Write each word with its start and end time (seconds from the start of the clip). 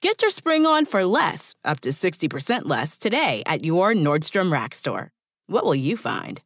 Get 0.00 0.22
your 0.22 0.30
spring 0.30 0.64
on 0.64 0.86
for 0.86 1.04
less, 1.04 1.56
up 1.64 1.80
to 1.80 1.88
60% 1.88 2.66
less, 2.66 2.96
today 2.96 3.42
at 3.46 3.64
your 3.64 3.94
Nordstrom 3.94 4.52
Rack 4.52 4.72
store. 4.72 5.10
What 5.48 5.64
will 5.64 5.74
you 5.74 5.96
find? 5.96 6.40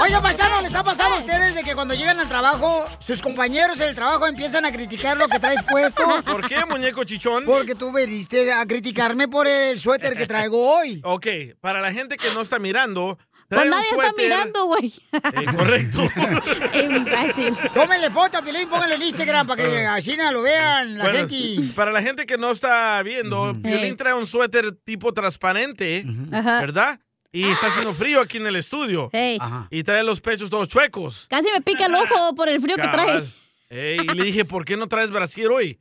Oiga, 0.00 0.20
paisano, 0.20 0.60
¿les 0.60 0.72
ha 0.76 0.84
pasado 0.84 1.14
a 1.14 1.18
ustedes 1.18 1.56
de 1.56 1.64
que 1.64 1.74
cuando 1.74 1.94
llegan 1.94 2.20
al 2.20 2.28
trabajo, 2.28 2.84
sus 3.00 3.20
compañeros 3.20 3.80
en 3.80 3.88
el 3.88 3.94
trabajo 3.96 4.28
empiezan 4.28 4.64
a 4.64 4.70
criticar 4.70 5.16
lo 5.16 5.26
que 5.26 5.40
traes 5.40 5.62
puesto? 5.64 6.04
¿Por 6.24 6.48
qué, 6.48 6.64
muñeco 6.64 7.02
chichón? 7.02 7.44
Porque 7.46 7.74
tú 7.74 7.90
veniste 7.90 8.52
a 8.52 8.64
criticarme 8.64 9.26
por 9.26 9.48
el 9.48 9.80
suéter 9.80 10.16
que 10.16 10.26
traigo 10.26 10.72
hoy. 10.72 11.00
Ok, 11.02 11.26
para 11.60 11.80
la 11.80 11.92
gente 11.92 12.16
que 12.16 12.32
no 12.32 12.42
está 12.42 12.60
mirando. 12.60 13.18
Pues 13.48 13.70
nadie 13.70 13.88
está 13.90 14.12
mirando, 14.16 14.66
güey. 14.66 14.92
Eh, 15.12 15.44
correcto. 15.56 16.00
Imbécil. 16.74 17.56
Tómenle 17.74 18.10
foto 18.10 18.38
a 18.38 18.42
Pilín, 18.42 18.68
pónganle 18.68 18.96
en 18.96 19.02
Instagram 19.02 19.46
para 19.46 19.62
que 19.62 19.86
así 19.86 20.16
no 20.16 20.30
lo 20.32 20.42
vean 20.42 20.98
la 20.98 21.04
Bueno, 21.04 21.28
gente. 21.28 21.72
para 21.74 21.92
la 21.92 22.02
gente 22.02 22.26
que 22.26 22.38
no 22.38 22.50
está 22.50 23.02
viendo, 23.02 23.54
Violín 23.54 23.96
trae 23.96 24.14
un 24.14 24.26
suéter 24.26 24.72
tipo 24.84 25.12
transparente. 25.12 26.04
¿verdad? 26.30 27.00
Y 27.32 27.50
está 27.50 27.66
haciendo 27.66 27.92
frío 27.94 28.20
aquí 28.20 28.36
en 28.36 28.46
el 28.46 28.56
estudio. 28.56 29.10
Hey. 29.12 29.38
Y 29.70 29.82
trae 29.82 30.04
los 30.04 30.20
pechos 30.20 30.50
todos 30.50 30.68
chuecos. 30.68 31.26
Casi 31.28 31.48
me 31.50 31.60
pica 31.60 31.86
el 31.86 31.94
ojo 31.94 32.34
por 32.34 32.48
el 32.48 32.60
frío 32.60 32.76
que 32.76 32.88
trae. 32.88 33.24
Ey, 33.70 33.96
y 34.00 34.14
le 34.14 34.24
dije, 34.24 34.44
¿por 34.44 34.64
qué 34.64 34.76
no 34.76 34.86
traes 34.86 35.10
brasier 35.10 35.48
hoy? 35.48 35.80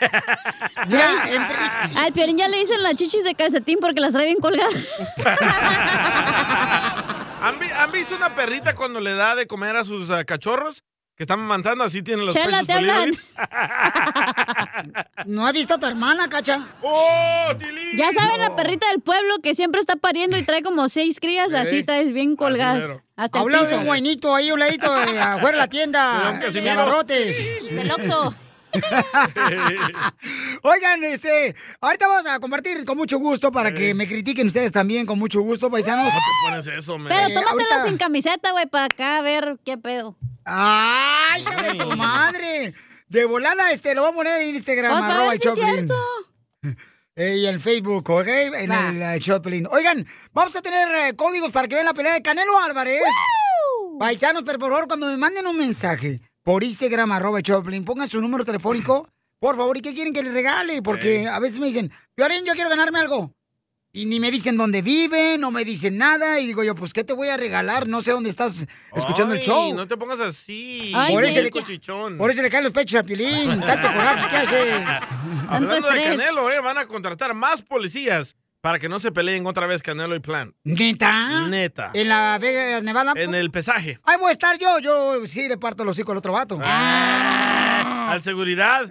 Al 1.96 2.12
Piolín 2.12 2.38
ya 2.38 2.48
le 2.48 2.58
dicen 2.58 2.82
las 2.82 2.94
chichis 2.94 3.24
de 3.24 3.34
calcetín 3.34 3.78
porque 3.80 4.00
las 4.00 4.12
trae 4.12 4.26
bien 4.26 4.38
colgadas. 4.38 4.74
¿Han, 7.42 7.58
vi- 7.58 7.70
han 7.70 7.90
visto 7.92 8.16
una 8.16 8.34
perrita 8.34 8.74
cuando 8.74 9.00
le 9.00 9.14
da 9.14 9.34
de 9.34 9.46
comer 9.46 9.76
a 9.76 9.84
sus 9.84 10.10
ah, 10.10 10.24
cachorros? 10.24 10.82
Que 11.16 11.24
están 11.24 11.38
mamantando, 11.40 11.84
así 11.84 12.02
tienen 12.02 12.24
los 12.24 12.34
Chela, 12.34 12.62
pechos 12.62 12.66
te 12.66 12.72
hablan. 12.72 13.10
peludos. 13.10 13.26
¿No 15.26 15.46
has 15.46 15.52
visto 15.52 15.74
a 15.74 15.78
tu 15.78 15.84
hermana, 15.84 16.30
cacha? 16.30 16.66
¡Oh, 16.80 17.50
Ya 17.94 18.10
saben, 18.14 18.40
la 18.40 18.56
perrita 18.56 18.88
del 18.88 19.02
pueblo 19.02 19.34
que 19.42 19.54
siempre 19.54 19.82
está 19.82 19.96
pariendo 19.96 20.38
y 20.38 20.42
trae 20.44 20.62
como 20.62 20.88
seis 20.88 21.20
crías, 21.20 21.52
así 21.52 21.84
traes 21.84 22.14
bien 22.14 22.36
colgadas. 22.36 22.80
mero. 22.84 23.02
Hasta 23.16 23.38
el 23.38 23.44
Habla 23.44 23.58
de 23.58 23.64
piso. 23.66 23.80
un 23.80 23.84
guainito 23.86 24.34
ahí, 24.34 24.50
un 24.50 24.60
ladito 24.60 24.90
de 24.94 25.20
afuera 25.20 25.50
de 25.50 25.56
la 25.58 25.64
De 25.64 25.68
tienda. 25.68 26.20
don 26.24 26.40
De 26.40 26.46
Casimiro. 26.46 26.72
abarrotes. 26.72 27.36
Del 27.70 27.90
Oxxo. 27.90 28.34
Oigan, 30.62 31.04
este, 31.04 31.54
ahorita 31.80 32.06
vamos 32.06 32.26
a 32.26 32.38
compartir 32.38 32.84
con 32.84 32.96
mucho 32.96 33.18
gusto 33.18 33.50
para 33.50 33.72
que 33.72 33.94
me 33.94 34.06
critiquen 34.08 34.46
ustedes 34.46 34.72
también 34.72 35.06
con 35.06 35.18
mucho 35.18 35.40
gusto, 35.40 35.70
paisanos. 35.70 36.08
¿Cómo 36.08 36.20
te 36.20 36.50
pones 36.50 36.78
eso, 36.82 36.98
man? 36.98 37.08
Pero 37.08 37.28
tómatela 37.40 37.50
ahorita- 37.50 37.84
sin 37.84 37.96
camiseta, 37.98 38.52
güey, 38.52 38.66
para 38.66 38.84
acá 38.86 39.18
a 39.18 39.22
ver 39.22 39.58
qué 39.64 39.76
pedo. 39.78 40.16
¡Ay, 40.44 41.42
hija 41.42 41.62
de 41.62 41.74
tu 41.78 41.96
madre! 41.96 42.74
De 43.08 43.24
volada, 43.24 43.72
este, 43.72 43.94
lo 43.94 44.02
voy 44.02 44.12
a 44.12 44.14
poner 44.14 44.42
en 44.42 44.54
Instagram, 44.54 44.92
Vamos 44.92 45.06
a 45.06 45.10
arroba 45.10 45.30
ver 45.30 45.34
el 45.34 45.40
si 45.40 45.48
es 45.48 45.54
cierto. 45.54 45.94
Eh, 47.16 47.36
y 47.36 47.46
en 47.48 47.60
Facebook, 47.60 48.08
¿ok? 48.08 48.26
En 48.28 48.70
Va. 48.70 49.14
el 49.14 49.20
Choplin. 49.20 49.66
Oigan, 49.70 50.06
vamos 50.32 50.56
a 50.56 50.62
tener 50.62 50.88
eh, 51.08 51.16
códigos 51.16 51.52
para 51.52 51.68
que 51.68 51.74
vean 51.74 51.84
la 51.84 51.92
pelea 51.92 52.14
de 52.14 52.22
Canelo 52.22 52.58
Álvarez. 52.58 53.02
Paisanos, 53.98 54.42
pero 54.46 54.58
por 54.58 54.70
favor, 54.70 54.86
cuando 54.86 55.06
me 55.08 55.18
manden 55.18 55.46
un 55.46 55.58
mensaje 55.58 56.22
por 56.42 56.64
Instagram, 56.64 57.12
arroba 57.12 57.42
Choplin, 57.42 57.84
pongan 57.84 58.08
su 58.08 58.20
número 58.20 58.44
telefónico, 58.44 59.08
por 59.38 59.56
favor, 59.56 59.76
¿y 59.76 59.80
qué 59.80 59.94
quieren 59.94 60.12
que 60.12 60.22
les 60.22 60.34
regale? 60.34 60.82
Porque 60.82 61.26
a 61.26 61.38
veces 61.38 61.58
me 61.58 61.66
dicen, 61.66 61.90
Piorín, 62.14 62.44
yo 62.44 62.52
quiero 62.52 62.68
ganarme 62.68 63.00
algo. 63.00 63.34
Y 63.92 64.06
ni 64.06 64.20
me 64.20 64.30
dicen 64.30 64.56
dónde 64.56 64.82
viven, 64.82 65.40
no 65.40 65.50
me 65.50 65.64
dicen 65.64 65.98
nada. 65.98 66.38
Y 66.38 66.46
digo 66.46 66.62
yo, 66.62 66.76
pues, 66.76 66.92
¿qué 66.92 67.02
te 67.02 67.12
voy 67.12 67.28
a 67.28 67.36
regalar? 67.36 67.88
No 67.88 68.02
sé 68.02 68.12
dónde 68.12 68.30
estás 68.30 68.68
escuchando 68.94 69.34
el 69.34 69.40
show. 69.40 69.74
No 69.74 69.88
te 69.88 69.96
pongas 69.96 70.20
así. 70.20 70.92
por, 71.10 71.24
eso 71.24 71.40
le, 71.40 71.50
por 72.16 72.30
eso 72.30 72.42
le 72.42 72.50
caen 72.50 72.64
los 72.64 72.72
pechos 72.72 73.00
a 73.00 73.02
Piolín. 73.02 73.60
Tanto 73.60 73.88
coraje 73.88 74.28
que 74.28 74.36
hace. 74.36 74.84
Hablando 75.48 75.90
de 75.90 76.02
Canelo, 76.02 76.50
eh, 76.52 76.60
van 76.60 76.78
a 76.78 76.86
contratar 76.86 77.34
más 77.34 77.62
policías 77.62 78.36
para 78.60 78.78
que 78.78 78.88
no 78.88 79.00
se 79.00 79.10
peleen 79.10 79.46
otra 79.46 79.66
vez 79.66 79.82
Canelo 79.82 80.14
y 80.14 80.20
Plan. 80.20 80.54
¿Neta? 80.64 81.48
Neta. 81.48 81.90
En 81.94 82.08
la 82.08 82.38
Vegas, 82.38 82.82
Nevada. 82.82 83.12
En 83.16 83.34
el 83.34 83.50
pesaje. 83.50 83.98
Ahí 84.04 84.18
voy 84.18 84.28
a 84.28 84.32
estar 84.32 84.58
yo. 84.58 84.78
Yo 84.78 85.26
sí 85.26 85.48
le 85.48 85.56
parto 85.56 85.84
los 85.84 85.96
hocico 85.96 86.12
al 86.12 86.18
otro 86.18 86.32
vato. 86.32 86.58
Al 86.62 88.22
seguridad. 88.22 88.82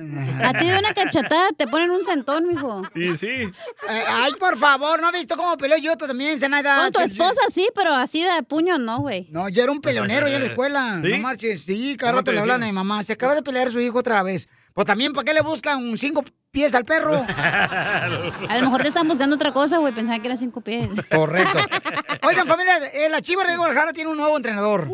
A 0.43 0.53
ti 0.53 0.65
de 0.65 0.79
una 0.79 0.93
cachetada 0.93 1.49
te 1.55 1.67
ponen 1.67 1.91
un 1.91 2.03
centón, 2.03 2.47
mijo. 2.47 2.81
Y 2.95 3.15
sí. 3.15 3.27
Eh, 3.27 4.03
ay, 4.07 4.31
por 4.39 4.57
favor, 4.57 5.01
¿no 5.01 5.07
has 5.07 5.13
visto 5.13 5.35
cómo 5.35 5.55
peleó 5.57 5.77
yo 5.77 5.95
también, 5.97 6.39
Zenaida? 6.39 6.83
Con 6.83 6.91
tu 6.91 7.01
esposa 7.01 7.41
sí, 7.49 7.67
pero 7.75 7.93
así 7.93 8.23
de 8.23 8.43
puño 8.43 8.77
no, 8.77 8.99
güey. 8.99 9.27
No, 9.31 9.49
yo 9.49 9.63
era 9.63 9.71
un 9.71 9.81
peleonero 9.81 10.27
ya 10.27 10.37
en 10.37 10.43
la 10.43 10.47
escuela. 10.47 10.99
¿Sí? 11.03 11.11
No 11.11 11.17
marches. 11.19 11.63
Sí, 11.63 11.95
cada 11.97 12.11
¿Cómo 12.13 12.21
rato 12.21 12.31
te 12.31 12.35
le 12.35 12.39
hablan 12.41 12.63
a 12.63 12.65
mi 12.65 12.71
mamá. 12.71 13.03
Se 13.03 13.13
acaba 13.13 13.35
de 13.35 13.43
pelear 13.43 13.71
su 13.71 13.79
hijo 13.79 13.99
otra 13.99 14.23
vez. 14.23 14.47
Pues 14.73 14.87
también, 14.87 15.13
¿para 15.13 15.25
qué 15.25 15.33
le 15.33 15.41
buscan 15.41 15.97
cinco 15.97 16.23
pies 16.51 16.73
al 16.75 16.85
perro? 16.85 17.25
A 17.27 18.57
lo 18.57 18.61
mejor 18.61 18.81
te 18.81 18.89
están 18.89 19.07
buscando 19.07 19.35
otra 19.35 19.51
cosa, 19.51 19.77
güey. 19.77 19.93
Pensaba 19.93 20.19
que 20.19 20.27
eran 20.27 20.37
cinco 20.37 20.61
pies. 20.61 20.91
Correcto. 21.13 21.57
Oigan, 22.27 22.47
familia, 22.47 22.77
eh, 22.93 23.09
la 23.09 23.21
Chivas 23.21 23.47
de 23.47 23.57
Guadalajara 23.57 23.93
tiene 23.93 24.09
un 24.09 24.17
nuevo 24.17 24.35
entrenador. 24.35 24.87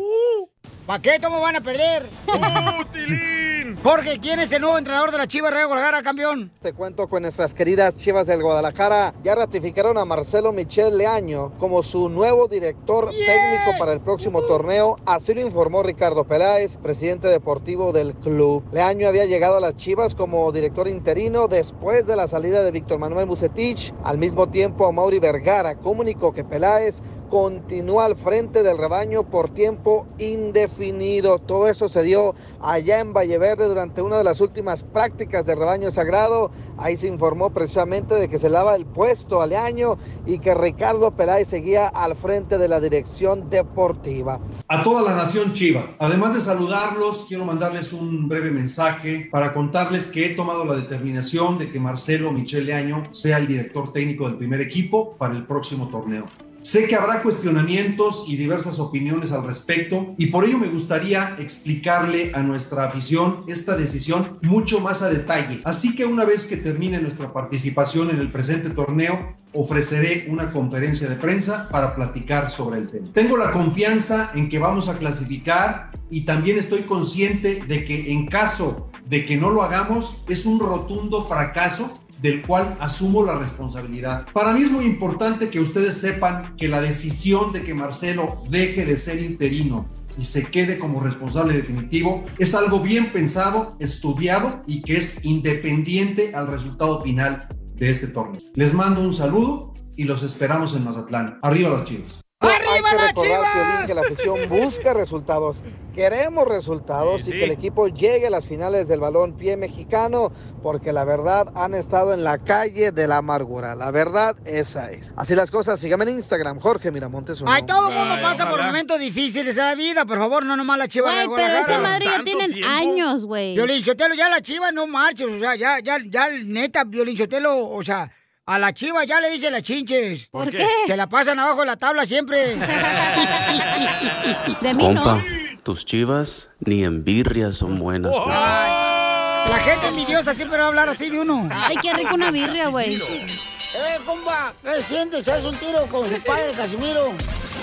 ¿Para 0.86 1.02
qué? 1.02 1.18
¿Cómo 1.20 1.40
van 1.40 1.56
a 1.56 1.60
perder? 1.60 2.06
Jorge, 3.82 4.18
¿quién 4.20 4.38
es 4.38 4.52
el 4.52 4.62
nuevo 4.62 4.78
entrenador 4.78 5.10
de 5.10 5.18
la 5.18 5.26
Chivas 5.26 5.52
de 5.52 5.64
Guadalajara, 5.64 6.02
campeón? 6.02 6.52
Te 6.60 6.72
cuento 6.72 7.08
con 7.08 7.22
nuestras 7.22 7.54
queridas 7.54 7.96
Chivas 7.96 8.28
del 8.28 8.40
Guadalajara. 8.40 9.12
Ya 9.24 9.34
ratificaron 9.34 9.98
a 9.98 10.04
Marcelo 10.04 10.52
Michel 10.52 10.96
Leaño 10.96 11.52
como 11.58 11.82
su 11.82 12.08
nuevo 12.08 12.46
director 12.46 13.10
técnico 13.10 13.76
para 13.80 13.92
el 13.92 14.00
próximo 14.00 14.42
torneo. 14.42 14.96
Así 15.06 15.34
lo 15.34 15.40
informó 15.40 15.82
Ricardo 15.82 16.22
Peláez, 16.22 16.76
presidente 16.76 17.26
deportivo 17.26 17.92
del 17.92 18.14
club. 18.14 18.64
Leaño 18.72 19.08
había 19.08 19.24
llegado 19.24 19.56
a 19.56 19.60
las 19.60 19.74
Chivas 19.74 20.14
como 20.14 20.52
director 20.52 20.86
interino 20.86 21.48
después 21.48 22.06
de 22.06 22.14
la 22.14 22.28
salida 22.28 22.62
de 22.62 22.70
Víctor 22.70 23.00
Manuel 23.00 23.26
Bucetich. 23.26 23.92
Al 24.04 24.18
mismo 24.18 24.48
tiempo, 24.48 24.92
Mauri 24.92 25.18
Vergara 25.18 25.74
comunicó 25.74 26.32
que 26.32 26.44
Peláez 26.44 27.02
continúa 27.28 28.04
al 28.04 28.16
frente 28.16 28.62
del 28.62 28.78
rebaño 28.78 29.24
por 29.24 29.50
tiempo 29.50 30.06
indefinido. 30.18 31.38
Todo 31.38 31.68
eso 31.68 31.88
se 31.88 32.02
dio 32.02 32.34
allá 32.60 33.00
en 33.00 33.12
Valle 33.12 33.38
Verde 33.38 33.66
durante 33.68 34.02
una 34.02 34.18
de 34.18 34.24
las 34.24 34.40
últimas 34.40 34.82
prácticas 34.82 35.44
del 35.46 35.58
rebaño 35.58 35.90
sagrado. 35.90 36.50
Ahí 36.78 36.96
se 36.96 37.08
informó 37.08 37.50
precisamente 37.50 38.14
de 38.14 38.28
que 38.28 38.38
se 38.38 38.48
lava 38.48 38.76
el 38.76 38.86
puesto 38.86 39.42
al 39.42 39.54
año 39.54 39.98
y 40.24 40.38
que 40.38 40.54
Ricardo 40.54 41.10
Peláez 41.10 41.48
seguía 41.48 41.88
al 41.88 42.16
frente 42.16 42.58
de 42.58 42.68
la 42.68 42.80
dirección 42.80 43.50
deportiva. 43.50 44.40
A 44.68 44.82
toda 44.82 45.02
la 45.02 45.16
nación 45.16 45.52
Chiva. 45.52 45.96
Además 45.98 46.34
de 46.34 46.40
saludarlos, 46.40 47.24
quiero 47.28 47.44
mandarles 47.44 47.92
un 47.92 48.28
breve 48.28 48.50
mensaje 48.50 49.28
para 49.30 49.54
contarles 49.54 50.06
que 50.08 50.26
he 50.26 50.34
tomado 50.34 50.64
la 50.64 50.74
determinación 50.74 51.58
de 51.58 51.70
que 51.70 51.80
Marcelo 51.80 52.32
Michele 52.32 52.74
Año 52.74 53.08
sea 53.12 53.38
el 53.38 53.46
director 53.46 53.92
técnico 53.92 54.28
del 54.28 54.36
primer 54.36 54.60
equipo 54.60 55.16
para 55.16 55.34
el 55.34 55.46
próximo 55.46 55.88
torneo. 55.88 56.26
Sé 56.66 56.88
que 56.88 56.96
habrá 56.96 57.22
cuestionamientos 57.22 58.24
y 58.26 58.34
diversas 58.34 58.80
opiniones 58.80 59.30
al 59.30 59.46
respecto 59.46 60.16
y 60.18 60.26
por 60.26 60.44
ello 60.44 60.58
me 60.58 60.66
gustaría 60.66 61.36
explicarle 61.38 62.32
a 62.34 62.42
nuestra 62.42 62.86
afición 62.86 63.38
esta 63.46 63.76
decisión 63.76 64.40
mucho 64.42 64.80
más 64.80 65.00
a 65.00 65.08
detalle. 65.08 65.60
Así 65.62 65.94
que 65.94 66.06
una 66.06 66.24
vez 66.24 66.44
que 66.44 66.56
termine 66.56 67.00
nuestra 67.00 67.32
participación 67.32 68.10
en 68.10 68.18
el 68.18 68.32
presente 68.32 68.70
torneo, 68.70 69.36
ofreceré 69.52 70.26
una 70.28 70.50
conferencia 70.50 71.08
de 71.08 71.14
prensa 71.14 71.68
para 71.68 71.94
platicar 71.94 72.50
sobre 72.50 72.80
el 72.80 72.88
tema. 72.88 73.06
Tengo 73.14 73.36
la 73.36 73.52
confianza 73.52 74.32
en 74.34 74.48
que 74.48 74.58
vamos 74.58 74.88
a 74.88 74.98
clasificar 74.98 75.92
y 76.10 76.22
también 76.22 76.58
estoy 76.58 76.80
consciente 76.80 77.62
de 77.64 77.84
que 77.84 78.10
en 78.10 78.26
caso 78.26 78.90
de 79.08 79.24
que 79.24 79.36
no 79.36 79.50
lo 79.50 79.62
hagamos, 79.62 80.24
es 80.28 80.46
un 80.46 80.58
rotundo 80.58 81.26
fracaso 81.26 81.92
del 82.20 82.42
cual 82.42 82.76
asumo 82.80 83.24
la 83.24 83.38
responsabilidad. 83.38 84.26
Para 84.32 84.52
mí 84.52 84.62
es 84.62 84.70
muy 84.70 84.84
importante 84.84 85.50
que 85.50 85.60
ustedes 85.60 85.96
sepan 85.96 86.56
que 86.56 86.68
la 86.68 86.80
decisión 86.80 87.52
de 87.52 87.62
que 87.62 87.74
Marcelo 87.74 88.42
deje 88.48 88.84
de 88.84 88.96
ser 88.96 89.20
interino 89.20 89.88
y 90.18 90.24
se 90.24 90.44
quede 90.44 90.78
como 90.78 91.00
responsable 91.00 91.54
definitivo 91.54 92.24
es 92.38 92.54
algo 92.54 92.80
bien 92.80 93.12
pensado, 93.12 93.76
estudiado 93.80 94.62
y 94.66 94.82
que 94.82 94.96
es 94.96 95.24
independiente 95.24 96.34
al 96.34 96.48
resultado 96.48 97.02
final 97.02 97.48
de 97.74 97.90
este 97.90 98.08
torneo. 98.08 98.40
Les 98.54 98.72
mando 98.72 99.00
un 99.00 99.12
saludo 99.12 99.74
y 99.96 100.04
los 100.04 100.22
esperamos 100.22 100.74
en 100.74 100.84
Mazatlán. 100.84 101.38
Arriba 101.42 101.70
las 101.70 101.84
chivas. 101.84 102.25
Hay 102.40 102.82
que 102.82 102.98
recordar, 103.06 103.52
Piolín, 103.52 103.86
que 103.86 103.94
la 103.94 104.00
afición 104.02 104.48
busca 104.48 104.92
resultados. 104.92 105.62
Queremos 105.94 106.46
resultados 106.46 107.22
Sí, 107.22 107.30
y 107.30 107.32
sí. 107.32 107.38
que 107.38 107.44
el 107.44 107.50
equipo 107.52 107.88
llegue 107.88 108.26
a 108.26 108.30
las 108.30 108.46
finales 108.46 108.88
del 108.88 109.00
balón 109.00 109.36
pie 109.38 109.56
mexicano, 109.56 110.30
porque 110.62 110.92
la 110.92 111.04
verdad 111.04 111.48
han 111.54 111.74
estado 111.74 112.12
en 112.12 112.22
la 112.24 112.38
calle 112.38 112.92
de 112.92 113.06
la 113.06 113.18
amargura. 113.18 113.74
La 113.74 113.90
verdad, 113.90 114.36
esa 114.44 114.90
es. 114.92 115.10
Así 115.16 115.34
las 115.34 115.50
cosas, 115.50 115.80
síganme 115.80 116.04
en 116.04 116.10
Instagram, 116.10 116.60
Jorge 116.60 116.90
Miramontes. 116.90 117.42
Ay, 117.46 117.62
todo 117.62 117.88
el 117.88 117.94
mundo 117.94 118.14
Ay, 118.14 118.22
pasa 118.22 118.50
por 118.50 118.62
momentos 118.62 118.98
difíciles 119.00 119.56
en 119.56 119.64
la 119.64 119.74
vida, 119.74 120.04
por 120.04 120.18
favor, 120.18 120.44
no 120.44 120.56
nomás 120.56 120.78
la 120.78 120.88
chiva 120.88 121.10
Güey, 121.24 121.28
pero 121.42 121.56
esa 121.56 121.78
madre 121.78 122.04
ya 122.04 122.10
¿Tanto 122.16 122.24
tienen 122.24 122.52
tiempo? 122.52 122.68
años, 122.70 123.24
güey. 123.24 123.54
Violín 123.54 123.82
ya 123.82 124.28
la 124.28 124.42
chiva 124.42 124.70
no 124.70 124.86
marches, 124.86 125.26
o 125.28 125.38
sea, 125.38 125.56
ya, 125.56 125.78
ya, 125.80 125.96
ya, 126.06 126.28
neta, 126.44 126.84
Violín 126.84 127.16
o 127.46 127.82
sea, 127.82 128.12
a 128.46 128.58
la 128.60 128.72
chiva 128.72 129.04
ya 129.04 129.20
le 129.20 129.30
dicen 129.30 129.52
las 129.52 129.62
chinches. 129.62 130.28
¿Por 130.28 130.50
qué? 130.50 130.66
Que 130.86 130.96
la 130.96 131.08
pasan 131.08 131.38
abajo 131.40 131.60
de 131.60 131.66
la 131.66 131.76
tabla 131.76 132.06
siempre. 132.06 132.56
De 134.60 134.74
mí 134.74 134.88
no. 134.88 135.02
Compa, 135.02 135.24
tus 135.64 135.84
chivas 135.84 136.48
ni 136.60 136.84
en 136.84 137.02
birria 137.04 137.50
son 137.50 137.78
buenas. 137.78 138.12
Oh. 138.14 138.26
Ay, 138.28 139.50
la 139.50 139.58
gente 139.58 139.88
envidiosa 139.88 140.32
siempre 140.32 140.58
va 140.58 140.64
a 140.64 140.68
hablar 140.68 140.88
así 140.88 141.10
de 141.10 141.20
uno. 141.20 141.48
Ay, 141.52 141.76
qué 141.82 141.92
rico 141.92 142.14
una 142.14 142.30
birria, 142.30 142.68
güey. 142.68 142.94
Eh, 142.94 143.98
compa, 144.06 144.54
¿qué 144.62 144.80
sientes? 144.80 145.28
¿Haz 145.28 145.44
un 145.44 145.56
tiro 145.56 145.86
con 145.88 146.08
su 146.08 146.22
padre, 146.22 146.52
Casimiro? 146.52 147.12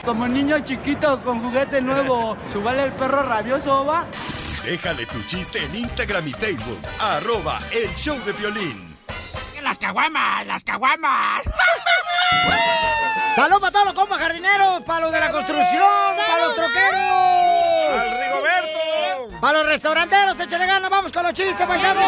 Como 0.04 0.28
niño 0.28 0.60
chiquito 0.60 1.24
con 1.24 1.42
juguete 1.42 1.82
nuevo, 1.82 2.36
¿subale 2.46 2.84
el 2.84 2.92
perro 2.92 3.24
rabioso, 3.24 3.86
va? 3.86 4.06
Déjale 4.66 5.06
tu 5.06 5.24
chiste 5.24 5.64
en 5.64 5.76
Instagram 5.76 6.28
y 6.28 6.32
Facebook. 6.32 6.80
Arroba 7.00 7.60
El 7.72 7.90
Show 7.96 8.20
de 8.26 8.34
Violín. 8.34 8.93
¡Las 9.64 9.78
caguamas! 9.80 10.46
¡Las 10.46 10.64
caguamas! 10.64 11.44
¡Salud 13.36 13.60
para 13.60 13.72
todos 13.72 13.86
los 13.86 13.94
compas 13.94 14.20
jardineros! 14.20 14.82
¡Para 14.84 15.00
los 15.00 15.12
de 15.12 15.20
la 15.20 15.32
construcción! 15.32 16.18
¡Para 16.18 16.46
los 16.46 16.56
troqueros! 16.56 17.02
¡Al 17.94 18.20
Rigoberto! 18.20 19.40
¡Para 19.40 19.58
los 19.60 19.68
restauranteros! 19.68 20.40
¡Échale 20.40 20.66
ganas! 20.68 20.90
¡Vamos 20.90 21.12
con 21.12 21.24
los 21.24 21.34
chistes, 21.34 21.66
paisanos! 21.66 22.06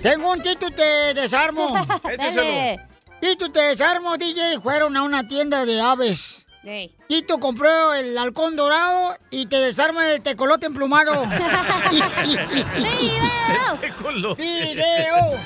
Tengo 0.00 0.32
un 0.32 0.40
Tito 0.40 0.70
te 0.70 1.14
desarmo. 1.14 1.74
Dale. 2.18 2.80
Tito 3.20 3.50
te 3.50 3.60
desarmo, 3.60 4.16
DJ. 4.16 4.60
Fueron 4.60 4.96
a 4.96 5.02
una 5.02 5.26
tienda 5.26 5.64
de 5.64 5.80
aves. 5.80 6.43
Ey. 6.64 6.94
Tito 7.08 7.38
compró 7.38 7.92
el 7.94 8.16
halcón 8.16 8.56
dorado 8.56 9.16
y 9.30 9.46
te 9.46 9.56
desarma 9.56 10.12
el 10.12 10.22
tecolote 10.22 10.66
emplumado. 10.66 11.12
Colo. 14.02 14.34
¡Video! 14.36 15.38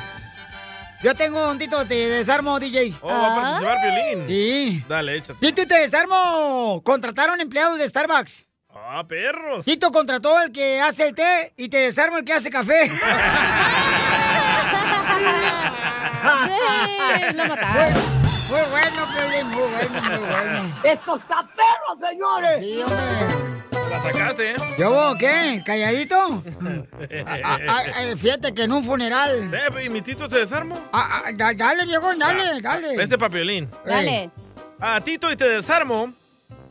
Yo 1.02 1.14
tengo 1.14 1.50
un 1.50 1.58
Tito 1.58 1.84
te 1.86 1.94
desarmo, 2.08 2.58
DJ. 2.58 2.94
Oh, 3.00 3.08
va 3.08 3.32
a 3.32 3.40
participar 3.40 3.78
Violín. 3.82 4.28
Sí. 4.28 4.84
Dale, 4.88 5.16
échate. 5.16 5.38
Tito 5.40 5.66
te 5.66 5.78
desarmo. 5.78 6.80
Contrataron 6.84 7.40
empleados 7.40 7.78
de 7.78 7.88
Starbucks. 7.88 8.46
Ah, 8.70 9.04
perros. 9.06 9.64
Tito 9.64 9.92
contrató 9.92 10.36
al 10.36 10.50
que 10.50 10.80
hace 10.80 11.08
el 11.08 11.14
té 11.14 11.52
y 11.56 11.68
te 11.68 11.78
desarma 11.78 12.18
el 12.18 12.24
que 12.24 12.32
hace 12.32 12.50
café. 12.50 12.88
Lo 17.34 17.46
mataron. 17.46 18.17
Muy 18.48 18.60
bueno, 18.70 19.06
Piolín, 19.14 19.46
muy 19.48 19.68
bueno, 19.70 20.02
muy 20.02 20.18
bueno. 20.18 20.74
¡Esto 20.84 21.16
está 21.16 21.46
perro, 21.54 22.08
señores! 22.08 22.58
Sí, 22.60 22.82
hombre. 22.82 23.88
La 23.90 24.00
sacaste, 24.02 24.50
¿eh? 24.52 24.56
¿Yo 24.78 25.14
qué? 25.18 25.62
¿Calladito? 25.64 26.42
Ah, 27.26 27.38
ah, 27.44 27.58
ah, 27.68 28.02
eh, 28.04 28.16
fíjate 28.16 28.52
que 28.54 28.62
en 28.64 28.72
un 28.72 28.82
funeral. 28.84 29.50
¿y 29.84 29.88
mi 29.88 30.02
tito 30.02 30.28
te 30.28 30.38
desarmo? 30.38 30.78
Da- 31.36 31.52
dale, 31.54 31.84
viejo, 31.86 32.14
dale, 32.16 32.60
dale. 32.60 33.02
Este 33.02 33.16
papiolín. 33.18 33.68
Dale. 33.84 34.30
A 34.80 35.00
Tito 35.00 35.30
y 35.32 35.36
te 35.36 35.48
desarmo. 35.48 36.12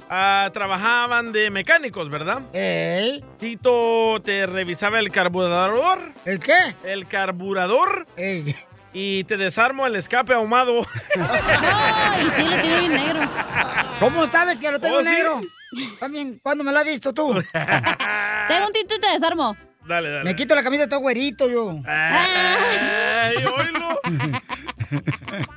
ah, 0.09 0.49
trabajaban 0.53 1.31
de 1.33 1.49
mecánicos, 1.49 2.09
¿verdad? 2.09 2.41
Ey, 2.53 3.23
Tito 3.39 4.21
te 4.23 4.45
revisaba 4.45 4.99
el 4.99 5.11
carburador. 5.11 5.99
¿El 6.25 6.39
qué? 6.39 6.75
El 6.83 7.07
carburador. 7.07 8.05
Ey. 8.15 8.55
Y 8.99 9.23
te 9.25 9.37
desarmo 9.37 9.85
el 9.85 9.95
escape 9.95 10.33
ahumado. 10.33 10.81
Ay, 11.15 12.27
sí, 12.35 12.41
lo 12.41 12.59
tiene 12.61 12.79
bien 12.79 12.93
negro. 12.95 13.29
¿Cómo 13.99 14.25
sabes 14.25 14.59
que 14.59 14.71
lo 14.71 14.79
tengo 14.79 14.97
¿Oh, 14.97 15.03
sí? 15.03 15.09
negro? 15.11 15.39
También, 15.99 16.39
¿cuándo 16.41 16.63
me 16.63 16.71
lo 16.71 16.79
has 16.79 16.85
visto 16.85 17.13
tú? 17.13 17.27
Tengo 17.53 18.65
un 18.65 18.73
tito 18.73 18.95
y 18.95 18.99
te 18.99 19.11
desarmo. 19.11 19.55
Dale, 19.85 20.09
dale. 20.09 20.23
Me 20.23 20.35
quito 20.35 20.55
la 20.55 20.63
camisa 20.63 20.89
todo 20.89 21.01
güerito 21.01 21.47
yo. 21.47 21.79
Ay, 21.85 23.35
oílo. 23.35 23.99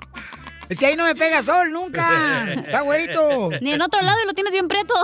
Es 0.71 0.79
que 0.79 0.87
ahí 0.87 0.97
no 0.97 1.05
me 1.05 1.17
pega 1.17 1.43
sol 1.43 1.73
nunca. 1.73 2.47
Está 2.53 2.83
güerito. 2.83 3.51
Ni 3.61 3.73
en 3.73 3.83
otro 3.83 4.01
lado 4.03 4.19
y 4.23 4.27
lo 4.27 4.33
tienes 4.35 4.53
bien 4.53 4.69
preto. 4.69 4.95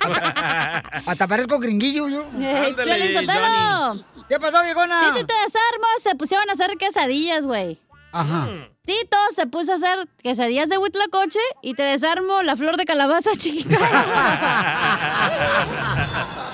Hasta 1.06 1.28
parezco 1.28 1.58
gringuillo 1.58 2.08
yo. 2.08 2.24
Ey, 2.40 2.70
Ándale, 2.70 3.12
Sotelo. 3.12 4.02
¿Qué 4.28 4.40
pasó, 4.40 4.62
viejona? 4.62 5.02
Tito 5.04 5.18
y 5.20 5.24
te 5.24 5.34
desarmo. 5.34 5.86
Se 5.98 6.14
pusieron 6.14 6.48
a 6.48 6.54
hacer 6.54 6.78
quesadillas, 6.78 7.44
güey. 7.44 7.78
Ajá. 8.12 8.48
Tito 8.86 9.18
se 9.32 9.46
puso 9.46 9.72
a 9.72 9.74
hacer 9.74 10.08
quesadillas 10.22 10.70
de 10.70 10.78
huitlacoche 10.78 11.40
y 11.60 11.74
te 11.74 11.82
desarmo 11.82 12.40
la 12.42 12.56
flor 12.56 12.78
de 12.78 12.86
calabaza 12.86 13.32
chiquita. 13.36 13.78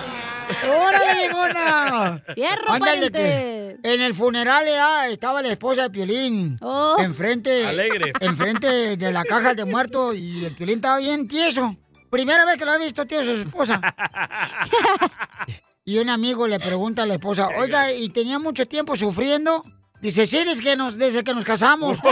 ¡Órale, 0.68 1.14
viejona! 1.14 2.22
¡Fierro, 2.34 2.72
Ándale, 2.72 3.10
pariente! 3.10 3.78
que 3.82 3.94
en 3.94 4.00
el 4.00 4.14
funeral 4.14 4.66
ya 4.66 5.08
estaba 5.08 5.42
la 5.42 5.48
esposa 5.48 5.84
de 5.84 5.90
Piolín. 5.90 6.58
Oh. 6.60 6.96
Enfrente. 6.98 7.66
Alegre. 7.66 8.12
Enfrente 8.20 8.96
de 8.96 9.12
la 9.12 9.24
caja 9.24 9.54
de 9.54 9.64
muerto 9.64 10.12
y 10.12 10.44
el 10.44 10.54
Piolín 10.54 10.76
estaba 10.76 10.98
bien 10.98 11.28
tieso. 11.28 11.76
Primera 12.10 12.44
vez 12.44 12.56
que 12.56 12.64
lo 12.64 12.74
he 12.74 12.78
visto 12.78 13.06
tieso 13.06 13.34
su 13.34 13.42
esposa. 13.42 13.80
y 15.84 15.98
un 15.98 16.10
amigo 16.10 16.46
le 16.48 16.58
pregunta 16.58 17.04
a 17.04 17.06
la 17.06 17.14
esposa, 17.14 17.48
oiga, 17.56 17.92
¿y 17.92 18.08
tenía 18.08 18.38
mucho 18.38 18.66
tiempo 18.66 18.96
sufriendo? 18.96 19.62
Dice, 20.00 20.26
sí, 20.26 20.44
desde 20.44 20.62
que 20.62 20.76
nos, 20.76 20.96
desde 20.96 21.22
que 21.22 21.34
nos 21.34 21.44
casamos. 21.44 21.98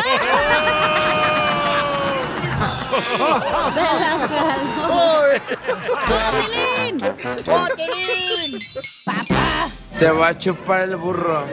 Se 3.75 3.81
la 3.81 4.29
¡Oh, 7.49 7.69
Piolín! 7.77 8.59
Te 9.99 10.11
va 10.11 10.29
a 10.29 10.39
chupar 10.39 10.83
el 10.83 10.97
burro. 10.97 11.45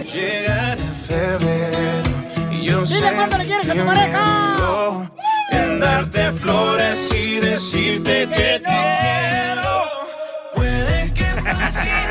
Dile 2.88 3.13
cuánto 3.15 3.38
le 3.38 3.46
quieres 3.46 3.70
a 3.70 3.74
tu 3.74 3.86
pareja. 3.86 5.12
En 5.51 5.80
darte 5.80 6.32
flores 6.32 7.13
y 7.13 7.39
decirte 7.39 8.27
que 8.27 8.60
te 8.60 8.62
quiero. 8.63 9.84
Puede 10.54 11.13
que 11.13 11.25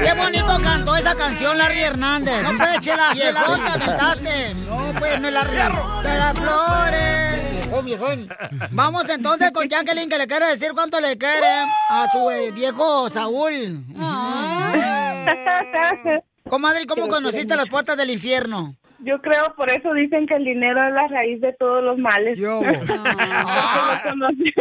Qué 0.03 0.13
bonito 0.15 0.61
cantó 0.63 0.97
esa 0.97 1.15
canción 1.15 1.59
Larry 1.59 1.83
Hernández. 1.83 2.43
No, 2.43 2.57
pues, 2.57 2.81
chela, 2.81 3.13
viejón, 3.15 3.65
te 3.65 3.71
aventaste. 3.71 4.55
No, 4.55 4.95
pues, 4.99 5.21
no 5.21 5.29
es 5.29 5.35
Larry. 5.35 5.57
De 6.03 6.19
las 6.19 6.35
flores. 6.39 7.34
Viejón, 7.83 7.85
viejón. 7.85 8.29
Vamos 8.71 9.09
entonces 9.09 9.51
con 9.51 9.69
Jacqueline, 9.69 10.09
que 10.09 10.19
le 10.19 10.27
quiere 10.27 10.47
decir 10.47 10.73
cuánto 10.75 11.01
le 11.01 11.17
quiere 11.17 11.49
a 11.89 12.07
su 12.13 12.31
eh, 12.31 12.53
viejo 12.53 13.09
Saúl. 13.11 13.85
Comadre, 16.49 16.87
¿cómo 16.87 17.09
conociste 17.09 17.57
las 17.57 17.69
puertas 17.69 17.97
del 17.97 18.11
infierno? 18.11 18.77
Yo 19.05 19.21
creo, 19.21 19.55
por 19.55 19.69
eso 19.71 19.93
dicen 19.93 20.27
que 20.27 20.35
el 20.35 20.45
dinero 20.45 20.83
es 20.87 20.95
la 20.95 21.07
raíz 21.09 21.41
de 21.41 21.53
todos 21.55 21.85
los 21.85 21.99
males. 21.99 22.39
Yo. 22.45 22.61
Lo 22.63 24.11
conocí. 24.11 24.53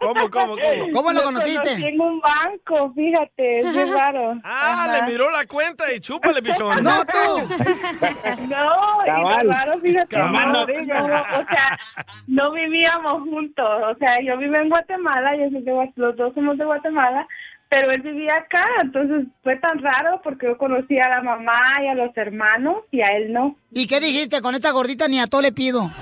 ¿Cómo, 0.00 0.30
cómo, 0.30 0.56
cómo? 0.56 0.92
¿Cómo 0.92 1.12
lo 1.12 1.22
conociste? 1.22 1.62
conocí 1.62 1.86
en 1.86 2.00
un 2.00 2.20
banco, 2.20 2.92
fíjate, 2.94 3.58
es 3.58 3.90
raro. 3.90 4.34
Ah, 4.44 4.84
Ajá. 4.84 4.92
le 5.06 5.12
miró 5.12 5.30
la 5.30 5.44
cuenta 5.46 5.92
y 5.92 6.00
chúpale, 6.00 6.42
pichón. 6.42 6.82
No, 6.82 7.04
tú. 7.04 7.18
No, 8.48 9.02
y 9.02 9.06
Cabal. 9.06 9.46
lo 9.46 9.52
raro, 9.52 9.80
fíjate, 9.80 10.16
no, 10.18 10.66
yo, 10.66 11.04
o 11.04 11.44
sea, 11.48 11.78
no 12.26 12.52
vivíamos 12.52 13.22
juntos, 13.22 13.82
o 13.90 13.94
sea, 13.96 14.20
yo 14.22 14.36
vivo 14.38 14.56
en 14.56 14.68
Guatemala, 14.68 15.36
yo 15.36 15.50
soy 15.50 15.62
de 15.62 15.92
los 15.96 16.16
dos 16.16 16.34
somos 16.34 16.58
de 16.58 16.64
Guatemala, 16.64 17.26
pero 17.70 17.90
él 17.92 18.02
vivía 18.02 18.36
acá, 18.36 18.66
entonces 18.82 19.28
fue 19.44 19.56
tan 19.56 19.78
raro 19.78 20.20
porque 20.24 20.46
yo 20.46 20.58
conocí 20.58 20.98
a 20.98 21.08
la 21.08 21.22
mamá 21.22 21.80
y 21.84 21.86
a 21.86 21.94
los 21.94 22.14
hermanos 22.16 22.78
y 22.90 23.00
a 23.00 23.16
él 23.16 23.32
no. 23.32 23.56
¿Y 23.70 23.86
qué 23.86 24.00
dijiste? 24.00 24.42
Con 24.42 24.56
esta 24.56 24.72
gordita 24.72 25.06
ni 25.06 25.20
a 25.20 25.28
todo 25.28 25.40
le 25.40 25.52
pido. 25.52 25.88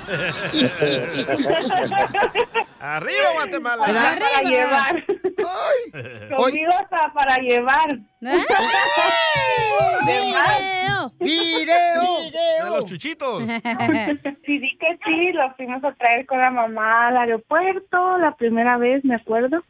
Arriba, 2.80 3.32
Guatemala. 3.34 3.84
¿Verdad? 3.86 4.18
Para 4.18 4.48
llevar. 4.48 5.04
Ay. 5.06 5.92
Conmigo 6.34 6.72
hasta 6.80 7.12
para 7.12 7.38
llevar. 7.38 7.98
¡Video! 10.06 11.12
¡Video! 11.20 12.64
De 12.64 12.70
los 12.70 12.86
chuchitos. 12.86 13.44
Sí, 14.46 14.58
di 14.58 14.78
que 14.78 14.98
sí, 15.04 15.32
lo 15.32 15.52
fuimos 15.56 15.84
a 15.84 15.92
traer 15.92 16.24
con 16.24 16.38
la 16.38 16.50
mamá 16.50 17.08
al 17.08 17.18
aeropuerto, 17.18 18.16
la 18.16 18.34
primera 18.34 18.78
vez, 18.78 19.04
me 19.04 19.16
acuerdo. 19.16 19.62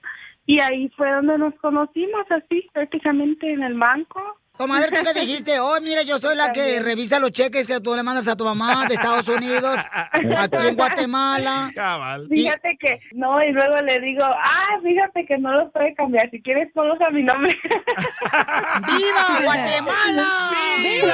Y 0.49 0.61
ahí 0.61 0.89
fue 0.97 1.11
donde 1.13 1.37
nos 1.37 1.55
conocimos, 1.57 2.25
así, 2.31 2.67
prácticamente 2.73 3.53
en 3.53 3.63
el 3.63 3.75
banco. 3.75 4.19
Comadre, 4.53 4.89
¿tú 4.91 5.05
qué 5.05 5.21
dijiste? 5.21 5.61
Oh, 5.61 5.79
mira, 5.83 6.01
yo 6.03 6.19
soy 6.19 6.35
la 6.37 6.53
que 6.53 6.81
revisa 6.81 7.21
los 7.21 7.33
cheques 7.33 7.67
que 7.67 7.81
tú 7.81 7.95
le 7.95 8.03
mandas 8.03 8.27
a 8.29 8.35
tu 8.35 8.45
mamá 8.47 8.87
de 8.87 8.95
Estados 8.95 9.29
Unidos, 9.29 9.79
aquí 9.93 10.57
en 10.67 10.75
Guatemala. 10.75 11.71
Cabal. 11.75 12.29
Fíjate 12.31 12.79
que, 12.81 12.99
no, 13.13 13.45
y 13.45 13.53
luego 13.53 13.79
le 13.83 14.01
digo, 14.01 14.25
ah, 14.25 14.81
fíjate 14.83 15.27
que 15.27 15.37
no 15.37 15.53
los 15.53 15.71
puede 15.71 15.95
cambiar, 15.95 16.31
si 16.31 16.41
quieres 16.41 16.73
ponlos 16.73 16.99
a 17.03 17.11
mi 17.11 17.23
nombre. 17.23 17.55
¡Viva 18.87 19.41
Guatemala! 19.45 20.51
¡Viva! 20.83 21.13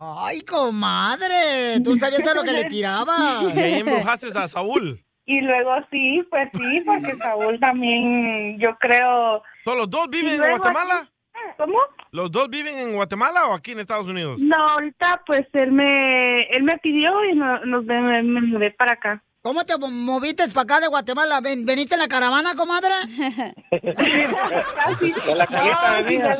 Ay, 0.00 0.40
comadre, 0.40 1.80
tú 1.84 1.96
sabías 1.96 2.26
a 2.26 2.34
lo 2.34 2.42
que 2.42 2.50
le 2.50 2.64
tiraba. 2.68 3.42
Y 3.54 3.58
ahí 3.60 3.78
embrujaste 3.78 4.26
a 4.36 4.48
Saúl. 4.48 5.00
Y 5.24 5.40
luego 5.40 5.70
sí, 5.90 6.26
pues 6.30 6.48
sí, 6.52 6.82
porque 6.84 7.14
Saúl 7.16 7.58
también, 7.60 8.58
yo 8.58 8.76
creo... 8.78 9.42
¿Son 9.64 9.78
los 9.78 9.88
dos 9.88 10.08
viven 10.10 10.34
en 10.34 10.50
Guatemala? 10.50 10.94
aquí- 11.00 11.08
¿Cómo? 11.56 11.78
¿Los 12.10 12.30
dos 12.30 12.48
viven 12.50 12.78
en 12.78 12.94
Guatemala 12.94 13.46
o 13.46 13.54
aquí 13.54 13.72
en 13.72 13.80
Estados 13.80 14.06
Unidos? 14.06 14.38
No, 14.40 14.56
ahorita 14.56 15.22
pues 15.26 15.46
él 15.54 15.72
me, 15.72 16.42
él 16.48 16.62
me 16.64 16.76
pidió 16.78 17.24
y 17.24 17.34
no- 17.34 17.64
nos 17.64 17.84
me, 17.84 18.22
me 18.22 18.40
mudé 18.42 18.70
para 18.72 18.92
acá. 18.92 19.22
¿Cómo 19.42 19.64
te 19.64 19.76
moviste 19.76 20.44
para 20.54 20.62
acá 20.62 20.78
de 20.80 20.86
Guatemala? 20.86 21.40
Ven- 21.40 21.66
¿Veniste 21.66 21.94
en 21.96 22.00
la 22.00 22.06
caravana, 22.06 22.54
comadre? 22.54 22.94
Casi. 23.72 25.12
Con 25.12 25.36
la 25.36 25.46
colita 25.48 26.02
de 26.04 26.18
No, 26.18 26.36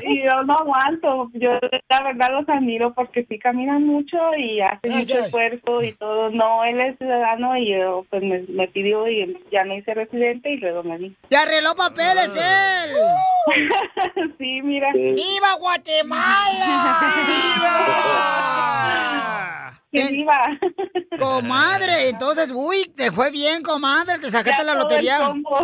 si 0.00 0.06
y 0.14 0.24
yo 0.24 0.42
no 0.44 0.58
aguanto. 0.60 1.30
Yo 1.34 1.50
la 1.90 2.02
verdad 2.02 2.30
los 2.32 2.48
admiro 2.48 2.94
porque 2.94 3.26
sí 3.28 3.38
caminan 3.38 3.84
mucho 3.86 4.16
y 4.38 4.62
hacen 4.62 4.90
Ay, 4.90 5.00
mucho 5.00 5.18
esfuerzo 5.18 5.82
y 5.82 5.92
todo. 5.96 6.30
No, 6.30 6.64
él 6.64 6.80
es 6.80 6.96
ciudadano 6.96 7.54
y 7.58 7.72
yo 7.78 8.06
pues 8.08 8.22
me, 8.22 8.40
me 8.48 8.68
pidió 8.68 9.06
y 9.06 9.36
ya 9.52 9.64
me 9.64 9.76
hice 9.76 9.92
residente 9.92 10.50
y 10.52 10.56
luego 10.56 10.82
me 10.82 10.96
di. 10.96 11.14
¡Te 11.28 11.36
arregló 11.36 11.74
papeles 11.76 12.30
él! 12.34 12.96
sí, 14.38 14.62
mira. 14.62 14.92
¡Viva 14.94 15.54
Guatemala! 15.58 17.02
Que 19.96 20.02
Eh, 20.02 20.08
viva. 20.12 20.58
Comadre, 21.18 22.08
entonces, 22.10 22.52
uy, 22.54 22.90
te 22.94 23.10
fue 23.10 23.30
bien, 23.30 23.62
comadre, 23.62 24.18
te 24.18 24.30
sacaste 24.30 24.62
Ya 24.62 24.64
la 24.64 24.72
todo 24.80 24.82
el 24.82 24.88
lotería. 24.90 25.18
combo. 25.18 25.58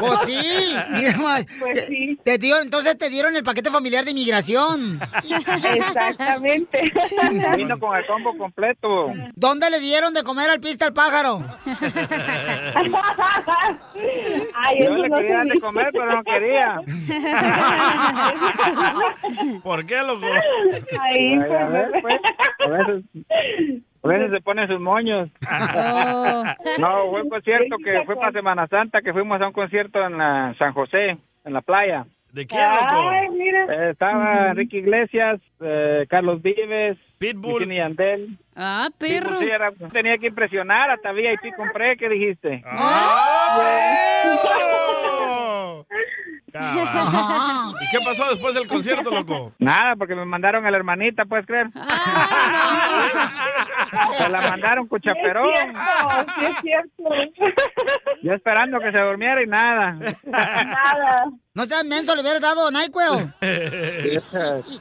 Pues 0.00 0.18
sí, 0.26 0.74
mira 0.90 1.16
más. 1.18 1.44
Pues 1.58 1.74
te, 1.74 1.86
sí. 1.86 2.18
te 2.24 2.38
dieron, 2.38 2.62
entonces 2.62 2.96
te 2.96 3.08
dieron 3.10 3.34
el 3.36 3.42
paquete 3.42 3.70
familiar 3.70 4.04
de 4.04 4.12
inmigración. 4.12 5.00
Exactamente. 5.74 6.92
Vino 7.56 7.78
con 7.78 7.96
el 7.96 8.06
combo 8.06 8.36
completo. 8.38 9.12
¿Dónde 9.34 9.70
le 9.70 9.80
dieron 9.80 10.14
de 10.14 10.22
comer 10.22 10.50
al 10.50 10.60
pista 10.60 10.86
al 10.86 10.92
pájaro? 10.92 11.44
Ay, 14.54 14.78
Yo 14.78 14.84
eso 14.84 14.96
le 14.96 15.08
no 15.08 15.16
quería 15.18 15.44
de 15.44 15.60
comer, 15.60 15.88
pero 15.92 16.06
no 16.16 16.22
quería. 16.24 16.80
¿Por 19.62 19.86
qué, 19.86 19.96
loco? 20.02 20.26
Ay, 21.00 21.32
Ay, 21.34 21.40
a 21.40 21.66
ver, 21.68 21.90
pues, 22.02 22.20
a 22.64 22.68
veces, 22.68 23.04
a 24.04 24.08
veces 24.08 24.30
se 24.32 24.40
ponen 24.40 24.68
sus 24.68 24.80
moños. 24.80 25.28
Oh. 25.50 26.44
No, 26.78 27.10
fue 27.10 27.24
por 27.28 27.42
cierto 27.42 27.76
que 27.84 28.02
fue 28.06 28.16
para 28.16 28.32
Semana 28.32 28.66
Santa 28.66 29.02
que 29.02 29.12
fuimos 29.12 29.40
a 29.40 29.46
un 29.46 29.52
concierto 29.52 30.04
en 30.04 30.16
la 30.18 30.54
San 30.58 30.72
José, 30.72 31.18
en 31.44 31.52
la 31.52 31.60
playa. 31.60 32.06
¿De 32.32 32.46
quién, 32.46 32.62
loco? 32.62 33.10
Ay, 33.10 33.28
mira. 33.28 33.64
Eh, 33.68 33.90
estaba 33.90 34.48
Enrique 34.48 34.78
Iglesias, 34.78 35.38
eh, 35.60 36.06
Carlos 36.08 36.40
Vives, 36.40 36.96
Pitbull. 37.18 37.56
Wisin 37.56 37.72
y 37.72 37.76
Yandel. 37.76 38.38
Ah, 38.56 38.88
Sí, 38.98 39.18
perro. 39.20 39.28
pues 39.36 39.40
sí, 39.40 39.50
era- 39.50 39.70
tenía 39.92 40.16
que 40.16 40.28
impresionar, 40.28 40.90
hasta 40.90 41.12
VIP 41.12 41.52
compré, 41.54 41.96
¿qué 41.98 42.08
dijiste? 42.08 42.62
¡Ah, 42.64 43.58
Ajá. 46.54 47.72
¿Y 47.80 47.90
qué 47.90 47.98
pasó 48.04 48.28
después 48.28 48.54
del 48.54 48.66
concierto, 48.66 49.10
loco? 49.10 49.52
Nada, 49.58 49.96
porque 49.96 50.14
me 50.14 50.24
mandaron 50.24 50.66
a 50.66 50.70
la 50.70 50.76
hermanita, 50.76 51.24
¿puedes 51.24 51.46
creer? 51.46 51.68
Se 54.18 54.28
la 54.28 54.40
mandaron 54.42 54.86
con 54.86 55.00
Sí 55.00 55.08
es 55.08 55.14
chaperón. 55.14 55.50
cierto, 55.50 56.24
sí 56.38 56.44
es 56.44 56.60
cierto. 56.62 57.02
Yo 58.22 58.34
esperando 58.34 58.80
que 58.80 58.92
se 58.92 58.98
durmiera 58.98 59.42
y 59.42 59.46
nada. 59.46 59.96
Nada. 60.24 61.24
No 61.54 61.66
seas 61.66 61.84
menso, 61.84 62.14
le 62.14 62.22
hubieras 62.22 62.40
dado 62.40 62.70
NyQuil. 62.70 63.30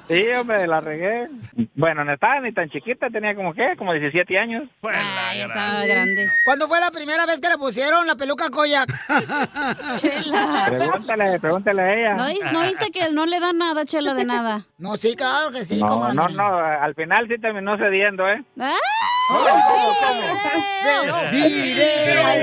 Sí, 0.07 0.27
hombre, 0.37 0.67
la 0.67 0.79
regué. 0.79 1.27
Bueno, 1.75 2.05
no 2.05 2.13
estaba 2.13 2.39
ni 2.39 2.53
tan 2.53 2.69
chiquita, 2.69 3.09
tenía 3.09 3.35
como, 3.35 3.53
¿qué? 3.53 3.75
Como 3.77 3.91
17 3.93 4.37
años. 4.37 4.63
Pues 4.79 4.95
Ah, 4.97 5.33
ya 5.35 5.45
estaba 5.45 5.85
grande. 5.85 6.29
¿Cuándo 6.45 6.67
fue 6.69 6.79
la 6.79 6.91
primera 6.91 7.25
vez 7.25 7.41
que 7.41 7.49
le 7.49 7.57
pusieron 7.57 8.07
la 8.07 8.15
peluca 8.15 8.49
Koyak? 8.49 8.89
Chela. 9.97 10.65
Pregúntale, 10.69 11.39
pregúntale 11.39 11.81
a 11.81 11.93
ella. 11.93 12.13
¿No, 12.15 12.51
¿No 12.53 12.61
viste 12.61 12.91
que 12.91 13.09
no 13.11 13.25
le 13.25 13.39
dan 13.41 13.57
nada, 13.57 13.83
Chela, 13.85 14.13
de 14.13 14.23
nada? 14.23 14.65
No, 14.81 14.97
sí, 14.97 15.15
claro 15.15 15.51
que 15.51 15.63
sí, 15.63 15.79
No, 15.79 15.85
comadre. 15.87 16.15
no, 16.15 16.27
no, 16.29 16.57
al 16.57 16.95
final 16.95 17.27
sí 17.27 17.35
terminó 17.39 17.77
cediendo, 17.77 18.27
¿eh? 18.27 18.43
¡Ah! 18.59 18.71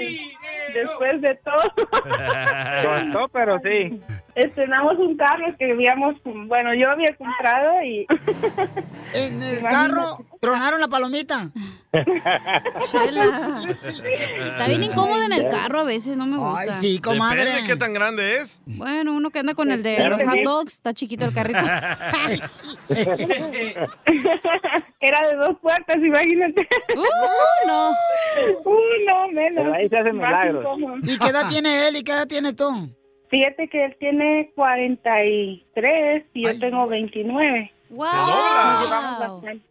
después 0.72 1.20
de 1.20 1.34
todo, 1.36 1.62
Costó, 3.12 3.28
pero 3.32 3.58
sí. 3.60 4.02
estrenamos 4.34 4.98
un 4.98 5.16
carro 5.16 5.54
que 5.58 5.72
habíamos, 5.72 6.16
bueno, 6.24 6.74
yo 6.74 6.90
había 6.90 7.14
comprado 7.16 7.82
y 7.84 8.06
En 9.14 9.42
el 9.42 9.60
carro 9.60 10.24
tronaron 10.40 10.80
la 10.80 10.88
palomita. 10.88 11.50
Chela. 12.90 13.62
Está 13.66 14.68
bien 14.68 14.84
incómodo 14.84 15.22
en 15.24 15.32
el 15.32 15.48
carro 15.48 15.80
a 15.80 15.84
veces, 15.84 16.16
no 16.16 16.26
me 16.26 16.36
gusta. 16.36 16.60
Ay, 16.60 16.68
sí, 16.80 16.94
Depende 16.94 17.00
comadre. 17.18 17.52
de 17.52 17.64
qué 17.66 17.76
tan 17.76 17.92
grande 17.92 18.38
es. 18.38 18.62
Bueno, 18.66 19.12
uno 19.14 19.30
que 19.30 19.40
anda 19.40 19.54
con 19.54 19.72
el 19.72 19.82
de 19.82 19.96
Claro 19.96 20.10
los 20.10 20.22
hot 20.22 20.34
sí. 20.34 20.42
dogs, 20.44 20.72
está 20.74 20.94
chiquito 20.94 21.24
el 21.24 21.34
carrito. 21.34 21.58
era 25.00 25.28
de 25.28 25.36
dos 25.36 25.58
puertas, 25.60 25.96
imagínate. 25.96 26.60
¡Uh, 26.96 27.66
no! 27.66 27.90
Uy, 28.64 29.04
no, 29.06 29.28
menos. 29.28 29.64
Pero 29.64 29.74
ahí 29.74 29.88
se 29.88 29.98
hacen 29.98 30.16
milagros. 30.16 30.64
¿Y 31.02 31.18
qué 31.18 31.28
edad 31.28 31.48
tiene 31.48 31.88
él 31.88 31.96
y 31.96 32.02
qué 32.02 32.12
edad 32.12 32.26
tiene 32.28 32.52
tú? 32.52 32.88
Fíjate 33.30 33.68
que 33.68 33.84
él 33.84 33.96
tiene 33.98 34.50
43 34.56 36.24
y 36.34 36.42
yo 36.42 36.48
Ay. 36.50 36.58
tengo 36.58 36.86
29. 36.86 37.72
¡Wow! 37.90 38.06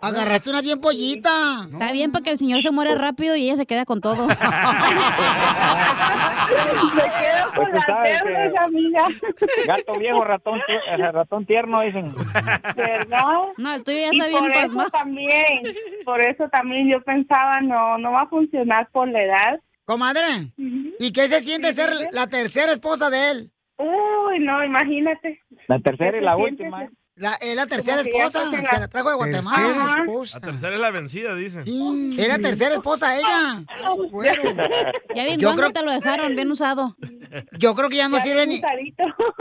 Agarraste 0.02 0.50
una 0.50 0.62
bien 0.62 0.82
pollita. 0.82 1.68
Está 1.72 1.92
bien 1.92 2.12
para 2.12 2.24
que 2.24 2.32
el 2.32 2.38
señor 2.38 2.62
se 2.62 2.72
muera 2.72 2.96
rápido 2.96 3.36
y 3.36 3.44
ella 3.44 3.56
se 3.56 3.66
queda 3.66 3.86
con 3.86 4.02
todo. 4.02 4.28
Me 4.28 4.36
quedo 7.04 7.54
con 7.56 7.72
Pues 7.72 7.74
las 7.74 7.90
amiga. 8.66 9.06
Gato 9.68 9.94
viejo, 10.00 10.24
ratón, 10.24 10.60
eh, 10.60 11.12
ratón 11.12 11.46
tierno, 11.46 11.82
dicen. 11.82 12.10
¿Verdad? 12.76 13.24
No, 13.58 13.74
el 13.74 13.84
tuyo 13.84 13.98
ya 14.00 14.10
Y 14.12 14.20
está 14.20 14.28
bien 14.28 14.44
por 14.44 14.52
eso 14.52 14.90
también, 14.92 15.64
por 16.06 16.22
eso 16.22 16.50
también 16.50 16.90
yo 16.90 17.02
pensaba, 17.02 17.62
no, 17.62 17.98
no 17.98 18.12
va 18.12 18.22
a 18.24 18.28
funcionar 18.28 18.90
por 18.92 19.08
la 19.10 19.24
edad. 19.24 19.60
Comadre, 19.90 20.52
¿y 21.00 21.12
qué 21.12 21.28
se 21.28 21.40
siente 21.40 21.74
ser 21.74 21.90
la 22.12 22.28
tercera 22.28 22.72
esposa 22.74 23.10
de 23.10 23.32
él? 23.32 23.52
Uy, 23.78 24.38
no, 24.40 24.64
imagínate. 24.64 25.42
La 25.68 25.80
tercera 25.80 26.16
y 26.16 26.22
la 26.22 26.36
¿Qué 26.36 26.42
se 26.44 26.46
siente 26.46 26.64
última. 26.66 26.80
ser- 26.82 26.90
La, 27.20 27.34
es 27.34 27.54
la 27.54 27.68
tercera 27.68 28.02
esposa, 28.02 28.50
se 28.50 28.80
la- 28.80 28.88
trajo 28.88 29.10
de 29.10 29.16
Guatemala. 29.18 29.86
Ajá. 29.88 30.04
La 30.36 30.40
tercera 30.40 30.74
es 30.76 30.80
la 30.80 30.90
vencida, 30.90 31.36
dicen. 31.36 31.66
Sí, 31.66 32.16
era 32.18 32.38
tercera 32.38 32.76
esposa 32.76 33.18
ella. 33.18 33.62
Bueno, 34.10 34.42
Ya 35.14 35.26
bien 35.26 35.38
Yo 35.38 35.54
creo- 35.54 35.72
te 35.72 35.84
lo 35.84 35.92
dejaron, 35.92 36.34
bien 36.38 36.50
usado. 36.50 36.96
yo 37.58 37.76
creo 37.76 37.90
que 37.90 37.98
ya 37.98 38.08
no 38.08 38.18
Ya 38.20 38.24
sirve 38.24 38.48
ni... 38.48 38.62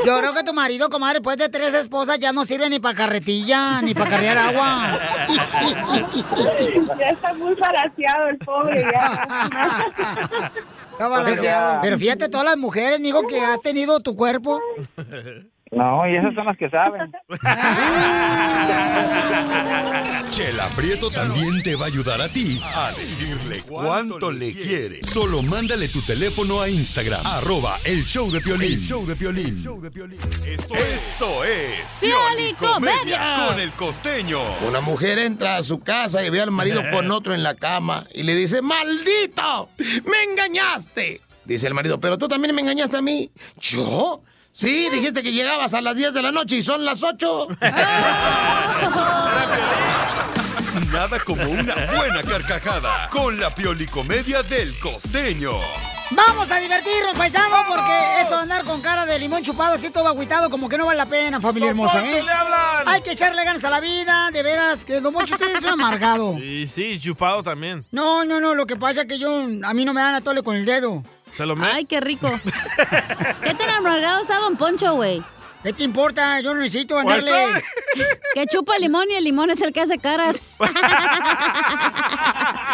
Yo 0.04 0.18
creo 0.18 0.34
que 0.34 0.42
tu 0.42 0.52
marido, 0.52 0.90
comadre, 0.90 1.20
después 1.20 1.36
de 1.36 1.48
tres 1.48 1.72
esposas 1.72 2.18
ya 2.18 2.32
no 2.32 2.44
sirve 2.44 2.68
ni 2.68 2.80
para 2.80 2.96
carretilla, 2.96 3.80
ni 3.80 3.94
para 3.94 4.10
carrear 4.10 4.38
agua. 4.38 4.98
ya 6.98 7.10
está 7.10 7.32
muy 7.34 7.54
palaciado 7.54 8.28
el 8.28 8.38
pobre, 8.38 8.82
ya. 8.92 9.88
Está 10.92 11.06
balanceado. 11.06 11.78
Pero 11.80 11.96
fíjate, 11.96 12.28
todas 12.28 12.44
las 12.46 12.56
mujeres, 12.56 12.98
mijo, 12.98 13.24
que 13.28 13.40
has 13.40 13.60
tenido 13.60 14.00
tu 14.00 14.16
cuerpo. 14.16 14.60
No, 15.70 16.08
y 16.08 16.16
esas 16.16 16.34
son 16.34 16.46
las 16.46 16.56
que 16.56 16.70
saben. 16.70 17.12
Chela 20.30 20.66
Prieto 20.76 21.10
también 21.10 21.62
te 21.62 21.74
va 21.76 21.84
a 21.84 21.88
ayudar 21.88 22.20
a 22.20 22.28
ti 22.28 22.60
a 22.62 22.90
decirle 22.92 23.60
cuánto 23.68 24.30
le 24.30 24.52
quiere. 24.52 25.02
Solo 25.02 25.42
mándale 25.42 25.88
tu 25.88 26.00
teléfono 26.02 26.60
a 26.60 26.68
Instagram, 26.68 27.20
arroba 27.26 27.78
el 27.84 28.04
show 28.04 28.30
de 28.30 28.40
Piolín. 28.40 28.80
show 28.80 29.06
de 29.06 29.16
Piolín. 29.16 29.58
Esto, 30.46 30.74
esto 30.74 31.44
es 31.44 31.98
Pioli 32.00 32.52
Comedia 32.54 32.98
Comedia. 32.98 33.46
con 33.48 33.60
el 33.60 33.72
costeño. 33.72 34.40
Una 34.66 34.80
mujer 34.80 35.18
entra 35.18 35.56
a 35.56 35.62
su 35.62 35.80
casa 35.80 36.24
y 36.24 36.30
ve 36.30 36.40
al 36.40 36.50
marido 36.50 36.82
con 36.90 37.10
otro 37.10 37.34
en 37.34 37.42
la 37.42 37.54
cama 37.54 38.04
y 38.14 38.22
le 38.22 38.34
dice, 38.34 38.62
¡Maldito! 38.62 39.70
¡Me 40.04 40.22
engañaste! 40.30 41.20
Dice 41.44 41.66
el 41.66 41.74
marido, 41.74 41.98
pero 41.98 42.18
tú 42.18 42.28
también 42.28 42.54
me 42.54 42.60
engañaste 42.60 42.98
a 42.98 43.02
mí. 43.02 43.30
¿Yo? 43.58 44.22
Sí, 44.58 44.88
dijiste 44.90 45.22
que 45.22 45.30
llegabas 45.30 45.72
a 45.72 45.80
las 45.80 45.94
10 45.94 46.14
de 46.14 46.20
la 46.20 46.32
noche 46.32 46.56
y 46.56 46.62
son 46.62 46.84
las 46.84 47.04
8. 47.04 47.46
Nada 50.92 51.20
como 51.24 51.44
una 51.44 51.76
buena 51.96 52.24
carcajada 52.24 53.08
con 53.08 53.38
la 53.38 53.54
piolicomedia 53.54 54.42
del 54.42 54.76
costeño. 54.80 55.52
Vamos 56.10 56.50
a 56.50 56.58
divertirnos, 56.58 57.16
paisano, 57.16 57.56
porque 57.68 58.20
eso 58.20 58.36
andar 58.36 58.64
con 58.64 58.80
cara 58.80 59.04
de 59.06 59.18
limón 59.18 59.44
chupado 59.44 59.74
así 59.74 59.90
todo 59.90 60.08
agüitado, 60.08 60.48
como 60.50 60.68
que 60.68 60.76
no 60.76 60.86
vale 60.86 60.96
la 60.96 61.06
pena, 61.06 61.40
familia 61.40 61.68
hermosa, 61.68 62.04
¿eh? 62.04 62.22
le 62.22 62.32
hablan! 62.32 62.88
Hay 62.88 63.02
que 63.02 63.12
echarle 63.12 63.44
ganas 63.44 63.62
a 63.62 63.70
la 63.70 63.78
vida, 63.78 64.30
de 64.32 64.42
veras, 64.42 64.84
que 64.84 65.00
Don 65.00 65.12
Moncho 65.12 65.34
usted 65.34 65.54
es 65.54 65.62
un 65.62 65.68
amargado. 65.68 66.36
Y 66.42 66.66
sí, 66.66 66.98
chupado 66.98 67.42
también. 67.42 67.84
No, 67.92 68.24
no, 68.24 68.40
no, 68.40 68.54
lo 68.54 68.66
que 68.66 68.74
pasa 68.74 69.02
es 69.02 69.06
que 69.06 69.18
yo, 69.18 69.46
a 69.62 69.74
mí 69.74 69.84
no 69.84 69.92
me 69.92 70.00
dan 70.00 70.14
a 70.14 70.20
tole 70.20 70.42
con 70.42 70.56
el 70.56 70.64
dedo. 70.64 71.04
Ay, 71.74 71.84
qué 71.84 72.00
rico. 72.00 72.30
¿Qué 73.44 73.54
tan 73.54 73.70
amargado 73.70 74.22
está 74.22 74.38
Don 74.38 74.56
Poncho, 74.56 74.94
güey? 74.94 75.22
¿Qué 75.62 75.72
te 75.72 75.82
importa? 75.82 76.40
Yo 76.40 76.54
no 76.54 76.60
necesito 76.60 76.98
andarle... 76.98 77.32
Que 78.34 78.46
chupa 78.46 78.76
el 78.76 78.82
limón 78.82 79.10
y 79.10 79.14
el 79.14 79.24
limón 79.24 79.50
es 79.50 79.60
el 79.60 79.72
que 79.72 79.80
hace 79.80 79.98
caras. 79.98 80.40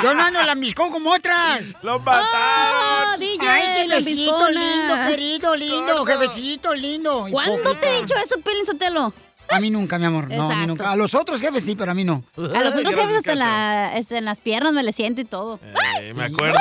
Yo 0.03 0.15
no 0.15 0.23
ando 0.23 0.43
la 0.43 0.55
miscón 0.55 0.91
como 0.91 1.13
otras. 1.13 1.63
¡Lo 1.83 1.97
¡Oh, 1.97 3.17
DJ, 3.19 3.49
Ay, 3.49 3.89
jefecito 3.89 4.23
biscona! 4.23 4.51
lindo, 4.51 5.09
querido, 5.09 5.57
lindo, 5.57 6.05
jefecito 6.05 6.75
lindo. 6.75 7.27
¿Cuándo 7.31 7.75
te 7.77 7.89
he 7.89 8.01
dicho 8.03 8.15
eso, 8.23 8.39
Pelín 8.41 8.67
Sotelo? 8.67 9.15
A 9.51 9.61
mí 9.61 9.71
nunca, 9.71 9.99
mi 9.99 10.07
amor. 10.07 10.29
No, 10.31 10.51
a 10.51 10.55
mí 10.57 10.67
nunca. 10.67 10.91
A 10.91 10.97
los 10.97 11.15
otros 11.15 11.41
jefes 11.41 11.65
sí, 11.65 11.77
pero 11.77 11.93
a 11.93 11.95
mí 11.95 12.05
no. 12.05 12.25
A 12.37 12.41
los 12.65 12.77
otros 12.77 12.95
jefes 12.95 13.17
hasta 13.19 13.33
en, 13.33 13.39
la- 13.39 13.97
este, 13.97 14.19
en 14.19 14.25
las 14.25 14.41
piernas 14.41 14.73
me 14.73 14.83
le 14.83 14.93
siento 14.93 15.21
y 15.21 15.25
todo. 15.25 15.61
Eh, 16.01 16.13
me 16.15 16.25
acuerdo. 16.25 16.59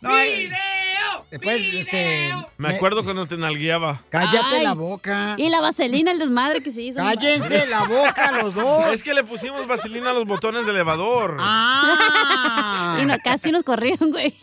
No, 0.00 0.16
eh, 0.18 0.50
Después, 1.30 1.60
este... 1.74 2.32
Me 2.56 2.68
acuerdo 2.74 3.04
cuando 3.04 3.26
te 3.26 3.36
nalgueaba. 3.36 4.00
Cállate 4.08 4.56
Ay. 4.56 4.64
la 4.64 4.72
boca. 4.72 5.34
Y 5.36 5.50
la 5.50 5.60
vaselina, 5.60 6.10
el 6.10 6.18
desmadre 6.18 6.62
que 6.62 6.70
se 6.70 6.80
hizo. 6.80 7.00
Cállense 7.00 7.66
la 7.66 7.82
boca 7.84 8.32
los 8.42 8.54
dos. 8.54 8.86
Es 8.92 9.02
que 9.02 9.12
le 9.12 9.24
pusimos 9.24 9.66
vaselina 9.66 10.10
a 10.10 10.12
los 10.14 10.24
botones 10.24 10.64
del 10.64 10.76
elevador. 10.76 11.36
Ah. 11.40 12.96
Y 13.00 13.04
no, 13.04 13.16
casi 13.22 13.52
nos 13.52 13.62
corrieron, 13.62 14.10
güey. 14.10 14.34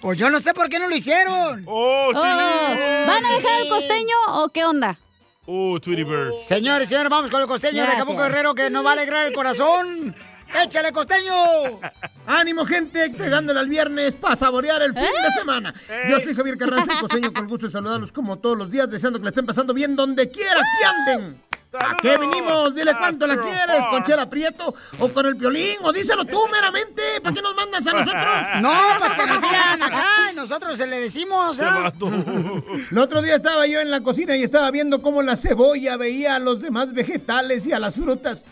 Pues 0.00 0.18
yo 0.18 0.30
no 0.30 0.40
sé 0.40 0.52
por 0.54 0.68
qué 0.68 0.78
no 0.80 0.88
lo 0.88 0.96
hicieron. 0.96 1.62
¡Oh, 1.66 2.08
Oh, 2.08 2.12
¿Van 2.12 3.24
a 3.24 3.36
dejar 3.36 3.60
el 3.60 3.68
costeño 3.68 4.16
o 4.28 4.48
qué 4.48 4.64
onda? 4.64 4.98
¡Oh, 5.46 5.78
Tweety 5.80 6.04
Bird! 6.04 6.38
Señores, 6.40 6.88
señores, 6.88 7.10
vamos 7.10 7.30
con 7.30 7.40
el 7.40 7.46
costeño 7.46 7.82
de. 7.84 7.92
Acapulco 7.92 8.22
Guerrero 8.22 8.54
que 8.54 8.70
nos 8.70 8.84
va 8.84 8.90
a 8.90 8.92
alegrar 8.94 9.26
el 9.26 9.32
corazón. 9.32 10.14
¡Échale, 10.54 10.92
costeño! 10.92 11.32
Ánimo, 12.26 12.64
gente, 12.64 13.10
pegándole 13.10 13.60
al 13.60 13.68
viernes 13.68 14.14
para 14.14 14.36
saborear 14.36 14.82
el 14.82 14.92
fin 14.92 15.02
de 15.02 15.30
semana. 15.38 15.74
Yo 16.08 16.20
soy 16.20 16.34
Javier 16.34 16.56
Carranza, 16.56 16.92
el 16.92 17.00
costeño, 17.00 17.32
con 17.32 17.44
el 17.44 17.48
gusto 17.48 17.66
de 17.66 17.72
saludarlos 17.72 18.12
como 18.12 18.38
todos 18.38 18.56
los 18.56 18.70
días, 18.70 18.90
deseando 18.90 19.18
que 19.18 19.24
le 19.24 19.30
estén 19.30 19.46
pasando 19.46 19.74
bien 19.74 19.96
donde 19.96 20.30
quiera 20.30 20.60
que 20.60 20.86
anden. 20.86 21.42
¿A 21.74 21.96
qué 22.02 22.18
venimos? 22.18 22.74
Dile 22.74 22.92
cuánto 22.98 23.26
la 23.26 23.38
quieres, 23.38 23.86
con 23.88 24.02
Chela 24.04 24.28
Prieto 24.28 24.74
o 24.98 25.08
con 25.08 25.24
el 25.24 25.38
Piolín, 25.38 25.76
o 25.82 25.90
díselo 25.92 26.26
tú 26.26 26.38
meramente. 26.52 27.02
¿Para 27.22 27.34
qué 27.34 27.40
nos 27.40 27.54
mandas 27.54 27.86
a 27.86 27.92
nosotros? 27.92 28.22
No, 28.60 28.72
pues 28.98 29.12
que 29.12 29.26
nos 29.26 29.40
digan 29.40 29.82
acá 29.82 30.06
y 30.30 30.36
nosotros 30.36 30.76
se 30.76 30.86
le 30.86 31.00
decimos. 31.00 31.58
¿ah? 31.60 31.90
El 32.90 32.98
otro 32.98 33.22
día 33.22 33.36
estaba 33.36 33.66
yo 33.66 33.80
en 33.80 33.90
la 33.90 34.02
cocina 34.02 34.36
y 34.36 34.42
estaba 34.42 34.70
viendo 34.70 35.00
cómo 35.00 35.22
la 35.22 35.34
cebolla 35.34 35.96
veía 35.96 36.36
a 36.36 36.38
los 36.38 36.60
demás 36.60 36.92
vegetales 36.92 37.66
y 37.66 37.72
a 37.72 37.78
las 37.78 37.94
frutas, 37.94 38.44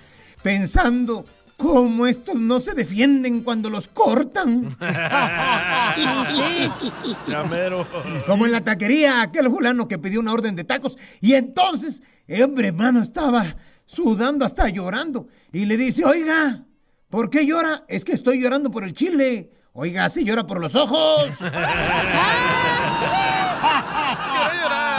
pensando 0.42 1.26
cómo 1.60 2.06
estos 2.06 2.36
no 2.36 2.58
se 2.58 2.72
defienden 2.72 3.42
cuando 3.42 3.68
los 3.68 3.86
cortan. 3.88 4.74
Mero. 7.50 7.86
Como 8.26 8.46
en 8.46 8.52
la 8.52 8.62
taquería, 8.62 9.20
aquel 9.20 9.50
fulano 9.50 9.86
que 9.86 9.98
pidió 9.98 10.20
una 10.20 10.32
orden 10.32 10.56
de 10.56 10.64
tacos 10.64 10.96
y 11.20 11.34
entonces, 11.34 12.02
el 12.26 12.44
hombre 12.44 12.68
hermano 12.68 13.02
estaba 13.02 13.56
sudando 13.84 14.46
hasta 14.46 14.70
llorando 14.70 15.28
y 15.52 15.66
le 15.66 15.76
dice, 15.76 16.02
oiga, 16.04 16.64
¿por 17.10 17.28
qué 17.28 17.44
llora? 17.44 17.84
Es 17.88 18.06
que 18.06 18.12
estoy 18.12 18.40
llorando 18.40 18.70
por 18.70 18.84
el 18.84 18.94
chile. 18.94 19.50
Oiga, 19.72 20.08
si 20.08 20.24
llora 20.24 20.46
por 20.46 20.60
los 20.60 20.74
ojos. 20.74 21.28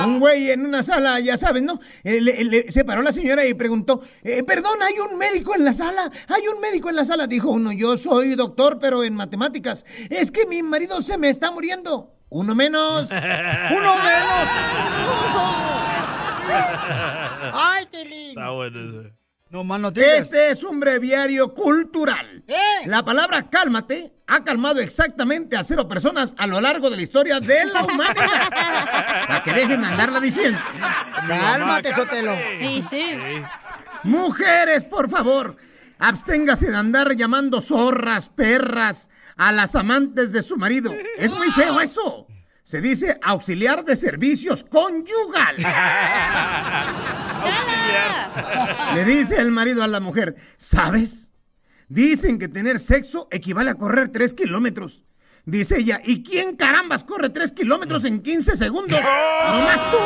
Un 0.05 0.19
güey 0.19 0.51
en 0.51 0.65
una 0.65 0.83
sala, 0.83 1.19
ya 1.19 1.37
sabes, 1.37 1.63
¿no? 1.63 1.79
Eh, 2.03 2.19
le- 2.21 2.43
le- 2.43 2.71
se 2.71 2.83
paró 2.85 3.01
la 3.01 3.11
señora 3.11 3.45
y 3.45 3.53
preguntó, 3.53 4.01
eh, 4.23 4.43
perdón, 4.43 4.81
¿hay 4.81 4.93
un 4.99 5.17
médico 5.17 5.55
en 5.55 5.63
la 5.65 5.73
sala? 5.73 6.11
¿Hay 6.27 6.47
un 6.47 6.59
médico 6.61 6.89
en 6.89 6.95
la 6.95 7.05
sala? 7.05 7.27
Dijo 7.27 7.49
uno, 7.49 7.71
yo 7.71 7.97
soy 7.97 8.35
doctor, 8.35 8.77
pero 8.79 9.03
en 9.03 9.15
matemáticas. 9.15 9.85
Es 10.09 10.31
que 10.31 10.45
mi 10.45 10.63
marido 10.63 11.01
se 11.01 11.17
me 11.17 11.29
está 11.29 11.51
muriendo. 11.51 12.15
Uno 12.29 12.55
menos. 12.55 13.09
¡Uno 13.71 13.95
menos! 13.97 14.47
¡Ay, 17.53 17.85
Tilín! 17.91 18.29
Está 18.29 18.49
bueno 18.51 18.79
ese. 18.79 19.20
No 19.51 19.65
más. 19.65 19.81
Este 19.97 20.51
es 20.51 20.63
un 20.63 20.79
breviario 20.79 21.53
cultural. 21.53 22.41
¿Eh? 22.47 22.55
La 22.85 23.03
palabra 23.03 23.49
cálmate 23.49 24.13
ha 24.27 24.45
calmado 24.45 24.79
exactamente 24.79 25.57
a 25.57 25.63
cero 25.65 25.89
personas 25.89 26.33
a 26.37 26.47
lo 26.47 26.61
largo 26.61 26.89
de 26.89 26.95
la 26.95 27.01
historia 27.01 27.41
de 27.41 27.65
la 27.65 27.83
humanidad. 27.83 28.49
Para 29.27 29.43
que 29.43 29.51
dejen 29.51 29.81
de 29.81 29.87
andarla 29.87 30.21
diciendo. 30.21 30.57
Cálmate, 31.27 31.93
Sotelo. 31.93 32.33
Sí, 32.61 32.81
sí. 32.81 33.19
Mujeres, 34.03 34.85
por 34.85 35.09
favor, 35.09 35.57
absténgase 35.99 36.71
de 36.71 36.77
andar 36.77 37.13
llamando 37.17 37.59
zorras, 37.59 38.29
perras 38.29 39.09
a 39.35 39.51
las 39.51 39.75
amantes 39.75 40.31
de 40.31 40.43
su 40.43 40.55
marido. 40.55 40.95
Es 41.17 41.33
muy 41.33 41.51
feo 41.51 41.81
eso. 41.81 42.25
Se 42.71 42.79
dice 42.79 43.19
auxiliar 43.21 43.83
de 43.83 43.97
servicios 43.97 44.63
conyugal. 44.63 45.57
Le 48.95 49.03
dice 49.03 49.41
el 49.41 49.51
marido 49.51 49.83
a 49.83 49.87
la 49.87 49.99
mujer, 49.99 50.37
¿sabes? 50.55 51.33
Dicen 51.89 52.39
que 52.39 52.47
tener 52.47 52.79
sexo 52.79 53.27
equivale 53.29 53.71
a 53.71 53.75
correr 53.75 54.07
tres 54.07 54.33
kilómetros. 54.33 55.03
Dice 55.43 55.79
ella, 55.79 55.99
¿y 56.05 56.23
quién 56.23 56.55
carambas 56.55 57.03
corre 57.03 57.29
tres 57.29 57.51
kilómetros 57.51 58.05
en 58.05 58.21
15 58.21 58.55
segundos? 58.55 59.01
¡Nomás 59.01 59.91
tú! 59.91 59.97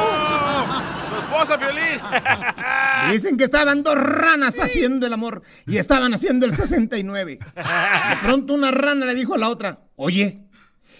¡Tu 1.11 1.17
esposa, 1.21 1.59
Piolín! 1.59 2.01
Dicen 3.11 3.37
que 3.37 3.43
estaban 3.43 3.83
dos 3.83 3.95
ranas 3.95 4.57
haciendo 4.57 5.05
el 5.05 5.13
amor 5.13 5.43
y 5.67 5.77
estaban 5.77 6.15
haciendo 6.15 6.47
el 6.47 6.55
69. 6.55 7.37
De 7.37 8.17
pronto 8.21 8.55
una 8.55 8.71
rana 8.71 9.05
le 9.05 9.13
dijo 9.13 9.35
a 9.35 9.37
la 9.37 9.49
otra, 9.49 9.81
oye, 9.97 10.44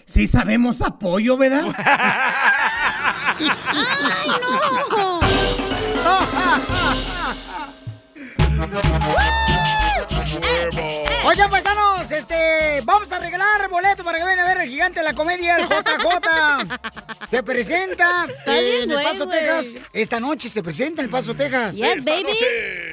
sí 0.06 0.26
sabemos 0.26 0.80
apoyo, 0.80 1.36
¿verdad? 1.36 1.74
¡Ay, 3.38 3.50
no! 4.90 5.20
Oigan, 11.26 11.50
paisanos, 11.50 12.08
este, 12.12 12.82
vamos 12.84 13.10
a 13.10 13.18
regalar 13.18 13.68
boleto 13.68 14.04
para 14.04 14.18
que 14.18 14.24
vayan 14.24 14.38
a 14.38 14.44
ver 14.44 14.58
el 14.58 14.70
gigante 14.70 15.00
de 15.00 15.04
la 15.04 15.12
comedia, 15.12 15.56
el 15.56 15.64
JJ. 15.64 16.78
Se 17.30 17.42
presenta 17.42 18.28
eh, 18.46 18.82
en 18.84 18.92
El 18.92 19.02
Paso. 19.02 19.26
Texas. 19.26 19.76
Esta 19.92 20.20
noche 20.20 20.48
se 20.48 20.62
presenta 20.62 21.02
en 21.02 21.06
El 21.06 21.10
Paso, 21.10 21.34
Texas. 21.34 21.74
Yes, 21.74 22.04
baby. 22.04 22.28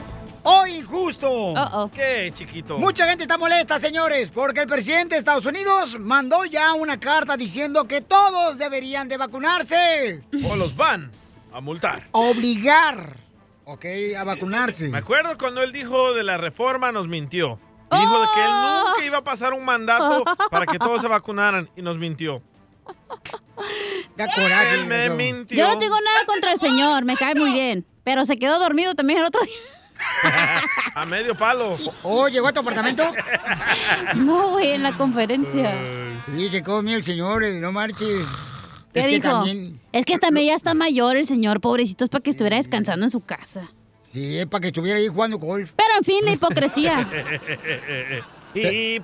¡Oh, 0.49 0.65
injusto! 0.65 1.29
Uh-oh. 1.29 1.91
¿Qué, 1.93 2.31
chiquito? 2.33 2.77
Mucha 2.77 3.05
gente 3.05 3.23
está 3.23 3.37
molesta, 3.37 3.81
señores, 3.81 4.29
porque 4.33 4.61
el 4.61 4.67
presidente 4.67 5.15
de 5.15 5.19
Estados 5.19 5.45
Unidos 5.45 5.99
mandó 5.99 6.45
ya 6.45 6.73
una 6.73 6.97
carta 6.97 7.35
diciendo 7.35 7.85
que 7.85 7.99
todos 7.99 8.57
deberían 8.57 9.09
de 9.09 9.17
vacunarse. 9.17 10.23
O 10.49 10.55
los 10.55 10.77
van 10.77 11.11
a 11.51 11.59
multar. 11.59 12.07
Obligar, 12.11 13.17
¿ok? 13.65 13.85
A 14.17 14.23
vacunarse. 14.23 14.87
Me 14.87 14.99
acuerdo 14.99 15.37
cuando 15.37 15.61
él 15.61 15.73
dijo 15.73 16.13
de 16.13 16.23
la 16.23 16.37
reforma, 16.37 16.93
nos 16.93 17.09
mintió. 17.09 17.59
Dijo 17.91 18.21
de 18.21 18.27
que 18.33 18.41
él 18.41 18.51
nunca 18.51 19.05
iba 19.05 19.17
a 19.17 19.23
pasar 19.25 19.51
un 19.51 19.65
mandato 19.65 20.23
para 20.49 20.65
que 20.65 20.79
todos 20.79 21.01
se 21.01 21.09
vacunaran 21.09 21.69
y 21.75 21.81
nos 21.81 21.97
mintió. 21.97 22.41
Da 24.15 24.27
coraje. 24.33 24.75
Él 24.75 24.85
me 24.85 25.09
mintió. 25.09 25.57
Yo 25.57 25.73
no 25.73 25.77
tengo 25.77 25.99
nada 25.99 26.25
contra 26.25 26.53
el 26.53 26.59
señor, 26.59 27.03
me 27.03 27.17
cae 27.17 27.35
muy 27.35 27.51
bien. 27.51 27.85
Pero 28.05 28.23
se 28.23 28.37
quedó 28.37 28.59
dormido 28.59 28.95
también 28.95 29.19
el 29.19 29.25
otro 29.25 29.41
día. 29.41 29.53
A 30.95 31.05
medio 31.05 31.35
palo. 31.35 31.77
Oh, 32.03 32.27
¿llegó 32.27 32.47
a 32.47 32.53
tu 32.53 32.59
apartamento? 32.61 33.03
No, 34.15 34.49
güey, 34.51 34.71
en 34.71 34.83
la 34.83 34.93
conferencia. 34.97 35.73
Sí, 36.25 36.49
se 36.49 36.63
comió 36.63 36.95
el 36.97 37.03
señor, 37.03 37.43
no 37.45 37.71
marches. 37.71 38.25
¿Qué 38.93 38.99
Es 39.01 39.05
que 39.05 39.11
dijo? 39.15 39.29
también- 39.29 39.79
Es 39.91 40.05
que 40.05 40.17
también 40.17 40.47
ya 40.47 40.55
está 40.55 40.73
mayor 40.73 41.17
el 41.17 41.25
señor, 41.25 41.61
pobrecito, 41.61 42.03
es 42.03 42.09
para 42.09 42.23
que 42.23 42.29
estuviera 42.31 42.57
descansando 42.57 43.05
en 43.05 43.09
su 43.11 43.19
casa. 43.21 43.69
Sí, 44.13 44.37
es 44.39 44.47
para 44.47 44.61
que 44.61 44.67
estuviera 44.67 44.97
ahí 44.97 45.07
jugando 45.07 45.37
golf. 45.37 45.73
Pero 45.75 45.89
en 45.99 46.03
fin, 46.03 46.25
la 46.25 46.31
hipocresía. 46.31 47.07
Y 48.53 48.99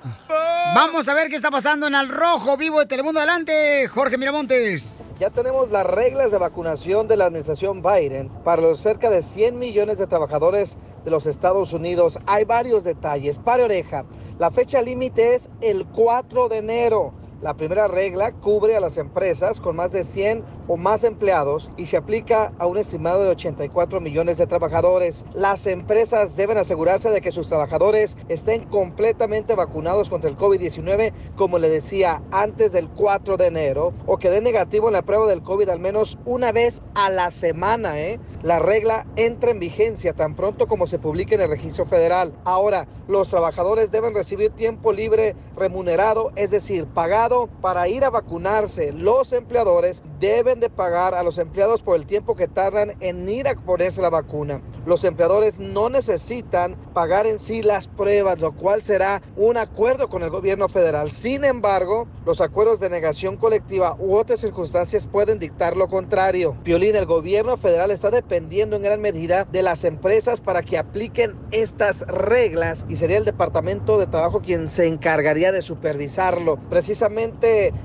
Vamos 0.74 1.08
a 1.08 1.14
ver 1.14 1.28
qué 1.28 1.36
está 1.36 1.50
pasando 1.50 1.86
en 1.86 1.94
Al 1.94 2.08
Rojo 2.08 2.56
Vivo 2.56 2.80
de 2.80 2.86
Telemundo. 2.86 3.20
Adelante, 3.20 3.86
Jorge 3.88 4.18
Miramontes. 4.18 5.00
Ya 5.20 5.30
tenemos 5.30 5.70
las 5.70 5.86
reglas 5.86 6.32
de 6.32 6.38
vacunación 6.38 7.06
de 7.06 7.16
la 7.16 7.26
administración 7.26 7.80
Biden 7.82 8.28
para 8.42 8.62
los 8.62 8.80
cerca 8.80 9.10
de 9.10 9.22
100 9.22 9.56
millones 9.56 9.98
de 9.98 10.08
trabajadores 10.08 10.76
de 11.04 11.10
los 11.10 11.26
Estados 11.26 11.72
Unidos. 11.72 12.18
Hay 12.26 12.44
varios 12.44 12.82
detalles. 12.82 13.38
Pare 13.38 13.62
oreja. 13.62 14.04
La 14.38 14.50
fecha 14.50 14.82
límite 14.82 15.36
es 15.36 15.48
el 15.60 15.86
4 15.86 16.48
de 16.48 16.58
enero. 16.58 17.14
La 17.44 17.52
primera 17.52 17.88
regla 17.88 18.32
cubre 18.32 18.74
a 18.74 18.80
las 18.80 18.96
empresas 18.96 19.60
con 19.60 19.76
más 19.76 19.92
de 19.92 20.04
100 20.04 20.42
o 20.66 20.78
más 20.78 21.04
empleados 21.04 21.70
y 21.76 21.84
se 21.84 21.98
aplica 21.98 22.54
a 22.58 22.66
un 22.66 22.78
estimado 22.78 23.22
de 23.22 23.28
84 23.28 24.00
millones 24.00 24.38
de 24.38 24.46
trabajadores. 24.46 25.26
Las 25.34 25.66
empresas 25.66 26.36
deben 26.36 26.56
asegurarse 26.56 27.10
de 27.10 27.20
que 27.20 27.32
sus 27.32 27.46
trabajadores 27.46 28.16
estén 28.30 28.64
completamente 28.64 29.54
vacunados 29.54 30.08
contra 30.08 30.30
el 30.30 30.38
COVID-19, 30.38 31.12
como 31.36 31.58
le 31.58 31.68
decía, 31.68 32.22
antes 32.30 32.72
del 32.72 32.88
4 32.88 33.36
de 33.36 33.48
enero, 33.48 33.92
o 34.06 34.16
que 34.16 34.30
dé 34.30 34.40
negativo 34.40 34.86
en 34.86 34.94
la 34.94 35.02
prueba 35.02 35.26
del 35.26 35.42
COVID 35.42 35.68
al 35.68 35.80
menos 35.80 36.18
una 36.24 36.50
vez 36.50 36.80
a 36.94 37.10
la 37.10 37.30
semana. 37.30 38.00
¿eh? 38.00 38.18
La 38.42 38.58
regla 38.58 39.06
entra 39.16 39.50
en 39.50 39.58
vigencia 39.58 40.14
tan 40.14 40.34
pronto 40.34 40.66
como 40.66 40.86
se 40.86 40.98
publique 40.98 41.34
en 41.34 41.42
el 41.42 41.50
registro 41.50 41.84
federal. 41.84 42.32
Ahora, 42.44 42.88
los 43.06 43.28
trabajadores 43.28 43.90
deben 43.90 44.14
recibir 44.14 44.50
tiempo 44.50 44.94
libre 44.94 45.36
remunerado, 45.58 46.32
es 46.36 46.50
decir, 46.50 46.86
pagado 46.86 47.33
para 47.60 47.88
ir 47.88 48.04
a 48.04 48.10
vacunarse. 48.10 48.92
Los 48.92 49.32
empleadores 49.32 50.02
deben 50.20 50.60
de 50.60 50.70
pagar 50.70 51.14
a 51.14 51.22
los 51.22 51.38
empleados 51.38 51.82
por 51.82 51.96
el 51.96 52.06
tiempo 52.06 52.34
que 52.34 52.48
tardan 52.48 52.92
en 53.00 53.28
ir 53.28 53.48
a 53.48 53.54
ponerse 53.54 54.00
la 54.00 54.10
vacuna. 54.10 54.62
Los 54.86 55.04
empleadores 55.04 55.58
no 55.58 55.88
necesitan 55.88 56.76
pagar 56.94 57.26
en 57.26 57.38
sí 57.38 57.62
las 57.62 57.88
pruebas, 57.88 58.40
lo 58.40 58.52
cual 58.52 58.82
será 58.82 59.22
un 59.36 59.56
acuerdo 59.56 60.08
con 60.08 60.22
el 60.22 60.30
gobierno 60.30 60.68
federal. 60.68 61.12
Sin 61.12 61.44
embargo, 61.44 62.06
los 62.24 62.40
acuerdos 62.40 62.80
de 62.80 62.90
negación 62.90 63.36
colectiva 63.36 63.96
u 63.98 64.14
otras 64.14 64.40
circunstancias 64.40 65.06
pueden 65.06 65.38
dictar 65.38 65.76
lo 65.76 65.88
contrario. 65.88 66.56
Piolín, 66.62 66.96
el 66.96 67.06
gobierno 67.06 67.56
federal 67.56 67.90
está 67.90 68.10
dependiendo 68.10 68.76
en 68.76 68.82
gran 68.82 69.00
medida 69.00 69.44
de 69.44 69.62
las 69.62 69.84
empresas 69.84 70.40
para 70.40 70.62
que 70.62 70.78
apliquen 70.78 71.34
estas 71.50 72.00
reglas 72.00 72.84
y 72.88 72.96
sería 72.96 73.18
el 73.18 73.24
Departamento 73.24 73.98
de 73.98 74.06
Trabajo 74.06 74.40
quien 74.40 74.68
se 74.68 74.86
encargaría 74.86 75.52
de 75.52 75.62
supervisarlo. 75.62 76.58
Precisamente 76.70 77.23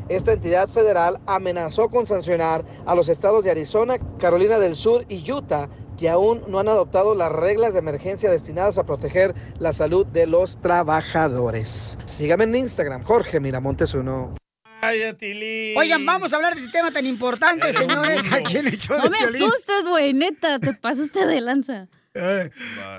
esta 0.09 0.33
entidad 0.33 0.67
federal 0.67 1.19
amenazó 1.25 1.89
con 1.89 2.05
sancionar 2.07 2.63
a 2.85 2.95
los 2.95 3.09
estados 3.09 3.43
de 3.43 3.51
Arizona, 3.51 3.97
Carolina 4.19 4.59
del 4.59 4.75
Sur 4.75 5.05
y 5.09 5.29
Utah 5.31 5.69
que 5.97 6.09
aún 6.09 6.43
no 6.47 6.59
han 6.59 6.69
adoptado 6.69 7.13
las 7.13 7.29
reglas 7.29 7.73
de 7.73 7.79
emergencia 7.79 8.31
destinadas 8.31 8.77
a 8.77 8.85
proteger 8.85 9.35
la 9.59 9.73
salud 9.73 10.05
de 10.05 10.27
los 10.27 10.55
trabajadores. 10.61 11.97
Sígame 12.05 12.45
en 12.45 12.55
Instagram, 12.55 13.03
Jorge 13.03 13.41
Miramontes 13.41 13.93
uno. 13.93 14.35
Ay, 14.81 15.03
Atili. 15.03 15.75
Oigan, 15.77 16.05
vamos 16.05 16.31
a 16.31 16.37
hablar 16.37 16.55
de 16.55 16.61
ese 16.61 16.71
tema 16.71 16.89
tan 16.91 17.05
importante, 17.05 17.73
señores, 17.73 18.21
aquí 18.31 18.57
en 18.57 18.67
el 18.67 18.79
show 18.79 18.95
No 18.97 19.03
de 19.03 19.09
me 19.09 19.17
Piolín. 19.17 19.43
asustes, 19.43 19.89
güey, 19.89 20.13
neta, 20.13 20.57
te 20.59 20.73
pasaste 20.73 21.25
de 21.25 21.41
lanza. 21.41 21.89
Eh, 22.13 22.49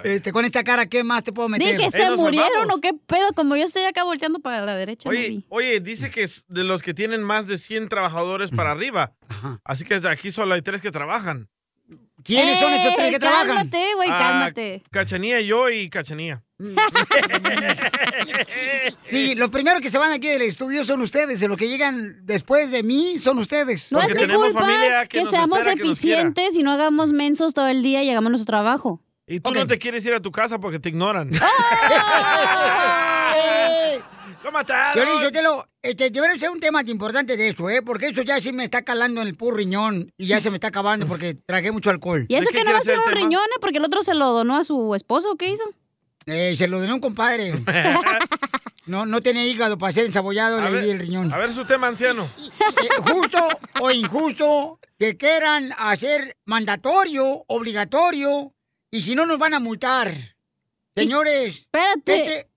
Este, 0.04 0.32
con 0.32 0.44
esta 0.44 0.62
cara, 0.62 0.86
¿qué 0.86 1.02
más 1.04 1.24
te 1.24 1.32
puedo 1.32 1.48
meter? 1.48 1.76
Dije, 1.76 1.90
¿se 1.90 2.10
murieron 2.16 2.70
o 2.70 2.80
qué 2.80 2.92
pedo? 2.94 3.32
Como 3.34 3.56
yo 3.56 3.64
estoy 3.64 3.82
acá 3.84 4.04
volteando 4.04 4.38
para 4.38 4.64
la 4.64 4.76
derecha, 4.76 5.08
Oye, 5.08 5.44
oye, 5.48 5.80
dice 5.80 6.10
que 6.10 6.22
es 6.22 6.44
de 6.48 6.64
los 6.64 6.82
que 6.82 6.94
tienen 6.94 7.22
más 7.22 7.46
de 7.46 7.58
100 7.58 7.88
trabajadores 7.88 8.50
para 8.50 8.70
arriba. 8.72 9.12
Así 9.64 9.84
que 9.84 9.94
aquí 10.08 10.30
solo 10.30 10.54
hay 10.54 10.62
tres 10.62 10.80
que 10.80 10.90
trabajan. 10.90 11.48
¿Quiénes 12.24 12.58
son 12.58 12.72
esos 12.72 12.94
tres 12.94 13.10
que 13.10 13.18
trabajan? 13.18 13.48
Cálmate, 13.48 13.94
güey, 13.96 14.08
Ah, 14.10 14.18
cálmate. 14.18 14.82
Cachanía, 14.90 15.40
yo 15.40 15.68
y 15.70 15.88
Cachanía. 15.90 16.42
Sí, 19.10 19.34
los 19.34 19.50
primeros 19.50 19.80
que 19.80 19.90
se 19.90 19.98
van 19.98 20.12
aquí 20.12 20.28
del 20.28 20.42
estudio 20.42 20.84
son 20.84 21.00
ustedes, 21.00 21.40
de 21.40 21.48
los 21.48 21.56
que 21.56 21.68
llegan 21.68 22.20
después 22.22 22.70
de 22.70 22.82
mí 22.82 23.18
son 23.18 23.38
ustedes. 23.38 23.90
No 23.90 24.00
es 24.00 24.14
mi 24.14 24.26
culpa 24.32 25.06
que, 25.08 25.26
seamos 25.26 25.66
eficientes 25.66 26.54
y 26.54 26.62
no 26.62 26.70
hagamos 26.70 27.12
mensos 27.12 27.54
todo 27.54 27.66
el 27.66 27.82
día 27.82 28.02
y 28.02 28.10
hagamos 28.10 28.30
nuestro 28.30 28.46
trabajo. 28.46 29.02
Y 29.26 29.40
tú 29.40 29.52
no 29.52 29.66
te 29.66 29.78
quieres 29.78 30.04
ir 30.06 30.14
a 30.14 30.20
tu 30.20 30.30
casa 30.30 30.60
porque 30.60 30.78
te 30.78 30.90
ignoran. 30.90 31.30
¡Lo 34.42 34.52
mataron! 34.52 34.94
Piolín, 34.94 35.20
Sotelo, 35.22 35.66
este, 35.82 36.10
debería 36.10 36.38
ser 36.38 36.50
un 36.50 36.60
tema 36.60 36.82
importante 36.86 37.36
de 37.36 37.48
eso, 37.48 37.68
¿eh? 37.68 37.82
Porque 37.82 38.08
eso 38.08 38.22
ya 38.22 38.40
sí 38.40 38.52
me 38.52 38.64
está 38.64 38.82
calando 38.82 39.20
en 39.20 39.28
el 39.28 39.36
puro 39.36 39.56
riñón 39.56 40.12
y 40.16 40.26
ya 40.26 40.40
se 40.40 40.50
me 40.50 40.56
está 40.56 40.68
acabando 40.68 41.06
porque 41.06 41.34
tragué 41.34 41.72
mucho 41.72 41.90
alcohol. 41.90 42.24
Y 42.28 42.34
eso 42.34 42.48
que 42.50 42.64
no 42.64 42.72
va 42.72 42.78
a 42.78 42.82
ser 42.82 42.98
un 42.98 43.12
riñón, 43.12 43.42
¿eh? 43.42 43.58
Porque 43.60 43.78
el 43.78 43.84
otro 43.84 44.02
se 44.02 44.14
lo 44.14 44.32
donó 44.32 44.56
a 44.56 44.64
su 44.64 44.94
esposo, 44.94 45.36
¿qué 45.36 45.50
hizo? 45.50 45.64
Eh, 46.26 46.54
se 46.56 46.68
lo 46.68 46.80
donó 46.80 46.94
un 46.94 47.00
compadre. 47.00 47.52
No, 48.86 49.06
no 49.06 49.20
tenía 49.20 49.46
hígado 49.46 49.78
para 49.78 49.92
ser 49.92 50.06
ensabollado, 50.06 50.58
A 50.58 50.68
le 50.68 50.82
di 50.82 50.90
el 50.90 50.98
riñón. 50.98 51.32
A 51.32 51.38
ver 51.38 51.52
su 51.52 51.64
tema, 51.64 51.86
anciano. 51.86 52.28
Eh, 52.38 53.12
justo 53.12 53.38
o 53.80 53.90
injusto 53.92 54.80
que 54.98 55.16
quieran 55.16 55.72
hacer 55.78 56.36
mandatorio, 56.44 57.44
obligatorio, 57.46 58.52
y 58.90 59.02
si 59.02 59.14
no 59.14 59.26
nos 59.26 59.38
van 59.38 59.54
a 59.54 59.60
multar. 59.60 60.34
Señores, 60.96 61.58
espérate. 61.58 62.16
Este, 62.16 62.49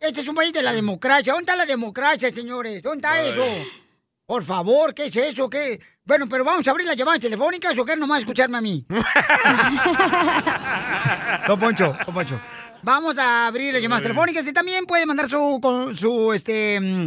este 0.00 0.20
es 0.20 0.28
un 0.28 0.34
país 0.34 0.52
de 0.52 0.62
la 0.62 0.72
democracia. 0.72 1.32
¿Dónde 1.32 1.44
está 1.44 1.56
la 1.56 1.66
democracia, 1.66 2.30
señores? 2.30 2.82
¿Dónde 2.82 2.98
está 2.98 3.22
eso? 3.22 3.44
Por 4.26 4.42
favor, 4.42 4.94
¿qué 4.94 5.06
es 5.06 5.16
eso? 5.16 5.48
¿Qué? 5.48 5.80
Bueno, 6.04 6.28
pero 6.28 6.44
vamos 6.44 6.66
a 6.66 6.70
abrir 6.70 6.86
las 6.86 6.96
llamadas 6.96 7.20
telefónicas 7.20 7.76
o 7.78 7.84
qué 7.84 7.96
nomás 7.96 8.20
escucharme 8.20 8.58
a 8.58 8.60
mí. 8.60 8.86
Don 11.48 11.58
Poncho, 11.58 11.96
Don 12.06 12.14
Poncho. 12.14 12.40
Vamos 12.82 13.18
a 13.18 13.46
abrir 13.46 13.72
las 13.72 13.82
llamadas 13.82 14.02
telefónicas 14.02 14.46
y 14.46 14.52
también 14.52 14.86
puede 14.86 15.06
mandar 15.06 15.28
su, 15.28 15.58
con 15.60 15.96
su, 15.96 16.32
este, 16.32 17.04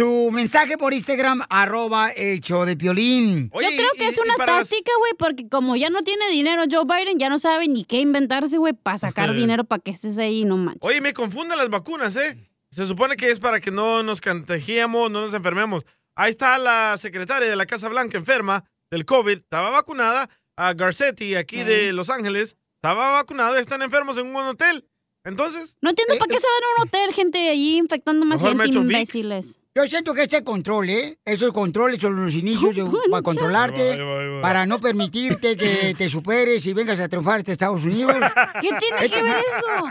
su 0.00 0.30
mensaje 0.32 0.78
por 0.78 0.94
Instagram, 0.94 1.42
arroba 1.50 2.08
el 2.08 2.40
show 2.40 2.64
de 2.64 2.74
Piolín. 2.74 3.50
Yo 3.52 3.58
creo 3.58 3.90
que 3.98 4.08
es 4.08 4.16
una 4.16 4.34
táctica, 4.34 4.90
güey, 4.98 5.12
porque 5.18 5.46
como 5.46 5.76
ya 5.76 5.90
no 5.90 6.02
tiene 6.02 6.30
dinero 6.30 6.62
Joe 6.70 6.86
Biden, 6.86 7.18
ya 7.18 7.28
no 7.28 7.38
sabe 7.38 7.68
ni 7.68 7.84
qué 7.84 7.98
inventarse, 7.98 8.56
güey, 8.56 8.72
para 8.72 8.96
sacar 8.96 9.34
dinero 9.34 9.64
para 9.64 9.82
que 9.82 9.90
estés 9.90 10.16
ahí, 10.16 10.46
no 10.46 10.56
manches. 10.56 10.80
Oye, 10.88 11.02
me 11.02 11.12
confunden 11.12 11.58
las 11.58 11.68
vacunas, 11.68 12.16
¿eh? 12.16 12.38
Se 12.70 12.86
supone 12.86 13.18
que 13.18 13.30
es 13.30 13.40
para 13.40 13.60
que 13.60 13.70
no 13.70 14.02
nos 14.02 14.22
contagiemos, 14.22 15.10
no 15.10 15.20
nos 15.20 15.34
enfermemos. 15.34 15.84
Ahí 16.16 16.30
está 16.30 16.56
la 16.56 16.96
secretaria 16.96 17.50
de 17.50 17.56
la 17.56 17.66
Casa 17.66 17.90
Blanca 17.90 18.16
enferma 18.16 18.64
del 18.90 19.04
COVID, 19.04 19.36
estaba 19.36 19.68
vacunada. 19.68 20.30
A 20.56 20.72
Garcetti, 20.74 21.36
aquí 21.36 21.62
de 21.62 21.92
Los 21.92 22.10
Ángeles, 22.10 22.56
estaba 22.76 23.12
vacunado 23.12 23.56
y 23.56 23.60
están 23.60 23.82
enfermos 23.82 24.16
en 24.18 24.28
un 24.28 24.36
hotel. 24.36 24.86
Entonces. 25.24 25.76
No 25.80 25.90
entiendo 25.90 26.16
para 26.18 26.32
qué 26.32 26.40
se 26.40 26.46
van 26.46 26.62
a 26.62 26.82
un 26.82 26.88
hotel, 26.88 27.14
gente 27.14 27.50
allí 27.50 27.76
infectando 27.76 28.24
más 28.24 28.40
gente, 28.40 28.66
imbéciles. 28.66 29.60
Yo 29.74 29.86
siento 29.86 30.12
que 30.14 30.24
ese 30.24 30.42
control, 30.42 30.90
¿eh? 30.90 31.18
Esos 31.24 31.52
controles 31.52 32.00
son 32.00 32.16
los 32.22 32.34
inicios 32.34 32.74
de- 32.74 32.84
para 33.10 33.22
controlarte, 33.22 33.92
Ahí 33.92 33.98
va, 33.98 34.02
ahí 34.02 34.06
va, 34.06 34.20
ahí 34.22 34.28
va. 34.36 34.42
para 34.42 34.66
no 34.66 34.80
permitirte 34.80 35.56
que 35.56 35.94
te 35.98 36.08
superes 36.08 36.66
y 36.66 36.72
vengas 36.72 36.98
a 36.98 37.08
triunfar 37.08 37.42
a 37.46 37.52
Estados 37.52 37.84
Unidos. 37.84 38.16
¿Qué 38.60 38.68
tiene 38.80 39.08
que 39.08 39.22
ver 39.22 39.36
eso? 39.36 39.86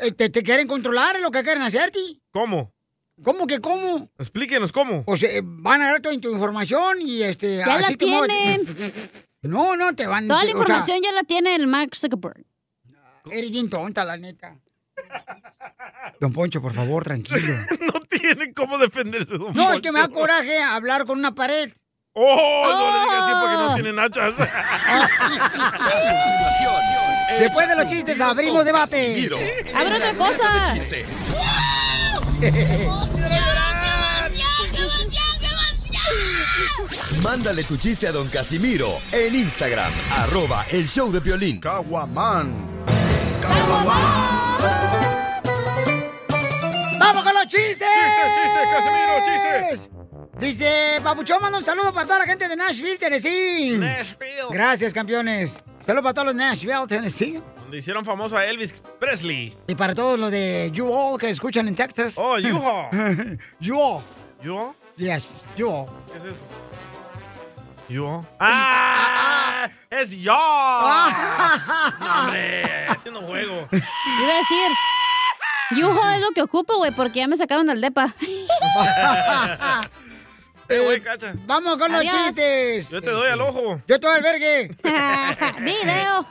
Eh, 0.00 0.12
Te, 0.12 0.30
te 0.30 0.42
quieren 0.42 0.66
controlar 0.66 1.20
lo 1.20 1.30
que 1.30 1.42
quieren 1.44 1.62
hacerte. 1.62 2.00
¿Cómo? 2.32 2.72
¿Cómo 3.22 3.46
que 3.46 3.60
cómo? 3.60 4.10
Explíquenos 4.18 4.72
cómo. 4.72 5.04
O 5.06 5.14
sea, 5.14 5.28
van 5.42 5.82
a 5.82 5.92
dar 5.92 6.00
toda 6.00 6.18
tu 6.18 6.30
información 6.32 7.02
y 7.02 7.22
este... 7.22 7.58
Ya 7.58 7.66
la 7.66 7.74
así 7.74 7.96
tienen. 7.96 8.66
No, 9.42 9.76
no, 9.76 9.94
te 9.94 10.06
van... 10.06 10.26
Toda 10.26 10.38
la 10.38 10.42
o 10.42 10.46
sea, 10.46 10.50
información 10.58 10.98
ya 11.02 11.12
la 11.12 11.22
tiene 11.24 11.54
el 11.54 11.66
Mark 11.66 11.94
Zuckerberg. 11.94 12.44
Eres 13.30 13.50
bien 13.50 13.68
tonta, 13.68 14.04
la 14.06 14.16
neta. 14.16 14.58
Don 16.20 16.32
Poncho, 16.32 16.60
por 16.60 16.74
favor, 16.74 17.04
tranquilo. 17.04 17.38
no 17.80 18.00
tiene 18.08 18.52
cómo 18.52 18.76
defenderse, 18.78 19.38
don 19.38 19.54
No, 19.54 19.72
es 19.72 19.80
que 19.80 19.88
Poncho. 19.88 19.92
me 19.92 20.00
da 20.00 20.08
coraje 20.08 20.60
hablar 20.62 21.06
con 21.06 21.18
una 21.18 21.34
pared. 21.34 21.72
¡Oh! 22.12 22.66
No 22.68 22.92
le 22.92 22.98
digas 23.00 23.22
así 23.22 23.32
porque 23.40 23.56
no 23.56 23.74
tienen 23.74 23.98
hachas. 23.98 24.34
Después 27.38 27.68
de 27.68 27.76
los 27.76 27.86
chistes, 27.86 28.20
abrimos 28.20 28.64
debate. 28.64 29.14
Casimiro. 29.14 29.38
¡Abre 29.74 29.96
otra 29.96 30.14
cosa! 30.14 30.74
Mándale 37.22 37.62
tu 37.64 37.76
chiste 37.76 38.06
a 38.08 38.12
don 38.12 38.28
Casimiro 38.28 38.88
en 39.12 39.34
Instagram, 39.34 39.92
arroba 40.18 40.64
el 40.70 40.88
show 40.88 41.12
de 41.12 41.20
violín. 41.20 41.60
Caguaman. 41.60 42.52
¡Vamos 46.98 47.24
con 47.24 47.34
los 47.34 47.46
chistes! 47.46 47.78
¡Chiste, 47.78 48.22
chiste, 48.34 48.60
Casimiro, 48.70 49.14
chiste! 49.24 49.90
Dice, 50.38 51.00
Papuchón, 51.02 51.42
manda 51.42 51.58
un 51.58 51.64
saludo 51.64 51.92
para 51.92 52.06
toda 52.06 52.20
la 52.20 52.24
gente 52.24 52.48
de 52.48 52.56
Nashville, 52.56 52.96
Tennessee. 52.98 53.76
Nashville. 53.76 54.48
Gracias, 54.50 54.94
campeones. 54.94 55.52
Saludos 55.80 56.02
para 56.02 56.14
todos 56.14 56.26
los 56.26 56.36
de 56.36 56.42
Nashville, 56.42 56.86
Tennessee. 56.88 57.42
Donde 57.62 57.78
hicieron 57.78 58.04
famoso 58.04 58.36
a 58.36 58.46
Elvis 58.46 58.80
Presley. 58.98 59.56
Y 59.66 59.74
para 59.74 59.94
todos 59.94 60.18
los 60.18 60.30
de 60.30 60.72
U-All 60.80 61.18
que 61.18 61.30
escuchan 61.30 61.68
en 61.68 61.74
Texas. 61.74 62.16
Oh, 62.18 62.36
U-Haul. 62.38 63.38
U-All. 63.70 64.02
¿Yo? 64.42 64.74
Yes, 64.96 65.44
U-All. 65.58 65.86
¿Qué 66.10 66.18
es 66.18 66.24
eso? 66.24 66.34
¿Yo? 67.90 68.24
¡Ah! 68.38 69.68
¡Es 69.90 70.12
yo! 70.12 70.32
No, 70.32 72.20
hombre, 72.22 72.86
haciendo 72.86 73.20
juego. 73.22 73.68
Iba 73.72 74.32
a 74.32 74.38
decir, 74.38 74.70
Yujo 75.72 76.10
es 76.10 76.20
lo 76.20 76.30
que 76.30 76.42
ocupo, 76.42 76.76
güey, 76.76 76.92
porque 76.92 77.18
ya 77.18 77.26
me 77.26 77.36
sacaron 77.36 77.68
al 77.68 77.80
depa. 77.80 78.14
Eh, 80.68 80.78
güey, 80.78 81.00
cacha. 81.00 81.32
Vamos 81.46 81.78
con 81.78 81.90
los 81.90 82.02
chistes. 82.02 82.90
Yo 82.90 83.02
te 83.02 83.10
doy 83.10 83.28
al 83.28 83.40
ojo. 83.40 83.82
Yo 83.88 83.98
te 83.98 84.06
doy 84.06 84.16
albergue. 84.18 84.68
Video. 85.60 86.26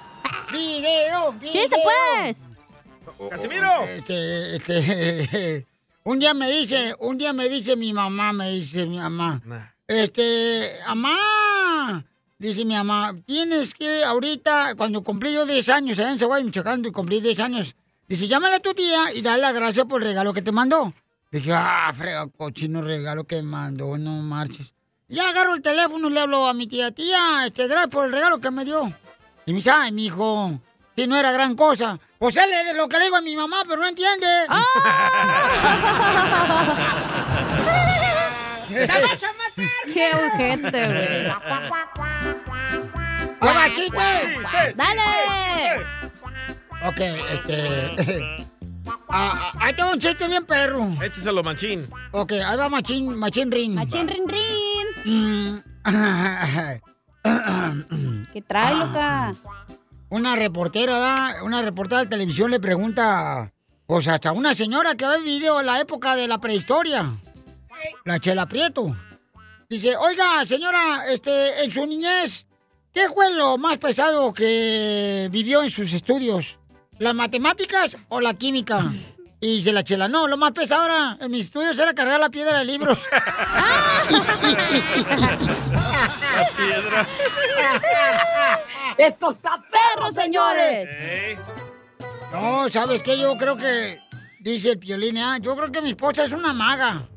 Video, 0.54 1.34
video. 1.34 1.52
¡Chiste, 1.52 1.76
pues! 1.84 2.48
¡Casimiro! 3.30 3.84
Este, 3.84 4.56
este, 4.56 5.68
un 6.04 6.20
día 6.20 6.34
me 6.34 6.50
dice, 6.50 6.96
un 7.00 7.18
día 7.18 7.34
me 7.34 7.50
dice 7.50 7.76
mi 7.76 7.92
mamá, 7.92 8.32
me 8.32 8.50
dice 8.52 8.86
mi 8.86 8.98
mamá, 8.98 9.42
este, 9.88 10.76
mamá, 10.88 11.18
dice 12.40 12.64
mi 12.66 12.74
mamá, 12.74 13.14
tienes 13.26 13.74
que 13.74 14.04
ahorita, 14.04 14.74
cuando 14.76 15.04
cumplí 15.04 15.34
yo 15.34 15.46
10 15.46 15.70
años, 15.70 16.00
allá 16.00 16.12
en 16.12 16.20
Zaguay, 16.20 16.44
Michoacán, 16.44 16.84
y 16.84 16.92
cumplí 16.92 17.22
10 17.22 17.40
años, 17.42 17.76
dice, 18.08 18.28
llámale 18.28 18.56
a 18.56 18.60
tu 18.60 18.74
tía 18.74 19.14
y 19.14 19.22
dale 19.22 19.42
las 19.42 19.54
gracias 19.54 19.86
por 19.86 20.02
el 20.02 20.08
regalo 20.08 20.34
que 20.34 20.42
te 20.42 20.52
mandó. 20.52 20.94
Dije, 21.32 21.54
ah, 21.54 21.94
frega, 21.96 22.28
cochino 22.28 22.82
regalo 22.82 23.26
que 23.26 23.36
me 23.36 23.44
mandó, 23.44 23.96
no 23.98 24.22
marches. 24.22 24.74
Ya 25.10 25.30
agarro 25.30 25.56
el 25.56 25.62
teléfono 25.62 26.10
y 26.10 26.14
le 26.14 26.20
hablo 26.22 26.48
a 26.48 26.54
mi 26.54 26.66
tía, 26.66 26.92
tía, 26.92 27.46
este, 27.46 27.68
gracias 27.68 27.92
por 27.92 28.06
el 28.06 28.14
regalo 28.14 28.40
que 28.40 28.50
me 28.52 28.64
dio. 28.66 28.88
Y 29.46 29.52
me 29.52 29.58
dice, 29.58 29.72
ay, 29.72 29.92
mi 29.92 30.06
hijo, 30.06 30.60
si 30.96 31.08
no 31.08 31.18
era 31.18 31.32
gran 31.32 31.56
cosa. 31.56 32.00
Pues 32.18 32.38
él 32.38 32.50
es 32.52 32.76
lo 32.76 32.88
que 32.88 32.98
le 32.98 33.06
digo 33.06 33.18
a 33.18 33.22
mi 33.22 33.36
mamá, 33.36 33.64
pero 33.68 33.82
no 33.82 33.88
entiende. 33.88 34.28
¡Te 38.70 38.86
vas 38.86 39.24
a 39.24 39.28
matar! 39.34 39.49
¡Qué 39.94 40.12
ojete, 40.14 40.88
güey! 40.88 41.24
¡Ya 43.42 43.54
va, 43.54 43.74
chiste! 43.74 44.38
¡Dale! 44.76 45.82
Ok, 46.86 47.00
este... 47.34 47.90
ah, 49.10 49.10
ah, 49.10 49.52
ahí 49.60 49.74
tengo 49.74 49.92
un 49.92 50.00
chiste 50.00 50.28
bien 50.28 50.46
perro. 50.46 50.88
Écheselo, 51.02 51.42
machín. 51.44 51.86
Ok, 52.12 52.34
ahí 52.34 52.58
va 52.58 52.70
Machín, 52.70 53.18
Machín 53.18 53.52
Rin. 53.52 53.74
Machín 53.76 54.08
rin 54.08 54.28
rin. 54.28 54.88
Mm. 55.06 55.60
¿Qué 58.34 58.42
trae, 58.42 58.76
loca? 58.76 59.34
Una 60.10 60.36
reportera, 60.36 60.94
¿verdad? 60.94 61.44
una 61.44 61.62
reportera 61.62 62.02
de 62.02 62.08
televisión 62.08 62.50
le 62.50 62.60
pregunta, 62.60 63.54
pues 63.86 64.08
hasta 64.08 64.32
una 64.32 64.56
señora 64.56 64.96
que 64.96 65.06
ha 65.06 65.18
vivido 65.18 65.62
la 65.62 65.80
época 65.80 66.16
de 66.16 66.28
la 66.28 66.40
prehistoria, 66.40 67.06
la 68.06 68.20
Chela 68.20 68.48
Prieto. 68.48 68.96
Dice, 69.70 69.96
oiga, 69.96 70.44
señora, 70.48 71.04
este, 71.12 71.64
en 71.64 71.70
su 71.70 71.86
niñez, 71.86 72.48
¿qué 72.92 73.08
fue 73.14 73.32
lo 73.36 73.56
más 73.60 73.78
pesado 73.78 74.34
que 74.34 75.30
vivió 75.32 75.62
en 75.62 75.70
sus 75.70 75.94
estudios? 75.94 76.58
¿Las 76.98 77.14
matemáticas 77.14 77.96
o 78.10 78.20
la 78.20 78.34
química? 78.34 78.80
Y 79.42 79.56
dice 79.56 79.72
la 79.72 79.86
Chela, 79.86 80.10
no, 80.10 80.28
lo 80.28 80.36
más 80.36 80.52
pesado 80.52 80.84
era, 80.84 81.18
en 81.22 81.32
mis 81.32 81.46
estudios 81.46 81.80
era 81.80 81.94
cargar 81.94 82.20
la 82.20 82.30
piedra 82.30 82.60
de 82.60 82.66
libros. 82.66 83.00
La 83.10 83.30
piedra. 86.58 87.08
¡Esto 88.98 89.32
está 89.32 89.64
perro, 89.64 90.12
señores! 90.12 91.38
No, 92.34 92.68
¿sabes 92.68 93.02
qué? 93.02 93.18
Yo 93.18 93.38
creo 93.38 93.56
que, 93.56 94.02
dice 94.42 94.72
el 94.72 94.80
piolín, 94.80 95.20
ah, 95.20 95.38
yo 95.40 95.56
creo 95.56 95.72
que 95.72 95.82
mi 95.82 95.92
esposa 95.92 96.26
es 96.26 96.34
una 96.34 96.52
maga. 96.52 97.08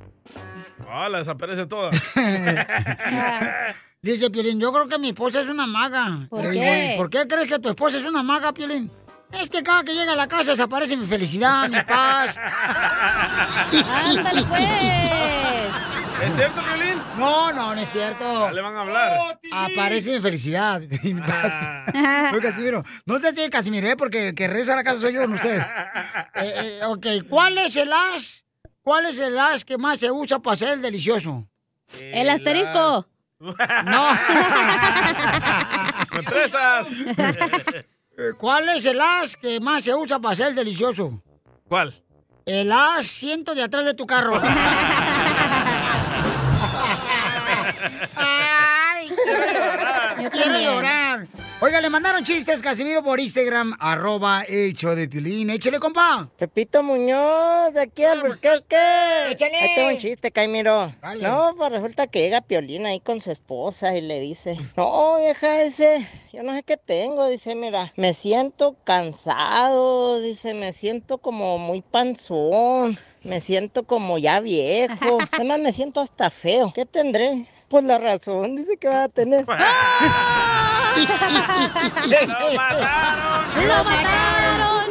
Ah, 0.88 1.08
la 1.08 1.18
desaparece 1.18 1.66
toda. 1.66 1.90
Dice 4.02 4.30
Piolín, 4.30 4.58
yo 4.60 4.72
creo 4.72 4.88
que 4.88 4.98
mi 4.98 5.08
esposa 5.10 5.40
es 5.42 5.48
una 5.48 5.66
maga. 5.66 6.26
¿Por 6.28 6.42
qué? 6.42 6.48
digo, 6.50 6.64
"¿Y 6.64 6.96
¿Por 6.96 7.08
qué 7.10 7.26
crees 7.28 7.46
que 7.46 7.58
tu 7.60 7.68
esposa 7.68 7.98
es 7.98 8.04
una 8.04 8.22
maga, 8.22 8.52
Piolín? 8.52 8.90
Es 9.30 9.48
que 9.48 9.62
cada 9.62 9.82
que 9.84 9.94
llega 9.94 10.12
a 10.12 10.16
la 10.16 10.26
casa 10.28 10.50
desaparece 10.50 10.96
mi 10.96 11.06
felicidad, 11.06 11.68
mi 11.68 11.80
paz. 11.82 12.36
¡Ándale, 13.72 14.42
pues! 14.44 14.62
¿Es 16.26 16.34
cierto, 16.36 16.62
Violín? 16.62 17.02
No, 17.16 17.52
no, 17.52 17.74
no 17.74 17.80
es 17.80 17.88
cierto. 17.88 18.24
Ya 18.46 18.52
le 18.52 18.60
van 18.60 18.76
a 18.76 18.80
hablar. 18.82 19.38
Aparece 19.50 20.12
mi 20.12 20.20
felicidad 20.20 20.82
y 21.02 21.14
mi 21.14 21.20
paz. 21.20 21.52
Soy 22.30 22.40
Casimiro. 22.40 22.84
No 23.06 23.18
sé 23.18 23.32
si 23.34 23.40
es 23.42 23.50
Casimiro, 23.50 23.88
¿eh? 23.88 23.96
Porque 23.96 24.28
el 24.28 24.34
que 24.34 24.46
regresa 24.48 24.74
a 24.74 24.76
la 24.76 24.84
casa 24.84 24.98
soy 25.00 25.14
yo 25.14 25.20
con 25.22 25.32
ustedes. 25.32 25.64
Eh, 26.34 26.78
eh, 26.80 26.84
ok, 26.86 27.06
¿cuál 27.28 27.58
es 27.58 27.76
el 27.76 27.92
as? 27.92 28.41
¿Cuál 28.82 29.06
es 29.06 29.18
el 29.18 29.38
as 29.38 29.64
que 29.64 29.78
más 29.78 30.00
se 30.00 30.10
usa 30.10 30.40
para 30.40 30.54
hacer 30.54 30.72
el 30.72 30.82
delicioso? 30.82 31.46
El 32.00 32.28
asterisco. 32.28 33.06
No. 33.38 34.08
Eh, 38.14 38.32
¿Cuál 38.38 38.68
es 38.68 38.84
el 38.84 39.00
as 39.00 39.38
que 39.38 39.58
más 39.58 39.82
se 39.84 39.94
usa 39.94 40.18
para 40.18 40.34
hacer 40.34 40.48
el 40.48 40.54
delicioso? 40.54 41.22
¿Cuál? 41.66 41.94
El 42.44 42.70
asiento 42.70 43.54
de 43.54 43.62
atrás 43.62 43.86
de 43.86 43.94
tu 43.94 44.06
carro. 44.06 44.38
Ay, 48.16 49.08
quiero 49.08 49.48
llorar. 49.48 50.22
Yo 50.22 50.30
Quiero 50.30 50.58
llorar. 50.60 51.26
Oiga, 51.64 51.80
le 51.80 51.90
mandaron 51.90 52.24
chistes, 52.24 52.60
Casimiro, 52.60 53.04
por 53.04 53.20
Instagram, 53.20 53.76
arroba 53.78 54.42
el 54.48 54.74
show 54.74 54.96
de 54.96 55.08
Piolín. 55.08 55.48
Échale, 55.48 55.78
compa. 55.78 56.28
Pepito 56.36 56.82
Muñoz, 56.82 57.72
de 57.72 57.82
aquí 57.82 58.02
al 58.02 58.20
Burquerque. 58.20 59.30
Échale. 59.30 59.56
Ahí 59.58 59.74
tengo 59.76 59.90
un 59.90 59.98
chiste, 59.98 60.32
Caimiro. 60.32 60.92
Dale. 61.00 61.22
No, 61.22 61.54
pues 61.56 61.70
resulta 61.70 62.08
que 62.08 62.18
llega 62.18 62.40
Piolín 62.40 62.84
ahí 62.84 62.98
con 62.98 63.20
su 63.20 63.30
esposa 63.30 63.96
y 63.96 64.00
le 64.00 64.18
dice, 64.18 64.58
no, 64.76 65.18
vieja, 65.18 65.62
dice, 65.62 66.08
yo 66.32 66.42
no 66.42 66.52
sé 66.52 66.64
qué 66.64 66.76
tengo, 66.76 67.28
dice, 67.28 67.54
mira, 67.54 67.92
me 67.96 68.12
siento 68.12 68.74
cansado, 68.82 70.20
dice, 70.20 70.54
me 70.54 70.72
siento 70.72 71.18
como 71.18 71.58
muy 71.58 71.80
panzón, 71.80 72.98
me 73.22 73.40
siento 73.40 73.84
como 73.84 74.18
ya 74.18 74.40
viejo, 74.40 75.18
además 75.30 75.60
me 75.60 75.72
siento 75.72 76.00
hasta 76.00 76.28
feo, 76.28 76.72
¿qué 76.74 76.86
tendré? 76.86 77.46
Pues 77.68 77.84
la 77.84 77.98
razón, 77.98 78.56
dice 78.56 78.76
que 78.78 78.88
va 78.88 79.04
a 79.04 79.08
tener. 79.08 79.46
¡Lo 82.06 82.54
mataron! 82.54 83.66
¡Lo 83.66 83.84
mataron! 83.84 84.82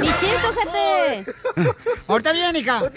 ¡Mi 0.00 0.08
chiste, 0.08 0.46
ojete! 0.48 1.34
Ahorita 2.06 2.32
bien, 2.32 2.56
hija. 2.56 2.90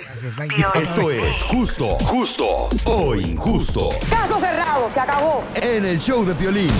Esto 0.75 1.11
es 1.11 1.41
justo, 1.43 1.97
justo 1.99 2.69
o 2.85 3.15
injusto. 3.15 3.89
Caso 4.09 4.39
cerrado, 4.39 4.89
se 4.93 4.99
acabó. 4.99 5.43
En 5.55 5.85
el 5.85 5.99
show 5.99 6.25
de 6.25 6.35
Piolín. 6.35 6.71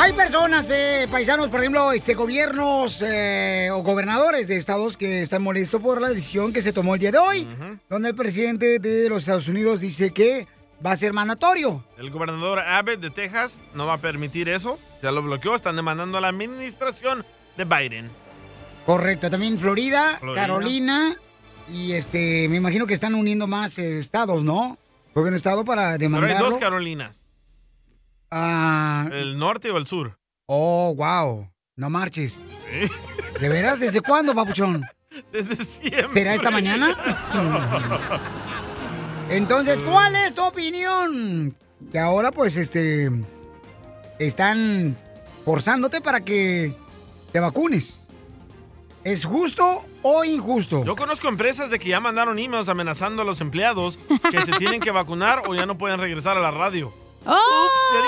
Hay 0.00 0.12
personas, 0.12 0.64
eh, 0.70 1.08
paisanos, 1.10 1.48
por 1.48 1.58
ejemplo, 1.58 1.90
este, 1.92 2.14
gobiernos 2.14 3.02
eh, 3.04 3.68
o 3.72 3.82
gobernadores 3.82 4.46
de 4.46 4.56
estados 4.56 4.96
que 4.96 5.22
están 5.22 5.42
molestos 5.42 5.82
por 5.82 6.00
la 6.00 6.08
decisión 6.10 6.52
que 6.52 6.62
se 6.62 6.72
tomó 6.72 6.94
el 6.94 7.00
día 7.00 7.10
de 7.10 7.18
hoy, 7.18 7.48
donde 7.88 8.10
el 8.10 8.14
presidente 8.14 8.78
de 8.78 9.08
los 9.08 9.24
Estados 9.24 9.48
Unidos 9.48 9.80
dice 9.80 10.12
que 10.12 10.46
va 10.84 10.92
a 10.92 10.96
ser 10.96 11.12
mandatorio. 11.12 11.84
El 11.96 12.10
gobernador 12.10 12.60
Abbott 12.60 13.00
de 13.00 13.10
Texas 13.10 13.60
no 13.74 13.86
va 13.86 13.94
a 13.94 13.98
permitir 13.98 14.48
eso. 14.48 14.78
Ya 15.02 15.12
lo 15.12 15.22
bloqueó. 15.22 15.54
Están 15.54 15.76
demandando 15.76 16.18
a 16.18 16.20
la 16.20 16.28
administración 16.28 17.24
de 17.56 17.64
Biden. 17.64 18.10
Correcto, 18.86 19.28
también 19.30 19.58
Florida, 19.58 20.16
Florida. 20.18 20.40
Carolina 20.46 21.16
y 21.70 21.92
este, 21.92 22.48
me 22.48 22.56
imagino 22.56 22.86
que 22.86 22.94
están 22.94 23.14
uniendo 23.14 23.46
más 23.46 23.78
eh, 23.78 23.98
estados, 23.98 24.44
¿no? 24.44 24.78
Gobierno 25.14 25.32
de 25.32 25.36
estado 25.36 25.64
para 25.64 25.96
Pero 25.98 26.24
hay 26.24 26.38
dos 26.38 26.56
Carolinas. 26.56 27.26
Ah, 28.30 29.08
El 29.12 29.38
norte 29.38 29.70
o 29.70 29.78
el 29.78 29.86
sur. 29.86 30.18
oh, 30.46 30.94
wow, 30.94 31.50
no 31.76 31.90
marches. 31.90 32.34
Sí. 32.34 32.90
¿De 33.40 33.48
veras? 33.48 33.80
¿Desde 33.80 34.00
cuándo, 34.00 34.34
papuchón? 34.34 34.84
Desde 35.32 35.64
siempre. 35.64 36.08
¿Será 36.08 36.34
esta 36.34 36.50
mañana? 36.50 36.96
Entonces, 39.30 39.82
¿cuál 39.82 40.14
es 40.16 40.34
tu 40.34 40.42
opinión? 40.42 41.54
Que 41.92 41.98
ahora, 41.98 42.32
pues, 42.32 42.56
este, 42.56 43.10
están 44.18 44.96
forzándote 45.44 46.00
para 46.00 46.20
que 46.24 46.72
te 47.32 47.40
vacunes. 47.40 48.06
¿Es 49.04 49.24
justo 49.24 49.84
o 50.02 50.24
injusto? 50.24 50.84
Yo 50.84 50.96
conozco 50.96 51.28
empresas 51.28 51.70
de 51.70 51.78
que 51.78 51.88
ya 51.90 52.00
mandaron 52.00 52.38
emails 52.38 52.68
amenazando 52.68 53.22
a 53.22 53.24
los 53.24 53.40
empleados 53.40 53.98
que 54.30 54.38
se 54.40 54.52
tienen 54.52 54.80
que 54.80 54.90
vacunar 54.90 55.42
o 55.46 55.54
ya 55.54 55.66
no 55.66 55.78
pueden 55.78 56.00
regresar 56.00 56.36
a 56.36 56.40
la 56.40 56.50
radio. 56.50 56.92
¡Oh! 57.26 57.66
Ya 57.92 58.00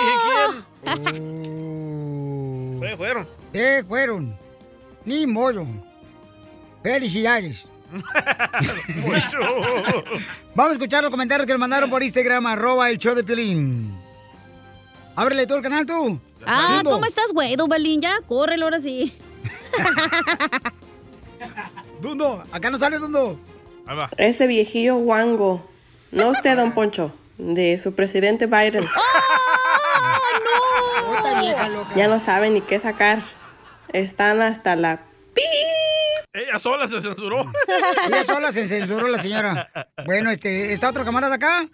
dije 0.95 1.05
quién. 1.13 2.79
Fue- 2.79 2.97
fueron. 2.97 3.27
Eh, 3.53 3.85
fueron. 3.87 4.37
Ni 5.05 5.27
modo. 5.27 5.65
Felicidades. 6.83 7.65
Mucho. 8.97 9.39
Vamos 10.55 10.71
a 10.71 10.73
escuchar 10.73 11.03
los 11.03 11.11
comentarios 11.11 11.47
que 11.47 11.53
nos 11.53 11.61
mandaron 11.61 11.91
por 11.91 12.03
Instagram, 12.03 12.47
arroba 12.47 12.91
el 12.91 12.99
show 12.99 13.15
de 13.15 13.25
Piolín. 13.25 13.93
Ábrele 15.17 15.47
tú 15.47 15.55
el 15.55 15.63
canal 15.63 15.87
tú. 15.87 16.21
Ah. 16.47 16.81
¿cómo 16.85 17.05
estás, 17.05 17.33
güey? 17.33 17.57
Dubalín, 17.57 18.01
ya, 18.01 18.21
córrelo 18.27 18.67
ahora 18.67 18.81
sí. 18.81 19.13
Dundo, 22.01 22.43
acá 22.53 22.71
no 22.71 22.79
sale 22.79 22.99
Dundo. 22.99 23.39
Ahí 23.87 23.97
va. 23.97 24.11
Ese 24.17 24.47
viejillo 24.47 24.97
guango. 24.97 25.67
No 26.13 26.29
usted, 26.29 26.57
don 26.57 26.73
Poncho. 26.73 27.13
De 27.39 27.79
su 27.79 27.95
presidente 27.95 28.47
Biden. 28.47 28.87
Vieja 31.41 31.69
loca. 31.69 31.91
Ya 31.97 32.09
no 32.09 32.21
saben 32.21 32.55
ni 32.55 32.61
qué 32.61 32.79
sacar. 32.79 33.23
Están 33.93 34.43
hasta 34.43 34.77
la... 34.77 35.01
Ella 36.33 36.59
sola 36.59 36.87
se 36.87 37.01
censuró. 37.01 37.39
Ella 38.09 38.25
sola 38.25 38.53
se 38.53 38.69
censuró 38.69 39.09
la 39.09 39.19
señora. 39.19 39.71
Bueno, 40.07 40.31
este, 40.31 40.73
está 40.73 40.89
otro 40.91 41.05
camarada 41.05 41.35
acá. 41.35 41.69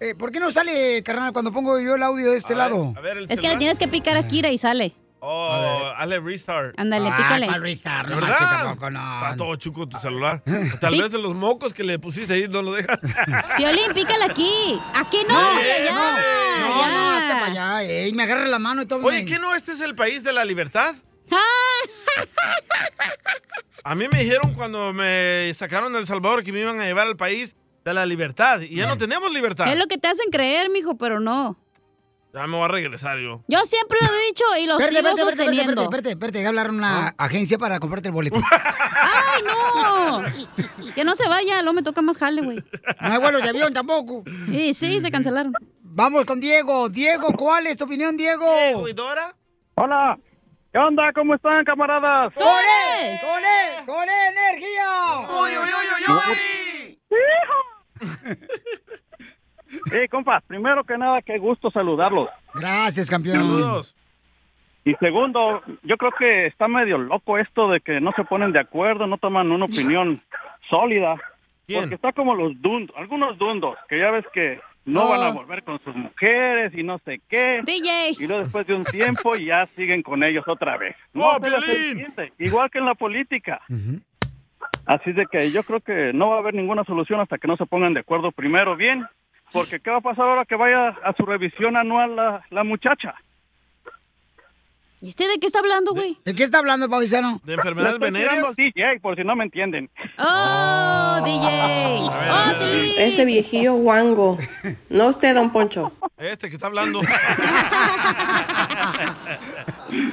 Eh, 0.00 0.14
¿Por 0.14 0.32
qué 0.32 0.40
no 0.40 0.50
sale, 0.50 1.02
carnal, 1.02 1.32
cuando 1.32 1.52
pongo 1.52 1.78
yo 1.78 1.94
el 1.94 2.02
audio 2.02 2.30
de 2.30 2.36
este 2.38 2.54
lado? 2.54 2.94
A 2.96 3.00
ver, 3.00 3.18
el 3.18 3.30
Es 3.30 3.40
que 3.40 3.48
le 3.48 3.56
tienes 3.56 3.78
que 3.78 3.86
picar 3.86 4.16
a 4.16 4.26
Kira 4.26 4.50
y 4.50 4.58
sale. 4.58 4.94
Oh, 5.22 5.92
hazle 5.98 6.18
restart. 6.18 6.74
Ándale, 6.80 7.10
Ah, 7.12 7.16
pícale. 7.18 7.46
¿cuál 7.46 7.60
restart? 7.60 8.08
No 8.08 8.20
tampoco, 8.20 8.90
no. 8.90 9.20
Está 9.22 9.36
todo 9.36 9.54
chuco 9.56 9.86
tu 9.86 9.98
celular. 9.98 10.42
Tal 10.80 10.98
vez 10.98 11.12
de 11.12 11.18
los 11.18 11.34
mocos 11.34 11.74
que 11.74 11.84
le 11.84 11.98
pusiste 11.98 12.32
ahí 12.32 12.48
no 12.48 12.62
lo 12.62 12.72
dejan. 12.72 12.98
Violín, 13.58 13.92
pícale 13.94 14.24
aquí. 14.24 14.80
Aquí 14.94 15.18
no, 15.28 15.34
No, 15.38 15.58
allá. 15.60 15.92
No, 16.62 16.80
ya. 16.80 16.92
no, 16.94 17.10
hasta 17.10 17.34
para 17.34 17.46
allá. 17.76 17.82
Ey, 17.84 18.12
me 18.14 18.22
agarra 18.22 18.46
la 18.46 18.58
mano 18.58 18.80
y 18.82 18.86
todo. 18.86 19.04
Oye, 19.04 19.26
¿qué 19.26 19.38
no? 19.38 19.54
¿Este 19.54 19.72
es 19.72 19.82
el 19.82 19.94
país 19.94 20.24
de 20.24 20.32
la 20.32 20.44
libertad? 20.46 20.94
Ah. 21.30 22.24
A 23.84 23.94
mí 23.94 24.06
me 24.12 24.20
dijeron 24.22 24.52
cuando 24.54 24.92
me 24.92 25.52
sacaron 25.54 25.92
de 25.92 26.00
El 26.00 26.06
Salvador 26.06 26.44
que 26.44 26.52
me 26.52 26.60
iban 26.60 26.80
a 26.80 26.84
llevar 26.84 27.06
al 27.06 27.16
país 27.16 27.56
de 27.84 27.94
la 27.94 28.04
libertad. 28.04 28.60
Y 28.60 28.76
ya 28.76 28.86
no 28.86 28.98
tenemos 28.98 29.32
libertad. 29.32 29.68
Es 29.72 29.78
lo 29.78 29.86
que 29.86 29.96
te 29.96 30.08
hacen 30.08 30.30
creer, 30.30 30.68
mijo, 30.70 30.96
pero 30.98 31.18
no. 31.18 31.56
Ya 32.32 32.46
me 32.46 32.56
voy 32.56 32.66
a 32.66 32.68
regresar 32.68 33.18
yo. 33.18 33.42
Yo 33.48 33.60
siempre 33.66 33.98
lo 34.00 34.06
he 34.06 34.26
dicho 34.26 34.44
y 34.60 34.66
lo 34.66 34.78
Espérate, 34.78 34.96
sigo 34.96 35.08
espérate, 35.08 35.36
sosteniendo. 35.36 35.82
espérate, 35.82 36.10
espérate, 36.10 36.46
hablaron 36.46 36.74
a 36.76 36.78
una 36.78 37.14
agencia 37.18 37.58
para 37.58 37.80
comprarte 37.80 38.08
el 38.08 38.14
boleto. 38.14 38.38
¡Ay, 38.52 39.42
no! 39.42 40.22
Que 40.94 41.02
no 41.02 41.16
se 41.16 41.26
vaya, 41.28 41.60
luego 41.62 41.74
me 41.74 41.82
toca 41.82 42.02
más 42.02 42.18
jale, 42.18 42.42
güey. 42.42 42.58
No 42.58 43.12
hay 43.12 43.18
vuelos 43.18 43.42
de 43.42 43.48
avión 43.48 43.72
tampoco. 43.72 44.22
Sí, 44.48 44.74
sí, 44.74 45.00
se 45.00 45.10
cancelaron. 45.10 45.54
Vamos 45.82 46.24
con 46.24 46.38
Diego. 46.38 46.88
Diego, 46.88 47.32
¿cuál 47.32 47.66
es 47.66 47.76
tu 47.78 47.84
opinión, 47.84 48.16
Diego? 48.16 48.86
¿Y 48.88 48.92
Dora? 48.92 49.34
Hola. 49.74 50.16
¿Qué 50.72 50.78
onda? 50.78 51.12
¿Cómo 51.12 51.34
están, 51.34 51.64
camaradas? 51.64 52.32
¡Con 52.34 52.44
él! 52.46 53.18
¡Con 53.20 53.44
él! 53.44 53.86
¡Con 53.86 54.08
él, 54.08 54.36
energía! 54.36 55.18
¡Uy, 55.28 55.50
uy, 55.50 55.70
uy, 55.78 55.88
uy, 55.96 56.04
uy! 56.30 56.98
Eh, 59.92 60.08
compas, 60.08 60.42
primero 60.48 60.82
que 60.82 60.98
nada, 60.98 61.22
qué 61.22 61.38
gusto 61.38 61.70
saludarlos. 61.70 62.28
Gracias, 62.54 63.08
campeón. 63.08 63.36
Saludos. 63.36 63.96
Y 64.84 64.94
segundo, 64.96 65.62
yo 65.84 65.96
creo 65.96 66.10
que 66.18 66.46
está 66.46 66.66
medio 66.66 66.98
loco 66.98 67.38
esto 67.38 67.70
de 67.70 67.80
que 67.80 68.00
no 68.00 68.10
se 68.16 68.24
ponen 68.24 68.50
de 68.50 68.58
acuerdo, 68.58 69.06
no 69.06 69.16
toman 69.18 69.52
una 69.52 69.66
opinión 69.66 70.20
sólida. 70.68 71.14
¿Quién? 71.68 71.82
Porque 71.82 71.94
está 71.94 72.12
como 72.12 72.34
los 72.34 72.60
dundos, 72.60 72.96
algunos 72.96 73.38
dundos, 73.38 73.76
que 73.88 74.00
ya 74.00 74.10
ves 74.10 74.24
que 74.32 74.60
no 74.84 75.04
Oh. 75.04 75.08
van 75.10 75.22
a 75.22 75.30
volver 75.32 75.62
con 75.62 75.78
sus 75.84 75.94
mujeres 75.94 76.72
y 76.74 76.82
no 76.82 76.98
sé 77.04 77.20
qué. 77.28 77.60
DJ. 77.64 78.12
Y 78.18 78.26
luego 78.26 78.42
después 78.44 78.66
de 78.66 78.74
un 78.74 78.84
tiempo 78.84 79.34
ya 79.36 79.66
siguen 79.76 80.02
con 80.02 80.22
ellos 80.24 80.44
otra 80.48 80.76
vez. 80.76 80.96
¡Oh, 81.14 81.38
Piolín! 81.40 82.00
entiende, 82.00 82.32
igual 82.38 82.70
que 82.70 82.78
en 82.78 82.86
la 82.86 82.94
política. 82.94 83.60
Así 84.86 85.12
de 85.12 85.26
que 85.26 85.50
yo 85.52 85.62
creo 85.62 85.80
que 85.80 86.12
no 86.12 86.30
va 86.30 86.36
a 86.36 86.38
haber 86.40 86.54
ninguna 86.54 86.84
solución 86.84 87.20
hasta 87.20 87.38
que 87.38 87.46
no 87.48 87.56
se 87.56 87.66
pongan 87.66 87.94
de 87.94 88.00
acuerdo 88.00 88.32
primero 88.32 88.76
bien. 88.76 89.04
Porque 89.52 89.80
¿qué 89.80 89.90
va 89.90 89.96
a 89.98 90.00
pasar 90.02 90.26
ahora 90.28 90.44
que 90.44 90.54
vaya 90.54 90.88
a 90.90 91.12
su 91.16 91.26
revisión 91.26 91.76
anual 91.76 92.14
la, 92.14 92.44
la 92.50 92.62
muchacha? 92.64 93.14
¿Y 95.02 95.08
usted 95.08 95.28
de 95.32 95.38
qué 95.40 95.46
está 95.46 95.60
hablando, 95.60 95.92
güey? 95.94 96.18
¿De 96.26 96.34
qué 96.34 96.42
está 96.42 96.58
hablando, 96.58 96.86
paisano? 96.88 97.40
¿De 97.44 97.54
enfermedades 97.54 97.98
venéreas? 97.98 98.54
DJ, 98.54 99.00
por 99.00 99.16
si 99.16 99.24
no 99.24 99.34
me 99.34 99.44
entienden. 99.44 99.88
¡Oh, 100.18 101.20
DJ! 101.24 101.46
A 101.48 102.18
ver, 102.18 102.28
a 102.30 102.50
¡Oh. 102.50 102.58
Tilín! 102.58 102.92
Ese 102.98 103.24
viejillo 103.24 103.72
guango. 103.76 104.36
No 104.90 105.06
usted, 105.06 105.34
don 105.34 105.50
Poncho. 105.52 105.90
Este 106.18 106.50
que 106.50 106.54
está 106.56 106.66
hablando. 106.66 107.00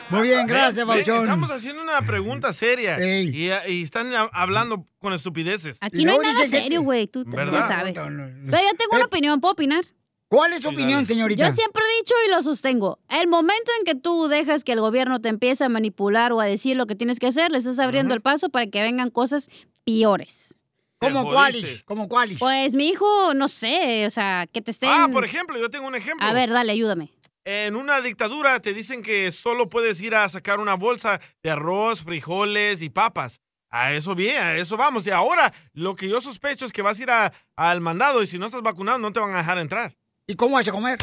Muy 0.09 0.21
bien, 0.23 0.47
gracias, 0.47 0.75
Ve, 0.77 0.83
Bauchón. 0.85 1.17
Estamos 1.23 1.51
haciendo 1.51 1.83
una 1.83 2.01
pregunta 2.03 2.53
seria. 2.53 2.97
Y, 3.21 3.51
y 3.67 3.83
están 3.83 4.11
hablando 4.31 4.85
con 4.99 5.11
estupideces. 5.13 5.77
Aquí 5.81 6.05
no 6.05 6.13
hay 6.13 6.19
nada 6.19 6.45
serio, 6.45 6.81
güey. 6.81 7.07
Tú 7.07 7.25
te- 7.25 7.35
¿Verdad? 7.35 7.59
ya 7.59 7.67
sabes. 7.67 7.93
No, 7.95 8.09
no, 8.09 8.27
no. 8.27 8.51
Pero 8.51 8.63
yo 8.63 8.77
tengo 8.77 8.95
una 8.95 9.05
opinión, 9.05 9.41
¿puedo 9.41 9.51
opinar? 9.51 9.83
¿Cuál 10.29 10.53
es 10.53 10.61
su 10.61 10.69
opinión, 10.69 11.05
señorita? 11.05 11.47
Yo 11.47 11.55
siempre 11.55 11.81
he 11.83 12.01
dicho 12.01 12.13
y 12.27 12.31
lo 12.31 12.41
sostengo. 12.41 12.99
El 13.09 13.27
momento 13.27 13.71
en 13.79 13.85
que 13.85 13.95
tú 13.95 14.27
dejas 14.27 14.63
que 14.63 14.73
el 14.73 14.81
gobierno 14.81 15.21
te 15.21 15.29
empiece 15.29 15.63
a 15.63 15.69
manipular 15.69 16.33
o 16.33 16.41
a 16.41 16.45
decir 16.45 16.75
lo 16.75 16.85
que 16.85 16.95
tienes 16.95 17.19
que 17.19 17.27
hacer, 17.27 17.51
le 17.51 17.59
estás 17.59 17.79
abriendo 17.79 18.13
el 18.13 18.21
paso 18.21 18.49
para 18.49 18.67
que 18.67 18.81
vengan 18.81 19.09
cosas 19.09 19.49
peores. 19.85 20.57
¿Cómo 20.99 21.31
cuáles? 21.31 21.83
¿Cómo 21.83 22.09
cuáles? 22.09 22.39
Pues 22.39 22.73
mi 22.75 22.89
hijo, 22.89 23.33
no 23.35 23.47
sé, 23.47 24.05
o 24.05 24.09
sea, 24.09 24.47
que 24.51 24.61
te 24.61 24.71
estén... 24.71 24.89
Ah, 24.91 25.07
por 25.11 25.23
ejemplo, 25.23 25.57
yo 25.59 25.69
tengo 25.69 25.87
un 25.87 25.95
ejemplo. 25.95 26.25
A 26.25 26.33
ver, 26.33 26.49
dale, 26.49 26.71
ayúdame. 26.71 27.11
En 27.45 27.77
una 27.77 28.01
dictadura 28.01 28.59
te 28.59 28.73
dicen 28.73 29.03
que 29.03 29.31
solo 29.31 29.69
puedes 29.69 30.01
ir 30.01 30.15
a 30.15 30.27
sacar 30.27 30.59
una 30.59 30.73
bolsa 30.73 31.21
de 31.41 31.51
arroz, 31.51 32.03
frijoles 32.03 32.81
y 32.81 32.89
papas. 32.89 33.39
A 33.69 33.93
eso 33.93 34.15
bien, 34.15 34.41
a 34.41 34.57
eso 34.57 34.75
vamos. 34.75 35.05
Y 35.07 35.11
ahora 35.11 35.53
lo 35.73 35.95
que 35.95 36.09
yo 36.09 36.19
sospecho 36.19 36.65
es 36.65 36.73
que 36.73 36.81
vas 36.81 36.99
a 36.99 37.03
ir 37.03 37.09
al 37.55 37.81
mandado 37.81 38.21
y 38.23 38.27
si 38.27 38.37
no 38.37 38.47
estás 38.47 38.61
vacunado 38.61 38.97
no 38.97 39.13
te 39.13 39.19
van 39.19 39.33
a 39.35 39.37
dejar 39.37 39.59
entrar. 39.59 39.95
¿Y 40.27 40.35
cómo 40.35 40.55
vas 40.55 40.67
a 40.67 40.71
comer? 40.73 40.97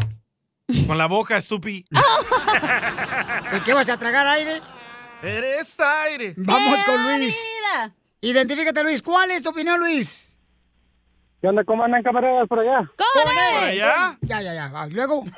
Con 0.86 0.98
la 0.98 1.06
boca, 1.06 1.38
estúpido. 1.38 1.86
¿Y 3.56 3.60
qué 3.60 3.72
vas 3.72 3.88
a 3.88 3.96
tragar 3.98 4.26
aire? 4.26 4.60
Eres 5.22 5.80
aire. 5.80 6.34
Vamos 6.36 6.82
con 6.84 6.94
¡Eh, 6.94 7.18
Luis. 7.18 7.34
vida! 7.62 7.94
Identifícate, 8.20 8.82
Luis. 8.82 9.00
¿Cuál 9.02 9.30
es 9.30 9.42
tu 9.42 9.48
opinión, 9.50 9.80
Luis? 9.80 10.36
¿Qué 11.40 11.48
onda? 11.48 11.64
¿Cómo 11.64 11.84
andan 11.84 12.02
camaradas 12.02 12.46
por 12.48 12.58
allá? 12.60 12.80
¿Por 12.96 13.22
¡Corre! 13.24 13.70
allá? 13.70 14.18
Ya, 14.22 14.42
ya, 14.42 14.54
ya. 14.54 14.68
va. 14.68 14.86
Luego. 14.86 15.24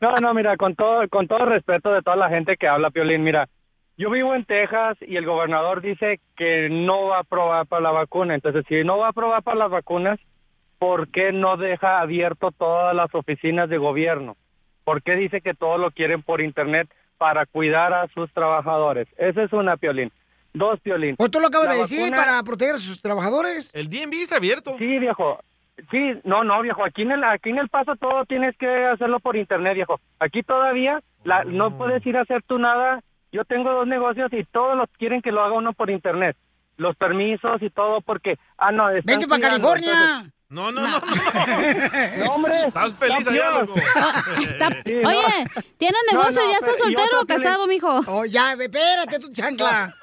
No, 0.00 0.10
no, 0.20 0.34
mira, 0.34 0.56
con 0.56 0.74
todo, 0.74 1.08
con 1.08 1.28
todo 1.28 1.44
respeto 1.44 1.92
de 1.92 2.02
toda 2.02 2.16
la 2.16 2.28
gente 2.30 2.56
que 2.56 2.66
habla, 2.66 2.90
Piolín, 2.90 3.22
mira, 3.22 3.48
yo 3.96 4.10
vivo 4.10 4.34
en 4.34 4.44
Texas 4.44 4.98
y 5.02 5.14
el 5.14 5.24
gobernador 5.24 5.80
dice 5.82 6.18
que 6.36 6.68
no 6.68 7.04
va 7.06 7.18
a 7.18 7.20
aprobar 7.20 7.64
para 7.68 7.80
la 7.82 7.90
vacuna. 7.92 8.34
Entonces, 8.34 8.64
si 8.68 8.82
no 8.82 8.98
va 8.98 9.06
a 9.06 9.10
aprobar 9.10 9.44
para 9.44 9.56
las 9.56 9.70
vacunas, 9.70 10.18
¿por 10.80 11.08
qué 11.10 11.30
no 11.30 11.56
deja 11.58 12.00
abierto 12.00 12.50
todas 12.50 12.96
las 12.96 13.14
oficinas 13.14 13.68
de 13.68 13.76
gobierno? 13.78 14.36
¿Por 14.82 15.02
qué 15.02 15.14
dice 15.14 15.42
que 15.42 15.54
todo 15.54 15.76
lo 15.78 15.90
quieren 15.90 16.22
por 16.22 16.40
internet 16.40 16.88
para 17.18 17.44
cuidar 17.44 17.92
a 17.92 18.08
sus 18.08 18.32
trabajadores? 18.32 19.06
Esa 19.18 19.42
es 19.44 19.52
una, 19.52 19.76
Piolín. 19.76 20.10
Dos, 20.54 20.80
Piolín. 20.80 21.16
Pues 21.16 21.30
tú 21.30 21.38
lo 21.38 21.48
acabas 21.48 21.68
La 21.68 21.74
de 21.74 21.80
decir 21.80 22.00
vacuna- 22.00 22.16
para 22.16 22.42
proteger 22.42 22.74
a 22.76 22.78
sus 22.78 23.00
trabajadores. 23.00 23.70
El 23.74 23.88
DMV 23.88 24.14
está 24.22 24.36
abierto. 24.36 24.74
Sí, 24.78 24.98
viejo. 24.98 25.38
Sí, 25.90 26.14
no, 26.24 26.44
no, 26.44 26.60
viejo. 26.62 26.82
Aquí 26.82 27.02
en 27.02 27.12
el, 27.12 27.24
aquí 27.24 27.50
en 27.50 27.58
el 27.58 27.68
paso 27.68 27.94
todo 27.96 28.24
tienes 28.24 28.56
que 28.56 28.68
hacerlo 28.72 29.20
por 29.20 29.36
internet, 29.36 29.74
viejo. 29.74 30.00
Aquí 30.18 30.42
todavía 30.42 31.00
la, 31.24 31.44
no 31.44 31.76
puedes 31.76 32.04
ir 32.06 32.16
a 32.16 32.22
hacer 32.22 32.42
tú 32.42 32.58
nada. 32.58 33.00
Yo 33.32 33.44
tengo 33.44 33.70
dos 33.70 33.86
negocios 33.86 34.32
y 34.32 34.44
todos 34.44 34.76
los 34.78 34.88
quieren 34.98 35.20
que 35.20 35.30
lo 35.30 35.42
haga 35.44 35.54
uno 35.54 35.74
por 35.74 35.90
internet. 35.90 36.36
Los 36.78 36.96
permisos 36.96 37.60
y 37.62 37.68
todo 37.68 38.00
porque, 38.00 38.38
ah, 38.56 38.72
no, 38.72 38.86
Vente 39.04 39.28
para 39.28 39.42
California. 39.50 40.24
No, 40.50 40.72
no, 40.72 40.80
no, 40.82 40.98
no. 40.98 42.24
no, 42.24 42.30
hombre. 42.32 42.66
Estás 42.66 42.92
feliz 42.98 43.28
allá, 43.28 43.50
campeón. 43.50 43.66
loco. 43.68 43.80
Está- 44.40 44.68
Sí, 44.84 44.94
no. 45.02 45.08
Oye, 45.08 45.44
¿tienes 45.78 46.00
negocio? 46.10 46.42
no, 46.42 46.50
¿Ya 46.50 46.58
estás 46.58 46.78
soltero 46.78 47.20
o 47.22 47.24
casado, 47.26 47.66
mijo? 47.68 48.00
Oh, 48.08 48.24
ya, 48.24 48.56
ve, 48.56 48.64
espérate, 48.64 49.20
tu 49.20 49.32
chancla. 49.32 49.94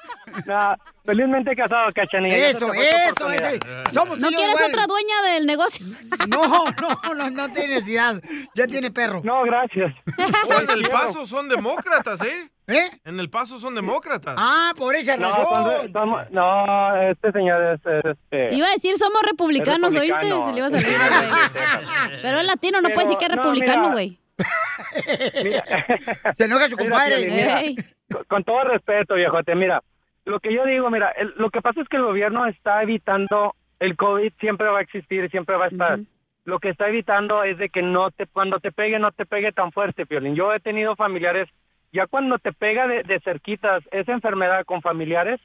No, 0.46 0.74
felizmente 1.04 1.54
casado, 1.54 1.90
cachanilla. 1.94 2.48
Eso, 2.48 2.72
eso, 2.72 3.30
ese. 3.30 3.60
Somos 3.92 4.18
¿No 4.18 4.28
quieres 4.28 4.48
igual. 4.54 4.70
otra 4.70 4.86
dueña 4.86 5.22
del 5.34 5.46
negocio? 5.46 5.86
No, 6.28 6.46
no, 6.80 7.14
no, 7.14 7.30
no 7.30 7.52
tiene 7.52 7.74
necesidad. 7.74 8.22
Ya 8.54 8.66
tiene 8.66 8.90
perro. 8.90 9.20
No, 9.24 9.42
gracias. 9.44 9.94
En 10.16 10.70
El 10.70 10.88
Paso 10.88 11.26
son 11.26 11.48
demócratas, 11.48 12.20
¿eh? 12.22 12.50
¿Eh? 12.68 12.90
En 13.06 13.18
El 13.18 13.30
Paso 13.30 13.58
son 13.58 13.74
demócratas. 13.74 14.34
Ah, 14.38 14.72
por 14.76 14.94
esa 14.94 15.16
No, 15.16 15.30
razón. 15.30 15.64
son- 15.82 15.92
somos- 15.92 16.30
no, 16.30 16.96
este 17.02 17.32
señor 17.32 17.62
es, 17.62 17.80
es, 17.86 18.04
este... 18.04 18.54
Iba 18.54 18.66
a 18.66 18.70
decir 18.72 18.96
somos 18.98 19.22
republicanos, 19.22 19.94
¿oíste? 19.96 20.28
Se 20.42 20.52
le 20.52 20.58
iba 20.58 20.66
a 20.66 20.70
salir, 20.70 20.98
güey. 20.98 22.20
Pero 22.22 22.40
es 22.40 22.46
latino, 22.46 22.80
no 22.82 22.88
Pero, 22.88 22.94
puede 22.94 23.06
decir 23.08 23.18
que 23.18 23.24
es 23.24 23.30
no, 23.30 23.36
republicano, 23.42 23.80
mira. 23.80 23.92
güey. 23.92 24.18
Se 26.36 26.44
enoja 26.44 26.68
su 26.68 26.76
compadre. 26.76 27.26
Mira, 27.30 27.60
con- 28.12 28.24
con 28.24 28.44
todo 28.44 28.64
respeto, 28.64 29.14
viejote, 29.14 29.54
mira, 29.54 29.82
lo 30.24 30.40
que 30.40 30.52
yo 30.52 30.64
digo, 30.64 30.90
mira, 30.90 31.10
el- 31.12 31.34
lo 31.36 31.50
que 31.50 31.60
pasa 31.62 31.80
es 31.80 31.88
que 31.88 31.96
el 31.96 32.02
gobierno 32.04 32.46
está 32.46 32.82
evitando, 32.82 33.54
el 33.80 33.96
COVID 33.96 34.32
siempre 34.40 34.68
va 34.68 34.78
a 34.78 34.82
existir, 34.82 35.30
siempre 35.30 35.56
va 35.56 35.66
a 35.66 35.68
estar. 35.68 35.98
Lo 36.44 36.58
que 36.60 36.70
está 36.70 36.88
evitando 36.88 37.44
es 37.44 37.58
de 37.58 37.68
que 37.68 37.82
no 37.82 38.10
te, 38.10 38.26
cuando 38.26 38.58
te 38.60 38.72
pegue, 38.72 38.98
no 38.98 39.12
te 39.12 39.26
pegue 39.26 39.52
tan 39.52 39.70
fuerte, 39.72 40.06
Piolín. 40.06 40.34
Yo 40.34 40.52
he 40.54 40.60
tenido 40.60 40.96
familiares, 40.96 41.48
ya 41.92 42.06
cuando 42.06 42.38
te 42.38 42.52
pega 42.52 42.86
de, 42.86 43.02
de 43.02 43.20
cerquitas 43.20 43.82
esa 43.90 44.12
enfermedad 44.12 44.64
con 44.64 44.82
familiares, 44.82 45.40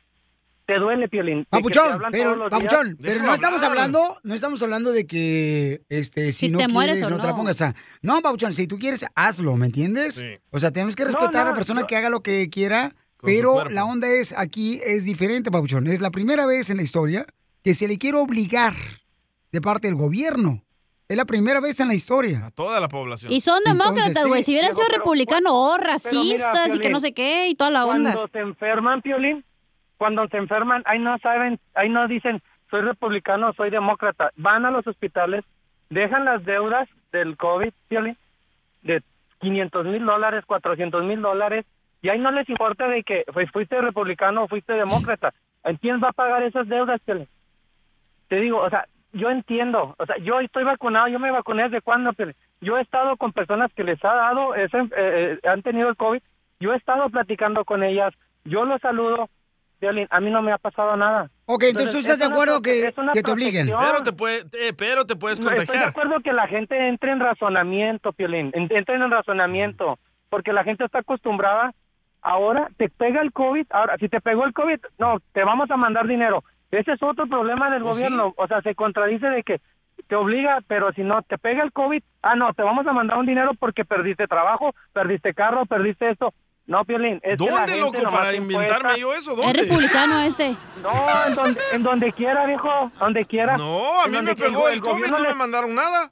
te 0.66 0.76
duele, 0.76 1.10
Piolín. 1.10 1.46
Papuchón, 1.50 2.02
pero. 2.12 2.50
Papuchón, 2.50 2.98
pero 3.02 3.22
no 3.24 3.34
estamos 3.34 3.62
hablando, 3.64 4.18
no 4.24 4.34
estamos 4.34 4.64
hablando 4.64 4.92
de 4.94 5.06
que, 5.06 5.82
este, 5.90 6.32
si, 6.32 6.46
Si 6.48 6.52
no 6.52 6.58
te 6.60 6.68
mueres 6.70 6.96
quieres, 6.96 7.08
o 7.08 7.10
no, 7.10 7.18
te 7.18 7.24
la 7.28 7.32
no. 7.32 7.38
pongas. 7.38 7.56
O 7.56 7.58
sea, 7.58 7.76
no, 8.02 8.22
Papuchón, 8.22 8.54
si 8.54 8.66
tú 8.66 8.80
quieres, 8.80 9.06
hazlo, 9.16 9.58
¿me 9.58 9.66
entiendes? 9.66 10.24
O 10.52 10.60
sea, 10.60 10.72
tenemos 10.72 10.96
que 10.96 11.04
No, 11.04 11.10
respetar 11.10 11.42
a 11.42 11.44
no, 11.46 11.50
la 11.52 11.56
persona 11.56 11.84
que 11.86 11.98
haga 11.98 12.10
lo 12.10 12.22
que 12.24 12.50
quiera, 12.50 12.96
Con 13.18 13.28
pero 13.28 13.70
la 13.70 13.84
onda 13.84 14.08
es, 14.08 14.34
aquí 14.38 14.80
es 14.86 15.04
diferente, 15.04 15.52
Papuchón. 15.52 15.88
Es 15.88 16.00
la 16.00 16.12
primera 16.12 16.46
vez 16.46 16.70
en 16.70 16.78
la 16.78 16.84
historia 16.84 17.26
que 17.62 17.74
se 17.74 17.88
le 17.90 17.98
quiere 17.98 18.18
obligar 18.18 18.74
de 19.52 19.60
parte 19.62 19.88
del 19.88 19.96
gobierno. 19.96 20.63
Es 21.14 21.18
la 21.18 21.26
primera 21.26 21.60
vez 21.60 21.80
en 21.80 21.90
la 21.90 21.94
historia. 21.94 22.48
A 22.48 22.50
toda 22.50 22.80
la 22.80 22.88
población. 22.88 23.32
Y 23.32 23.40
son 23.40 23.64
demócratas, 23.64 24.26
güey. 24.26 24.42
sí, 24.42 24.46
si 24.46 24.52
hubieran 24.54 24.74
sido 24.74 24.88
republicanos 24.88 25.52
o 25.54 25.78
mira, 25.78 25.92
racistas 25.92 26.74
y 26.74 26.80
que 26.80 26.90
no 26.90 27.00
sé 27.00 27.14
qué 27.14 27.50
y 27.50 27.54
toda 27.54 27.70
la 27.70 27.86
onda. 27.86 28.14
Cuando 28.14 28.28
se 28.30 28.40
enferman, 28.40 29.04
Piolín, 29.04 29.46
cuando 30.00 30.28
se 30.28 30.38
enferman, 30.38 30.82
ahí 30.88 30.98
no 30.98 31.16
saben, 31.20 31.60
ahí 31.76 31.88
no 31.88 32.08
dicen, 32.08 32.42
soy 32.72 32.82
republicano, 32.82 33.54
soy 33.54 33.70
demócrata. 33.70 34.32
Van 34.38 34.66
a 34.66 34.72
los 34.72 34.88
hospitales, 34.88 35.46
dejan 35.92 36.26
las 36.26 36.44
deudas 36.46 36.90
del 37.12 37.38
COVID, 37.38 37.72
Piolín, 37.90 38.18
de 38.82 39.04
500 39.42 39.86
mil 39.86 40.04
dólares, 40.04 40.44
400 40.48 41.04
mil 41.04 41.22
dólares, 41.22 41.64
y 42.02 42.10
ahí 42.10 42.18
no 42.18 42.32
les 42.32 42.50
importa 42.50 42.88
de 42.88 43.04
que 43.04 43.24
pues, 43.32 43.52
fuiste 43.52 43.80
republicano 43.80 44.46
o 44.46 44.48
fuiste 44.48 44.74
demócrata. 44.74 45.32
¿Quién 45.80 46.02
va 46.04 46.10
a 46.10 46.14
pagar 46.14 46.42
esas 46.42 46.68
deudas, 46.68 47.00
Piolín? 47.06 47.28
Te 48.30 48.38
digo, 48.38 48.58
o 48.58 48.70
sea, 48.72 48.88
yo 49.14 49.30
entiendo, 49.30 49.96
o 49.98 50.06
sea, 50.06 50.18
yo 50.18 50.40
estoy 50.42 50.64
vacunado, 50.64 51.08
yo 51.08 51.20
me 51.20 51.32
vacuné 51.32 51.64
desde 51.64 51.82
cuándo, 51.82 52.12
Piolín? 52.14 52.36
Yo 52.62 52.78
he 52.78 52.82
estado 52.82 53.16
con 53.18 53.32
personas 53.32 53.72
que 53.74 53.84
les 53.84 54.04
ha 54.04 54.14
dado, 54.14 54.54
ese, 54.56 54.78
eh, 54.78 54.90
eh, 54.98 55.40
han 55.48 55.62
tenido 55.62 55.88
el 55.90 55.96
COVID, 55.96 56.22
yo 56.60 56.74
he 56.74 56.78
estado 56.78 57.10
platicando 57.10 57.64
con 57.66 57.84
ellas, 57.84 58.14
yo 58.44 58.66
los 58.66 58.82
saludo, 58.82 59.30
Piolín, 59.80 60.08
a 60.12 60.20
mí 60.20 60.30
no 60.32 60.42
me 60.42 60.52
ha 60.52 60.58
pasado 60.58 60.96
nada. 60.98 61.30
Ok, 61.46 61.64
entonces 61.64 61.92
tú 61.92 61.98
estás 62.00 62.14
es 62.14 62.20
de 62.20 62.26
acuerdo 62.26 62.62
que, 62.62 62.88
es 62.88 62.98
una 62.98 63.12
que 63.14 63.22
te 63.24 63.32
obliguen. 63.32 63.68
Pero 63.68 64.02
te, 64.04 64.14
puede, 64.14 64.44
eh, 64.54 64.74
pero 64.78 65.06
te 65.06 65.16
puedes 65.16 65.40
No, 65.40 65.48
Estoy 65.50 65.60
de 65.60 65.66
contagiar. 65.68 65.90
acuerdo 65.90 66.20
que 66.22 66.32
la 66.34 66.48
gente 66.48 66.88
entre 66.88 67.12
en 67.12 67.20
razonamiento, 67.20 68.14
Piolín, 68.14 68.52
en- 68.54 68.72
entre 68.72 68.96
en 68.96 69.12
razonamiento, 69.12 70.00
porque 70.30 70.54
la 70.54 70.64
gente 70.64 70.86
está 70.86 71.00
acostumbrada. 71.00 71.74
Ahora 72.22 72.70
te 72.78 72.88
pega 72.90 73.22
el 73.22 73.34
COVID, 73.34 73.68
ahora 73.72 73.98
si 73.98 74.08
te 74.08 74.22
pegó 74.22 74.46
el 74.46 74.54
COVID, 74.54 74.80
no, 74.98 75.18
te 75.34 75.44
vamos 75.44 75.70
a 75.70 75.76
mandar 75.76 76.08
dinero. 76.08 76.44
Ese 76.78 76.94
es 76.94 77.04
otro 77.04 77.28
problema 77.28 77.70
del 77.70 77.84
gobierno, 77.84 78.34
o 78.36 78.48
sea, 78.48 78.62
se 78.62 78.74
contradice 78.74 79.28
de 79.28 79.44
que 79.44 79.62
te 80.08 80.16
obliga, 80.16 80.60
pero 80.68 80.92
si 80.94 81.04
no 81.04 81.22
te 81.22 81.38
pega 81.38 81.64
el 81.64 81.72
COVID, 81.72 82.02
ah, 82.24 82.36
no, 82.36 82.54
te 82.54 82.64
vamos 82.64 82.86
a 82.88 82.94
mandar 82.94 83.18
un 83.18 83.26
dinero 83.28 83.52
porque 83.60 83.86
perdiste 83.86 84.28
trabajo, 84.28 84.74
perdiste 84.92 85.34
carro, 85.34 85.66
perdiste 85.66 86.10
esto. 86.10 86.34
No, 86.66 86.86
Piolín, 86.86 87.20
es 87.24 87.38
que 87.38 87.46
la 87.46 87.58
¿Dónde, 87.58 87.74
gente 87.74 88.02
loco, 88.02 88.10
para 88.10 88.34
inventarme 88.34 88.74
impuesta. 88.74 88.98
yo 88.98 89.14
eso? 89.14 89.32
Es 89.32 89.38
¿Dónde? 89.38 89.54
republicano 89.54 90.20
este. 90.22 90.56
No, 90.82 90.94
en 91.28 91.36
donde, 91.36 91.62
en 91.74 91.84
donde 91.84 92.14
quiera, 92.14 92.46
viejo, 92.46 92.70
donde 93.00 93.26
quiera. 93.26 93.58
No, 93.58 94.02
a 94.02 94.08
mí 94.08 94.22
me 94.22 94.34
pegó 94.34 94.70
el 94.70 94.80
gobierno 94.80 95.18
COVID, 95.18 95.24
no 95.24 95.30
me 95.30 95.36
mandaron 95.36 95.76
nada. 95.76 96.10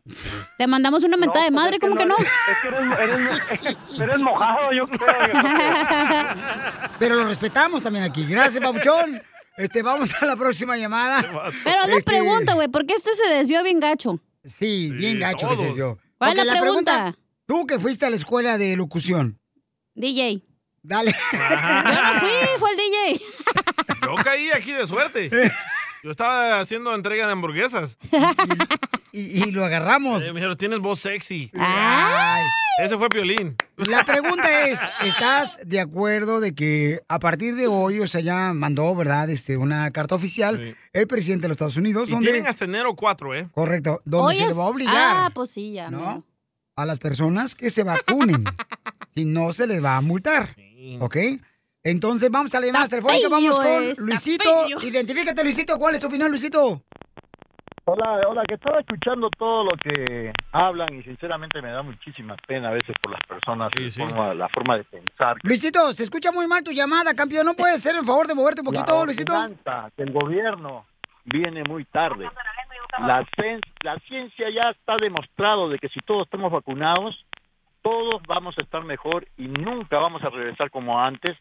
Te 0.58 0.68
mandamos 0.68 1.06
una 1.06 1.16
mentada 1.16 1.46
de 1.46 1.52
pues 1.52 1.64
madre, 1.64 1.76
es 1.78 1.80
¿cómo 1.80 1.96
que 1.96 2.06
no? 2.06 2.16
Es 2.18 2.58
que 2.62 2.68
eres, 2.68 3.00
eres, 3.00 3.78
eres 4.02 4.20
mojado, 4.20 4.74
yo 4.74 4.88
creo. 4.88 5.00
Pero 7.00 7.16
lo 7.16 7.28
respetamos 7.28 7.82
también 7.82 8.04
aquí. 8.04 8.26
Gracias, 8.26 8.62
Papuchón. 8.62 9.22
Este, 9.58 9.82
vamos 9.82 10.14
a 10.22 10.26
la 10.26 10.36
próxima 10.36 10.78
llamada. 10.78 11.22
Pero 11.64 11.78
la 11.88 11.94
Este, 11.94 12.04
pregunta, 12.04 12.54
güey, 12.54 12.68
¿por 12.68 12.86
qué 12.86 12.94
este 12.94 13.14
se 13.16 13.34
desvió 13.34 13.64
bien 13.64 13.80
gacho? 13.80 14.20
Sí, 14.44 14.90
bien 14.92 15.20
gacho 15.20 15.50
que 15.50 15.56
se. 15.56 15.74
¿Cuál 16.18 16.40
es 16.40 16.46
la 16.46 16.60
pregunta? 16.60 17.18
Tú 17.46 17.66
que 17.66 17.78
fuiste 17.80 18.06
a 18.06 18.10
la 18.10 18.16
escuela 18.16 18.58
de 18.58 18.76
locución. 18.76 19.40
DJ. 19.94 20.42
Dale. 20.84 21.12
Yo 21.32 21.38
no 22.14 22.20
fui, 22.20 22.30
fue 22.58 22.70
el 22.72 22.78
DJ. 22.78 23.26
Yo 24.04 24.16
caí 24.24 24.50
aquí 24.52 24.72
de 24.72 24.88
suerte. 24.88 25.30
Yo 26.04 26.12
estaba 26.12 26.60
haciendo 26.60 26.96
entrega 26.96 27.26
de 27.28 27.34
hamburguesas. 27.34 27.98
Y, 29.14 29.44
y 29.44 29.52
lo 29.52 29.66
agarramos. 29.66 30.24
Eh, 30.24 30.28
me 30.32 30.36
dijeron, 30.40 30.56
tienes 30.56 30.80
voz 30.80 31.02
sexy. 31.02 31.52
Ay. 31.54 32.46
Ese 32.80 32.98
fue 32.98 33.10
Piolín. 33.10 33.56
La 33.78 34.04
pregunta 34.06 34.68
es, 34.68 34.80
¿estás 35.06 35.60
de 35.64 35.80
acuerdo 35.80 36.40
de 36.40 36.56
que 36.56 37.02
a 37.08 37.20
partir 37.20 37.56
de 37.56 37.68
hoy, 37.68 38.00
o 38.00 38.08
sea, 38.08 38.22
ya 38.22 38.54
mandó, 38.54 38.96
¿verdad? 38.96 39.30
Este, 39.30 39.58
una 39.58 39.92
carta 39.92 40.16
oficial 40.16 40.76
el 40.94 41.08
presidente 41.08 41.44
de 41.44 41.48
los 41.50 41.56
Estados 41.56 41.78
Unidos, 41.78 42.10
Y 42.10 42.12
donde... 42.12 42.32
tienen 42.32 42.48
hasta 42.48 42.66
enero 42.66 42.96
4, 42.96 43.36
¿eh? 43.36 43.50
Correcto, 43.52 44.02
donde 44.06 44.28
Hoy 44.28 44.36
se 44.36 44.48
le 44.48 44.54
va 44.54 44.64
a 44.64 44.68
obligar 44.68 44.96
Ah, 44.96 45.32
pues 45.34 45.52
sí, 45.52 45.74
ya. 45.74 45.90
mero. 45.90 46.24
a 46.76 46.86
las 46.86 46.98
personas 46.98 47.56
que 47.56 47.70
se 47.70 47.84
vacunen. 47.84 48.44
si 49.16 49.26
no, 49.26 49.54
se 49.54 49.68
les 49.68 49.84
va 49.84 49.98
a 49.98 50.02
multar. 50.02 50.56
¿Ok? 51.00 51.18
Entonces 51.84 52.30
vamos 52.32 52.54
a 52.56 52.60
la 52.60 52.68
llamada 52.68 52.88
telefónica. 52.88 53.28
Vamos 53.30 53.60
con 53.60 53.84
es, 53.84 53.98
Luisito. 54.00 54.68
Identifícate, 54.84 55.44
Luisito. 55.44 55.78
¿Cuál 55.78 55.96
es 55.96 56.02
tu 56.02 56.08
opinión, 56.08 56.30
Luisito? 56.30 56.84
Hola, 57.86 58.22
hola, 58.28 58.44
que 58.48 58.54
estaba 58.56 58.80
escuchando 58.80 59.30
todo 59.32 59.64
lo 59.64 59.72
que 59.72 60.32
hablan 60.52 60.88
y 60.94 61.02
sinceramente 61.04 61.62
me 61.62 61.72
da 61.72 61.82
muchísima 61.82 62.36
pena 62.48 62.70
a 62.70 62.74
veces 62.74 62.96
por 63.02 63.12
las 63.12 63.22
personas, 63.28 63.72
la 63.76 63.92
forma- 64.06 64.34
la 64.36 64.50
forma 64.50 64.78
de 64.78 64.84
pensar. 64.84 65.38
Luisito, 65.42 65.92
se 65.94 66.04
escucha 66.04 66.32
muy 66.32 66.48
mal 66.48 66.64
tu 66.64 66.72
llamada, 66.72 67.14
campeón. 67.16 67.46
¿No 67.46 67.56
puedes 67.56 67.78
hacer 67.78 67.96
el 67.98 68.06
favor 68.06 68.28
de 68.28 68.36
moverte 68.36 68.62
un 68.62 68.66
poquito, 68.66 68.94
la 69.00 69.06
Luisito? 69.06 69.34
del 69.98 70.12
gobierno 70.14 70.86
viene 71.26 71.64
muy 71.64 71.84
tarde. 71.86 72.30
La, 73.00 73.24
cien- 73.36 73.62
la 73.84 73.98
ciencia 74.08 74.48
ya 74.52 74.70
está 74.70 74.96
demostrado 75.02 75.68
de 75.70 75.80
que 75.80 75.90
si 75.90 76.00
todos 76.02 76.26
estamos 76.26 76.52
vacunados, 76.52 77.26
todos 77.82 78.22
vamos 78.28 78.54
a 78.60 78.62
estar 78.64 78.84
mejor 78.84 79.28
y 79.38 79.48
nunca 79.48 79.98
vamos 79.98 80.22
a 80.24 80.30
regresar 80.30 80.70
como 80.70 81.00
antes. 81.00 81.36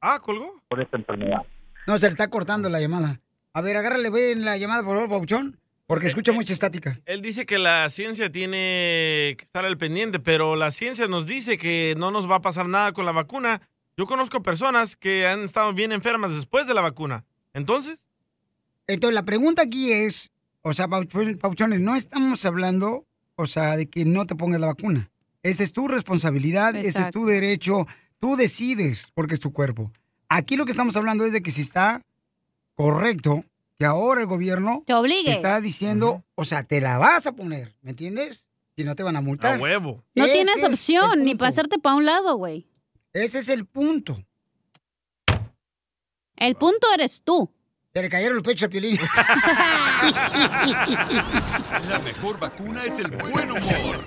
Ah, 0.00 0.18
colgó. 0.20 0.60
Por 0.68 0.80
esta 0.80 0.96
enfermedad. 0.96 1.42
No, 1.86 1.98
se 1.98 2.06
le 2.06 2.10
está 2.10 2.28
cortando 2.28 2.68
la 2.68 2.80
llamada. 2.80 3.20
A 3.52 3.60
ver, 3.60 3.76
agárrale 3.76 4.10
bien 4.10 4.44
la 4.44 4.56
llamada, 4.56 4.82
por 4.82 4.94
favor, 4.96 5.08
Pauchón. 5.08 5.58
Porque 5.86 6.06
escucha 6.06 6.32
mucha 6.32 6.52
estática. 6.52 7.00
Él 7.06 7.22
dice 7.22 7.46
que 7.46 7.58
la 7.58 7.88
ciencia 7.88 8.30
tiene 8.30 9.34
que 9.38 9.44
estar 9.44 9.64
al 9.64 9.78
pendiente, 9.78 10.18
pero 10.20 10.54
la 10.54 10.70
ciencia 10.70 11.08
nos 11.08 11.24
dice 11.26 11.56
que 11.56 11.94
no 11.96 12.10
nos 12.10 12.30
va 12.30 12.36
a 12.36 12.40
pasar 12.42 12.68
nada 12.68 12.92
con 12.92 13.06
la 13.06 13.12
vacuna. 13.12 13.62
Yo 13.96 14.06
conozco 14.06 14.42
personas 14.42 14.96
que 14.96 15.26
han 15.26 15.42
estado 15.44 15.72
bien 15.72 15.92
enfermas 15.92 16.34
después 16.34 16.66
de 16.66 16.74
la 16.74 16.82
vacuna. 16.82 17.24
Entonces, 17.54 17.98
Entonces, 18.86 19.14
la 19.14 19.24
pregunta 19.24 19.62
aquí 19.62 19.90
es, 19.92 20.30
o 20.62 20.72
sea, 20.74 20.88
Pauch- 20.88 21.38
Pauchones, 21.38 21.80
no 21.80 21.94
estamos 21.96 22.44
hablando, 22.44 23.06
o 23.36 23.46
sea, 23.46 23.76
de 23.76 23.86
que 23.88 24.04
no 24.04 24.26
te 24.26 24.34
pongas 24.34 24.60
la 24.60 24.66
vacuna. 24.68 25.10
Esa 25.42 25.62
es 25.62 25.72
tu 25.72 25.88
responsabilidad, 25.88 26.76
ese 26.76 27.00
es 27.00 27.10
tu 27.10 27.24
derecho, 27.26 27.86
tú 28.20 28.36
decides 28.36 29.10
porque 29.14 29.34
es 29.34 29.40
tu 29.40 29.52
cuerpo. 29.52 29.90
Aquí 30.28 30.56
lo 30.56 30.64
que 30.66 30.70
estamos 30.72 30.96
hablando 30.96 31.24
es 31.24 31.32
de 31.32 31.40
que 31.42 31.50
si 31.50 31.62
está 31.62 32.02
correcto, 32.78 33.44
que 33.76 33.84
ahora 33.84 34.20
el 34.20 34.28
gobierno 34.28 34.84
Te 34.86 34.94
obligue. 34.94 35.32
está 35.32 35.60
diciendo, 35.60 36.22
o 36.36 36.44
sea, 36.44 36.62
te 36.62 36.80
la 36.80 36.96
vas 36.96 37.26
a 37.26 37.32
poner, 37.32 37.74
¿me 37.82 37.90
entiendes? 37.90 38.46
Si 38.76 38.84
no 38.84 38.94
te 38.94 39.02
van 39.02 39.16
a 39.16 39.20
multar. 39.20 39.56
a 39.56 39.58
huevo. 39.58 40.04
No 40.14 40.24
Ese 40.24 40.32
tienes 40.32 40.62
opción 40.62 41.24
ni 41.24 41.36
hacerte 41.40 41.80
para 41.80 41.96
un 41.96 42.04
lado, 42.04 42.36
güey. 42.36 42.68
Ese 43.12 43.40
es 43.40 43.48
el 43.48 43.66
punto. 43.66 44.24
El 46.36 46.54
punto 46.54 46.86
eres 46.94 47.22
tú. 47.24 47.52
Se 47.92 48.00
le 48.02 48.08
cayeron 48.08 48.36
los 48.36 48.44
pechos 48.44 48.68
a 48.68 48.70
Piolín. 48.70 48.96
La 51.88 51.98
mejor 52.04 52.38
vacuna 52.38 52.84
es 52.84 53.00
el 53.00 53.10
buen 53.10 53.50
humor. 53.50 54.04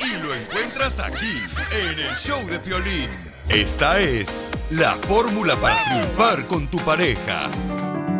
Y 0.00 0.20
lo 0.20 0.34
encuentras 0.34 0.98
aquí, 0.98 1.38
en 1.82 2.00
el 2.00 2.16
show 2.16 2.44
de 2.48 2.58
Piolín. 2.58 3.08
Esta 3.48 4.00
es 4.00 4.50
la 4.70 4.94
fórmula 4.94 5.54
para 5.56 5.84
triunfar 5.84 6.46
con 6.48 6.66
tu 6.68 6.78
pareja. 6.78 7.48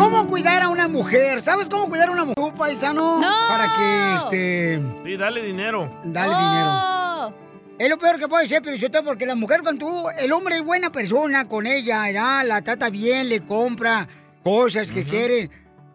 ¿Cómo 0.01 0.27
cuidar 0.27 0.63
a 0.63 0.69
una 0.71 0.89
mujer? 0.89 1.43
¿Sabes 1.43 1.69
cómo 1.69 1.87
cuidar 1.91 2.09
a 2.09 2.13
una 2.13 2.25
mujer, 2.25 2.35
tú, 2.37 2.55
paisano? 2.57 3.21
¡No! 3.21 3.33
Para 3.49 3.75
que, 3.77 4.15
este... 4.17 4.83
sí, 5.05 5.17
dale 5.19 5.43
dinero. 5.43 5.95
Dale 6.05 6.33
¡Oh! 6.35 6.39
dinero. 6.39 7.35
Es 7.79 7.91
lo 7.91 7.99
peor 7.99 8.19
que 8.19 8.27
puede 8.27 8.49
ser, 8.49 8.63
pero 8.63 8.77
yo 8.77 8.91
te- 8.91 9.03
porque 9.03 9.27
la 9.27 9.35
mujer 9.35 9.61
cuando 9.63 9.87
tú, 9.87 10.05
el 10.19 10.33
hombre 10.33 10.57
es 10.57 10.65
buena 10.65 10.91
persona 10.91 11.47
con 11.47 11.67
ella, 11.67 12.11
ya, 12.11 12.43
la 12.45 12.63
trata 12.63 12.89
bien, 12.89 13.29
le 13.29 13.45
compra 13.45 14.09
cosas 14.43 14.91
que 14.91 15.05
quiere. 15.05 15.51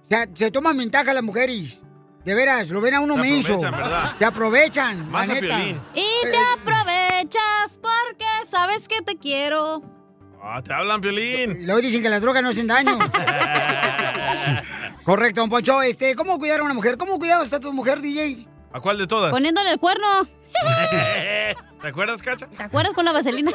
O 0.05 0.07
sea, 0.09 0.27
se 0.33 0.51
toman 0.51 0.77
ventaja 0.77 1.11
las 1.11 1.23
mujeres. 1.23 1.81
De 2.23 2.35
veras, 2.35 2.69
lo 2.69 2.81
ven 2.81 2.93
a 2.93 2.99
uno 2.99 3.17
menso. 3.17 3.53
aprovechan, 3.55 3.71
¿verdad? 3.75 4.15
Se 4.19 4.25
aprovechan, 4.25 5.09
Más 5.09 5.27
la 5.27 5.33
neta. 5.33 5.59
Y 5.95 6.05
te 6.23 6.37
aprovechas 6.59 7.79
porque 7.81 8.25
sabes 8.51 8.87
que 8.87 9.01
te 9.01 9.17
quiero. 9.17 9.81
Ah, 10.47 10.61
te 10.61 10.71
hablan, 10.71 11.01
Piolín. 11.01 11.65
Luego 11.65 11.81
dicen 11.81 12.03
que 12.03 12.09
las 12.09 12.21
drogas 12.21 12.43
no 12.43 12.49
hacen 12.49 12.67
daño. 12.67 12.99
Correcto, 15.03 15.41
don 15.41 15.49
Poncho. 15.49 15.81
Este, 15.81 16.15
¿Cómo 16.15 16.37
cuidar 16.39 16.59
a 16.59 16.63
una 16.63 16.73
mujer? 16.73 16.97
¿Cómo 16.97 17.17
cuidabas 17.19 17.51
a 17.53 17.59
tu 17.59 17.71
mujer, 17.73 18.01
DJ? 18.01 18.47
¿A 18.73 18.79
cuál 18.81 18.97
de 18.97 19.07
todas? 19.07 19.31
Poniéndole 19.31 19.71
el 19.71 19.79
cuerno. 19.79 20.05
¿Te 21.81 21.87
acuerdas, 21.89 22.21
Cacha? 22.21 22.47
¿Te 22.47 22.63
acuerdas 22.63 22.93
con 22.93 23.05
la 23.05 23.11
vaselina? 23.11 23.51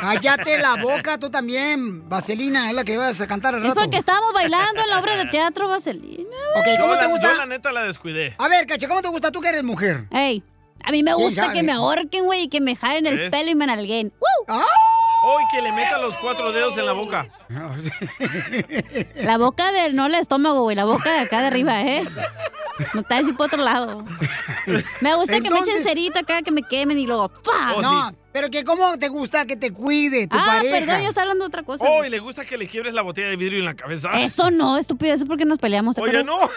Cállate 0.00 0.58
la 0.58 0.76
boca, 0.76 1.16
tú 1.18 1.30
también. 1.30 2.06
Vaselina, 2.08 2.68
es 2.68 2.74
la 2.76 2.84
que 2.84 2.98
vas 2.98 3.20
a 3.20 3.26
cantar 3.26 3.54
al 3.54 3.62
Es 3.62 3.68
rato. 3.68 3.80
porque 3.80 3.96
estábamos 3.96 4.32
bailando 4.34 4.82
en 4.82 4.90
la 4.90 4.98
obra 5.00 5.16
de 5.16 5.24
teatro 5.26 5.68
Vaselina. 5.68 6.24
Ok, 6.56 6.66
Yo 6.76 6.82
¿cómo 6.82 6.94
la- 6.94 7.00
te 7.00 7.06
gusta? 7.06 7.28
Yo 7.32 7.38
la 7.38 7.46
neta 7.46 7.72
la 7.72 7.84
descuidé. 7.84 8.34
A 8.38 8.48
ver, 8.48 8.66
Cacha, 8.66 8.86
¿cómo 8.88 9.00
te 9.00 9.08
gusta 9.08 9.30
tú 9.32 9.40
que 9.40 9.48
eres 9.48 9.62
mujer? 9.62 10.04
Ey, 10.10 10.42
a 10.84 10.90
mí 10.90 11.02
me 11.02 11.12
¿Quién 11.14 11.24
gusta 11.24 11.52
que 11.52 11.62
me 11.62 11.72
ahorquen, 11.72 12.24
güey, 12.24 12.42
y 12.42 12.48
que 12.48 12.60
me 12.60 12.76
jalen 12.76 13.06
el 13.06 13.30
pelo 13.30 13.50
y 13.50 13.54
me 13.54 13.66
nalguen. 13.66 14.12
¡Woo! 14.20 14.44
¡Ah! 14.48 14.64
Hoy 15.26 15.42
que 15.50 15.62
le 15.62 15.72
meta 15.72 15.96
los 15.96 16.18
cuatro 16.18 16.52
dedos 16.52 16.76
en 16.76 16.84
la 16.84 16.92
boca. 16.92 17.30
La 19.14 19.38
boca 19.38 19.72
del, 19.72 19.96
no 19.96 20.04
el 20.04 20.14
estómago, 20.16 20.62
güey, 20.62 20.76
la 20.76 20.84
boca 20.84 21.10
de 21.12 21.20
acá 21.20 21.40
de 21.40 21.46
arriba, 21.46 21.80
¿eh? 21.80 22.04
No 22.92 23.00
está 23.00 23.18
así 23.18 23.32
por 23.32 23.46
otro 23.46 23.62
lado. 23.62 24.04
Me 25.00 25.14
gusta 25.14 25.40
que 25.40 25.50
me 25.50 25.60
echen 25.60 25.80
cerito 25.82 26.18
acá, 26.18 26.42
que 26.42 26.50
me 26.50 26.62
quemen 26.62 26.98
y 26.98 27.06
luego 27.06 27.28
¡fuck! 27.28 27.80
no, 27.80 28.14
pero 28.32 28.50
que 28.50 28.64
cómo 28.64 28.98
te 28.98 29.08
gusta 29.08 29.46
que 29.46 29.56
te 29.56 29.72
cuide 29.72 30.26
tu 30.26 30.36
ah, 30.36 30.44
pareja. 30.44 30.78
perdón, 30.78 31.02
yo 31.02 31.08
estaba 31.08 31.22
hablando 31.22 31.44
de 31.44 31.48
otra 31.48 31.62
cosa. 31.62 31.86
Oh, 31.88 32.04
y 32.04 32.10
le 32.10 32.18
gusta 32.18 32.44
que 32.44 32.58
le 32.58 32.68
quiebres 32.68 32.92
la 32.92 33.02
botella 33.02 33.28
de 33.28 33.36
vidrio 33.36 33.60
en 33.60 33.64
la 33.64 33.74
cabeza. 33.74 34.10
Eso 34.20 34.50
no, 34.50 34.76
estúpido, 34.76 35.14
eso 35.14 35.24
es 35.24 35.28
porque 35.28 35.46
nos 35.46 35.58
peleamos. 35.58 35.96
¿te 35.96 36.02
Oye, 36.02 36.18
acuerdas? 36.18 36.50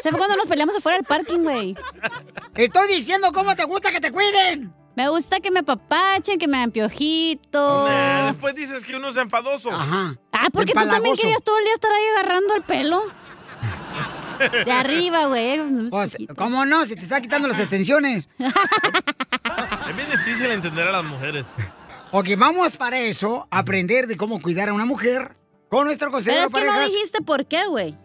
Se 0.00 0.10
fue 0.10 0.18
cuando 0.18 0.36
nos 0.36 0.46
peleamos 0.46 0.74
afuera 0.74 0.98
del 0.98 1.06
parking, 1.06 1.40
güey. 1.40 1.76
Estoy 2.54 2.88
diciendo 2.88 3.30
cómo 3.32 3.54
te 3.54 3.64
gusta 3.64 3.92
que 3.92 4.00
te 4.00 4.10
cuiden. 4.10 4.72
Me 4.98 5.08
gusta 5.08 5.38
que 5.38 5.52
me 5.52 5.60
apapachen, 5.60 6.40
que 6.40 6.48
me 6.48 6.58
dan 6.58 6.72
piojito. 6.72 7.84
Después 7.84 8.52
dices 8.56 8.84
que 8.84 8.96
uno 8.96 9.10
es 9.10 9.16
enfadoso. 9.16 9.70
Ajá. 9.70 10.16
Ah, 10.32 10.48
porque 10.52 10.72
tú 10.72 10.80
también 10.88 11.14
querías 11.14 11.40
todo 11.44 11.56
el 11.56 11.62
día 11.62 11.74
estar 11.74 11.92
ahí 11.92 12.02
agarrando 12.18 12.56
el 12.56 12.62
pelo. 12.64 13.02
De 14.64 14.72
arriba, 14.72 15.26
güey. 15.26 15.60
Pues, 15.88 16.16
¿cómo 16.36 16.66
no? 16.66 16.84
Se 16.84 16.96
te 16.96 17.02
está 17.02 17.20
quitando 17.20 17.46
las 17.46 17.60
extensiones. 17.60 18.28
Es 18.40 19.96
bien 19.96 20.10
difícil 20.10 20.46
entender 20.50 20.88
a 20.88 20.90
las 20.90 21.04
mujeres. 21.04 21.46
Ok, 22.10 22.30
vamos 22.36 22.76
para 22.76 22.98
eso, 22.98 23.46
a 23.52 23.58
aprender 23.60 24.08
de 24.08 24.16
cómo 24.16 24.42
cuidar 24.42 24.68
a 24.68 24.72
una 24.72 24.84
mujer 24.84 25.36
con 25.68 25.84
nuestro 25.86 26.06
Pero 26.06 26.12
consejero 26.16 26.46
es 26.46 26.50
de 26.52 26.58
que 26.58 26.64
no 26.64 26.72
parejas. 26.72 26.92
dijiste 26.92 27.22
por 27.22 27.46
qué, 27.46 27.66
güey. 27.68 27.96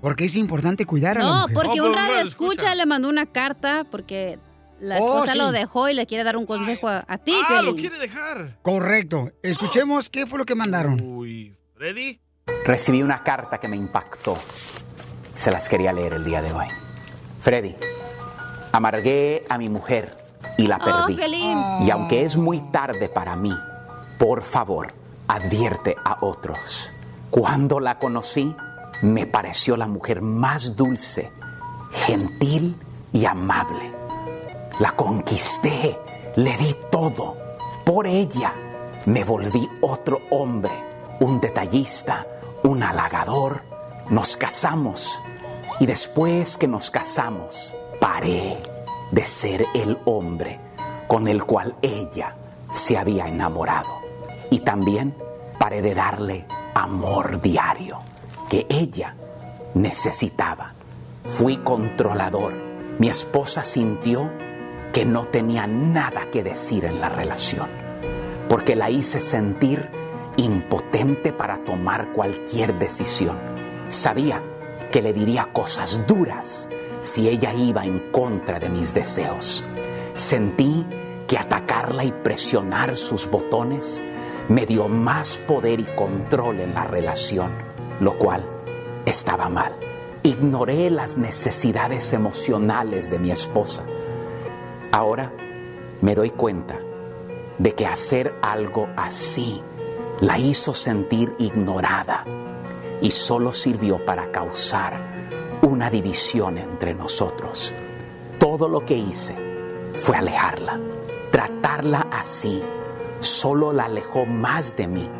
Porque 0.00 0.26
es 0.26 0.36
importante 0.36 0.86
cuidar 0.86 1.18
a 1.18 1.22
la 1.24 1.26
No, 1.28 1.40
mujer. 1.48 1.54
porque 1.54 1.80
un 1.80 1.92
radio 1.92 2.18
escucha 2.20 2.72
le 2.76 2.86
mandó 2.86 3.08
una 3.08 3.26
carta 3.26 3.84
porque 3.90 4.38
la 4.80 4.98
Oh, 4.98 5.14
esposa 5.18 5.32
sí. 5.32 5.38
lo 5.38 5.52
dejó 5.52 5.88
y 5.88 5.94
le 5.94 6.06
quiere 6.06 6.24
dar 6.24 6.36
un 6.36 6.46
consejo 6.46 6.88
a, 6.88 7.04
a 7.08 7.18
ti, 7.18 7.32
Ah, 7.48 7.54
lo 7.62 7.74
Piolín. 7.74 7.76
quiere 7.80 7.98
dejar. 7.98 8.58
Correcto. 8.62 9.30
Escuchemos 9.42 10.08
qué 10.10 10.26
fue 10.26 10.38
lo 10.38 10.44
que 10.44 10.54
mandaron. 10.54 10.96
¿Ready? 11.76 12.20
Recibí 12.64 13.02
una 13.02 13.22
carta 13.22 13.58
que 13.58 13.68
me 13.68 13.76
impactó. 13.76 14.36
Se 15.34 15.50
las 15.50 15.68
quería 15.68 15.92
leer 15.92 16.14
el 16.14 16.24
día 16.24 16.40
de 16.42 16.52
hoy. 16.52 16.66
Freddy, 17.40 17.74
amargué 18.72 19.44
a 19.48 19.58
mi 19.58 19.68
mujer 19.68 20.16
y 20.56 20.66
la 20.66 20.76
Oh, 20.78 20.84
perdí. 21.06 21.16
Piolín. 21.16 21.58
y 21.82 21.90
aunque 21.90 22.22
es 22.22 22.36
muy 22.36 22.60
tarde 22.70 23.08
para 23.08 23.36
mí, 23.36 23.52
por 24.18 24.42
favor, 24.42 24.92
advierte 25.28 25.96
a 26.04 26.18
otros. 26.22 26.90
Cuando 27.30 27.80
la 27.80 27.98
conocí, 27.98 28.54
me 29.02 29.26
pareció 29.26 29.76
la 29.76 29.86
mujer 29.86 30.22
más 30.22 30.74
dulce, 30.76 31.30
gentil 31.92 32.76
y 33.12 33.24
amable. 33.26 33.92
La 34.78 34.92
conquisté, 34.92 35.98
le 36.36 36.56
di 36.58 36.76
todo. 36.90 37.36
Por 37.84 38.06
ella 38.06 38.52
me 39.06 39.24
volví 39.24 39.66
otro 39.80 40.20
hombre, 40.30 40.72
un 41.20 41.40
detallista, 41.40 42.26
un 42.62 42.82
halagador. 42.82 43.62
Nos 44.10 44.36
casamos 44.36 45.22
y 45.80 45.86
después 45.86 46.58
que 46.58 46.68
nos 46.68 46.90
casamos, 46.90 47.74
paré 48.00 48.58
de 49.12 49.24
ser 49.24 49.66
el 49.74 49.98
hombre 50.04 50.60
con 51.08 51.26
el 51.26 51.44
cual 51.44 51.74
ella 51.80 52.36
se 52.70 52.98
había 52.98 53.28
enamorado. 53.28 54.00
Y 54.50 54.58
también 54.60 55.14
paré 55.58 55.80
de 55.80 55.94
darle 55.94 56.44
amor 56.74 57.40
diario 57.40 58.00
que 58.50 58.66
ella 58.68 59.14
necesitaba. 59.72 60.74
Fui 61.24 61.56
controlador. 61.56 62.52
Mi 62.98 63.08
esposa 63.08 63.64
sintió 63.64 64.30
que 64.96 65.04
no 65.04 65.26
tenía 65.26 65.66
nada 65.66 66.30
que 66.32 66.42
decir 66.42 66.86
en 66.86 67.02
la 67.02 67.10
relación, 67.10 67.68
porque 68.48 68.74
la 68.74 68.88
hice 68.88 69.20
sentir 69.20 69.90
impotente 70.38 71.34
para 71.34 71.58
tomar 71.58 72.14
cualquier 72.14 72.78
decisión. 72.78 73.36
Sabía 73.88 74.42
que 74.90 75.02
le 75.02 75.12
diría 75.12 75.50
cosas 75.52 76.00
duras 76.06 76.70
si 77.02 77.28
ella 77.28 77.52
iba 77.52 77.84
en 77.84 78.10
contra 78.10 78.58
de 78.58 78.70
mis 78.70 78.94
deseos. 78.94 79.66
Sentí 80.14 80.86
que 81.28 81.36
atacarla 81.36 82.02
y 82.02 82.12
presionar 82.12 82.96
sus 82.96 83.30
botones 83.30 84.00
me 84.48 84.64
dio 84.64 84.88
más 84.88 85.36
poder 85.36 85.78
y 85.78 85.86
control 85.94 86.60
en 86.60 86.72
la 86.72 86.84
relación, 86.84 87.52
lo 88.00 88.16
cual 88.16 88.42
estaba 89.04 89.50
mal. 89.50 89.74
Ignoré 90.22 90.88
las 90.88 91.18
necesidades 91.18 92.14
emocionales 92.14 93.10
de 93.10 93.18
mi 93.18 93.30
esposa. 93.30 93.84
Ahora 94.96 95.30
me 96.00 96.14
doy 96.14 96.30
cuenta 96.30 96.78
de 97.58 97.74
que 97.74 97.86
hacer 97.86 98.34
algo 98.40 98.88
así 98.96 99.60
la 100.22 100.38
hizo 100.38 100.72
sentir 100.72 101.34
ignorada 101.38 102.24
y 103.02 103.10
solo 103.10 103.52
sirvió 103.52 104.02
para 104.06 104.32
causar 104.32 104.94
una 105.60 105.90
división 105.90 106.56
entre 106.56 106.94
nosotros. 106.94 107.74
Todo 108.38 108.70
lo 108.70 108.86
que 108.86 108.96
hice 108.96 109.36
fue 109.96 110.16
alejarla. 110.16 110.80
Tratarla 111.30 112.06
así 112.10 112.64
solo 113.20 113.74
la 113.74 113.84
alejó 113.84 114.24
más 114.24 114.78
de 114.78 114.86
mí 114.86 115.10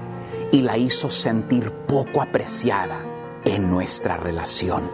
y 0.52 0.62
la 0.62 0.78
hizo 0.78 1.10
sentir 1.10 1.70
poco 1.70 2.22
apreciada 2.22 3.02
en 3.44 3.68
nuestra 3.68 4.16
relación. 4.16 4.90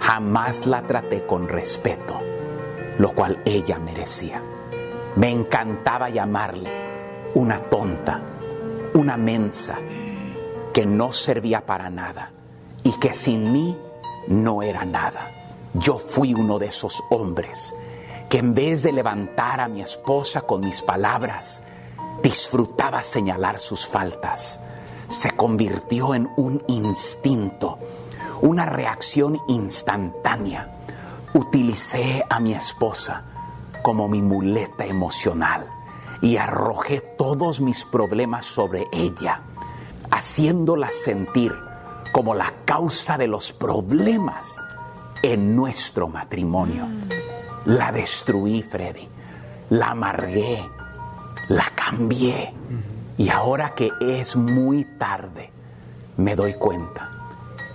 Jamás 0.00 0.66
la 0.66 0.82
traté 0.82 1.24
con 1.24 1.46
respeto, 1.46 2.20
lo 2.98 3.12
cual 3.12 3.40
ella 3.44 3.78
merecía. 3.78 4.42
Me 5.16 5.30
encantaba 5.30 6.10
llamarle 6.10 6.70
una 7.34 7.58
tonta, 7.58 8.20
una 8.94 9.16
mensa, 9.16 9.78
que 10.72 10.86
no 10.86 11.12
servía 11.12 11.64
para 11.64 11.88
nada 11.88 12.30
y 12.82 12.92
que 12.98 13.14
sin 13.14 13.50
mí 13.52 13.76
no 14.28 14.62
era 14.62 14.84
nada. 14.84 15.30
Yo 15.74 15.98
fui 15.98 16.34
uno 16.34 16.58
de 16.58 16.66
esos 16.66 17.02
hombres 17.10 17.74
que 18.28 18.38
en 18.38 18.54
vez 18.54 18.82
de 18.82 18.92
levantar 18.92 19.60
a 19.60 19.68
mi 19.68 19.80
esposa 19.80 20.42
con 20.42 20.60
mis 20.60 20.82
palabras, 20.82 21.62
disfrutaba 22.22 23.02
señalar 23.02 23.58
sus 23.58 23.86
faltas. 23.86 24.60
Se 25.08 25.30
convirtió 25.30 26.14
en 26.14 26.28
un 26.36 26.62
instinto, 26.66 27.78
una 28.42 28.66
reacción 28.66 29.38
instantánea. 29.48 30.75
Utilicé 31.36 32.24
a 32.30 32.40
mi 32.40 32.54
esposa 32.54 33.22
como 33.82 34.08
mi 34.08 34.22
muleta 34.22 34.86
emocional 34.86 35.66
y 36.22 36.38
arrojé 36.38 37.02
todos 37.18 37.60
mis 37.60 37.84
problemas 37.84 38.46
sobre 38.46 38.86
ella, 38.90 39.42
haciéndola 40.10 40.90
sentir 40.90 41.54
como 42.10 42.34
la 42.34 42.54
causa 42.64 43.18
de 43.18 43.28
los 43.28 43.52
problemas 43.52 44.64
en 45.22 45.54
nuestro 45.54 46.08
matrimonio. 46.08 46.88
La 47.66 47.92
destruí, 47.92 48.62
Freddy. 48.62 49.06
La 49.68 49.90
amargué. 49.90 50.66
La 51.48 51.66
cambié. 51.74 52.54
Y 53.18 53.28
ahora 53.28 53.74
que 53.74 53.90
es 54.00 54.36
muy 54.36 54.86
tarde, 54.96 55.52
me 56.16 56.34
doy 56.34 56.54
cuenta 56.54 57.10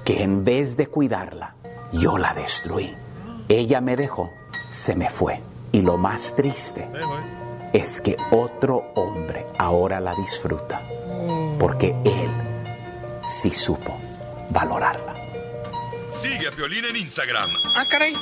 que 0.03 0.23
en 0.23 0.43
vez 0.43 0.77
de 0.77 0.87
cuidarla, 0.87 1.53
yo 1.93 2.17
la 2.17 2.33
destruí. 2.33 2.97
Ella 3.51 3.81
me 3.81 3.97
dejó, 3.97 4.31
se 4.71 4.95
me 4.95 5.09
fue. 5.09 5.41
Y 5.73 5.81
lo 5.81 5.97
más 5.97 6.33
triste 6.37 6.87
es 7.73 7.99
que 7.99 8.15
otro 8.31 8.93
hombre 8.95 9.45
ahora 9.59 9.99
la 9.99 10.15
disfruta. 10.15 10.81
Porque 11.59 11.93
él 12.05 12.31
sí 13.27 13.49
supo 13.49 13.99
valorarla. 14.51 15.13
Sigue 16.09 16.47
a 16.47 16.51
Piolín 16.51 16.85
en 16.85 16.95
Instagram, 16.95 17.49
Ah, 17.75 17.85
caray. 17.89 18.15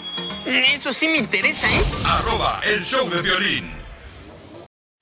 Eso 0.48 0.92
sí 0.94 1.08
me 1.08 1.18
interesa, 1.18 1.68
¿eh? 1.68 1.82
arroba 2.08 2.60
el 2.74 2.84
show 2.84 3.08
de 3.10 3.22
violín. 3.22 3.72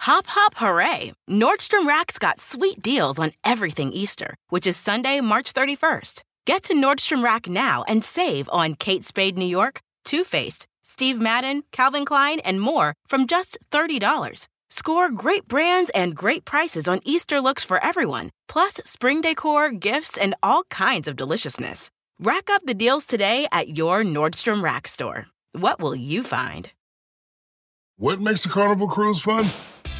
Hop, 0.05 0.25
hop, 0.27 0.55
hooray! 0.55 1.13
Nordstrom 1.29 1.87
Rack's 1.87 2.17
got 2.19 2.41
sweet 2.41 2.81
deals 2.81 3.17
on 3.17 3.31
everything 3.45 3.93
Easter, 3.93 4.35
which 4.49 4.67
is 4.67 4.75
Sunday, 4.75 5.21
March 5.21 5.53
31st. 5.53 6.21
Get 6.45 6.63
to 6.63 6.73
Nordstrom 6.73 7.23
Rack 7.23 7.47
now 7.47 7.83
and 7.87 8.03
save 8.03 8.49
on 8.51 8.75
Kate 8.75 9.03
Spade 9.05 9.37
New 9.37 9.45
York, 9.45 9.81
Too 10.07 10.23
Faced, 10.23 10.67
Steve 10.85 11.19
Madden, 11.19 11.63
Calvin 11.73 12.05
Klein, 12.05 12.39
and 12.39 12.61
more 12.61 12.93
from 13.09 13.27
just 13.27 13.57
$30. 13.73 14.47
Score 14.69 15.11
great 15.11 15.49
brands 15.49 15.91
and 15.93 16.15
great 16.15 16.45
prices 16.45 16.87
on 16.87 17.01
Easter 17.03 17.41
looks 17.41 17.65
for 17.65 17.83
everyone, 17.83 18.29
plus 18.47 18.75
spring 18.85 19.19
decor, 19.19 19.69
gifts, 19.69 20.17
and 20.17 20.33
all 20.41 20.63
kinds 20.69 21.09
of 21.09 21.17
deliciousness. 21.17 21.89
Rack 22.19 22.49
up 22.49 22.61
the 22.65 22.73
deals 22.73 23.05
today 23.05 23.49
at 23.51 23.75
your 23.77 24.05
Nordstrom 24.05 24.63
Rack 24.63 24.87
store. 24.87 25.25
What 25.51 25.81
will 25.81 25.93
you 25.93 26.23
find? 26.23 26.71
What 27.97 28.21
makes 28.21 28.45
a 28.45 28.49
carnival 28.49 28.87
cruise 28.87 29.21
fun? 29.21 29.43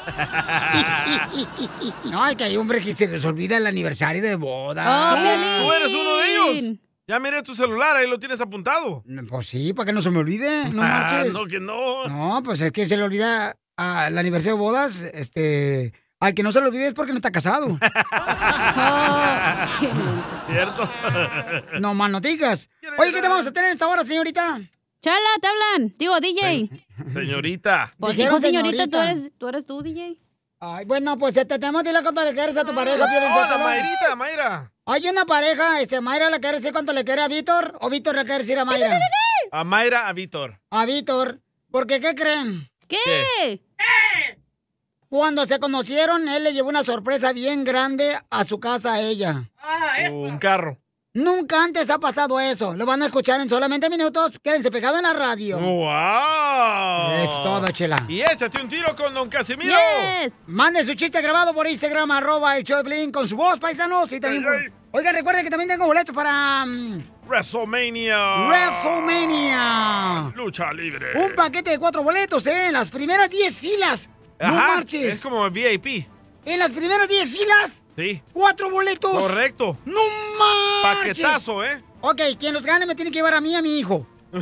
No, 2.05 2.27
es 2.27 2.35
que 2.35 2.43
hay 2.43 2.57
hombres 2.57 2.83
que 2.83 2.93
se 2.93 3.07
les 3.07 3.23
olvida 3.25 3.57
el 3.57 3.67
aniversario 3.67 4.21
de 4.21 4.35
boda. 4.35 5.13
Oh, 5.13 5.15
Tú 5.15 5.71
eres 5.73 5.93
uno 5.93 6.17
de 6.17 6.59
ellos. 6.61 6.79
Ya 7.07 7.19
miré 7.19 7.43
tu 7.43 7.55
celular, 7.55 7.97
ahí 7.97 8.09
lo 8.09 8.19
tienes 8.19 8.39
apuntado. 8.39 9.03
Pues 9.29 9.47
sí, 9.47 9.73
para 9.73 9.87
que 9.87 9.93
no 9.93 10.01
se 10.01 10.11
me 10.11 10.19
olvide, 10.19 10.65
no 10.69 10.81
Ah, 10.83 11.07
marches. 11.09 11.33
no, 11.33 11.45
que 11.45 11.59
no. 11.59 12.07
No, 12.07 12.41
pues 12.43 12.61
es 12.61 12.71
que 12.71 12.85
se 12.85 12.95
le 12.95 13.03
olvida 13.03 13.57
al 13.81 14.17
aniversario 14.17 14.55
de 14.55 14.61
bodas, 14.61 15.01
este... 15.01 15.93
Al 16.19 16.35
que 16.35 16.43
no 16.43 16.51
se 16.51 16.61
le 16.61 16.67
olvide 16.67 16.85
es 16.87 16.93
porque 16.93 17.13
no 17.13 17.17
está 17.17 17.31
casado. 17.31 17.65
¿Cierto? 20.47 20.87
no 21.79 21.95
más 21.95 22.11
no 22.11 22.21
digas. 22.21 22.69
Oye, 22.99 23.11
¿qué 23.11 23.21
te 23.21 23.27
vamos 23.27 23.47
a 23.47 23.51
tener 23.51 23.71
esta 23.71 23.87
hora, 23.87 24.03
señorita? 24.03 24.61
Chala, 25.01 25.17
te 25.41 25.47
hablan. 25.47 25.95
Digo, 25.97 26.19
DJ. 26.19 26.69
Señorita. 27.11 27.91
Pues 27.97 28.17
dijo 28.17 28.39
señorita, 28.39 28.85
tú 28.85 28.99
eres, 28.99 29.31
tú 29.39 29.47
eres 29.47 29.65
tú, 29.65 29.81
DJ. 29.81 30.19
Ay, 30.59 30.85
bueno, 30.85 31.17
pues 31.17 31.33
te 31.33 31.43
tenemos 31.43 31.83
dile 31.83 32.03
cuánto 32.03 32.23
le 32.23 32.35
quieres 32.35 32.55
a 32.55 32.63
tu 32.63 32.75
pareja, 32.75 33.03
Hola. 33.03 33.57
Mayrita, 33.57 34.15
Mayra. 34.15 34.71
Hay 34.85 35.09
una 35.09 35.25
pareja, 35.25 35.81
este, 35.81 36.01
Mayra 36.01 36.29
le 36.29 36.39
quiere 36.39 36.57
decir 36.57 36.71
cuánto 36.71 36.93
le 36.93 37.03
quiere 37.03 37.23
a 37.23 37.27
Víctor, 37.27 37.79
o 37.81 37.89
Víctor 37.89 38.15
le 38.15 38.25
quiere 38.25 38.39
decir 38.43 38.59
a 38.59 38.65
Mayra. 38.65 38.99
A 39.51 39.63
Mayra, 39.63 40.07
a 40.07 40.13
Víctor. 40.13 40.59
A 40.69 40.85
Víctor. 40.85 41.41
Porque, 41.71 41.99
¿qué 41.99 42.13
creen? 42.13 42.70
¿Qué? 42.91 43.61
Cuando 45.09 45.45
se 45.45 45.59
conocieron, 45.59 46.27
él 46.29 46.43
le 46.43 46.53
llevó 46.53 46.69
una 46.69 46.83
sorpresa 46.83 47.33
bien 47.33 47.63
grande 47.63 48.17
a 48.29 48.45
su 48.45 48.59
casa 48.59 48.93
a 48.93 49.01
ella. 49.01 49.49
Un 50.11 50.37
carro. 50.37 50.77
Nunca 51.13 51.61
antes 51.61 51.89
ha 51.89 51.99
pasado 51.99 52.39
eso. 52.39 52.73
Lo 52.73 52.85
van 52.85 53.01
a 53.01 53.07
escuchar 53.07 53.41
en 53.41 53.49
solamente 53.49 53.89
minutos. 53.89 54.39
Quédense 54.41 54.71
pegados 54.71 54.99
en 54.99 55.03
la 55.03 55.13
radio. 55.13 55.59
¡Wow! 55.59 57.21
Es 57.21 57.29
todo, 57.43 57.69
chela. 57.71 58.05
Y 58.07 58.21
échate 58.21 58.61
un 58.61 58.69
tiro 58.69 58.95
con 58.95 59.13
Don 59.13 59.27
Casimiro. 59.27 59.75
Mande 60.47 60.85
su 60.85 60.93
chiste 60.93 61.21
grabado 61.21 61.53
por 61.53 61.67
Instagram, 61.67 62.11
arroba 62.11 62.57
el 62.57 62.63
show 62.63 62.77
de 62.77 62.85
Piolín, 62.85 63.11
con 63.11 63.27
su 63.27 63.35
voz, 63.35 63.59
paisanos. 63.59 64.09
Y 64.13 64.21
también 64.21 64.71
Oigan, 64.93 65.13
recuerden 65.15 65.43
que 65.43 65.49
también 65.49 65.69
tengo 65.69 65.85
boletos 65.85 66.15
para 66.15 66.65
mm, 66.65 67.03
WrestleMania. 67.27 68.47
WrestleMania. 68.47 70.33
Lucha 70.35 70.71
libre. 70.71 71.07
Un 71.15 71.35
paquete 71.35 71.71
de 71.71 71.79
cuatro 71.79 72.03
boletos, 72.03 72.47
¿eh? 72.47 72.67
En 72.67 72.73
las 72.73 72.89
primeras 72.89 73.29
10 73.29 73.59
filas. 73.59 74.09
No 74.39 74.47
Ajá, 74.47 74.75
marches. 74.75 75.15
Es 75.15 75.21
como 75.21 75.49
VIP. 75.49 76.05
En 76.45 76.59
las 76.59 76.71
primeras 76.71 77.07
10 77.07 77.29
filas, 77.29 77.83
Sí. 77.95 78.21
cuatro 78.33 78.69
boletos. 78.71 79.11
Correcto. 79.11 79.77
¡No 79.85 79.99
marches! 80.83 81.19
Paquetazo, 81.19 81.63
¿eh? 81.63 81.83
Ok, 82.01 82.19
quien 82.39 82.53
los 82.53 82.63
gane 82.65 82.85
me 82.87 82.95
tiene 82.95 83.11
que 83.11 83.17
llevar 83.19 83.35
a 83.35 83.41
mí 83.41 83.51
y 83.51 83.55
a 83.55 83.61
mi 83.61 83.77
hijo. 83.77 84.07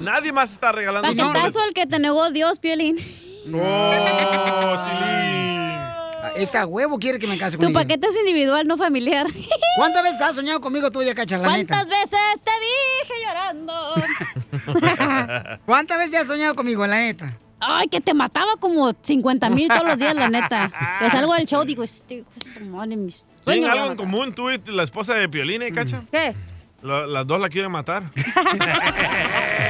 Nadie 0.00 0.32
más 0.32 0.50
está 0.52 0.72
regalando 0.72 1.08
Paquetazo 1.08 1.32
boletos. 1.32 1.62
al 1.62 1.72
que 1.72 1.86
te 1.86 1.98
negó 1.98 2.30
Dios, 2.30 2.58
Piolín. 2.58 2.96
Esta 6.36 6.66
huevo 6.66 6.98
quiere 6.98 7.18
que 7.18 7.26
me 7.26 7.38
case 7.38 7.56
Tu 7.56 7.62
con 7.62 7.70
ella. 7.70 7.80
paquete 7.80 8.08
es 8.08 8.16
individual, 8.16 8.66
no 8.66 8.76
familiar. 8.76 9.26
¿Cuántas 9.78 10.02
veces 10.02 10.20
has 10.20 10.34
soñado 10.34 10.60
conmigo 10.60 10.90
tú, 10.90 11.02
ya 11.02 11.14
cacha, 11.14 11.38
la 11.38 11.56
neta? 11.56 11.74
¿Cuántas 11.74 11.88
veces 11.88 12.44
te 12.44 12.50
dije 12.60 13.14
llorando? 13.26 13.94
¿Cuántas 15.66 15.96
veces 15.98 16.20
has 16.20 16.26
soñado 16.26 16.54
conmigo, 16.54 16.86
la 16.86 16.98
neta? 16.98 17.38
Ay, 17.58 17.88
que 17.88 18.00
te 18.00 18.14
mataba 18.14 18.52
como 18.60 18.92
50 19.02 19.50
mil 19.50 19.68
todos 19.68 19.86
los 19.86 19.98
días, 19.98 20.14
la 20.14 20.28
neta. 20.28 20.70
Que 21.00 21.10
salgo 21.10 21.34
del 21.34 21.46
show, 21.46 21.64
digo, 21.64 21.82
este 21.82 22.16
hijo 22.16 22.26
de 22.34 22.50
su 22.50 22.60
madre, 22.64 22.96
mis 22.96 23.24
¿Tienen 23.44 23.64
sueños. 23.64 23.70
algo 23.70 23.86
en 23.92 23.96
común 23.96 24.34
tú 24.34 24.50
y 24.50 24.60
la 24.66 24.82
esposa 24.82 25.14
de 25.14 25.28
Piolín, 25.28 25.62
eh, 25.62 25.72
Cacha? 25.72 26.02
¿Qué? 26.10 26.34
La- 26.82 27.06
las 27.06 27.26
dos 27.26 27.40
la 27.40 27.48
quieren 27.48 27.70
matar. 27.72 28.04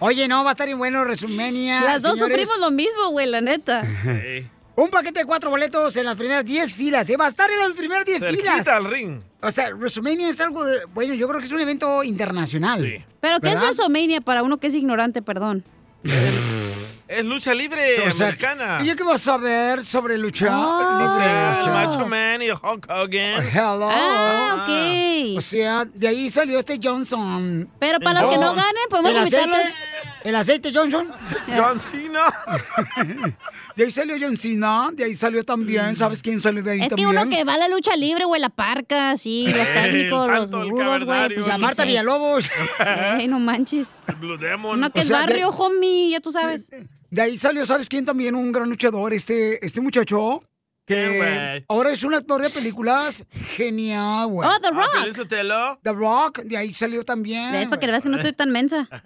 Oye, 0.00 0.28
no, 0.28 0.44
va 0.44 0.50
a 0.50 0.52
estar 0.52 0.66
bien 0.66 0.78
bueno 0.78 1.04
Resumenia. 1.04 1.80
Las 1.80 2.02
dos 2.02 2.14
señores. 2.14 2.36
sufrimos 2.48 2.60
lo 2.60 2.70
mismo, 2.70 3.10
güey, 3.10 3.26
la 3.26 3.40
neta. 3.40 3.82
Un 4.76 4.90
paquete 4.90 5.20
de 5.20 5.26
cuatro 5.26 5.50
boletos 5.50 5.96
en 5.96 6.04
las 6.06 6.14
primeras 6.16 6.44
10 6.44 6.74
filas. 6.76 7.08
¿eh? 7.10 7.16
Va 7.16 7.26
a 7.26 7.28
estar 7.28 7.50
en 7.50 7.58
las 7.58 7.72
primeras 7.72 8.04
10 8.06 8.18
Cerquita 8.20 8.52
filas. 8.52 8.68
al 8.68 8.90
ring. 8.90 9.20
O 9.42 9.50
sea, 9.50 9.70
WrestleMania 9.74 10.28
es 10.28 10.40
algo 10.40 10.64
de... 10.64 10.84
Bueno, 10.94 11.14
yo 11.14 11.26
creo 11.28 11.40
que 11.40 11.46
es 11.46 11.52
un 11.52 11.60
evento 11.60 12.02
internacional. 12.04 13.04
¿Pero 13.20 13.40
qué 13.40 13.48
es. 13.50 13.56
WrestleMania 13.60 14.20
para 14.20 14.42
uno 14.42 14.58
que 14.58 14.68
es 14.68 14.74
ignorante, 14.74 15.20
perdón? 15.22 15.64
Es 17.12 17.24
lucha 17.26 17.52
libre 17.54 18.08
O 18.08 18.12
sea, 18.12 18.26
americana. 18.28 18.78
¿Y 18.82 18.86
yo 18.86 18.96
qué 18.96 19.02
vas 19.02 19.20
a 19.22 19.32
saber 19.32 19.84
sobre 19.84 20.16
lucha 20.16 20.48
Ah. 20.50 20.98
libre? 20.98 21.26
O 21.28 21.50
El 21.50 21.56
sea, 21.56 21.72
Macho 21.86 22.08
Man 22.08 22.42
y 22.42 22.50
Hulk 22.50 22.86
Hogan. 22.88 23.48
Hello. 23.52 23.88
Ah, 23.92 24.64
ok. 24.64 25.38
O 25.38 25.40
sea, 25.40 25.84
de 25.84 26.08
ahí 26.08 26.30
salió 26.30 26.58
este 26.58 26.80
Johnson. 26.82 27.68
Pero 27.78 28.00
para 28.00 28.22
los 28.22 28.30
que 28.30 28.38
no 28.38 28.54
ganen, 28.54 28.82
podemos 28.88 29.12
¿El 29.12 29.18
invitarlos. 29.18 29.68
¿El 30.24 30.36
aceite 30.36 30.72
Johnson? 30.74 31.10
John 31.54 31.80
Cena. 31.80 32.32
De 33.76 33.84
ahí 33.84 33.90
salió 33.90 34.16
John 34.20 34.36
Cena, 34.36 34.90
de 34.92 35.04
ahí 35.04 35.14
salió 35.14 35.44
también. 35.44 35.96
¿Sabes 35.96 36.22
quién 36.22 36.40
salió 36.40 36.62
de 36.62 36.72
ahí 36.72 36.78
Es 36.80 36.84
que 36.84 36.90
también? 36.90 37.08
uno 37.08 37.28
que 37.30 37.44
va 37.44 37.54
a 37.54 37.58
la 37.58 37.68
lucha 37.68 37.96
libre, 37.96 38.24
güey, 38.24 38.40
la 38.40 38.50
parca, 38.50 39.16
sí, 39.16 39.46
los 39.48 39.66
El 39.66 39.74
técnicos, 39.92 40.28
los 40.28 40.52
el 40.52 40.68
rudos, 40.70 41.04
güey, 41.04 41.34
pues 41.34 41.46
qué 41.46 41.58
Marta. 41.58 41.84
Villalobos. 41.84 42.50
Ey, 43.18 43.28
no 43.28 43.38
manches. 43.40 43.90
El 44.08 44.16
Blue 44.16 44.36
Demon. 44.36 44.78
Uno 44.78 44.90
que 44.90 45.00
O 45.00 45.02
sea, 45.04 45.18
barrio, 45.20 45.50
de- 45.50 45.56
homie, 45.58 46.10
ya 46.10 46.20
tú 46.20 46.30
sabes. 46.32 46.70
De 47.10 47.22
ahí 47.22 47.36
salió, 47.36 47.64
¿sabes 47.66 47.88
quién 47.88 48.04
también? 48.04 48.34
Un 48.34 48.52
gran 48.52 48.68
luchador, 48.68 49.12
este, 49.12 49.64
este 49.64 49.80
muchacho. 49.80 50.42
¿Quién, 50.84 51.12
Que 51.12 51.16
güey? 51.16 51.64
ahora 51.68 51.90
es 51.92 52.02
un 52.02 52.12
actor 52.12 52.42
de 52.42 52.50
películas 52.50 53.24
genial, 53.56 54.26
güey. 54.26 54.48
Oh, 54.48 54.58
The 54.60 54.68
Ah, 54.68 54.70
Rock. 54.72 55.78
The 55.82 55.92
Rock, 55.92 56.38
de 56.40 56.56
ahí 56.56 56.74
salió 56.74 57.04
también. 57.04 57.52
¿Ves? 57.52 57.68
Para 57.68 57.78
que 57.80 57.86
veas 57.86 58.02
que 58.02 58.08
no 58.08 58.16
estoy 58.16 58.32
tan 58.32 58.50
mensa. 58.50 58.88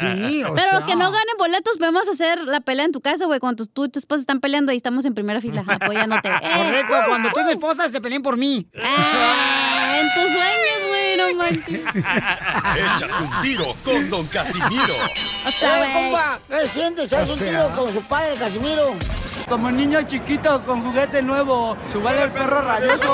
Sí, 0.00 0.42
o 0.44 0.54
Pero 0.54 0.68
sea. 0.68 0.72
los 0.74 0.84
que 0.84 0.96
no 0.96 1.10
ganen 1.10 1.36
boletos, 1.38 1.76
podemos 1.78 2.08
hacer 2.08 2.42
la 2.44 2.60
pelea 2.60 2.84
en 2.86 2.92
tu 2.92 3.00
casa, 3.00 3.26
güey, 3.26 3.38
cuando 3.40 3.66
tú 3.66 3.84
y 3.84 3.88
tu 3.90 3.98
esposa 3.98 4.20
están 4.20 4.40
peleando 4.40 4.72
y 4.72 4.76
estamos 4.76 5.04
en 5.04 5.14
primera 5.14 5.40
fila, 5.40 5.64
apoyándote. 5.66 6.28
¡Eh! 6.28 6.40
Correcto, 6.56 6.94
cuando 7.06 7.28
tú 7.30 7.40
y 7.40 7.44
mi 7.44 7.52
esposa 7.52 7.88
se 7.88 8.00
peleen 8.00 8.22
por 8.22 8.36
mí. 8.36 8.68
En 10.04 10.14
tus 10.14 10.32
sueños, 10.32 10.80
güey, 10.88 11.16
no 11.16 11.34
manches. 11.34 11.80
Échate 12.76 13.12
un 13.22 13.40
tiro 13.42 13.64
con 13.84 14.10
Don 14.10 14.26
Casimiro. 14.26 14.94
O 15.46 15.50
sea, 15.50 15.82
Eh, 15.88 15.92
compa, 15.94 16.40
¿qué 16.48 16.66
sientes? 16.68 17.12
¿Haz 17.12 17.30
O 17.30 17.32
un 17.32 17.38
sea. 17.38 17.48
tiro 17.48 17.70
con 17.76 17.92
su 17.94 18.02
padre, 18.02 18.34
Casimiro? 18.36 18.94
Como 19.48 19.70
niño 19.70 20.02
chiquito 20.02 20.62
con 20.64 20.82
juguete 20.82 21.22
nuevo, 21.22 21.76
¿subale 21.90 22.22
el 22.22 22.32
perro 22.32 22.60
rabioso? 22.62 23.12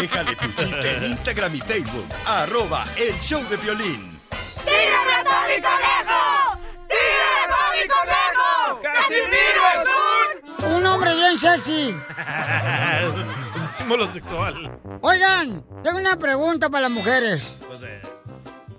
Déjale 0.00 0.36
tu 0.36 0.48
chiste 0.52 0.96
en 0.96 1.04
Instagram 1.04 1.54
y 1.54 1.60
Facebook. 1.60 2.06
Arroba 2.26 2.84
El 2.96 3.18
Show 3.20 3.42
de 3.48 3.56
Violín. 3.56 4.20
¡Tírame 4.64 5.12
a 5.14 5.24
Tony 5.24 5.60
Conejo! 5.62 6.58
¡Tírame 6.88 7.40
a 7.42 7.46
Tony 7.54 7.86
Conejo! 7.88 8.82
¡Casimiro 8.82 9.62
es 9.74 10.64
un... 10.64 10.74
Un 10.74 10.86
hombre 10.86 11.14
bien 11.14 11.38
sexy. 11.38 11.94
Símbolo 13.76 14.12
sexual. 14.12 14.78
Oigan, 15.02 15.64
tengo 15.82 15.98
una 15.98 16.16
pregunta 16.16 16.68
para 16.68 16.82
las 16.82 16.90
mujeres. 16.90 17.42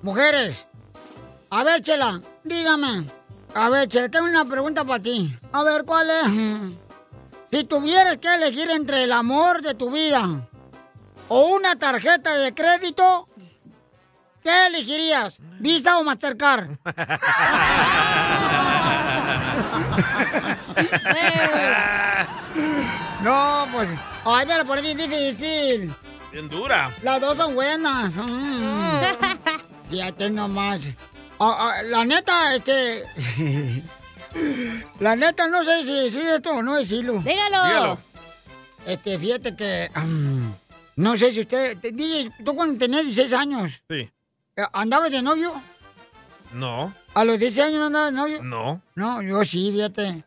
Mujeres. 0.01 0.67
A 1.49 1.63
ver, 1.63 1.81
Chela, 1.81 2.21
dígame. 2.43 3.05
A 3.53 3.69
ver, 3.69 3.87
Chela, 3.87 4.09
tengo 4.09 4.25
una 4.25 4.45
pregunta 4.45 4.83
para 4.83 5.01
ti. 5.01 5.35
A 5.51 5.63
ver, 5.63 5.83
¿cuál 5.85 6.09
es? 6.09 6.77
Si 7.51 7.63
tuvieras 7.63 8.17
que 8.17 8.31
elegir 8.31 8.69
entre 8.69 9.05
el 9.05 9.11
amor 9.11 9.63
de 9.63 9.73
tu 9.73 9.89
vida 9.89 10.47
o 11.29 11.47
una 11.47 11.77
tarjeta 11.77 12.35
de 12.35 12.53
crédito, 12.53 13.27
¿qué 14.43 14.67
elegirías? 14.67 15.39
¿Visa 15.59 15.97
o 15.97 16.03
Mastercard? 16.03 16.77
no, 23.23 23.67
pues. 23.71 23.89
Ay, 24.25 24.45
me 24.45 24.57
la 24.57 24.63
pone 24.65 24.81
bien 24.81 24.97
difícil. 24.97 25.93
Bien 26.31 26.47
dura. 26.47 26.95
Las 27.01 27.19
dos 27.21 27.37
son 27.37 27.55
buenas. 27.55 28.13
Mm. 28.13 29.01
Fíjate 29.89 30.29
nomás. 30.29 30.81
Ah, 31.39 31.55
ah, 31.79 31.83
la 31.83 32.05
neta, 32.05 32.55
este. 32.55 33.03
la 34.99 35.15
neta, 35.15 35.47
no 35.47 35.63
sé 35.63 35.83
si 35.83 35.93
decir 35.93 36.27
esto 36.27 36.51
o 36.51 36.61
no 36.61 36.75
decirlo. 36.75 37.13
Dígalo. 37.25 37.65
Dígalo. 37.65 37.97
Este, 38.85 39.17
fíjate 39.19 39.55
que. 39.55 39.89
am, 39.93 40.53
no 40.95 41.17
sé 41.17 41.31
si 41.31 41.41
usted. 41.41 41.77
te- 41.79 41.91
DJ, 41.91 42.31
tú 42.43 42.55
cuando 42.55 42.77
tenías 42.77 43.03
16 43.05 43.33
años, 43.33 43.71
Sí. 43.89 44.09
eh, 44.55 44.63
¿andabas 44.73 45.11
de 45.11 45.21
novio? 45.21 45.53
No, 46.53 46.91
¿A 47.13 47.23
los 47.25 47.37
16 47.39 47.67
años 47.67 47.79
no 47.79 47.85
andabas 47.87 48.11
de 48.11 48.17
novio? 48.17 48.43
no. 48.43 48.81
No, 48.95 49.21
yo 49.21 49.43
sí, 49.45 49.71
fíjate. 49.71 50.23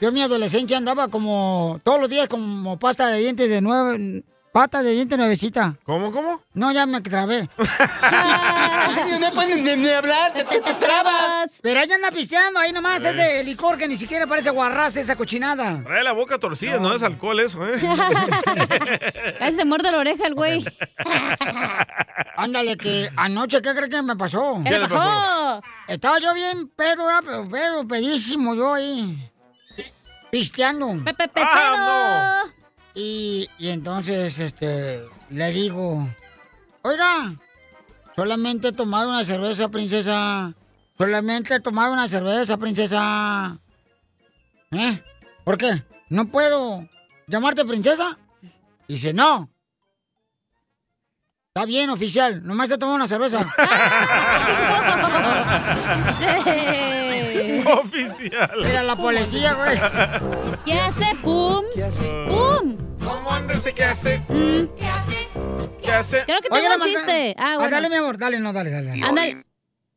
Yo 0.00 0.08
en 0.08 0.14
mi 0.14 0.22
adolescencia 0.22 0.76
andaba 0.78 1.08
como 1.08 1.80
todos 1.84 2.00
los 2.00 2.08
días 2.10 2.26
como 2.28 2.78
pasta 2.78 3.08
de 3.08 3.18
dientes 3.18 3.48
de 3.50 3.60
nueve, 3.60 4.24
pata 4.52 4.82
de 4.82 4.92
dientes 4.92 5.18
nuevecita. 5.18 5.76
¿Cómo, 5.84 6.10
cómo? 6.10 6.42
No, 6.54 6.72
ya 6.72 6.86
me 6.86 7.00
trabé. 7.02 7.48
no 9.20 9.30
puedes 9.34 9.56
ni, 9.58 9.76
ni 9.76 9.88
hablar, 9.90 10.32
te, 10.32 10.44
te- 10.44 10.60
te 10.60 10.74
trabas. 10.74 11.50
Pero 11.60 11.80
ahí 11.80 11.92
anda 11.92 12.10
pisteando, 12.10 12.58
ahí 12.58 12.72
nomás 12.72 13.04
ese 13.04 13.44
licor 13.44 13.76
que 13.76 13.86
ni 13.88 13.96
siquiera 13.96 14.26
parece 14.26 14.48
guarraz, 14.50 14.96
esa 14.96 15.16
cochinada. 15.16 15.82
Trae 15.84 16.02
la 16.02 16.12
boca 16.12 16.38
torcida, 16.38 16.78
no, 16.78 16.94
es 16.94 17.02
alcohol 17.02 17.38
eso, 17.40 17.64
¿eh? 17.66 17.78
Casi 19.38 19.56
se 19.56 19.64
muerde 19.66 19.90
la 19.92 19.98
oreja 19.98 20.26
el 20.26 20.34
güey. 20.34 20.64
Ándale, 22.36 22.76
que 22.76 23.10
anoche, 23.16 23.60
¿qué 23.60 23.74
crees 23.74 23.90
que 23.90 24.02
me 24.02 24.16
pasó? 24.16 24.60
¿Qué 24.64 24.70
le 24.70 24.88
pasó? 24.88 25.62
Estaba 25.88 26.18
yo 26.20 26.32
bien 26.34 26.68
pedo, 26.68 27.06
pero 27.24 27.48
pedo, 27.48 27.86
pedísimo 27.86 28.54
yo 28.54 28.74
ahí. 28.74 29.29
Pisteando. 30.30 31.02
¡Ah, 31.36 32.44
Y, 32.94 33.48
y 33.58 33.68
entonces, 33.68 34.38
este, 34.38 35.02
le 35.30 35.50
digo, 35.52 36.08
oiga, 36.82 37.34
solamente 38.16 38.68
he 38.68 38.72
tomado 38.72 39.08
una 39.10 39.24
cerveza, 39.24 39.68
princesa. 39.68 40.52
Solamente 40.98 41.54
he 41.54 41.60
tomado 41.60 41.92
una 41.92 42.08
cerveza, 42.08 42.56
princesa. 42.56 43.58
¿Eh? 44.72 45.02
¿Por 45.44 45.56
qué? 45.56 45.82
¿No 46.08 46.26
puedo 46.26 46.86
llamarte 47.26 47.64
princesa? 47.64 48.18
Dice, 48.86 49.12
no. 49.12 49.48
Está 51.48 51.64
bien, 51.64 51.90
oficial. 51.90 52.44
Nomás 52.44 52.70
he 52.70 52.78
tomado 52.78 52.96
una 52.96 53.08
cerveza. 53.08 53.38
Oficial. 57.80 58.64
Era 58.64 58.82
la 58.82 58.96
policía, 58.96 59.54
güey. 59.54 59.76
¿Qué 60.64 60.74
hace? 60.74 61.14
¡Pum! 61.22 61.64
¿Qué 61.74 61.84
hace? 61.84 62.04
¡Pum! 62.28 62.76
¿Cómo 63.04 63.30
anda 63.32 63.54
qué 63.74 63.84
hace? 63.84 64.22
¿Qué 64.28 64.86
hace? 64.86 65.28
¿Qué 65.82 65.92
hace? 65.92 66.24
Creo 66.26 66.40
que 66.40 66.48
Oye, 66.50 66.60
tengo 66.62 66.68
la 66.68 66.74
un 66.76 66.82
chiste. 66.82 67.34
Ah, 67.38 67.52
Ah, 67.52 67.56
bueno. 67.56 67.70
dale, 67.70 67.88
mi 67.88 67.94
amor, 67.96 68.18
dale, 68.18 68.40
no, 68.40 68.52
dale, 68.52 68.70
dale. 68.70 68.88
dale. 68.90 69.02
Ándale. 69.06 69.44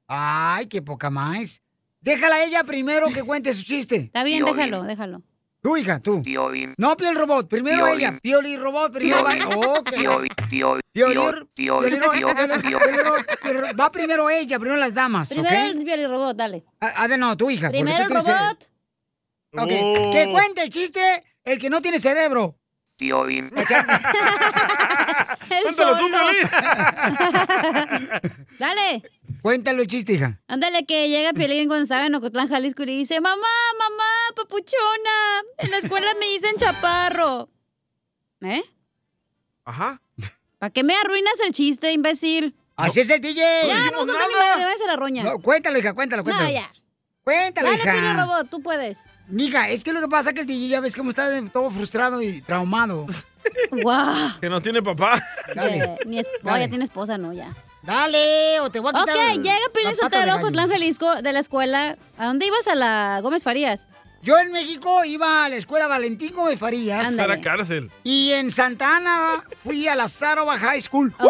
Ay, 0.08 0.68
qué 0.68 0.82
poca 0.82 1.10
más. 1.10 1.62
Déjala 2.02 2.36
a 2.36 2.44
ella 2.44 2.64
primero 2.64 3.08
que 3.14 3.24
cuente 3.24 3.54
su 3.54 3.64
chiste. 3.64 3.96
Está 3.96 4.24
bien, 4.24 4.44
déjalo, 4.46 4.84
déjalo. 4.84 5.22
Tú, 5.64 5.78
hija, 5.78 6.02
tú. 6.02 6.22
No, 6.78 6.98
Piel 6.98 7.16
Robot, 7.16 7.48
primero 7.48 7.86
Piolín. 7.86 8.00
ella. 8.02 8.20
Pioli 8.22 8.58
Robot, 8.58 8.92
primero 8.92 9.24
va. 9.24 9.32
Ok. 9.80 9.92
Pioli, 9.92 10.28
Pioli- 10.50 10.82
Pioli- 10.94 11.48
Pioli- 11.56 12.00
Pioli- 12.02 13.26
Pioli- 13.42 13.80
Va 13.80 13.90
primero 13.90 14.30
ella, 14.30 14.60
primero 14.60 14.78
las 14.78 14.94
damas, 14.94 15.30
Primero 15.30 15.56
¿ok? 15.56 15.64
el 15.78 15.84
Pioli 15.86 16.06
Robot, 16.06 16.36
dale. 16.36 16.66
Ah, 16.82 17.08
de 17.08 17.18
no, 17.18 17.38
tu 17.38 17.50
hija. 17.50 17.70
Primero 17.70 18.04
el 18.04 18.10
robot. 18.10 18.70
Ok, 19.56 19.72
Oh. 19.82 20.12
que 20.12 20.30
cuente 20.34 20.64
el 20.64 20.70
chiste 20.70 21.24
el 21.46 21.58
que 21.60 21.70
no 21.70 21.82
tiene 21.82 21.98
cerebro. 22.00 22.58
El 23.00 23.10
Cuéntalo 25.64 25.98
tú, 25.98 26.10
solo. 26.10 26.30
Dale. 28.60 29.04
Cuéntalo 29.42 29.82
el 29.82 29.88
chiste, 29.88 30.14
hija. 30.14 30.40
Ándale, 30.48 30.86
que 30.86 31.10
llega 31.10 31.34
Piolín 31.34 31.68
cuando 31.68 31.84
estaba 31.84 32.06
en 32.06 32.16
Ocotlán, 32.16 32.48
Jalisco, 32.48 32.84
y 32.84 32.86
le 32.86 32.94
dice, 32.94 33.20
mamá, 33.20 33.36
mamá, 33.36 34.36
papuchona, 34.38 35.42
en 35.58 35.72
la 35.72 35.80
escuela 35.80 36.08
me 36.20 36.28
dicen 36.28 36.56
chaparro. 36.56 37.50
¿Eh? 38.42 38.64
Ajá. 39.66 40.00
¿Para 40.60 40.70
qué 40.70 40.84
me 40.84 40.96
arruinas 40.96 41.40
el 41.46 41.52
chiste, 41.52 41.92
imbécil? 41.92 42.56
Así 42.78 43.02
es 43.02 43.10
el 43.10 43.20
DJ. 43.20 43.68
Ya, 43.68 43.92
no, 43.92 44.06
no, 44.06 44.14
no, 44.14 44.96
roña. 44.96 45.24
No, 45.24 45.40
cuéntalo, 45.40 45.78
hija, 45.78 45.94
cuéntalo, 45.94 46.24
cuéntalo. 46.24 46.48
No, 46.48 46.54
ya. 46.54 46.72
Cuéntalo, 47.24 47.70
Dale, 47.70 47.84
hija. 47.84 47.92
Piolín 47.92 48.18
Robot, 48.18 48.50
tú 48.50 48.62
puedes. 48.62 49.00
Mija, 49.28 49.70
es 49.70 49.84
que 49.84 49.94
lo 49.94 50.02
que 50.02 50.08
pasa 50.08 50.30
es 50.30 50.36
que 50.36 50.42
el 50.42 50.48
DJ 50.48 50.68
ya 50.68 50.80
ves 50.80 50.96
cómo 50.96 51.10
está 51.10 51.30
todo 51.52 51.70
frustrado 51.70 52.22
y 52.22 52.42
traumado. 52.42 53.08
Guau. 53.72 54.40
Que 54.40 54.50
no 54.50 54.62
tiene 54.62 54.82
papá. 54.82 55.22
Eh, 55.56 55.98
ni 56.06 56.22
no, 56.42 56.58
ya 56.58 56.68
tiene 56.68 56.84
esposa, 56.84 57.18
no, 57.18 57.34
ya. 57.34 57.54
Dale, 57.82 58.60
o 58.62 58.70
te 58.70 58.80
voy 58.80 58.92
a 58.96 59.00
quitar. 59.00 59.16
Ok, 59.16 59.44
llega 59.44 59.58
Piolín 59.74 59.98
patas 60.00 60.26
de 60.26 60.32
Sotelo, 60.32 60.68
Jalisco, 60.70 61.22
de 61.22 61.34
la 61.34 61.40
escuela. 61.40 61.98
¿A 62.18 62.26
dónde 62.28 62.46
ibas? 62.46 62.68
A 62.68 62.76
la 62.76 63.20
Gómez 63.22 63.44
Farías. 63.44 63.88
Yo 64.22 64.38
en 64.40 64.54
México 64.54 65.04
iba 65.04 65.44
a 65.44 65.50
la 65.50 65.58
escuela 65.58 65.88
Valentín 65.88 66.34
Gómez 66.34 66.58
Farías. 66.58 67.12
Esa 67.12 67.26
era 67.26 67.42
cárcel. 67.42 67.92
Y 68.06 68.32
en 68.32 68.52
Santa 68.52 68.96
Ana 68.98 69.44
fui 69.64 69.88
a 69.90 69.96
la 69.96 70.08
Zaroba 70.08 70.58
High 70.58 70.82
School. 70.82 71.14
Ok. 71.20 71.30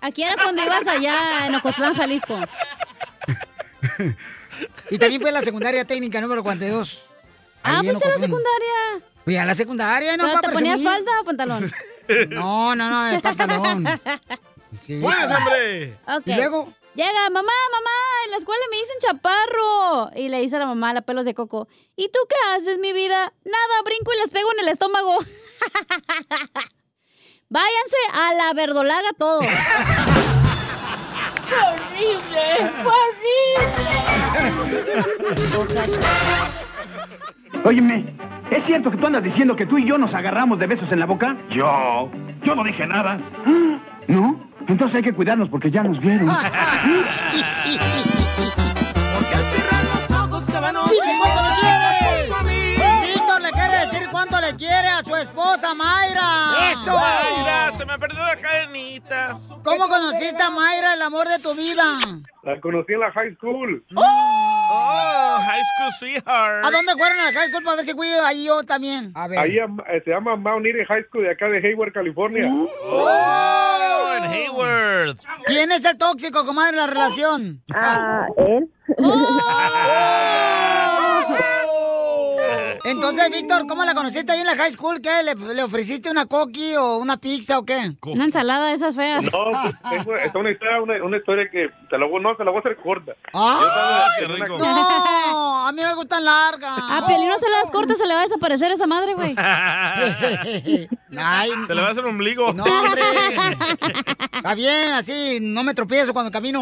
Aquí 0.00 0.22
era 0.24 0.42
cuando 0.42 0.62
ibas 0.64 0.86
allá 0.88 1.46
en 1.46 1.54
Ocotlán, 1.54 1.94
Jalisco. 1.94 2.40
Y 4.90 4.98
también 4.98 5.20
fui 5.20 5.30
a 5.30 5.32
la 5.32 5.42
secundaria 5.42 5.84
técnica 5.84 6.20
número 6.20 6.42
42. 6.42 7.02
Ah, 7.62 7.80
Ahí 7.80 7.88
en 7.88 7.92
fuiste 7.92 8.08
a 8.08 8.12
la 8.12 8.18
secundaria. 8.18 9.06
Fui 9.24 9.36
a 9.36 9.44
la 9.44 9.54
secundaria, 9.54 10.16
¿no? 10.16 10.24
¿Pero 10.24 10.40
¿Te 10.40 10.48
ponías 10.50 10.82
falda 10.82 11.20
o 11.20 11.24
pantalón? 11.24 11.70
No, 12.30 12.74
no, 12.74 12.88
no, 12.88 13.08
es 13.08 13.20
pantalón. 13.20 13.86
Sí. 14.80 14.98
¡Buenas, 15.00 15.36
hombre! 15.36 15.98
Y 16.24 16.34
luego, 16.34 16.72
Llega, 16.98 17.30
mamá, 17.30 17.52
mamá, 17.70 17.90
en 18.24 18.32
la 18.32 18.38
escuela 18.38 18.60
me 18.72 18.76
dicen 18.76 18.96
chaparro. 19.00 20.10
Y 20.16 20.30
le 20.30 20.40
dice 20.40 20.56
a 20.56 20.58
la 20.58 20.66
mamá, 20.66 20.92
la 20.92 21.02
pelos 21.02 21.24
de 21.24 21.32
coco, 21.32 21.68
¿y 21.94 22.08
tú 22.08 22.18
qué 22.28 22.34
haces, 22.50 22.78
mi 22.78 22.92
vida? 22.92 23.32
Nada, 23.44 23.82
brinco 23.84 24.12
y 24.12 24.16
les 24.16 24.30
pego 24.30 24.48
en 24.54 24.64
el 24.64 24.68
estómago. 24.68 25.16
Váyanse 27.50 27.96
a 28.14 28.34
la 28.34 28.52
verdolaga 28.52 29.10
todos. 29.16 29.46
¡Fue 31.48 31.58
horrible! 31.72 32.44
¡Fue 32.82 32.92
horrible! 35.60 35.98
Óyeme, 37.64 38.14
¿es 38.50 38.64
cierto 38.66 38.90
que 38.90 38.96
tú 38.98 39.06
andas 39.06 39.22
diciendo 39.22 39.56
que 39.56 39.66
tú 39.66 39.78
y 39.78 39.86
yo 39.86 39.98
nos 39.98 40.12
agarramos 40.14 40.58
de 40.58 40.66
besos 40.66 40.90
en 40.92 41.00
la 41.00 41.06
boca? 41.06 41.36
Yo. 41.50 42.10
Yo 42.44 42.54
no 42.54 42.64
dije 42.64 42.86
nada. 42.86 43.18
¿No? 44.08 44.48
Entonces 44.68 44.96
hay 44.96 45.02
que 45.02 45.12
cuidarnos 45.12 45.48
porque 45.48 45.70
ya 45.70 45.82
nos 45.82 45.98
vieron. 46.00 46.28
Dice 50.84 51.12
cuánto 51.20 51.42
le 51.42 51.60
quiere. 51.60 51.77
Quiere 54.58 54.88
a 54.88 55.02
su 55.02 55.14
esposa 55.16 55.72
Mayra. 55.74 56.70
¡Eso! 56.70 56.92
Mayra, 56.94 57.72
se 57.72 57.86
me 57.86 57.98
perdió 57.98 58.20
la 58.20 58.36
cadenita. 58.36 59.36
¿Cómo 59.62 59.88
conociste 59.88 60.42
a 60.42 60.50
Mayra, 60.50 60.94
el 60.94 61.02
amor 61.02 61.28
de 61.28 61.38
tu 61.38 61.54
vida? 61.54 61.84
La 62.42 62.60
conocí 62.60 62.92
en 62.92 63.00
la 63.00 63.12
high 63.12 63.34
school. 63.36 63.84
Oh, 63.94 65.38
High 65.40 65.62
School 65.62 65.92
Sweetheart. 65.98 66.66
¿A 66.66 66.70
dónde 66.70 66.92
fueron 66.92 67.18
a 67.18 67.30
la 67.30 67.32
high 67.32 67.48
school 67.48 67.62
para 67.62 67.76
ver 67.76 67.84
si 67.84 67.92
fui 67.92 68.08
ahí 68.08 68.46
yo 68.46 68.62
también? 68.64 69.12
A 69.14 69.28
ver. 69.28 69.38
Ahí 69.38 69.58
eh, 69.58 70.02
se 70.04 70.10
llama 70.10 70.36
Mount 70.36 70.66
Eden 70.66 70.84
High 70.86 71.04
School 71.04 71.24
de 71.24 71.30
acá 71.30 71.48
de 71.48 71.58
Hayward, 71.58 71.92
California. 71.92 72.44
Oh, 72.50 74.12
en 74.16 74.24
Hayward. 74.24 75.16
¿Quién 75.46 75.70
es 75.72 75.84
el 75.84 75.96
tóxico, 75.96 76.44
comadre, 76.44 76.70
en 76.70 76.76
la 76.76 76.86
relación? 76.86 77.62
Ah, 77.72 78.26
él. 78.36 78.68
Entonces, 82.90 83.30
Víctor, 83.30 83.66
¿cómo 83.66 83.84
la 83.84 83.94
conociste 83.94 84.32
ahí 84.32 84.40
en 84.40 84.46
la 84.46 84.56
high 84.56 84.72
school? 84.72 85.00
¿Qué? 85.00 85.22
¿Le, 85.22 85.34
le 85.54 85.62
ofreciste 85.62 86.10
una 86.10 86.26
coqui 86.26 86.74
o 86.76 86.96
una 86.98 87.16
pizza 87.16 87.58
o 87.58 87.64
qué? 87.64 87.92
Una 88.06 88.24
ensalada 88.24 88.68
de 88.68 88.74
esas 88.74 88.94
feas. 88.96 89.24
No, 89.32 89.44
pues, 89.62 89.74
tengo, 89.90 90.16
es 90.16 90.34
una 90.34 90.50
historia, 90.50 90.82
una, 90.82 91.04
una 91.04 91.16
historia 91.18 91.48
que 91.50 91.68
te 91.90 91.98
la, 91.98 92.06
voy- 92.06 92.22
no, 92.22 92.34
te 92.36 92.44
la 92.44 92.50
voy 92.50 92.58
a 92.58 92.60
hacer 92.60 92.76
corta. 92.82 93.12
¡Ah! 93.34 94.06
No, 94.48 95.66
a 95.68 95.72
mí 95.72 95.82
me 95.82 95.94
gustan 95.94 96.24
largas. 96.24 96.70
A 96.90 97.06
Piolín 97.06 97.28
no 97.28 97.38
se 97.38 97.48
le 97.48 97.56
das 97.56 97.70
cortas, 97.70 97.98
se 97.98 98.06
le 98.06 98.14
va 98.14 98.20
a 98.20 98.24
desaparecer 98.24 98.70
esa 98.72 98.86
madre, 98.86 99.14
güey. 99.14 99.34
Ay, 101.18 101.50
Se 101.66 101.74
le 101.74 101.80
va 101.82 101.88
a 101.88 101.90
hacer 101.90 102.04
un 102.04 102.10
ombligo. 102.10 102.52
No, 102.52 102.64
hombre. 102.64 103.02
Está 104.32 104.54
bien, 104.54 104.92
así 104.92 105.38
no 105.40 105.62
me 105.62 105.74
tropiezo 105.74 106.12
cuando 106.12 106.30
camino. 106.30 106.60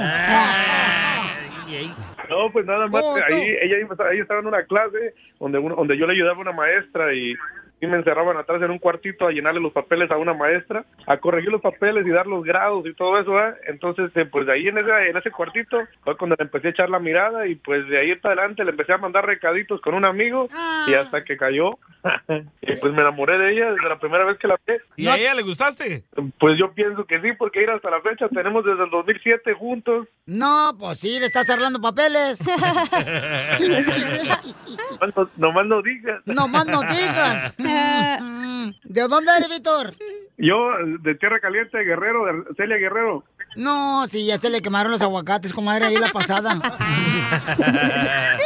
No, 2.28 2.50
pues 2.52 2.66
nada 2.66 2.86
más, 2.88 3.02
ahí 3.28 3.56
ella, 3.62 3.76
ella 3.78 4.22
estaba 4.22 4.40
en 4.40 4.46
una 4.46 4.64
clase 4.64 5.14
donde, 5.38 5.58
uno- 5.58 5.76
donde 5.76 5.96
yo 5.96 6.06
le 6.06 6.12
ayudaba 6.14 6.36
a 6.38 6.40
una 6.40 6.52
maestra 6.52 7.12
y 7.14 7.34
y 7.80 7.86
me 7.86 7.96
encerraban 7.96 8.36
atrás 8.36 8.62
en 8.62 8.70
un 8.70 8.78
cuartito 8.78 9.26
a 9.26 9.32
llenarle 9.32 9.60
los 9.60 9.72
papeles 9.72 10.10
a 10.10 10.16
una 10.16 10.32
maestra, 10.32 10.84
a 11.06 11.18
corregir 11.18 11.50
los 11.50 11.60
papeles 11.60 12.06
y 12.06 12.10
dar 12.10 12.26
los 12.26 12.42
grados 12.44 12.86
y 12.86 12.94
todo 12.94 13.18
eso, 13.18 13.38
¿eh? 13.38 13.54
Entonces, 13.66 14.10
eh, 14.14 14.24
pues 14.24 14.46
de 14.46 14.52
ahí 14.52 14.68
en 14.68 14.78
ese, 14.78 14.90
en 15.10 15.16
ese 15.16 15.30
cuartito 15.30 15.78
fue 16.02 16.16
cuando 16.16 16.36
le 16.38 16.44
empecé 16.44 16.68
a 16.68 16.70
echar 16.70 16.88
la 16.88 16.98
mirada 16.98 17.46
y 17.46 17.56
pues 17.56 17.86
de 17.88 17.98
ahí 17.98 18.14
para 18.16 18.34
adelante 18.34 18.64
le 18.64 18.70
empecé 18.70 18.92
a 18.94 18.98
mandar 18.98 19.26
recaditos 19.26 19.80
con 19.80 19.94
un 19.94 20.06
amigo 20.06 20.48
y 20.88 20.94
hasta 20.94 21.24
que 21.24 21.36
cayó. 21.36 21.78
y 22.62 22.76
pues 22.76 22.92
me 22.92 23.00
enamoré 23.00 23.36
de 23.38 23.52
ella 23.52 23.72
desde 23.72 23.88
la 23.88 23.98
primera 23.98 24.24
vez 24.24 24.38
que 24.38 24.48
la 24.48 24.56
vi. 24.66 24.74
¿Y 24.96 25.08
a 25.08 25.16
ella 25.16 25.34
le 25.34 25.42
gustaste? 25.42 26.04
Pues 26.38 26.58
yo 26.58 26.72
pienso 26.72 27.04
que 27.04 27.20
sí, 27.20 27.32
porque 27.38 27.62
ir 27.62 27.70
hasta 27.70 27.90
la 27.90 28.00
fecha 28.00 28.28
tenemos 28.28 28.64
desde 28.64 28.84
el 28.84 28.90
2007 28.90 29.52
juntos. 29.54 30.08
No, 30.24 30.74
pues 30.78 31.00
sí, 31.00 31.18
le 31.20 31.26
estás 31.26 31.50
arreglando 31.50 31.80
papeles. 31.80 32.38
Nomás 34.90 35.16
no, 35.16 35.30
nomás 35.36 35.66
no 35.66 35.82
digas. 35.82 36.22
Nomás 36.26 36.66
no 36.66 36.80
digas. 36.82 37.54
¿De 38.84 39.08
dónde 39.08 39.32
eres, 39.36 39.48
Víctor? 39.48 39.92
Yo, 40.38 40.56
de 41.00 41.14
Tierra 41.14 41.40
Caliente, 41.40 41.78
Guerrero, 41.78 42.26
de 42.26 42.54
Celia 42.56 42.76
Guerrero. 42.76 43.24
No, 43.56 44.06
sí, 44.06 44.26
ya 44.26 44.38
se 44.38 44.50
le 44.50 44.60
quemaron 44.60 44.92
los 44.92 45.00
aguacates, 45.02 45.52
comadre, 45.52 45.86
ahí 45.86 45.96
la 45.96 46.08
pasada. 46.08 46.60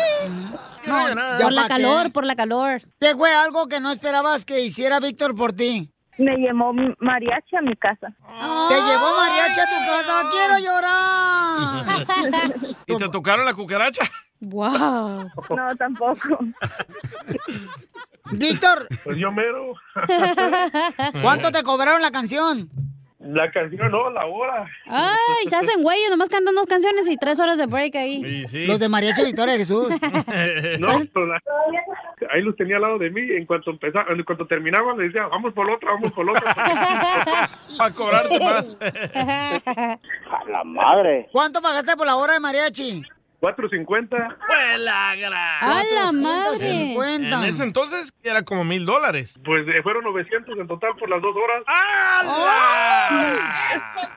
No, 0.87 1.09
ya 1.09 1.39
Por 1.45 1.53
la 1.53 1.63
qué. 1.65 1.69
calor, 1.69 2.11
por 2.13 2.25
la 2.25 2.35
calor. 2.35 2.81
¿Qué 2.99 3.15
fue 3.15 3.33
algo 3.33 3.69
que 3.69 3.79
no 3.81 3.91
esperabas 3.93 4.45
que 4.45 4.63
hiciera 4.63 4.99
Víctor 4.99 5.37
por 5.37 5.53
ti? 5.53 5.89
Me 6.19 6.37
llevó 6.37 6.73
mariachi 6.99 7.55
a 7.57 7.61
mi 7.61 7.77
casa. 7.77 8.09
Te 8.09 8.75
llevó 8.75 9.17
mariachi 9.17 9.61
a 9.61 9.67
tu 9.67 9.79
casa, 9.87 10.23
quiero 10.31 10.59
llorar. 10.59 12.07
¿Y 12.87 12.97
te 12.97 13.09
tocaron 13.09 13.45
la 13.45 13.55
cucaracha? 13.55 14.03
Wow. 14.41 15.31
No, 15.51 15.77
tampoco. 15.79 16.39
Víctor, 18.33 18.89
Pues 19.05 19.17
yo 19.19 19.31
mero. 19.33 19.75
¿cuánto 21.23 21.51
te 21.53 21.63
cobraron 21.63 22.01
la 22.03 22.11
canción? 22.11 22.71
La 23.19 23.51
canción, 23.51 23.91
no, 23.91 24.09
la 24.09 24.25
hora. 24.25 24.67
Ay, 24.87 25.47
se 25.47 25.55
hacen 25.55 25.83
güeyes, 25.83 26.09
nomás 26.09 26.31
cantan 26.31 26.55
dos 26.55 26.67
canciones 26.67 27.07
y 27.07 27.19
tres 27.19 27.39
horas 27.39 27.59
de 27.59 27.67
break 27.67 27.95
ahí. 27.97 28.47
Los 28.67 28.79
de 28.81 28.89
Mariachi 28.89 29.23
Victoria 29.25 29.57
Jesús. 29.59 29.89
No, 30.81 30.99
pero 31.13 31.27
la- 31.27 31.41
ahí 32.33 32.41
los 32.41 32.57
tenía 32.57 32.77
al 32.77 32.83
lado 32.83 32.99
de 32.99 33.11
mí. 33.11 33.21
En 33.21 33.45
cuanto 33.45 33.73
empezaba, 33.73 34.07
en 34.11 34.23
cuanto 34.25 34.47
terminaban, 34.47 34.97
le 34.97 35.05
decía, 35.05 35.27
vamos 35.27 35.53
por 35.53 35.67
la 35.67 35.75
otra, 35.75 35.91
vamos 35.93 36.13
por 36.13 36.25
la 36.25 36.33
otra. 36.33 36.55
Para 37.79 37.95
cobrarte 37.95 38.39
más. 38.41 38.71
A 38.81 40.45
la 40.51 40.65
madre. 40.65 41.29
¿Cuánto 41.31 41.61
pagaste 41.61 41.95
por 41.99 42.07
la 42.07 42.17
hora 42.17 42.33
de 42.35 42.41
mariachi? 42.41 43.03
4.50. 43.41 44.09
¡Pues 44.47 44.81
la 44.81 45.17
gran! 45.17 45.35
¡A 45.63 45.83
la 45.95 46.13
madre! 46.13 46.93
En 46.95 47.33
ese 47.45 47.63
entonces 47.63 48.13
era 48.23 48.43
como 48.43 48.65
mil 48.65 48.85
dólares. 48.85 49.41
Pues 49.45 49.67
eh, 49.67 49.83
fueron 49.83 50.05
900 50.05 50.59
en 50.59 50.69
total 50.69 50.91
por 50.99 51.09
las 51.09 51.23
dos 51.23 51.35
horas. 51.35 51.63
¡Ah! 51.67 52.21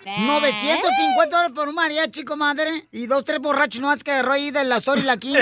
950 0.05 1.35
dólares 1.35 1.55
por 1.55 1.69
un 1.69 1.75
mariachi, 1.75 2.25
comadre. 2.25 2.87
Y 2.91 3.07
dos, 3.07 3.23
tres 3.23 3.39
borrachos 3.39 3.81
nomás 3.81 4.03
que 4.03 4.11
agarró 4.11 4.33
ahí 4.33 4.51
de 4.51 4.65
la 4.65 4.77
Story 4.77 5.03
la 5.03 5.15
King. 5.17 5.37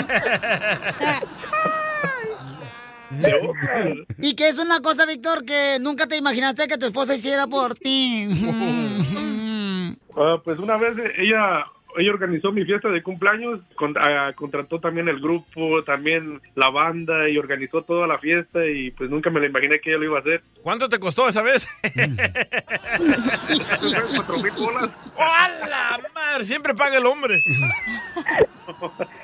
y 4.20 4.36
que 4.36 4.48
es 4.48 4.58
una 4.60 4.80
cosa, 4.82 5.06
Víctor, 5.06 5.44
que 5.44 5.78
nunca 5.82 6.08
te 6.08 6.18
imaginaste 6.18 6.68
que 6.68 6.78
tu 6.78 6.86
esposa 6.86 7.16
hiciera 7.16 7.48
por 7.48 7.76
ti. 7.76 8.28
Ah, 10.14 10.42
pues 10.44 10.60
una 10.60 10.76
vez 10.76 10.94
ella 11.18 11.66
ella 11.98 12.12
organizó 12.12 12.52
mi 12.52 12.64
fiesta 12.66 12.90
de 12.90 13.02
cumpleaños, 13.04 13.60
con- 13.76 13.96
ah, 13.98 14.32
contrató 14.36 14.80
también 14.80 15.08
el 15.08 15.20
grupo, 15.20 15.84
también 15.84 16.42
la 16.56 16.70
banda 16.70 17.28
y 17.30 17.38
organizó 17.38 17.82
toda 17.84 18.08
la 18.08 18.18
fiesta 18.20 18.66
y 18.66 18.92
pues 18.92 19.10
nunca 19.10 19.30
me 19.30 19.40
lo 19.40 19.46
imaginé 19.48 19.80
que 19.80 19.90
ella 19.92 20.00
lo 20.00 20.06
iba 20.06 20.18
a 20.18 20.22
hacer. 20.22 20.42
¿Cuánto 20.64 20.88
te 20.90 21.00
costó 21.00 21.28
esa 21.28 21.42
vez? 21.42 21.68
Cuatro 24.16 24.38
mil 24.38 24.52
bolas. 24.52 24.90
¡Hola, 25.16 26.00
madre! 26.14 26.46
Siempre 26.46 26.74
paga 26.74 26.98
el 26.98 27.06
hombre. 27.06 27.42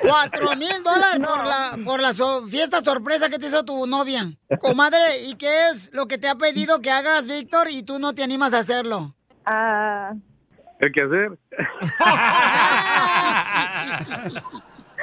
Cuatro 0.02 0.56
mil 0.56 0.84
dólares 0.84 1.20
por 1.26 1.46
la, 1.46 1.78
por 1.86 2.02
la 2.02 2.14
so- 2.14 2.46
fiesta 2.48 2.82
sorpresa 2.82 3.30
que 3.30 3.40
te 3.40 3.48
hizo 3.48 3.64
tu 3.66 3.86
novia. 3.88 4.32
Comadre, 4.60 5.24
¿y 5.26 5.36
qué 5.36 5.70
es 5.70 5.90
lo 5.94 6.08
que 6.08 6.18
te 6.18 6.28
ha 6.28 6.36
pedido 6.36 6.82
que 6.82 6.92
hagas, 6.92 7.28
Víctor, 7.28 7.68
y 7.70 7.84
tú 7.84 8.00
no 8.00 8.14
te 8.14 8.24
animas 8.24 8.54
a 8.54 8.60
hacerlo? 8.60 9.14
Ah, 9.46 9.97
¿Qué 10.80 10.92
que 10.92 11.02
hacer? 11.02 11.32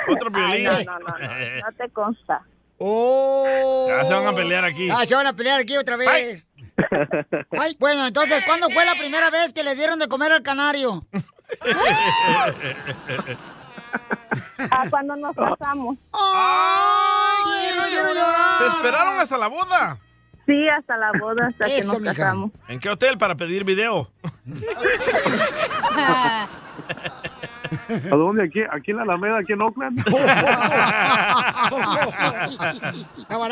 Otro 0.08 0.30
ay, 0.34 0.62
violín. 0.62 0.64
no, 0.64 0.98
no, 0.98 1.00
no, 1.00 1.18
no, 1.18 1.18
no 1.18 1.72
te 1.76 1.88
consta. 1.90 2.42
¡Oh! 2.78 3.86
Ya 3.88 4.04
se 4.04 4.14
van 4.14 4.26
a 4.26 4.34
pelear 4.34 4.64
aquí. 4.64 4.88
Ah, 4.90 5.06
se 5.06 5.14
van 5.14 5.26
a 5.26 5.32
pelear 5.32 5.60
aquí 5.60 5.76
otra 5.76 5.96
vez. 5.96 6.44
Ay, 7.58 7.76
bueno, 7.78 8.06
entonces, 8.06 8.42
¿cuándo 8.46 8.68
fue 8.70 8.84
la 8.84 8.94
primera 8.96 9.30
vez 9.30 9.52
que 9.52 9.62
le 9.62 9.74
dieron 9.74 9.98
de 9.98 10.08
comer 10.08 10.32
al 10.32 10.42
canario? 10.42 11.06
Ah, 14.70 14.86
cuando 14.90 15.16
nos 15.16 15.36
casamos. 15.36 15.96
¡Ay, 16.12 17.42
quiero, 17.62 17.82
quiero 17.84 18.14
llorar! 18.14 18.58
¿Te 18.58 18.66
esperaron 18.66 19.18
hasta 19.18 19.38
la 19.38 19.48
boda? 19.48 19.98
Sí, 20.46 20.68
hasta 20.68 20.96
la 20.98 21.12
boda, 21.18 21.48
hasta 21.48 21.66
que 21.66 21.84
nos 21.84 22.00
mija. 22.00 22.14
casamos. 22.14 22.50
¿En 22.68 22.78
qué 22.78 22.90
hotel 22.90 23.16
para 23.16 23.34
pedir 23.34 23.64
video? 23.64 24.10
¿A 27.88 28.16
dónde? 28.16 28.44
Aquí, 28.44 28.60
aquí 28.70 28.90
en 28.90 28.98
la 28.98 29.02
Alameda, 29.04 29.38
aquí 29.38 29.52
en 29.52 29.62
Oakland. 29.62 29.98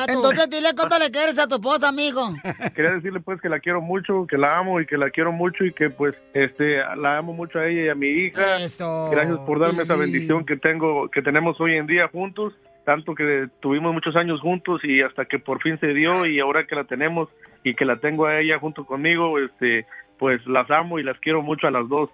Entonces, 0.08 0.50
dile 0.50 0.70
cuánto 0.76 0.98
le 0.98 1.10
quieres 1.10 1.38
a 1.38 1.46
tu 1.46 1.54
esposa, 1.56 1.88
amigo. 1.88 2.34
Quería 2.74 2.92
decirle 2.92 3.20
pues 3.20 3.40
que 3.40 3.48
la 3.48 3.60
quiero 3.60 3.80
mucho, 3.80 4.26
que 4.26 4.36
la 4.36 4.58
amo 4.58 4.80
y 4.80 4.86
que 4.86 4.98
la 4.98 5.10
quiero 5.10 5.32
mucho 5.32 5.64
y 5.64 5.72
que 5.72 5.88
pues 5.90 6.14
este 6.34 6.78
la 6.96 7.18
amo 7.18 7.32
mucho 7.32 7.58
a 7.58 7.66
ella 7.66 7.84
y 7.84 7.88
a 7.88 7.94
mi 7.94 8.08
hija. 8.08 8.56
Eso. 8.62 9.08
Gracias 9.10 9.38
por 9.40 9.60
darme 9.60 9.84
esa 9.84 9.96
bendición 9.96 10.44
que 10.44 10.56
tengo, 10.56 11.08
que 11.08 11.22
tenemos 11.22 11.60
hoy 11.60 11.76
en 11.76 11.86
día 11.86 12.08
juntos, 12.08 12.52
tanto 12.84 13.14
que 13.14 13.48
tuvimos 13.60 13.92
muchos 13.92 14.16
años 14.16 14.40
juntos 14.40 14.80
y 14.84 15.02
hasta 15.02 15.24
que 15.24 15.38
por 15.38 15.62
fin 15.62 15.78
se 15.78 15.88
dio 15.88 16.26
y 16.26 16.40
ahora 16.40 16.66
que 16.66 16.74
la 16.74 16.84
tenemos 16.84 17.28
y 17.62 17.74
que 17.74 17.84
la 17.84 17.96
tengo 17.96 18.26
a 18.26 18.40
ella 18.40 18.58
junto 18.58 18.84
conmigo, 18.84 19.38
este 19.38 19.86
pues 20.18 20.44
las 20.46 20.70
amo 20.70 20.98
y 20.98 21.02
las 21.02 21.18
quiero 21.18 21.42
mucho 21.42 21.66
a 21.66 21.70
las 21.70 21.88
dos. 21.88 22.10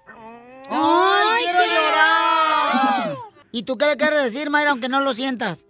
¡Ay, 0.71 1.45
quiero 1.45 1.75
llorar! 1.75 3.17
¿Y 3.59 3.65
tú 3.65 3.77
qué 3.77 3.87
le 3.87 3.97
quieres 3.97 4.23
decir, 4.23 4.51
Mayra, 4.51 4.71
aunque 4.71 4.89
no 4.89 5.01
lo 5.01 5.15
sientas? 5.15 5.67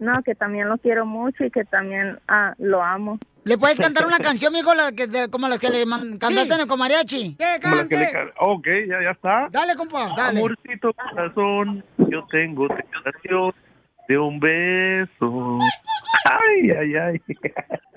No, 0.00 0.20
que 0.24 0.34
también 0.34 0.68
lo 0.68 0.78
quiero 0.78 1.06
mucho 1.06 1.44
y 1.44 1.50
que 1.52 1.64
también 1.64 2.18
ah, 2.26 2.54
lo 2.58 2.82
amo. 2.82 3.20
¿Le 3.44 3.56
puedes 3.56 3.78
cantar 3.78 4.04
una 4.04 4.18
canción, 4.18 4.52
mijo, 4.52 4.74
la 4.74 4.90
que, 4.90 5.06
de- 5.06 5.30
como 5.30 5.46
las 5.46 5.60
que 5.60 5.70
le 5.70 5.86
man- 5.86 6.18
cantaste 6.18 6.54
en 6.54 6.60
el 6.62 6.66
comariachi? 6.66 7.36
¿Qué 7.36 7.60
Como 7.62 7.76
la 7.76 7.86
que 7.86 7.96
le 7.98 8.10
ca- 8.10 8.32
ok, 8.40 8.66
ya, 8.88 9.00
ya 9.00 9.10
está. 9.12 9.46
Dale, 9.52 9.76
compa, 9.76 10.12
dale. 10.16 10.40
Amorcito 10.40 10.92
corazón, 10.92 11.84
yo 11.98 12.26
tengo 12.32 12.66
tentación 12.66 13.54
de 14.08 14.18
un 14.18 14.40
beso. 14.40 15.58
Ay, 16.24 16.70
ay, 16.72 16.96
ay. 16.96 17.22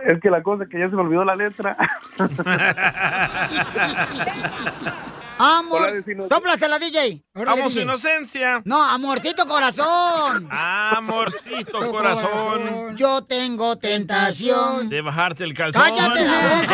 Es 0.05 0.19
que 0.21 0.29
la 0.29 0.43
cosa 0.43 0.63
es 0.65 0.69
que 0.69 0.77
ya 0.79 0.89
se 0.91 0.95
me 0.95 1.01
olvidó 1.01 1.25
la 1.25 1.33
letra. 1.35 1.75
Amor, 5.39 6.03
sóplasela, 6.29 6.79
DJ. 6.79 7.23
Vamos, 7.33 7.73
DJ. 7.73 7.83
inocencia. 7.83 8.61
No, 8.65 8.83
amorcito 8.83 9.45
corazón. 9.45 10.47
Amorcito 10.51 11.91
corazón. 11.91 12.95
Yo 12.97 13.23
tengo 13.23 13.77
tentación. 13.77 14.89
De 14.89 15.01
bajarte 15.01 15.43
el 15.43 15.53
calzón. 15.53 15.81
¡Cállate 15.81 16.25
la 16.25 16.65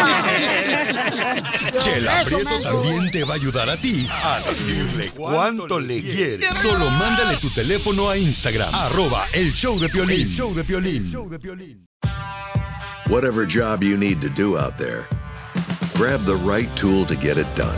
Chela 1.77 2.21
Eso, 2.21 2.25
Prieto 2.25 2.61
también 2.61 3.11
te 3.11 3.23
va 3.23 3.33
a 3.33 3.35
ayudar 3.35 3.69
a 3.69 3.77
ti 3.77 4.07
a 4.09 4.39
decirle 4.49 5.11
cuánto 5.15 5.79
le 5.79 6.01
quiere. 6.01 6.51
Solo 6.53 6.89
mándale 6.91 7.37
tu 7.37 7.49
teléfono 7.49 8.09
a 8.09 8.17
Instagram, 8.17 8.73
arroba 8.73 9.25
el 9.33 9.51
show 9.51 9.77
de 9.79 9.89
Piolín. 9.89 10.21
El 10.21 10.29
show 10.29 10.53
de 10.53 10.63
Piolín. 10.63 11.87
Whatever 13.09 13.45
job 13.45 13.83
you 13.83 13.97
need 13.97 14.21
to 14.21 14.29
do 14.29 14.57
out 14.57 14.77
there, 14.77 15.07
grab 15.97 16.23
the 16.25 16.35
right 16.35 16.73
tool 16.75 17.05
to 17.05 17.15
get 17.15 17.37
it 17.37 17.47
done. 17.55 17.77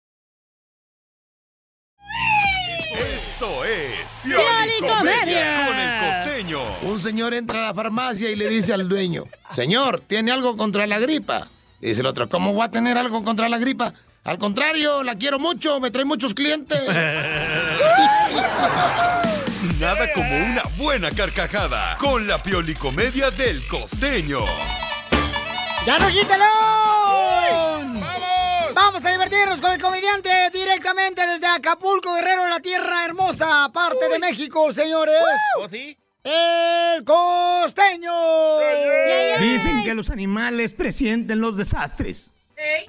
Es 4.11 4.23
Piolicomedia. 4.23 5.65
con 5.65 5.79
el 5.79 5.97
costeño. 5.99 6.59
Un 6.83 6.99
señor 6.99 7.33
entra 7.33 7.59
a 7.59 7.67
la 7.67 7.73
farmacia 7.73 8.29
y 8.29 8.35
le 8.35 8.49
dice 8.49 8.73
al 8.73 8.89
dueño, 8.89 9.23
señor, 9.51 10.01
¿tiene 10.05 10.31
algo 10.31 10.57
contra 10.57 10.85
la 10.85 10.99
gripa? 10.99 11.47
Dice 11.79 12.01
el 12.01 12.07
otro, 12.07 12.27
¿cómo 12.27 12.53
voy 12.53 12.65
a 12.65 12.69
tener 12.69 12.97
algo 12.97 13.23
contra 13.23 13.47
la 13.47 13.57
gripa? 13.57 13.93
Al 14.23 14.37
contrario, 14.37 15.01
la 15.01 15.15
quiero 15.15 15.39
mucho, 15.39 15.79
me 15.79 15.89
trae 15.91 16.05
muchos 16.05 16.33
clientes. 16.33 16.79
Nada 19.79 20.13
como 20.13 20.37
una 20.37 20.61
buena 20.77 21.09
carcajada 21.11 21.97
con 21.97 22.27
la 22.27 22.43
piolicomedia 22.43 23.31
del 23.31 23.65
costeño. 23.67 24.41
¡Ya 25.85 25.97
no 25.97 26.05
¡Vamos! 26.05 26.90
Vamos 28.91 29.05
a 29.05 29.11
divertirnos 29.11 29.61
con 29.61 29.71
el 29.71 29.81
comediante 29.81 30.29
directamente 30.51 31.25
desde 31.25 31.47
Acapulco, 31.47 32.13
Guerrero, 32.13 32.49
la 32.49 32.59
tierra 32.59 33.05
hermosa, 33.05 33.71
parte 33.73 34.09
de 34.09 34.19
México, 34.19 34.73
señores. 34.73 35.15
¿Oh, 35.57 35.69
sí? 35.69 35.97
¡El 36.25 37.05
costeño! 37.05 38.11
Dicen 39.39 39.83
que 39.85 39.95
los 39.95 40.09
animales 40.09 40.73
presienten 40.73 41.39
los 41.39 41.55
desastres. 41.55 42.33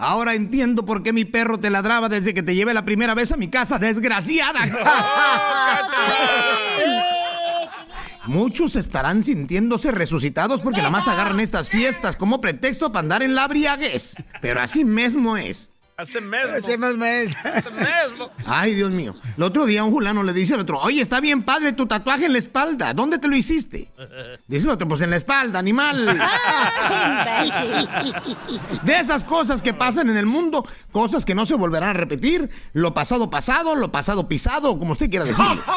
Ahora 0.00 0.34
entiendo 0.34 0.84
por 0.84 1.04
qué 1.04 1.12
mi 1.12 1.24
perro 1.24 1.60
te 1.60 1.70
ladraba 1.70 2.08
desde 2.08 2.34
que 2.34 2.42
te 2.42 2.56
llevé 2.56 2.74
la 2.74 2.84
primera 2.84 3.14
vez 3.14 3.30
a 3.30 3.36
mi 3.36 3.48
casa, 3.48 3.78
desgraciada. 3.78 4.58
Muchos 8.26 8.74
estarán 8.74 9.22
sintiéndose 9.22 9.92
resucitados 9.92 10.62
porque 10.62 10.82
la 10.82 10.90
más 10.90 11.06
agarran 11.06 11.38
estas 11.38 11.68
fiestas 11.68 12.16
como 12.16 12.40
pretexto 12.40 12.90
para 12.90 13.02
andar 13.02 13.22
en 13.22 13.36
la 13.36 13.46
briaguez. 13.46 14.16
Pero 14.40 14.60
así 14.60 14.84
mismo 14.84 15.36
es. 15.36 15.71
Hace 15.96 16.20
mesmo. 16.20 16.56
Hace 16.56 16.78
mismo 16.78 17.04
es. 17.04 17.36
Hace 17.36 17.70
mesmo. 17.70 18.30
Ay, 18.46 18.74
Dios 18.74 18.90
mío. 18.90 19.14
El 19.36 19.42
otro 19.42 19.66
día 19.66 19.84
un 19.84 19.92
fulano 19.92 20.22
le 20.22 20.32
dice 20.32 20.54
al 20.54 20.60
otro, 20.60 20.78
oye, 20.78 21.00
está 21.00 21.20
bien 21.20 21.42
padre 21.42 21.72
tu 21.72 21.86
tatuaje 21.86 22.26
en 22.26 22.32
la 22.32 22.38
espalda. 22.38 22.94
¿Dónde 22.94 23.18
te 23.18 23.28
lo 23.28 23.36
hiciste? 23.36 23.90
Dice 24.46 24.66
el 24.66 24.70
otro, 24.70 24.88
pues 24.88 25.00
en 25.02 25.10
la 25.10 25.16
espalda, 25.16 25.58
animal. 25.58 26.06
De 28.84 28.98
esas 28.98 29.24
cosas 29.24 29.62
que 29.62 29.74
pasan 29.74 30.10
en 30.10 30.16
el 30.16 30.26
mundo, 30.26 30.66
cosas 30.90 31.24
que 31.24 31.34
no 31.34 31.46
se 31.46 31.54
volverán 31.54 31.90
a 31.90 31.94
repetir, 31.94 32.50
lo 32.72 32.94
pasado 32.94 33.30
pasado, 33.30 33.74
lo 33.74 33.92
pasado 33.92 34.28
pisado, 34.28 34.78
como 34.78 34.92
usted 34.92 35.10
quiera 35.10 35.24
decirlo. 35.24 35.62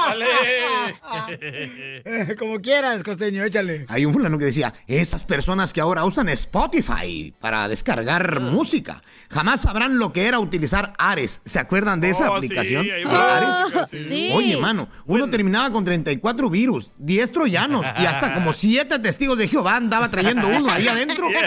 Como 2.39 2.59
quieras, 2.59 3.03
costeño, 3.03 3.43
échale. 3.43 3.85
Hay 3.89 4.05
un 4.05 4.13
fulano 4.13 4.37
que 4.37 4.45
decía, 4.45 4.73
esas 4.87 5.23
personas 5.23 5.73
que 5.73 5.81
ahora 5.81 6.05
usan 6.05 6.29
Spotify 6.29 7.33
para 7.39 7.67
descargar 7.67 8.39
música, 8.39 9.01
jamás 9.29 9.61
sabrán 9.61 9.97
lo 9.97 10.04
que 10.13 10.25
era 10.25 10.39
utilizar 10.39 10.93
Ares. 10.97 11.41
¿Se 11.45 11.59
acuerdan 11.59 11.99
de 12.01 12.09
esa 12.09 12.29
Oh, 12.31 12.35
aplicación? 12.35 12.83
sí, 12.85 12.89
una 13.05 13.37
Ares? 13.37 13.89
Sí. 14.07 14.31
Oye, 14.33 14.57
mano, 14.57 14.87
uno 15.05 15.29
terminaba 15.29 15.71
con 15.71 15.83
34 15.85 16.49
virus, 16.49 16.91
10 16.97 17.31
troyanos 17.31 17.85
y 17.99 18.05
hasta 18.05 18.33
como 18.33 18.53
7 18.53 18.99
testigos 18.99 19.37
de 19.37 19.47
Jehová 19.47 19.75
andaba 19.75 20.09
trayendo 20.09 20.47
uno 20.47 20.71
ahí 20.71 20.87
adentro. 20.87 21.27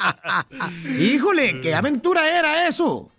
Híjole, 0.98 1.60
qué 1.60 1.74
aventura 1.74 2.28
era 2.38 2.66
eso. 2.68 3.10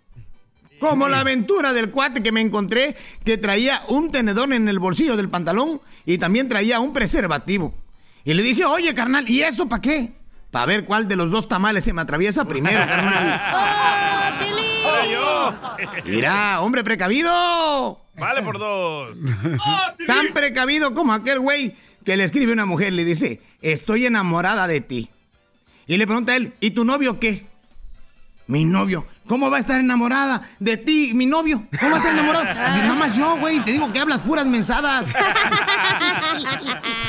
Como 0.80 1.08
la 1.08 1.20
aventura 1.20 1.72
del 1.72 1.90
cuate 1.90 2.22
que 2.22 2.30
me 2.30 2.40
encontré 2.40 2.94
que 3.24 3.36
traía 3.36 3.82
un 3.88 4.12
tenedor 4.12 4.52
en 4.52 4.68
el 4.68 4.78
bolsillo 4.78 5.16
del 5.16 5.28
pantalón 5.28 5.80
y 6.06 6.18
también 6.18 6.48
traía 6.48 6.78
un 6.78 6.92
preservativo. 6.92 7.74
Y 8.24 8.34
le 8.34 8.42
dije, 8.44 8.64
oye, 8.64 8.94
carnal, 8.94 9.28
¿y 9.28 9.42
eso 9.42 9.68
para 9.68 9.82
qué? 9.82 10.12
Para 10.52 10.66
ver 10.66 10.84
cuál 10.84 11.08
de 11.08 11.16
los 11.16 11.30
dos 11.32 11.48
tamales 11.48 11.84
se 11.84 11.92
me 11.92 12.00
atraviesa 12.02 12.44
primero, 12.44 12.78
carnal. 12.86 13.40
Mira, 16.04 16.60
hombre 16.60 16.84
precavido. 16.84 18.00
Vale 18.16 18.42
por 18.42 18.58
dos. 18.58 19.16
Tan 20.06 20.32
precavido 20.32 20.94
como 20.94 21.12
aquel 21.12 21.40
güey 21.40 21.74
que 22.04 22.16
le 22.16 22.24
escribe 22.24 22.52
a 22.52 22.54
una 22.54 22.66
mujer, 22.66 22.92
le 22.92 23.04
dice, 23.04 23.40
estoy 23.60 24.06
enamorada 24.06 24.66
de 24.66 24.80
ti. 24.80 25.10
Y 25.86 25.96
le 25.96 26.06
pregunta 26.06 26.32
a 26.32 26.36
él, 26.36 26.52
¿y 26.60 26.70
tu 26.70 26.84
novio 26.84 27.18
qué? 27.20 27.46
Mi 28.48 28.64
novio. 28.64 29.04
¿Cómo 29.26 29.50
va 29.50 29.58
a 29.58 29.60
estar 29.60 29.78
enamorada 29.78 30.40
de 30.58 30.78
ti, 30.78 31.12
mi 31.14 31.26
novio? 31.26 31.66
¿Cómo 31.78 31.90
va 31.90 31.96
a 31.96 32.00
estar 32.00 32.14
enamorado? 32.14 32.46
Y 32.46 32.80
nada 32.80 32.94
más 32.94 33.14
yo, 33.14 33.38
güey, 33.38 33.62
te 33.62 33.72
digo 33.72 33.92
que 33.92 34.00
hablas 34.00 34.22
puras 34.22 34.46
mensadas. 34.46 35.08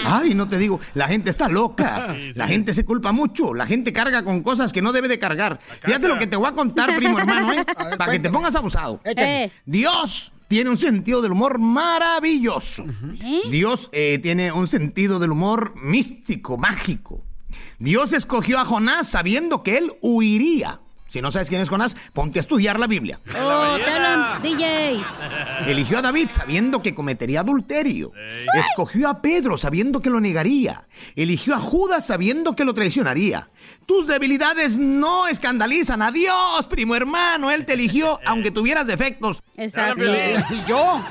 Ay, 0.06 0.34
no 0.34 0.50
te 0.50 0.58
digo, 0.58 0.82
la 0.96 1.08
gente 1.08 1.30
está 1.30 1.48
loca. 1.48 2.14
La 2.36 2.46
gente 2.46 2.74
se 2.74 2.84
culpa 2.84 3.14
mucho. 3.14 3.54
La 3.54 3.66
gente 3.66 3.94
carga 3.94 4.26
con 4.26 4.44
cosas 4.44 4.74
que 4.74 4.82
no 4.82 4.92
debe 4.92 5.08
de 5.08 5.18
cargar. 5.18 5.62
Fíjate 5.82 6.10
lo 6.10 6.18
que 6.18 6.28
te 6.28 6.36
voy 6.36 6.50
a 6.50 6.52
contar, 6.52 6.94
primo 6.94 7.18
hermano, 7.20 7.54
¿eh? 7.54 7.66
Para 7.98 8.12
que 8.12 8.20
te 8.20 8.30
pongas 8.30 8.54
abusado. 8.56 9.00
Échale. 9.06 9.50
Dios 9.66 10.34
tiene 10.50 10.70
un 10.70 10.78
sentido 10.78 11.22
del 11.22 11.32
humor 11.32 11.58
maravilloso. 11.58 12.86
Dios 13.50 13.90
eh, 13.94 14.20
tiene 14.22 14.52
un 14.52 14.68
sentido 14.68 15.20
del 15.20 15.32
humor 15.32 15.74
místico, 15.78 16.58
mágico. 16.58 17.24
Dios 17.78 18.12
escogió 18.12 18.60
a 18.60 18.66
Jonás 18.66 19.08
sabiendo 19.08 19.64
que 19.64 19.78
él 19.78 19.94
huiría. 20.02 20.82
Si 21.10 21.22
no 21.22 21.32
sabes 21.32 21.50
quién 21.50 21.60
es 21.60 21.70
Jonás, 21.70 21.98
ponte 22.14 22.40
a 22.40 22.42
estudiar 22.42 22.80
la 22.80 22.88
Biblia. 22.88 23.20
Oh, 23.52 23.78
te 23.78 23.90
hablan, 23.90 24.42
DJ. 24.42 25.02
Eligió 25.68 26.00
a 26.00 26.02
David 26.02 26.30
sabiendo 26.32 26.82
que 26.82 26.94
cometería 26.94 27.42
adulterio. 27.42 28.12
Escogió 28.54 29.10
a 29.10 29.22
Pedro 29.22 29.58
sabiendo 29.58 30.02
que 30.02 30.10
lo 30.10 30.20
negaría. 30.20 30.88
Eligió 31.16 31.56
a 31.56 31.60
Judas 31.60 32.06
sabiendo 32.06 32.56
que 32.56 32.66
lo 32.66 32.74
traicionaría. 32.74 33.50
Tus 33.86 34.08
debilidades 34.08 34.78
no 34.78 35.28
escandalizan 35.28 36.02
a 36.02 36.12
Dios, 36.12 36.68
primo 36.70 36.96
hermano. 36.96 37.52
Él 37.52 37.66
te 37.66 37.74
eligió 37.74 38.20
aunque 38.26 38.52
tuvieras 38.52 38.88
defectos. 38.88 39.42
Exacto. 39.58 40.04
¿Y 40.52 40.64
yo? 40.68 41.04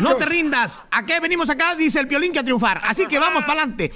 No 0.00 0.16
te 0.16 0.26
rindas. 0.26 0.84
¿A 0.90 1.06
qué 1.06 1.20
venimos 1.20 1.48
acá? 1.48 1.74
Dice 1.74 2.00
el 2.00 2.08
piolín 2.08 2.32
que 2.32 2.40
a 2.40 2.44
triunfar. 2.44 2.80
Así 2.84 3.06
que 3.06 3.18
vamos 3.18 3.44
para 3.44 3.62
adelante. 3.62 3.92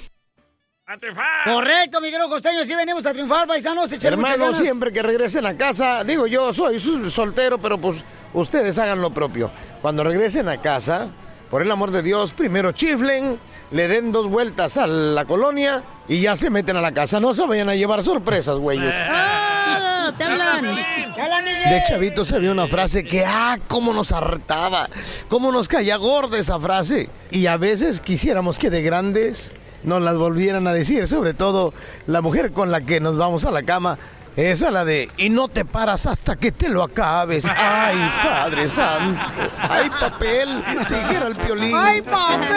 ¡A 0.87 0.97
triunfar! 0.97 1.25
Correcto, 1.45 1.99
mi 1.99 2.11
querido 2.11 2.29
costeño, 2.29 2.63
sí 2.63 2.75
venimos 2.75 3.03
a 3.07 3.11
triunfar, 3.11 3.47
paisanos. 3.47 3.91
Hermano, 3.91 4.53
siempre 4.53 4.93
que 4.93 5.01
regresen 5.01 5.47
a 5.47 5.57
casa, 5.57 6.03
digo 6.03 6.27
yo 6.27 6.53
soy 6.53 6.79
soltero, 7.09 7.57
pero 7.57 7.81
pues 7.81 8.03
ustedes 8.35 8.77
hagan 8.77 9.01
lo 9.01 9.11
propio. 9.11 9.49
Cuando 9.81 10.03
regresen 10.03 10.47
a 10.47 10.61
casa, 10.61 11.07
por 11.49 11.63
el 11.63 11.71
amor 11.71 11.89
de 11.89 12.03
Dios, 12.03 12.33
primero 12.33 12.71
chiflen, 12.71 13.39
le 13.71 13.87
den 13.87 14.11
dos 14.11 14.27
vueltas 14.27 14.77
a 14.77 14.85
la 14.85 15.25
colonia 15.25 15.83
y 16.07 16.21
ya 16.21 16.35
se 16.35 16.51
meten 16.51 16.77
a 16.77 16.81
la 16.81 16.93
casa. 16.93 17.19
No 17.19 17.33
se 17.33 17.47
vayan 17.47 17.69
a 17.69 17.73
llevar 17.73 18.03
sorpresas, 18.03 18.57
güeyes. 18.59 18.93
Oh, 18.93 20.13
te 20.13 20.23
hablan. 20.23 20.65
De 20.65 21.81
chavitos 21.87 22.31
había 22.31 22.51
una 22.51 22.67
frase 22.67 23.03
que, 23.03 23.25
ah, 23.25 23.57
cómo 23.67 23.91
nos 23.91 24.11
hartaba, 24.11 24.87
cómo 25.29 25.51
nos 25.51 25.67
caía 25.67 25.95
gorda 25.95 26.37
esa 26.37 26.59
frase. 26.59 27.09
Y 27.31 27.47
a 27.47 27.57
veces 27.57 28.01
quisiéramos 28.01 28.59
que 28.59 28.69
de 28.69 28.83
grandes 28.83 29.55
nos 29.85 30.01
las 30.01 30.17
volvieran 30.17 30.67
a 30.67 30.73
decir, 30.73 31.07
sobre 31.07 31.33
todo 31.33 31.73
la 32.07 32.21
mujer 32.21 32.51
con 32.51 32.71
la 32.71 32.81
que 32.81 32.99
nos 32.99 33.17
vamos 33.17 33.45
a 33.45 33.51
la 33.51 33.63
cama. 33.63 33.97
Esa 34.35 34.69
la 34.69 34.83
de, 34.83 35.09
y 35.15 35.29
no 35.29 35.47
te 35.47 35.63
paras 35.63 36.05
hasta 36.07 36.35
que 36.35 36.51
te 36.51 36.67
lo 36.67 36.83
acabes. 36.83 37.45
Ay, 37.45 37.95
Padre 38.21 38.67
Santo. 38.67 39.21
Ay, 39.69 39.89
papel, 39.89 40.61
dijera 40.89 41.27
el 41.27 41.35
piolín. 41.37 41.73
¡Ay, 41.73 42.01
papel! 42.01 42.49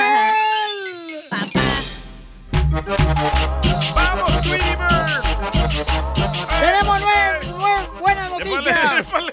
¡Vamos, 3.94 4.42
Tweety 4.42 4.76
Tenemos 6.60 7.00
nueve, 7.00 7.40
nueve 7.56 7.88
buenas 8.00 8.26
¡Épale, 8.26 8.44
noticias. 8.54 9.08
épale! 9.08 9.32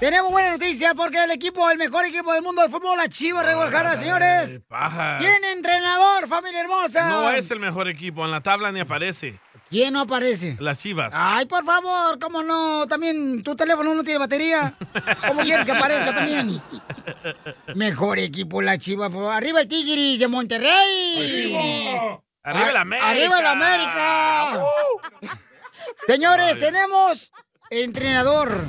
Tenemos 0.00 0.30
buenas 0.30 0.52
noticias 0.52 0.94
porque 0.94 1.22
el 1.24 1.30
equipo, 1.32 1.68
el 1.70 1.76
mejor 1.76 2.04
equipo 2.04 2.32
del 2.32 2.42
mundo 2.42 2.62
de 2.62 2.68
fútbol, 2.68 2.96
la 2.96 3.08
Chivas 3.08 3.44
de 3.46 3.54
Guadalajara, 3.54 3.96
señores, 3.96 4.60
Pajas. 4.68 5.18
tiene 5.18 5.50
entrenador, 5.52 6.28
familia 6.28 6.60
hermosa. 6.60 7.08
No 7.08 7.30
es 7.32 7.50
el 7.50 7.58
mejor 7.58 7.88
equipo, 7.88 8.24
en 8.24 8.30
la 8.30 8.40
tabla 8.40 8.70
ni 8.70 8.78
aparece. 8.78 9.40
¿Quién 9.68 9.92
no 9.94 10.00
aparece? 10.00 10.56
Las 10.60 10.78
chivas. 10.78 11.12
Ay, 11.16 11.44
por 11.46 11.64
favor, 11.64 12.18
¿cómo 12.20 12.42
no? 12.44 12.86
También 12.86 13.42
tu 13.42 13.54
teléfono 13.56 13.92
no 13.92 14.02
tiene 14.04 14.18
batería. 14.20 14.72
¿Cómo 15.26 15.42
quieres 15.42 15.66
que 15.66 15.72
aparezca 15.72 16.14
también? 16.14 16.62
Mejor 17.74 18.18
equipo, 18.20 18.62
la 18.62 18.78
Chivas. 18.78 19.12
Arriba 19.12 19.60
el 19.62 19.68
Tigris 19.68 20.20
de 20.20 20.28
Monterrey. 20.28 21.52
Arriba 22.44 22.70
el 22.70 22.76
A- 22.76 22.80
América. 22.80 23.08
Arriba 23.10 23.40
el 23.40 23.46
América. 23.46 24.60
Señores, 26.06 26.58
tenemos 26.60 27.30
entrenador. 27.68 28.62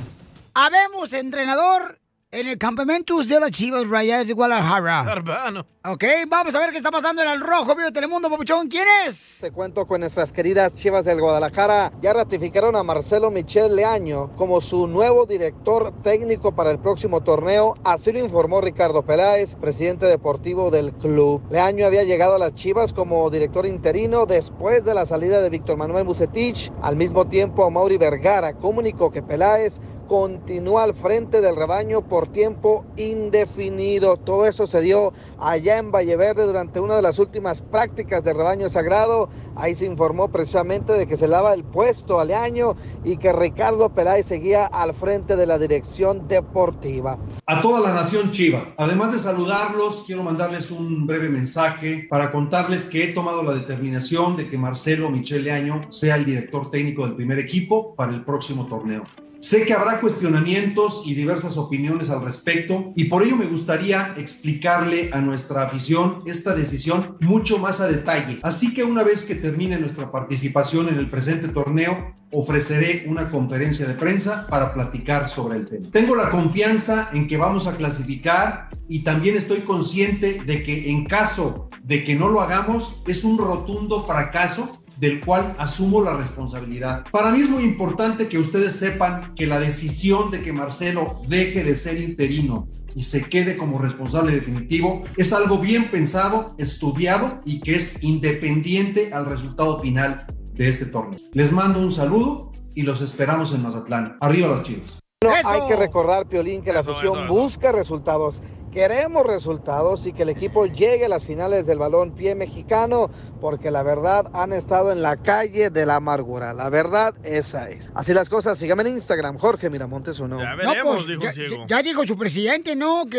Habemos 0.62 1.14
entrenador 1.14 2.00
en 2.32 2.46
el 2.46 2.58
campamento 2.58 3.24
de 3.24 3.40
las 3.40 3.50
Chivas 3.50 3.88
Rayas 3.88 4.28
de 4.28 4.34
Guadalajara. 4.34 5.06
Hermano. 5.10 5.66
Ok, 5.86 6.04
vamos 6.28 6.54
a 6.54 6.60
ver 6.60 6.72
qué 6.72 6.78
está 6.78 6.92
pasando 6.92 7.24
en 7.24 7.30
el 7.30 7.40
Rojo 7.40 7.74
Vivo 7.76 7.88
de 7.88 7.94
Telemundo, 7.94 8.30
Papuchón. 8.30 8.68
¿Quién 8.68 8.86
es? 9.08 9.38
Te 9.40 9.52
cuento 9.52 9.88
con 9.88 10.02
nuestras 10.02 10.34
queridas 10.34 10.76
Chivas 10.76 11.06
del 11.06 11.22
Guadalajara. 11.22 11.94
Ya 12.02 12.12
ratificaron 12.12 12.76
a 12.76 12.84
Marcelo 12.84 13.32
Michel 13.32 13.74
Leaño 13.74 14.36
como 14.36 14.60
su 14.60 14.86
nuevo 14.86 15.26
director 15.26 15.94
técnico 16.04 16.54
para 16.54 16.72
el 16.72 16.80
próximo 16.80 17.22
torneo. 17.22 17.76
Así 17.86 18.12
lo 18.12 18.20
informó 18.20 18.60
Ricardo 18.60 19.02
Peláez, 19.04 19.56
presidente 19.56 20.08
deportivo 20.08 20.72
del 20.72 20.92
club. 20.92 21.42
Leaño 21.50 21.86
había 21.86 22.04
llegado 22.04 22.36
a 22.36 22.40
las 22.40 22.54
Chivas 22.54 22.92
como 22.92 23.30
director 23.30 23.66
interino 23.66 24.26
después 24.26 24.84
de 24.84 24.94
la 24.94 25.06
salida 25.06 25.40
de 25.40 25.50
Víctor 25.50 25.78
Manuel 25.78 26.04
Bucetich. 26.04 26.70
Al 26.82 26.98
mismo 26.98 27.28
tiempo, 27.28 27.72
Mauri 27.72 27.98
Vergara 27.98 28.52
comunicó 28.54 29.10
que 29.10 29.24
Peláez 29.24 29.80
continúa 30.10 30.84
al 30.84 30.96
frente 30.96 31.40
del 31.40 31.56
rebaño 31.56 32.02
por 32.02 32.28
tiempo 32.28 32.84
indefinido. 32.98 34.18
Todo 34.18 34.48
eso 34.48 34.66
se 34.66 34.82
dio 34.82 35.14
allá 35.40 35.78
en 35.78 35.92
Valleverde 35.92 36.48
durante 36.48 36.80
una 36.80 36.96
de 36.96 37.04
las 37.04 37.20
últimas 37.20 37.62
prácticas 37.62 38.24
del 38.24 38.36
rebaño 38.36 38.68
sagrado. 38.70 39.30
Ahí 39.56 39.76
se 39.76 39.86
informó 39.86 40.30
precisamente 40.30 40.94
de 40.94 41.06
que 41.06 41.16
se 41.16 41.28
lava 41.28 41.54
el 41.54 41.64
puesto 41.64 42.20
al 42.20 42.32
año 42.32 42.76
y 43.04 43.18
que 43.18 43.32
Ricardo 43.32 43.90
Peláez 43.90 44.26
seguía 44.26 44.66
al 44.66 44.96
frente 44.96 45.36
de 45.36 45.46
la 45.46 45.60
dirección 45.60 46.28
deportiva. 46.28 47.20
A 47.46 47.62
toda 47.62 47.80
la 47.80 47.94
nación 47.94 48.32
Chiva, 48.32 48.74
además 48.78 49.14
de 49.14 49.20
saludarlos, 49.20 50.04
quiero 50.08 50.24
mandarles 50.24 50.72
un 50.72 51.06
breve 51.06 51.30
mensaje 51.30 52.08
para 52.10 52.32
contarles 52.32 52.88
que 52.88 53.04
he 53.04 53.08
tomado 53.14 53.44
la 53.44 53.54
determinación 53.54 54.36
de 54.36 54.50
que 54.50 54.58
Marcelo 54.58 55.12
Michele 55.12 55.52
Año 55.52 55.92
sea 55.92 56.16
el 56.16 56.26
director 56.26 56.72
técnico 56.72 57.06
del 57.06 57.16
primer 57.16 57.38
equipo 57.38 57.94
para 57.94 58.12
el 58.12 58.26
próximo 58.26 58.66
torneo. 58.66 59.04
Sé 59.42 59.64
que 59.64 59.72
habrá 59.74 60.02
cuestionamientos 60.02 61.04
y 61.06 61.14
diversas 61.14 61.56
opiniones 61.56 62.10
al 62.10 62.26
respecto 62.26 62.92
y 62.94 63.06
por 63.06 63.24
ello 63.24 63.38
me 63.38 63.46
gustaría 63.46 64.14
explicarle 64.18 65.12
a 65.14 65.22
nuestra 65.22 65.64
afición 65.64 66.18
esta 66.26 66.54
decisión 66.54 67.16
mucho 67.22 67.58
más 67.58 67.80
a 67.80 67.88
detalle. 67.88 68.40
Así 68.44 68.74
que 68.74 68.84
una 68.84 69.02
vez 69.02 69.24
que 69.24 69.36
termine 69.36 69.80
nuestra 69.80 70.12
participación 70.12 70.90
en 70.90 70.96
el 70.96 71.10
presente 71.10 71.48
torneo, 71.48 72.14
ofreceré 72.34 73.06
una 73.08 73.32
conferencia 73.32 73.88
de 73.88 73.94
prensa 73.94 74.46
para 74.48 74.74
platicar 74.74 75.30
sobre 75.30 75.60
el 75.60 75.66
tema. 75.66 75.88
Tengo 75.90 76.16
la 76.16 76.32
confianza 76.32 77.10
en 77.14 77.26
que 77.26 77.38
vamos 77.38 77.66
a 77.66 77.78
clasificar 77.78 78.70
y 78.90 79.04
también 79.04 79.38
estoy 79.38 79.60
consciente 79.62 80.42
de 80.46 80.64
que 80.64 80.90
en 80.90 81.06
caso 81.06 81.70
de 81.82 82.04
que 82.04 82.14
no 82.14 82.28
lo 82.28 82.42
hagamos 82.42 83.02
es 83.08 83.24
un 83.24 83.38
rotundo 83.38 84.04
fracaso 84.04 84.70
del 85.00 85.22
cual 85.22 85.56
asumo 85.58 86.02
la 86.02 86.18
responsabilidad. 86.18 87.06
Para 87.12 87.32
mí 87.32 87.42
es 87.42 87.50
muy 87.50 87.64
importante 87.64 88.28
que 88.28 88.38
ustedes 88.38 88.76
sepan 88.76 89.34
que 89.36 89.48
la 89.48 89.60
decisión 89.60 90.30
de 90.30 90.42
que 90.42 90.54
Marcelo 90.54 91.22
deje 91.28 91.64
de 91.64 91.78
ser 91.78 92.00
interino 92.02 92.68
y 92.96 93.04
se 93.04 93.24
quede 93.24 93.56
como 93.56 93.80
responsable 93.80 94.34
definitivo 94.34 95.04
es 95.16 95.32
algo 95.32 95.60
bien 95.60 95.86
pensado, 95.86 96.56
estudiado 96.58 97.42
y 97.46 97.62
que 97.62 97.76
es 97.76 98.04
independiente 98.04 99.12
al 99.14 99.26
resultado 99.26 99.80
final 99.80 100.26
de 100.54 100.68
este 100.68 100.86
torneo. 100.86 101.20
Les 101.34 101.52
mando 101.52 101.80
un 101.80 101.92
saludo 101.92 102.52
y 102.76 102.82
los 102.82 103.02
esperamos 103.02 103.54
en 103.54 103.64
Mazatlán. 103.64 104.18
Arriba 104.20 104.48
las 104.48 104.64
chivas. 104.64 105.00
Hay 105.46 105.68
que 105.68 105.76
recordar, 105.76 106.26
Piolín, 106.28 106.62
que 106.64 106.74
la 106.74 106.80
afición 106.82 107.28
busca 107.28 107.72
resultados. 107.72 108.42
Queremos 108.72 109.26
resultados 109.26 110.06
y 110.06 110.14
que 110.14 110.22
el 110.22 110.30
equipo 110.30 110.68
llegue 110.68 111.06
a 111.06 111.10
las 111.10 111.26
finales 111.26 111.66
del 111.66 111.80
balón 111.80 112.12
pie 112.12 112.36
mexicano, 112.36 113.10
porque 113.42 113.72
la 113.72 113.82
verdad 113.82 114.28
han 114.32 114.54
estado 114.54 114.92
en 114.92 115.02
la 115.02 115.18
calle 115.18 115.72
de 115.72 115.88
la 115.88 115.96
amargura. 115.96 116.54
La 116.54 116.70
verdad, 116.70 117.16
esa 117.24 117.68
es. 117.72 117.90
Así 117.96 118.14
las 118.14 118.30
cosas, 118.30 118.60
síganme 118.60 118.84
en 118.84 118.90
Instagram, 118.90 119.40
Jorge 119.40 119.72
Miramontes 119.72 120.20
uno. 120.20 120.38
Ya 120.40 120.56
No, 120.56 120.72
pues, 120.84 121.06
ya, 121.08 121.32
ya- 121.32 121.66
ya 121.68 121.82
dijo 121.82 122.06
su 122.06 122.16
presidente, 122.16 122.76
¿no? 122.76 123.06
Que 123.10 123.18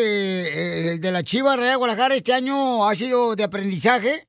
eh, 0.88 0.92
el 0.92 1.00
de 1.00 1.10
la 1.10 1.24
Chivas 1.24 1.56
Real 1.56 1.78
Guadalajara 1.78 2.14
este 2.14 2.32
año 2.32 2.86
ha 2.88 2.94
sido 2.94 3.34
de 3.34 3.42
aprendizaje. 3.42 4.28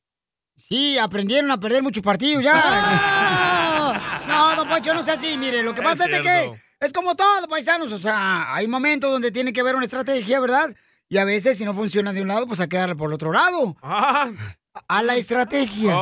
Sí, 0.57 0.97
aprendieron 0.97 1.51
a 1.51 1.59
perder 1.59 1.83
muchos 1.83 2.01
partidos 2.01 2.43
ya. 2.43 2.53
no, 4.27 4.55
don 4.55 4.67
Poncho, 4.67 4.93
no 4.95 5.03
sea 5.03 5.13
así. 5.15 5.37
Mire, 5.37 5.61
lo 5.63 5.73
que 5.75 5.81
Es 5.81 5.85
pasa 5.87 6.05
es, 6.05 6.11
de 6.11 6.21
que. 6.23 6.61
Es 6.81 6.91
como 6.93 7.15
todo, 7.15 7.47
paisanos. 7.47 7.91
O 7.91 7.99
sea, 7.99 8.53
hay 8.53 8.67
momentos 8.67 9.11
donde 9.11 9.31
tiene 9.31 9.53
que 9.53 9.61
haber 9.61 9.75
una 9.75 9.85
estrategia, 9.85 10.39
¿verdad? 10.39 10.75
Y 11.09 11.17
a 11.17 11.25
veces, 11.25 11.57
si 11.57 11.65
no 11.65 11.73
funciona 11.73 12.13
de 12.13 12.21
un 12.21 12.27
lado, 12.27 12.47
pues 12.47 12.59
hay 12.59 12.67
que 12.67 12.77
darle 12.77 12.95
por 12.95 13.09
el 13.09 13.13
otro 13.15 13.31
lado. 13.31 13.75
A 13.81 15.01
la 15.03 15.15
estrategia. 15.15 15.93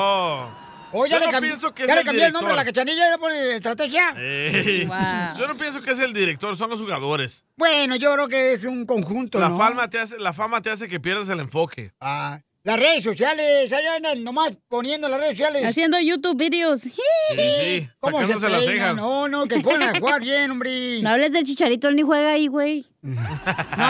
Oh, 0.92 1.06
ya 1.06 1.20
Yo 1.20 1.20
le, 1.20 1.26
no 1.28 1.32
cambi- 1.38 1.42
pienso 1.48 1.74
que 1.74 1.84
es 1.84 1.88
ya 1.88 1.94
le 1.96 2.02
el 2.02 2.06
cambié 2.08 2.26
el 2.26 2.34
nombre 2.34 2.52
a 2.54 2.56
la 2.56 2.64
director. 2.64 2.84
cachanilla 2.86 3.08
y 3.08 3.12
le 3.12 3.18
pone 3.20 3.56
estrategia. 3.56 4.10
Ey. 4.18 4.88
Yo 5.40 5.48
no 5.48 5.56
pienso 5.56 5.82
que 5.84 5.92
es 5.92 6.00
el 6.00 6.14
director, 6.14 6.56
son 6.58 6.70
los 6.72 6.80
jugadores. 6.80 7.46
Bueno, 7.58 7.96
yo 7.96 8.12
creo 8.14 8.28
que 8.28 8.54
es 8.54 8.64
un 8.66 8.86
conjunto, 8.88 9.40
La 9.40 9.50
¿no? 9.50 9.58
fama, 9.58 9.88
te 9.90 10.00
hace, 10.00 10.18
la 10.18 10.34
fama 10.34 10.62
te 10.62 10.72
hace 10.72 10.88
que 10.88 11.00
pierdas 11.00 11.30
el 11.30 11.40
enfoque. 11.42 11.92
Ah, 12.00 12.40
las 12.64 12.80
redes 12.80 13.04
sociales, 13.04 13.72
allá 13.72 13.96
andan 13.96 14.24
nomás 14.24 14.54
poniendo 14.68 15.08
las 15.08 15.20
redes 15.20 15.34
sociales. 15.34 15.66
Haciendo 15.66 16.00
YouTube 16.00 16.38
videos. 16.38 16.82
Sí, 16.82 16.92
sí, 17.36 17.90
¿Cómo 18.00 18.26
se 18.26 18.50
las 18.50 18.66
cejas. 18.66 18.96
No, 18.96 19.28
no, 19.28 19.48
que 19.48 19.60
pongan 19.60 19.96
a 19.96 20.00
jugar 20.00 20.22
bien, 20.22 20.52
hombre. 20.52 21.00
No 21.02 21.10
hables 21.10 21.34
del 21.34 21.46
chicharito, 21.46 21.88
él 21.88 21.96
ni 21.96 22.02
juega 22.02 22.32
ahí, 22.32 22.48
güey. 22.48 22.86
No, 23.02 23.16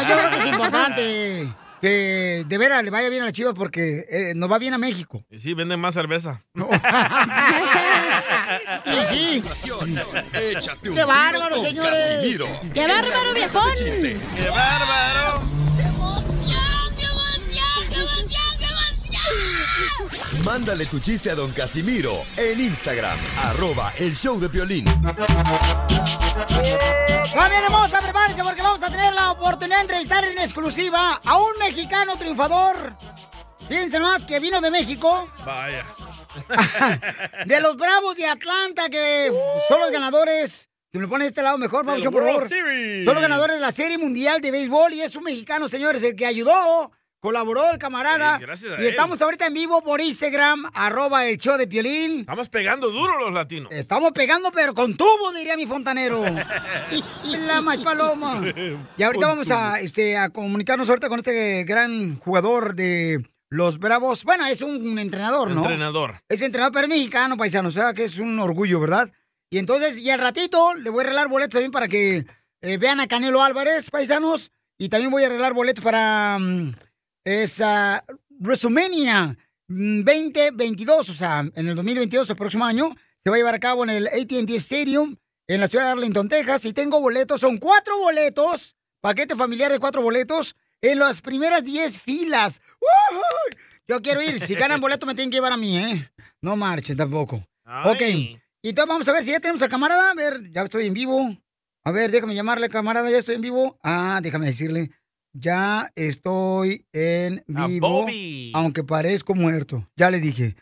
yo 0.08 0.18
creo 0.18 0.30
que 0.30 0.38
es 0.38 0.46
importante 0.46 1.50
que 1.82 2.46
de 2.48 2.58
veras 2.58 2.84
le 2.84 2.90
vaya 2.90 3.10
bien 3.10 3.24
a 3.24 3.26
las 3.26 3.34
chivas 3.34 3.54
porque 3.56 4.06
eh, 4.10 4.34
nos 4.36 4.52
va 4.52 4.58
bien 4.60 4.74
a 4.74 4.78
México. 4.78 5.26
Y 5.30 5.40
sí, 5.40 5.54
venden 5.54 5.80
más 5.80 5.94
cerveza. 5.94 6.44
Y 8.86 9.16
sí. 9.16 9.44
Échate 10.34 10.90
un 10.90 10.96
¡Qué 10.96 11.04
bárbaro, 11.04 11.62
señores! 11.62 12.18
Casimiro. 12.18 12.48
¡Qué 12.74 12.88
bárbaro, 12.88 13.34
viejón! 13.34 13.74
¡Qué 13.78 14.50
bárbaro! 14.50 15.59
Mándale 20.46 20.86
tu 20.86 21.00
chiste 21.00 21.30
a 21.30 21.36
don 21.36 21.52
Casimiro 21.52 22.14
en 22.38 22.60
Instagram, 22.62 23.18
arroba 23.44 23.92
el 24.00 24.16
show 24.16 24.40
de 24.40 24.48
violín. 24.48 24.86
Familia 27.34 27.66
hermosa, 27.66 28.00
prepárense 28.00 28.44
porque 28.44 28.62
vamos 28.62 28.82
a 28.82 28.90
tener 28.90 29.14
la 29.14 29.32
oportunidad 29.32 29.78
de 29.78 29.82
entrevistar 29.82 30.24
en 30.24 30.38
exclusiva 30.38 31.20
a 31.26 31.38
un 31.38 31.58
mexicano 31.60 32.16
triunfador. 32.18 32.96
Fíjense 33.68 34.00
más 34.00 34.26
que 34.26 34.40
vino 34.40 34.62
de 34.62 34.72
México, 34.72 35.30
Vaya. 35.46 35.84
de 37.46 37.60
los 37.60 37.76
Bravos 37.78 38.16
de 38.16 38.26
Atlanta, 38.26 38.90
que 38.90 39.32
son 39.68 39.82
los 39.82 39.92
ganadores. 39.92 40.70
Si 40.92 40.98
me 40.98 41.04
lo 41.04 41.10
pone 41.10 41.26
de 41.26 41.30
este 41.30 41.44
lado 41.44 41.58
mejor, 41.58 41.86
Pabuchón, 41.86 42.14
por 42.14 42.26
favor. 42.26 42.50
Series. 42.50 43.06
Son 43.06 43.14
los 43.14 43.22
ganadores 43.22 43.58
de 43.58 43.62
la 43.62 43.72
Serie 43.72 43.98
Mundial 43.98 44.42
de 44.42 44.52
Béisbol 44.52 44.94
y 44.94 45.02
es 45.02 45.16
un 45.16 45.24
mexicano, 45.24 45.68
señores, 45.68 46.02
el 46.02 46.16
que 46.16 46.26
ayudó, 46.26 46.92
colaboró 47.20 47.72
el 47.72 47.78
camarada. 47.78 48.38
Sí, 48.38 48.42
gracias 48.44 48.72
a 48.72 48.76
y 48.78 48.86
él. 48.86 48.88
estamos 48.88 49.22
ahorita 49.22 49.48
en 49.48 49.54
vivo 49.54 49.82
por 49.82 50.02
Instagram, 50.02 50.70
arroba 50.74 51.26
el 51.28 51.38
show 51.38 51.58
de 51.58 51.68
Piolín. 51.68 52.22
Estamos 52.22 52.50
pegando 52.50 52.90
duro 52.90 53.20
los 53.20 53.34
latinos. 53.34 53.72
Estamos 53.72 54.12
pegando, 54.12 54.52
pero 54.52 54.74
con 54.74 54.96
tubo, 54.96 55.34
diría 55.34 55.56
mi 55.58 55.66
fontanero. 55.66 56.24
La 57.26 57.62
más 57.62 57.78
paloma. 57.78 58.42
Y 58.98 59.04
ahorita 59.04 59.28
Con 59.28 59.38
vamos 59.38 59.52
a, 59.52 59.80
este, 59.80 60.18
a 60.18 60.30
comunicarnos 60.30 60.90
ahorita 60.90 61.10
con 61.10 61.20
este 61.20 61.64
gran 61.64 62.18
jugador 62.20 62.74
de 62.76 63.24
los 63.50 63.80
Bravos. 63.80 64.24
Bueno, 64.24 64.46
es 64.46 64.62
un 64.62 64.98
entrenador, 65.00 65.52
¿no? 65.52 65.62
Entrenador. 65.62 66.22
Es 66.30 66.42
entrenador, 66.42 66.74
pero 66.74 66.86
es 66.86 66.90
mexicano, 66.90 67.38
paisano. 67.38 67.70
O 67.70 67.72
sea, 67.72 67.94
que 67.94 68.06
es 68.06 68.20
un 68.20 68.40
orgullo, 68.40 68.80
¿verdad? 68.80 69.12
Y 69.50 69.58
entonces, 69.58 69.98
y 69.98 70.10
al 70.12 70.20
ratito 70.20 70.76
le 70.76 70.90
voy 70.90 71.02
a 71.02 71.08
arreglar 71.08 71.28
boletos 71.28 71.54
también 71.54 71.72
para 71.72 71.88
que 71.88 72.26
eh, 72.62 72.78
vean 72.78 73.00
a 73.00 73.08
Canelo 73.08 73.42
Álvarez, 73.42 73.90
paisanos. 73.90 74.52
Y 74.78 74.90
también 74.90 75.12
voy 75.12 75.24
a 75.24 75.28
arreglar 75.28 75.54
boletos 75.54 75.84
para 75.84 76.38
mm, 77.30 77.44
esa 77.44 78.06
WrestleMania 78.40 79.38
mm, 79.68 80.04
2022, 80.04 81.10
o 81.10 81.14
sea, 81.14 81.40
en 81.40 81.68
el 81.68 81.76
2022, 81.76 82.30
el 82.30 82.36
próximo 82.36 82.66
año, 82.66 82.96
se 83.24 83.30
va 83.30 83.36
a 83.36 83.40
llevar 83.40 83.56
a 83.56 83.60
cabo 83.60 83.84
en 83.84 83.90
el 83.92 84.08
AT&T 84.08 84.56
Stadium 84.56 85.16
en 85.48 85.60
la 85.60 85.68
ciudad 85.68 85.86
de 85.86 85.92
Arlington, 85.92 86.30
Texas. 86.30 86.66
Y 86.66 86.74
tengo 86.74 87.02
boletos, 87.02 87.42
son 87.42 87.58
cuatro 87.58 87.98
boletos, 87.98 88.78
paquete 89.02 89.36
familiar 89.36 89.72
de 89.72 89.80
cuatro 89.80 90.02
boletos, 90.02 90.56
en 90.82 91.00
las 91.00 91.22
primeras 91.22 91.64
10 91.64 91.98
filas. 91.98 92.62
Yo 93.88 94.02
quiero 94.02 94.22
ir. 94.22 94.40
Si 94.40 94.56
ganan 94.56 94.80
boleto, 94.80 95.06
me 95.06 95.16
tienen 95.16 95.32
que 95.32 95.38
llevar 95.38 95.54
a 95.54 95.58
mí, 95.58 95.78
¿eh? 95.78 96.12
No 96.42 96.56
marchen 96.56 96.96
tampoco. 96.96 97.44
Ok. 97.86 98.02
Y 98.62 98.70
entonces 98.70 98.88
vamos 98.88 99.08
a 99.08 99.14
ver 99.14 99.24
si 99.24 99.32
ya 99.32 99.40
tenemos 99.40 99.62
al 99.62 99.70
camarada. 99.70 100.12
A 100.12 100.14
ver, 100.14 100.50
ya 100.52 100.62
estoy 100.62 100.88
en 100.88 100.94
vivo. 100.94 101.36
A 101.84 101.92
ver, 101.92 102.12
déjame 102.12 102.36
llamarle, 102.36 102.70
camarada. 102.70 103.10
Ya 103.10 103.18
estoy 103.18 103.36
en 103.36 103.42
vivo. 103.42 103.78
Ah, 103.84 104.20
déjame 104.22 104.46
decirle. 104.46 104.92
Ya 105.34 105.92
estoy 105.96 106.86
en 106.94 107.44
A 107.56 107.68
vivo. 107.68 107.88
Bobby. 108.02 108.52
Aunque 108.56 108.84
parezco 108.84 109.36
muerto. 109.36 109.88
Ya 109.96 110.10
le 110.10 110.20
dije. 110.20 110.56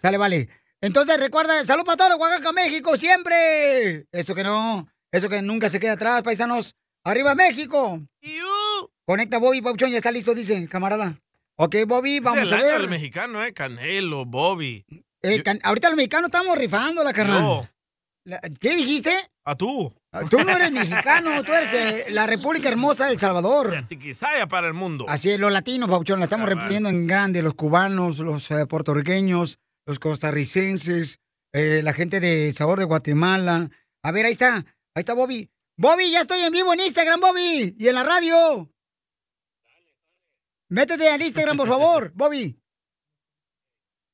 Sale, 0.00 0.18
vale. 0.18 0.48
Entonces 0.80 1.18
recuerda, 1.20 1.64
salud 1.64 1.84
para 1.84 1.96
todos, 1.96 2.16
Oaxaca, 2.18 2.52
México, 2.52 2.96
siempre. 2.96 4.06
Eso 4.12 4.34
que 4.34 4.42
no, 4.42 4.88
eso 5.12 5.28
que 5.28 5.40
nunca 5.42 5.68
se 5.68 5.78
queda 5.80 5.92
atrás, 5.92 6.22
paisanos. 6.22 6.76
¡Arriba 7.04 7.34
México! 7.34 8.00
Conecta 9.04 9.38
Bobby, 9.38 9.60
Pauchón, 9.60 9.90
ya 9.90 9.96
está 9.96 10.10
listo, 10.12 10.34
dice, 10.34 10.68
camarada. 10.68 11.18
Ok, 11.56 11.76
Bobby, 11.86 12.16
Es 12.18 12.22
vamos 12.22 12.42
el 12.48 12.52
a 12.54 12.62
ver. 12.62 12.80
del 12.80 12.90
mexicano, 12.90 13.44
¿eh? 13.44 13.52
Canelo, 13.52 14.24
Bobby. 14.24 14.84
Eh, 15.22 15.42
can- 15.42 15.60
ahorita 15.62 15.88
los 15.88 15.96
mexicanos 15.96 16.28
estamos 16.28 16.56
rifando 16.56 17.02
la 17.04 17.12
carnal. 17.12 17.42
Yo. 17.42 17.68
¿Qué 18.60 18.76
dijiste? 18.76 19.12
A 19.44 19.56
tú. 19.56 19.92
Tú 20.30 20.44
no 20.44 20.54
eres 20.54 20.70
mexicano, 20.70 21.42
tú 21.42 21.52
eres 21.52 21.72
eh, 21.72 22.10
la 22.10 22.26
República 22.26 22.68
Hermosa 22.68 23.06
del 23.06 23.18
Salvador. 23.18 23.86
Tiquisaya 23.88 24.46
para 24.46 24.68
el 24.68 24.74
mundo. 24.74 25.06
Así 25.08 25.30
es, 25.30 25.40
los 25.40 25.50
latinos, 25.50 25.88
Pauchón, 25.88 26.20
la 26.20 26.26
estamos 26.26 26.48
repitiendo 26.48 26.88
en 26.88 27.06
grande, 27.06 27.42
los 27.42 27.54
cubanos, 27.54 28.18
los 28.18 28.50
eh, 28.50 28.66
puertorriqueños, 28.66 29.58
los 29.86 29.98
costarricenses, 29.98 31.18
eh, 31.52 31.80
la 31.82 31.94
gente 31.94 32.20
de 32.20 32.48
El 32.48 32.54
Sabor 32.54 32.78
de 32.78 32.84
Guatemala. 32.84 33.70
A 34.04 34.12
ver, 34.12 34.26
ahí 34.26 34.32
está, 34.32 34.56
ahí 34.56 34.64
está 35.00 35.14
Bobby. 35.14 35.50
Bobby, 35.78 36.10
ya 36.10 36.20
estoy 36.20 36.40
en 36.40 36.52
vivo 36.52 36.72
en 36.74 36.80
Instagram, 36.80 37.20
Bobby, 37.20 37.74
y 37.78 37.88
en 37.88 37.94
la 37.94 38.04
radio. 38.04 38.70
Métete 40.68 41.10
al 41.10 41.22
Instagram, 41.22 41.56
por 41.56 41.68
favor, 41.68 42.12
Bobby. 42.14 42.56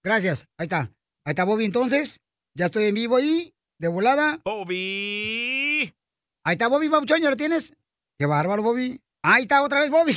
Gracias, 0.03 0.47
ahí 0.57 0.65
está. 0.65 0.93
Ahí 1.25 1.33
está 1.33 1.45
Bobby, 1.45 1.65
entonces. 1.65 2.21
Ya 2.55 2.67
estoy 2.67 2.87
en 2.87 2.95
vivo 2.95 3.17
ahí, 3.17 3.55
de 3.79 3.89
volada. 3.89 4.41
Bobby. 4.45 5.95
Ahí 6.45 6.53
está 6.53 6.69
Bobby, 6.69 6.89
Pauchón, 6.89 7.21
¿ya 7.21 7.31
lo 7.31 7.37
tienes? 7.37 7.75
Qué 8.19 8.27
bárbaro, 8.27 8.63
Bobby. 8.63 9.01
Ahí 9.23 9.43
está 9.43 9.63
otra 9.63 9.81
vez 9.81 9.91
Bobby. 9.91 10.17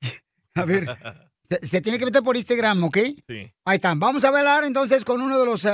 A 0.54 0.64
ver, 0.64 0.86
se, 1.48 1.66
se 1.66 1.80
tiene 1.80 1.98
que 1.98 2.06
meter 2.06 2.22
por 2.22 2.36
Instagram, 2.36 2.84
¿ok? 2.84 2.98
Sí. 3.28 3.52
Ahí 3.64 3.76
está. 3.76 3.94
Vamos 3.94 4.24
a 4.24 4.28
hablar 4.28 4.64
entonces 4.64 5.04
con 5.04 5.20
uno 5.20 5.38
de 5.38 5.46
los 5.46 5.66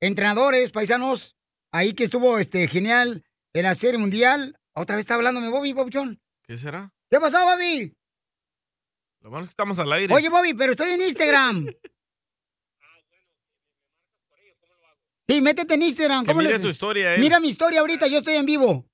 entrenadores 0.00 0.72
paisanos 0.72 1.36
ahí 1.72 1.92
que 1.92 2.04
estuvo 2.04 2.38
este 2.38 2.66
genial 2.68 3.24
en 3.52 3.62
la 3.62 3.74
Serie 3.74 3.98
Mundial. 3.98 4.58
Otra 4.74 4.96
vez 4.96 5.04
está 5.04 5.14
hablándome 5.14 5.48
Bobby, 5.48 5.72
Bobby. 5.72 6.18
¿Qué 6.42 6.56
será? 6.56 6.92
¿Qué 7.10 7.20
pasó, 7.20 7.44
Bobby? 7.44 7.94
Lo 9.20 9.30
malo 9.30 9.42
es 9.42 9.48
que 9.48 9.52
estamos 9.52 9.78
al 9.78 9.92
aire. 9.92 10.14
Oye, 10.14 10.28
Bobby, 10.30 10.54
pero 10.54 10.72
estoy 10.72 10.90
en 10.90 11.02
Instagram. 11.02 11.66
Sí, 15.30 15.40
métete 15.40 15.74
en 15.74 15.82
Instagram. 15.82 16.24
Que 16.24 16.28
¿Cómo 16.28 16.40
mire 16.40 16.52
les- 16.54 16.60
tu 16.62 16.68
historia, 16.68 17.14
él. 17.14 17.20
Mira 17.20 17.38
mi 17.40 17.48
historia 17.48 17.80
ahorita, 17.80 18.06
yo 18.08 18.18
estoy 18.18 18.34
en 18.34 18.46
vivo. 18.46 18.86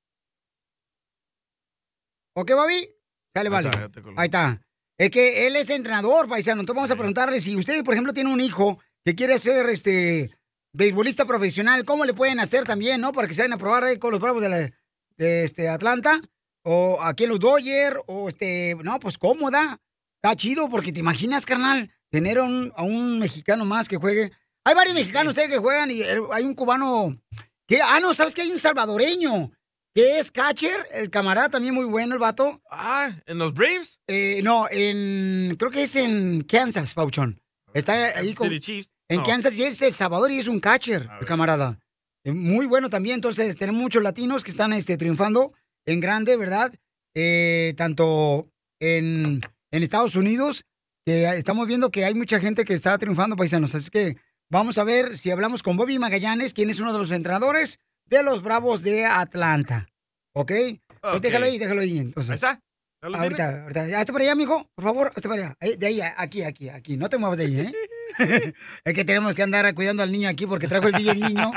¿Ok, 2.34 2.50
Bobby? 2.52 2.88
Sale, 3.34 3.48
Ahí 3.48 3.52
vale. 3.52 3.68
está. 3.68 3.90
Ahí 4.16 4.24
está. 4.26 4.62
Es 4.98 5.10
que 5.10 5.46
él 5.46 5.56
es 5.56 5.70
entrenador, 5.70 6.28
paisano. 6.28 6.60
Entonces 6.60 6.76
vamos 6.76 6.90
a 6.90 6.96
preguntarle 6.96 7.40
si 7.40 7.56
ustedes, 7.56 7.82
por 7.82 7.94
ejemplo, 7.94 8.12
tienen 8.12 8.32
un 8.32 8.40
hijo 8.40 8.78
que 9.04 9.14
quiere 9.14 9.38
ser 9.38 9.68
este 9.70 10.30
beisbolista 10.72 11.24
profesional, 11.24 11.84
¿cómo 11.84 12.04
le 12.04 12.12
pueden 12.12 12.38
hacer 12.40 12.64
también, 12.64 13.00
no? 13.00 13.12
Para 13.12 13.28
que 13.28 13.34
se 13.34 13.40
vayan 13.42 13.54
a 13.54 13.58
probar 13.58 13.84
ahí 13.84 13.98
con 13.98 14.10
los 14.10 14.20
bravos 14.20 14.42
de, 14.42 14.48
la- 14.50 14.72
de, 15.16 15.44
este, 15.44 15.68
Atlanta, 15.68 16.20
o 16.64 16.98
aquí 17.00 17.24
en 17.24 17.30
los 17.30 17.40
Dodgers, 17.40 18.00
o 18.06 18.28
este, 18.28 18.74
no, 18.82 18.98
pues 19.00 19.16
cómoda. 19.16 19.80
Está 20.22 20.36
chido, 20.36 20.68
porque 20.68 20.92
te 20.92 21.00
imaginas, 21.00 21.46
carnal, 21.46 21.90
tener 22.10 22.38
a 22.38 22.42
un, 22.42 22.72
a 22.76 22.82
un 22.82 23.18
mexicano 23.18 23.64
más 23.64 23.88
que 23.88 23.96
juegue. 23.96 24.32
Hay 24.66 24.74
varios 24.74 24.96
mexicanos 24.96 25.38
eh, 25.38 25.48
que 25.48 25.58
juegan 25.58 25.92
y 25.92 26.00
eh, 26.02 26.20
hay 26.32 26.42
un 26.42 26.52
cubano 26.52 27.16
que, 27.68 27.80
ah, 27.80 28.00
no, 28.00 28.12
¿sabes 28.14 28.34
que 28.34 28.42
Hay 28.42 28.50
un 28.50 28.58
salvadoreño 28.58 29.52
que 29.94 30.18
es 30.18 30.32
catcher, 30.32 30.88
el 30.92 31.08
camarada 31.08 31.48
también 31.50 31.72
muy 31.72 31.84
bueno, 31.84 32.14
el 32.14 32.18
vato. 32.18 32.60
Ah, 32.68 33.12
¿en 33.26 33.38
los 33.38 33.54
Braves? 33.54 34.00
Eh, 34.08 34.40
no, 34.42 34.66
en, 34.68 35.54
creo 35.56 35.70
que 35.70 35.84
es 35.84 35.94
en 35.94 36.42
Kansas, 36.42 36.94
Pauchón. 36.94 37.40
Está 37.74 38.18
ahí 38.18 38.34
con, 38.34 38.48
City 38.48 38.60
Chiefs. 38.60 38.90
en 39.08 39.18
No. 39.18 39.24
Kansas 39.24 39.56
y 39.56 39.62
es 39.62 39.80
El 39.82 39.92
Salvador 39.92 40.32
y 40.32 40.40
es 40.40 40.48
un 40.48 40.58
catcher, 40.58 41.08
el 41.20 41.26
camarada. 41.26 41.78
Eh, 42.24 42.32
Muy 42.32 42.66
bueno 42.66 42.90
también, 42.90 43.14
entonces 43.14 43.56
tenemos 43.56 43.80
muchos 43.80 44.02
latinos 44.02 44.42
que 44.42 44.50
están 44.50 44.72
este, 44.72 44.96
triunfando 44.96 45.52
en 45.86 46.00
grande, 46.00 46.36
¿verdad? 46.36 46.74
Eh, 47.14 47.72
tanto 47.76 48.50
en, 48.80 49.40
en 49.70 49.82
Estados 49.84 50.16
Unidos, 50.16 50.64
que 51.06 51.24
estamos 51.38 51.68
viendo 51.68 51.92
que 51.92 52.04
hay 52.04 52.14
mucha 52.14 52.40
gente 52.40 52.64
que 52.64 52.74
está 52.74 52.98
triunfando, 52.98 53.36
paisanos. 53.36 53.76
Así 53.76 53.90
que 53.90 54.16
vamos 54.50 54.78
a 54.78 54.84
ver 54.84 55.16
si 55.16 55.30
hablamos 55.30 55.62
con 55.62 55.76
Bobby 55.76 55.98
Magallanes, 55.98 56.54
quien 56.54 56.70
es 56.70 56.80
uno 56.80 56.92
de 56.92 56.98
los 56.98 57.10
entrenadores 57.10 57.78
de 58.06 58.22
los 58.22 58.42
Bravos 58.42 58.82
de 58.82 59.04
Atlanta. 59.04 59.88
¿Ok? 60.32 60.52
Pues 61.00 61.22
déjalo 61.22 61.46
ahí, 61.46 61.58
déjalo 61.58 61.80
ahí. 61.80 61.98
Entonces. 61.98 62.30
Ahí 62.30 62.34
está. 62.34 62.60
¿Ya 63.02 63.08
lo 63.10 63.16
Ahorita, 63.18 63.48
tienes? 63.48 63.76
ahorita. 63.76 64.00
Hazte 64.00 64.12
para 64.12 64.24
allá, 64.24 64.34
mijo. 64.34 64.70
Por 64.74 64.84
favor, 64.84 65.12
hazte 65.14 65.28
para 65.28 65.42
allá. 65.42 65.56
Ahí, 65.60 65.76
de 65.76 65.86
ahí, 65.86 66.00
aquí, 66.00 66.42
aquí, 66.42 66.68
aquí. 66.68 66.96
No 66.96 67.08
te 67.08 67.18
muevas 67.18 67.38
de 67.38 67.44
ahí, 67.44 67.60
¿eh? 67.60 67.72
es 68.84 68.94
que 68.94 69.04
tenemos 69.04 69.34
que 69.34 69.42
andar 69.42 69.72
cuidando 69.74 70.02
al 70.02 70.10
niño 70.10 70.28
aquí 70.28 70.46
porque 70.46 70.68
trajo 70.68 70.88
el 70.88 70.94
DJ 70.94 71.10
el 71.12 71.20
niño. 71.20 71.52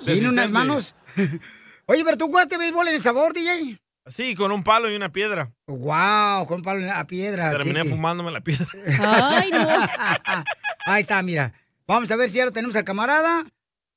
Y 0.00 0.04
tiene 0.04 0.28
unas 0.28 0.50
manos. 0.50 0.94
Oye, 1.86 2.04
pero 2.04 2.16
tú 2.16 2.26
jugaste 2.26 2.58
béisbol 2.58 2.88
en 2.88 2.94
el 2.94 3.00
sabor, 3.00 3.32
DJ. 3.32 3.78
Sí, 4.08 4.34
con 4.34 4.52
un 4.52 4.62
palo 4.62 4.90
y 4.90 4.94
una 4.94 5.10
piedra. 5.10 5.52
Wow, 5.66 6.46
con 6.46 6.62
palo 6.62 6.90
a 6.92 7.04
piedra. 7.06 7.50
Terminé 7.50 7.84
fumándome 7.84 8.30
la 8.30 8.40
piedra. 8.40 8.66
Ay, 9.00 9.50
no. 9.50 9.66
Ahí 10.86 11.00
está, 11.00 11.20
mira. 11.22 11.52
Vamos 11.86 12.10
a 12.10 12.16
ver 12.16 12.30
si 12.30 12.38
ya 12.38 12.44
lo 12.44 12.52
tenemos 12.52 12.76
al 12.76 12.84
camarada. 12.84 13.44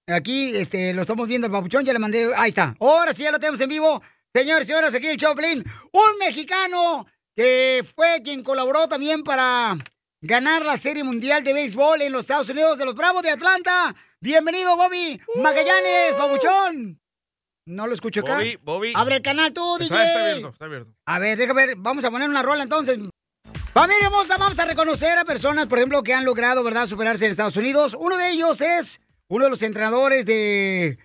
Aquí, 0.07 0.55
este, 0.55 0.93
lo 0.93 1.03
estamos 1.03 1.27
viendo 1.27 1.45
el 1.45 1.53
papuchón, 1.53 1.85
ya 1.85 1.93
le 1.93 1.99
mandé. 1.99 2.31
Ahí 2.35 2.49
está. 2.49 2.75
Ahora 2.79 3.13
sí 3.13 3.23
ya 3.23 3.31
lo 3.31 3.39
tenemos 3.39 3.61
en 3.61 3.69
vivo. 3.69 4.01
Señores, 4.33 4.65
señoras, 4.65 4.93
aquí 4.95 5.07
el 5.07 5.17
Choplin. 5.17 5.63
Un 5.91 6.17
mexicano 6.19 7.05
que 7.35 7.85
fue 7.95 8.21
quien 8.23 8.43
colaboró 8.43 8.87
también 8.87 9.23
para 9.23 9.77
ganar 10.21 10.65
la 10.65 10.77
Serie 10.77 11.03
Mundial 11.03 11.43
de 11.43 11.53
Béisbol 11.53 12.01
en 12.01 12.11
los 12.11 12.25
Estados 12.25 12.49
Unidos 12.49 12.79
de 12.79 12.85
los 12.85 12.95
Bravos 12.95 13.21
de 13.21 13.29
Atlanta. 13.29 13.95
Bienvenido, 14.19 14.75
Bobby 14.75 15.21
Magallanes, 15.35 16.15
papuchón. 16.17 16.99
No 17.69 17.85
lo 17.85 17.93
escucho 17.93 18.21
acá. 18.21 18.37
Bobby, 18.37 18.57
Bobby. 18.63 18.93
Abre 18.95 19.17
el 19.17 19.21
canal 19.21 19.53
tú, 19.53 19.77
Está, 19.77 19.95
DJ. 19.95 20.07
está 20.07 20.19
abierto, 20.23 20.49
está 20.49 20.65
abierto. 20.65 20.91
A 21.05 21.19
ver, 21.19 21.37
déjame 21.37 21.67
ver, 21.67 21.75
vamos 21.77 22.03
a 22.03 22.09
poner 22.09 22.27
una 22.27 22.41
rola 22.41 22.63
entonces. 22.63 22.97
Familia 23.73 24.07
hermosa, 24.07 24.37
vamos 24.37 24.57
a 24.57 24.65
reconocer 24.65 25.15
a 25.19 25.23
personas, 25.23 25.67
por 25.67 25.77
ejemplo, 25.77 26.01
que 26.01 26.15
han 26.15 26.25
logrado, 26.25 26.63
¿verdad?, 26.63 26.87
superarse 26.87 27.25
en 27.25 27.31
Estados 27.31 27.57
Unidos. 27.57 27.95
Uno 27.99 28.17
de 28.17 28.31
ellos 28.31 28.59
es 28.61 28.99
uno 29.27 29.43
de 29.43 29.51
los 29.51 29.61
entrenadores 29.61 30.25
de 30.25 30.97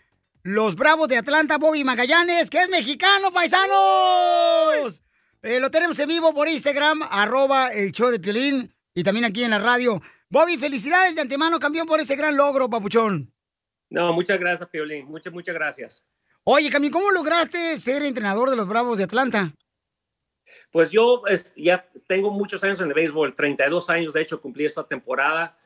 los 0.43 0.74
Bravos 0.74 1.09
de 1.09 1.19
Atlanta, 1.19 1.59
Bobby 1.59 1.85
Magallanes, 1.85 2.49
que 2.49 2.62
es 2.62 2.70
mexicano, 2.70 3.31
paisanos. 3.31 5.05
Eh, 5.43 5.61
lo 5.61 5.70
tenemos 5.70 5.99
en 5.99 6.09
vivo 6.09 6.32
por 6.32 6.49
Instagram, 6.49 7.03
arroba 7.11 7.69
el 7.69 7.93
show 7.93 8.09
de 8.09 8.19
Piolín, 8.19 8.74
y 8.95 9.03
también 9.03 9.27
aquí 9.27 9.45
en 9.45 9.51
la 9.51 9.59
radio. 9.59 10.01
Bobby, 10.31 10.57
felicidades 10.57 11.15
de 11.15 11.20
antemano, 11.20 11.61
campeón, 11.61 11.86
por 11.86 12.01
ese 12.01 12.16
gran 12.16 12.35
logro, 12.39 12.70
papuchón. 12.70 13.31
No, 13.91 14.15
muchas 14.15 14.41
gracias, 14.41 14.66
Piolín. 14.70 15.07
Muchas, 15.07 15.31
muchas 15.32 15.55
gracias. 15.55 16.05
Oye, 16.47 16.69
Cami, 16.71 16.91
¿cómo 16.91 17.11
lograste 17.11 17.77
ser 17.79 18.03
entrenador 18.03 18.51
de 18.51 18.57
los 18.57 18.69
Bravos 18.69 18.99
de 18.99 19.05
Atlanta? 19.05 19.55
Pues 20.71 20.91
yo 20.91 21.23
es- 21.27 21.55
ya 21.57 21.89
tengo 22.07 22.31
muchos 22.31 22.62
años 22.65 22.81
en 22.81 22.89
el 22.89 22.95
béisbol, 22.95 23.35
32 23.35 23.89
años, 23.89 24.12
de 24.12 24.21
hecho, 24.21 24.41
cumplí 24.41 24.66
esta 24.66 24.87
temporada 24.87 25.57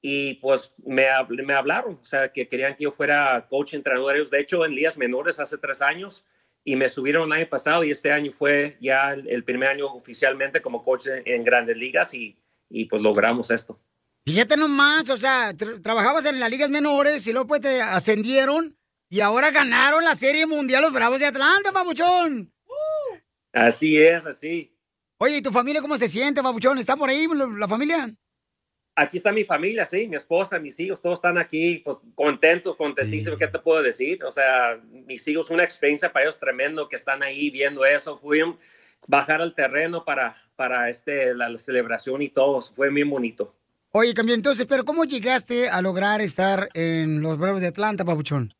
y 0.00 0.34
pues 0.34 0.74
me, 0.86 1.06
me 1.44 1.54
hablaron, 1.54 1.98
o 2.00 2.04
sea, 2.04 2.32
que 2.32 2.46
querían 2.46 2.76
que 2.76 2.84
yo 2.84 2.92
fuera 2.92 3.46
coach 3.48 3.74
entrenador. 3.74 4.14
Ellos, 4.14 4.30
de 4.30 4.40
hecho, 4.40 4.64
en 4.64 4.74
ligas 4.76 4.96
menores 4.96 5.40
hace 5.40 5.58
tres 5.58 5.82
años 5.82 6.24
y 6.62 6.76
me 6.76 6.88
subieron 6.88 7.26
el 7.32 7.38
año 7.40 7.48
pasado 7.48 7.82
y 7.82 7.90
este 7.90 8.12
año 8.12 8.30
fue 8.30 8.76
ya 8.80 9.12
el, 9.14 9.42
primer 9.42 9.70
año 9.70 9.86
oficialmente 9.92 10.62
como 10.62 10.84
coach 10.84 11.06
en, 11.08 11.22
en 11.26 11.42
grandes 11.42 11.76
ligas 11.76 12.14
y, 12.14 12.38
y 12.70 12.84
pues 12.84 13.02
logramos 13.02 13.50
esto. 13.50 13.80
Fíjate 14.24 14.56
nomás, 14.56 15.08
o 15.10 15.16
sea, 15.18 15.50
tr- 15.52 15.82
trabajabas 15.82 16.26
en 16.26 16.38
las 16.38 16.50
ligas 16.50 16.70
menores 16.70 17.26
y 17.26 17.32
luego 17.32 17.48
pues 17.48 17.62
te 17.62 17.80
ascendieron 17.82 18.77
y 19.08 19.20
ahora 19.20 19.50
ganaron 19.50 20.04
la 20.04 20.14
Serie 20.16 20.46
Mundial 20.46 20.82
los 20.82 20.92
Bravos 20.92 21.20
de 21.20 21.26
Atlanta, 21.26 21.72
papuchón. 21.72 22.52
Así 23.52 23.96
es, 23.96 24.26
así. 24.26 24.74
Oye, 25.18 25.38
¿y 25.38 25.42
tu 25.42 25.50
familia 25.50 25.80
cómo 25.80 25.96
se 25.96 26.08
siente, 26.08 26.42
papuchón? 26.42 26.78
¿Está 26.78 26.96
por 26.96 27.08
ahí 27.08 27.26
la 27.56 27.66
familia? 27.66 28.14
Aquí 28.94 29.16
está 29.16 29.30
mi 29.30 29.44
familia, 29.44 29.86
sí, 29.86 30.08
mi 30.08 30.16
esposa, 30.16 30.58
mis 30.58 30.78
hijos, 30.80 31.00
todos 31.00 31.18
están 31.18 31.38
aquí, 31.38 31.78
pues 31.84 31.98
contentos, 32.16 32.74
contentísimos, 32.74 33.38
¿qué 33.38 33.46
te 33.46 33.60
puedo 33.60 33.80
decir? 33.80 34.24
O 34.24 34.32
sea, 34.32 34.80
mis 35.06 35.26
hijos, 35.28 35.50
una 35.50 35.62
experiencia 35.62 36.12
para 36.12 36.24
ellos 36.24 36.38
tremendo 36.40 36.88
que 36.88 36.96
están 36.96 37.22
ahí 37.22 37.48
viendo 37.50 37.84
eso, 37.84 38.18
pudieron 38.18 38.58
bajar 39.06 39.40
al 39.40 39.54
terreno 39.54 40.04
para, 40.04 40.36
para 40.56 40.90
este, 40.90 41.32
la, 41.34 41.56
celebración 41.58 42.22
y 42.22 42.28
todo, 42.28 42.60
fue 42.60 42.90
muy 42.90 43.04
bonito. 43.04 43.54
Oye, 43.92 44.14
cambió 44.14 44.34
entonces, 44.34 44.66
pero 44.66 44.84
¿cómo 44.84 45.04
llegaste 45.04 45.68
a 45.68 45.80
lograr 45.80 46.20
estar 46.20 46.68
en 46.74 47.22
los 47.22 47.38
Bravos 47.38 47.60
de 47.60 47.68
Atlanta, 47.68 48.04
papuchón? 48.04 48.52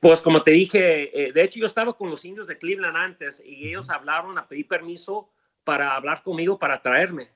Pues 0.00 0.20
como 0.20 0.42
te 0.42 0.52
dije, 0.52 1.26
eh, 1.26 1.32
de 1.32 1.42
hecho 1.42 1.60
yo 1.60 1.66
estaba 1.66 1.96
con 1.96 2.10
los 2.10 2.24
indios 2.24 2.46
de 2.46 2.58
Cleveland 2.58 2.96
antes 2.96 3.42
y 3.44 3.68
ellos 3.68 3.90
hablaron 3.90 4.38
a 4.38 4.48
pedir 4.48 4.68
permiso 4.68 5.30
para 5.64 5.94
hablar 5.94 6.22
conmigo 6.22 6.58
para 6.58 6.82
traerme. 6.82 7.30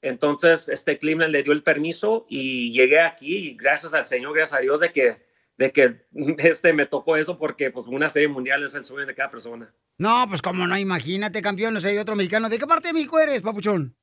Entonces, 0.00 0.68
este 0.68 0.98
Cleveland 0.98 1.32
le 1.32 1.42
dio 1.42 1.52
el 1.52 1.62
permiso 1.62 2.26
y 2.28 2.72
llegué 2.72 3.00
aquí 3.00 3.36
y 3.36 3.56
gracias 3.56 3.94
al 3.94 4.04
Señor, 4.04 4.34
gracias 4.34 4.58
a 4.58 4.62
Dios 4.62 4.80
de 4.80 4.92
que, 4.92 5.22
de 5.56 5.72
que 5.72 6.06
este, 6.38 6.72
me 6.72 6.86
tocó 6.86 7.16
eso 7.16 7.38
porque 7.38 7.70
pues 7.70 7.86
una 7.86 8.08
serie 8.08 8.28
mundial 8.28 8.62
es 8.62 8.74
el 8.74 8.84
sueño 8.84 9.06
de 9.06 9.14
cada 9.14 9.30
persona. 9.30 9.72
No, 9.98 10.26
pues 10.28 10.40
cómo 10.40 10.66
no, 10.66 10.78
imagínate, 10.78 11.42
campeón, 11.42 11.74
no 11.74 11.80
sé, 11.80 11.88
hay 11.88 11.98
otro 11.98 12.14
mexicano. 12.14 12.48
¿De 12.48 12.58
qué 12.58 12.66
parte 12.66 12.88
de 12.88 12.94
México 12.94 13.18
eres, 13.18 13.42
papuchón? 13.42 13.96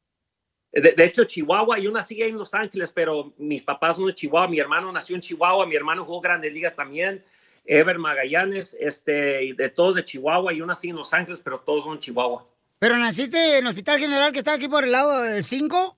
De, 0.73 0.91
de 0.91 1.05
hecho, 1.05 1.23
Chihuahua, 1.23 1.79
yo 1.79 1.89
nací 1.89 2.21
en 2.21 2.37
Los 2.37 2.53
Ángeles, 2.53 2.91
pero 2.93 3.33
mis 3.37 3.63
papás 3.63 3.95
son 3.95 4.07
de 4.07 4.13
Chihuahua, 4.13 4.49
mi 4.49 4.59
hermano 4.59 4.91
nació 4.91 5.15
en 5.15 5.21
Chihuahua, 5.21 5.65
mi 5.65 5.75
hermano 5.75 6.03
jugó 6.03 6.19
grandes 6.19 6.51
ligas 6.51 6.75
también, 6.75 7.23
Ever 7.65 7.97
Magallanes, 7.99 8.75
este, 8.79 9.43
y 9.43 9.53
de 9.53 9.69
todos 9.69 9.95
de 9.95 10.03
Chihuahua, 10.05 10.53
yo 10.53 10.65
nací 10.65 10.89
en 10.89 10.95
Los 10.95 11.13
Ángeles, 11.13 11.41
pero 11.43 11.59
todos 11.59 11.83
son 11.83 11.99
Chihuahua. 11.99 12.47
¿Pero 12.79 12.97
naciste 12.97 13.57
en 13.57 13.63
el 13.63 13.67
Hospital 13.67 13.99
General 13.99 14.31
que 14.31 14.39
está 14.39 14.53
aquí 14.53 14.67
por 14.67 14.83
el 14.83 14.91
lado 14.91 15.21
del 15.23 15.43
5? 15.43 15.97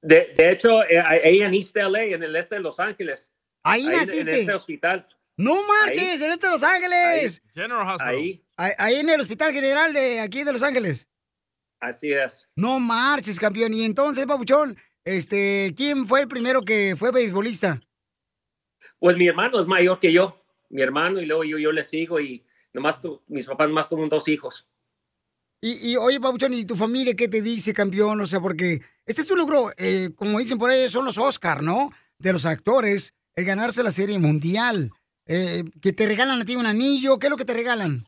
De, 0.00 0.32
de 0.36 0.50
hecho, 0.50 0.82
eh, 0.84 1.00
ahí 1.00 1.42
en 1.42 1.54
East 1.54 1.76
LA, 1.76 2.04
en 2.04 2.22
el 2.22 2.34
este 2.36 2.56
de 2.56 2.60
Los 2.60 2.80
Ángeles. 2.80 3.30
Ahí 3.62 3.86
en- 3.86 3.92
En, 3.92 3.98
naciste. 3.98 4.40
este 4.40 4.54
hospital. 4.54 5.06
¡No 5.36 5.66
marches! 5.66 6.20
¡En 6.20 6.30
este 6.30 6.46
de 6.46 6.52
Los 6.52 6.62
Ángeles! 6.62 7.42
General 7.54 7.86
Hospital. 7.86 8.08
Ahí, 8.14 8.44
Ahí, 8.56 8.72
ahí 8.78 8.94
en 8.96 9.08
el 9.10 9.20
Hospital 9.20 9.52
General 9.52 9.92
de 9.92 10.20
aquí 10.20 10.44
de 10.44 10.52
Los 10.52 10.62
Ángeles. 10.62 11.08
así 11.80 12.12
es. 12.12 12.48
No 12.54 12.78
marches, 12.78 13.38
campeón. 13.40 13.72
Y 13.74 13.84
entonces, 13.84 14.24
Papuchón, 14.26 14.76
este, 15.04 15.72
¿quién 15.76 16.06
fue 16.06 16.20
el 16.22 16.28
primero 16.28 16.62
que 16.62 16.94
fue 16.96 17.10
beisbolista? 17.10 17.80
Pues 18.98 19.16
mi 19.16 19.26
hermano 19.26 19.58
es 19.58 19.66
mayor 19.66 19.98
que 19.98 20.12
yo, 20.12 20.41
mi 20.72 20.82
hermano, 20.82 21.20
y 21.20 21.26
luego 21.26 21.44
yo, 21.44 21.58
yo 21.58 21.70
le 21.70 21.84
sigo 21.84 22.18
y 22.18 22.44
nomás 22.72 23.00
tu- 23.00 23.22
mis 23.28 23.46
papás 23.46 23.70
más 23.70 23.88
tuvieron 23.88 24.08
dos 24.08 24.26
hijos. 24.26 24.66
Y, 25.60 25.92
y 25.92 25.96
oye, 25.96 26.18
Papuchón, 26.18 26.54
¿y 26.54 26.64
tu 26.64 26.74
familia 26.74 27.14
qué 27.14 27.28
te 27.28 27.40
dice, 27.40 27.72
campeón? 27.72 28.20
O 28.20 28.26
sea, 28.26 28.40
porque 28.40 28.80
este 29.06 29.22
es 29.22 29.30
un 29.30 29.38
logro, 29.38 29.70
eh, 29.76 30.10
como 30.16 30.40
dicen 30.40 30.58
por 30.58 30.70
ahí, 30.70 30.88
son 30.90 31.04
los 31.04 31.18
Oscar, 31.18 31.62
¿no? 31.62 31.90
De 32.18 32.32
los 32.32 32.46
actores, 32.46 33.14
el 33.36 33.44
ganarse 33.44 33.82
la 33.84 33.92
serie 33.92 34.18
mundial. 34.18 34.90
Eh, 35.26 35.62
que 35.80 35.92
te 35.92 36.06
regalan 36.06 36.40
a 36.40 36.44
ti 36.44 36.56
un 36.56 36.66
anillo, 36.66 37.18
¿qué 37.18 37.28
es 37.28 37.30
lo 37.30 37.36
que 37.36 37.44
te 37.44 37.54
regalan? 37.54 38.04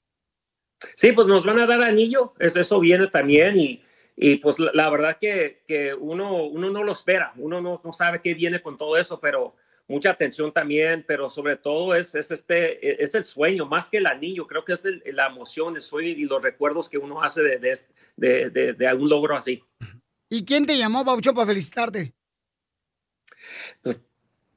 Sí, 0.96 1.12
pues 1.12 1.28
nos 1.28 1.46
van 1.46 1.60
a 1.60 1.66
dar 1.66 1.80
anillo, 1.82 2.34
eso, 2.40 2.60
eso 2.60 2.80
viene 2.80 3.06
también 3.06 3.56
y, 3.56 3.82
y 4.16 4.36
pues 4.36 4.58
la, 4.58 4.70
la 4.74 4.90
verdad 4.90 5.16
que, 5.20 5.62
que 5.66 5.94
uno, 5.94 6.44
uno 6.44 6.70
no 6.70 6.82
lo 6.82 6.92
espera, 6.92 7.32
uno 7.36 7.60
no, 7.60 7.80
no 7.84 7.92
sabe 7.92 8.20
qué 8.20 8.34
viene 8.34 8.60
con 8.60 8.76
todo 8.76 8.96
eso, 8.96 9.20
pero 9.20 9.54
mucha 9.86 10.10
atención 10.10 10.52
también, 10.52 11.04
pero 11.06 11.28
sobre 11.28 11.56
todo 11.56 11.94
es, 11.94 12.14
es, 12.14 12.30
este, 12.30 13.02
es 13.02 13.14
el 13.14 13.24
sueño, 13.24 13.66
más 13.66 13.90
que 13.90 13.98
el 13.98 14.06
anillo, 14.06 14.46
creo 14.46 14.64
que 14.64 14.72
es 14.72 14.84
el- 14.84 15.02
la 15.12 15.26
emoción, 15.26 15.74
el 15.76 15.82
sueño 15.82 16.08
y 16.08 16.24
los 16.24 16.42
recuerdos 16.42 16.88
que 16.88 16.98
uno 16.98 17.22
hace 17.22 17.42
de, 17.42 17.58
de, 18.16 18.50
de, 18.50 18.72
de, 18.72 18.86
algún 18.86 19.08
logro 19.10 19.36
así. 19.36 19.62
¿Y 20.30 20.44
quién 20.44 20.64
te 20.66 20.76
llamó, 20.78 21.04
Papuchón, 21.04 21.34
para 21.34 21.46
felicitarte? 21.48 22.14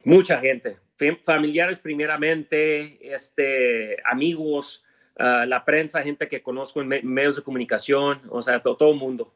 Mucha 0.04 0.40
gente, 0.40 0.78
fam- 0.98 1.20
familiares 1.24 1.80
primeramente, 1.80 3.14
este, 3.14 3.98
amigos, 4.06 4.84
ah, 5.18 5.46
la 5.46 5.66
prensa, 5.66 6.02
gente 6.02 6.28
que 6.30 6.42
conozco 6.42 6.82
en 6.82 6.88
me- 6.88 7.02
medios 7.02 7.36
de 7.36 7.42
comunicación, 7.44 8.22
o 8.30 8.42
sea, 8.42 8.62
to- 8.64 8.78
todo 8.78 8.92
el 8.94 8.98
mundo. 8.98 9.34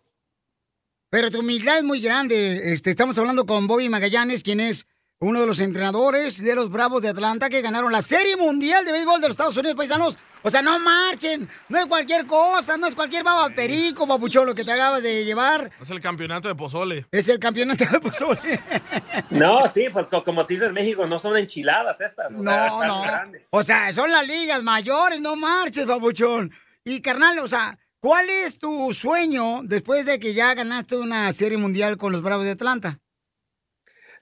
Pero 1.09 1.30
tu 1.30 1.39
humildad 1.41 1.80
es 1.80 1.84
muy 1.84 1.99
grande. 1.99 2.72
Este, 2.72 2.89
estamos 2.89 3.18
hablando 3.18 3.45
con 3.45 3.68
Bobby 3.68 3.89
Magallanes, 3.89 4.43
quien 4.43 4.61
es 4.61 4.88
uno 5.22 5.39
de 5.39 5.45
los 5.45 5.60
entrenadores 5.60 6.43
de 6.43 6.56
los 6.56 6.72
Bravos 6.72 7.02
de 7.03 7.10
Atlanta 7.10 7.48
que 7.48 7.61
ganaron 7.61 7.91
la 7.91 8.02
Serie 8.02 8.35
Mundial 8.35 8.84
de 8.84 8.91
Béisbol 8.91 9.22
de 9.22 9.27
los 9.27 9.35
Estados 9.35 9.56
Unidos, 9.56 9.76
paisanos. 9.77 10.18
O 10.41 10.49
sea, 10.49 10.64
no 10.64 10.80
marchen, 10.80 11.48
no 11.69 11.77
es 11.77 11.85
cualquier 11.85 12.26
cosa, 12.26 12.76
no 12.76 12.88
es 12.88 12.95
cualquier 12.95 13.23
baba 13.23 13.48
perico, 13.52 14.07
papuchón, 14.07 14.48
lo 14.48 14.56
que 14.56 14.64
te 14.65 14.72
acabas 14.72 15.03
de 15.03 15.23
llevar. 15.23 15.69
Es 15.80 15.91
el 15.91 16.02
campeonato 16.02 16.48
de 16.48 16.56
pozole. 16.56 17.06
Es 17.11 17.30
el 17.30 17.38
campeonato 17.38 17.85
de 17.85 17.99
pozole. 17.99 18.60
No, 19.30 19.68
sí, 19.68 19.85
pues 19.93 20.07
co- 20.07 20.23
como 20.23 20.43
se 20.43 20.53
dice 20.53 20.65
en 20.65 20.73
México, 20.73 21.06
no 21.06 21.19
son 21.19 21.38
enchiladas 21.38 22.02
estas. 22.02 22.34
o 22.34 22.41
sea, 22.43 22.68
No, 22.69 22.81
algo 22.81 22.85
no. 22.85 23.02
grande. 23.03 23.48
O 23.52 23.61
sea, 23.64 23.93
son 23.93 24.11
las 24.11 24.27
ligas 24.27 24.61
mayores, 24.64 25.22
no 25.22 25.35
marches, 25.35 25.85
papuchón. 25.85 26.52
Y 26.84 26.99
carnal, 27.02 27.38
o 27.39 27.48
sea, 27.48 27.77
¿cuál 27.99 28.30
es 28.30 28.57
tu 28.60 28.91
sueño 28.93 29.61
después 29.64 30.06
de 30.06 30.19
que 30.19 30.34
ya 30.34 30.53
ganaste 30.56 30.98
una 30.98 31.31
Serie 31.34 31.57
Mundial 31.60 31.98
con 31.98 32.11
los 32.11 32.23
Bravos 32.23 32.45
de 32.45 32.52
Atlanta? 32.52 32.99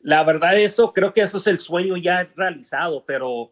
La 0.02 0.24
verdad, 0.24 0.58
eso, 0.58 0.94
creo 0.94 1.12
que 1.14 1.22
eso 1.22 1.38
es 1.40 1.48
el 1.48 1.60
sueño 1.60 1.98
ya 1.98 2.30
realizado, 2.36 3.04
pero 3.06 3.52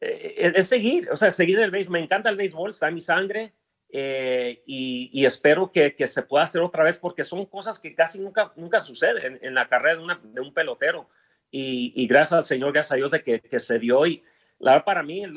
eh, 0.00 0.52
es, 0.54 0.68
seguir, 0.68 1.08
o 1.10 1.16
sea, 1.16 1.30
seguir 1.30 1.58
el 1.60 1.70
béisbol. 1.70 1.92
Me 1.94 2.00
encanta 2.04 2.28
el 2.28 2.36
béisbol, 2.36 2.70
está 2.70 2.88
en 2.88 2.94
mi 2.94 3.00
sangre 3.00 3.54
eh, 3.90 4.62
y, 4.66 5.10
y 5.12 5.24
espero 5.24 5.72
que, 5.72 5.94
que 5.94 6.06
se 6.06 6.22
pueda 6.22 6.44
hacer 6.44 6.60
otra 6.60 6.84
vez 6.84 6.98
porque 6.98 7.24
son 7.24 7.46
cosas 7.46 7.78
que 7.78 7.94
casi 7.94 8.18
nunca, 8.20 8.52
nunca 8.56 8.80
suceden 8.80 9.34
en, 9.34 9.38
en 9.42 9.54
la 9.54 9.68
carrera 9.68 9.96
de, 9.96 10.04
una- 10.04 10.20
de 10.22 10.40
un 10.40 10.52
pelotero. 10.52 11.08
Y, 11.50 11.94
y 11.96 12.06
gracias 12.06 12.34
al 12.38 12.44
Señor, 12.44 12.72
gracias 12.72 12.92
a 12.92 12.96
Dios 12.96 13.10
de 13.10 13.22
que, 13.22 13.40
que 13.40 13.58
se 13.58 13.78
dio. 13.78 14.04
Y 14.06 14.22
la 14.58 14.84
para 14.84 15.02
mí, 15.02 15.22
el, 15.22 15.34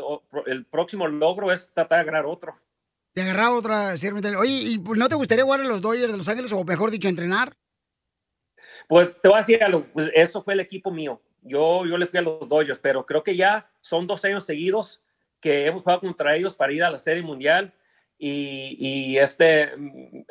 el 0.48 0.65
próximo 0.65 1.07
logro 1.07 1.52
es 1.52 1.72
tratar 1.73 1.99
de 1.99 2.02
agarrar 2.10 2.26
otro. 2.26 2.56
De 3.15 3.22
agarrar 3.22 3.52
otra 3.52 3.95
Mundial. 4.11 4.36
Oye, 4.36 4.52
¿y 4.52 4.78
no 4.78 5.07
te 5.07 5.15
gustaría 5.15 5.44
jugar 5.45 5.61
en 5.61 5.69
los 5.69 5.82
Dodgers 5.82 6.11
de 6.11 6.18
Los 6.18 6.28
Ángeles 6.28 6.52
o 6.52 6.64
mejor 6.65 6.91
dicho, 6.91 7.07
entrenar? 7.07 7.53
Pues 8.91 9.18
te 9.22 9.30
voy 9.30 9.35
a 9.35 9.39
decir 9.39 9.63
algo, 9.63 9.85
pues 9.93 10.11
eso 10.13 10.43
fue 10.43 10.53
el 10.53 10.59
equipo 10.59 10.91
mío. 10.91 11.22
Yo, 11.43 11.85
yo 11.85 11.97
le 11.97 12.07
fui 12.07 12.19
a 12.19 12.22
los 12.22 12.49
Dodgers, 12.49 12.77
pero 12.77 13.05
creo 13.05 13.23
que 13.23 13.38
ya 13.38 13.72
son 13.80 14.05
dos 14.05 14.26
años 14.26 14.45
seguidos 14.45 15.01
que 15.39 15.65
hemos 15.65 15.81
jugado 15.84 16.01
contra 16.01 16.35
ellos 16.35 16.53
para 16.53 16.73
ir 16.73 16.84
a 16.84 16.89
la 16.89 16.99
Serie 16.99 17.23
Mundial. 17.23 17.73
Y, 18.18 18.76
y 18.77 19.18
este, 19.18 19.72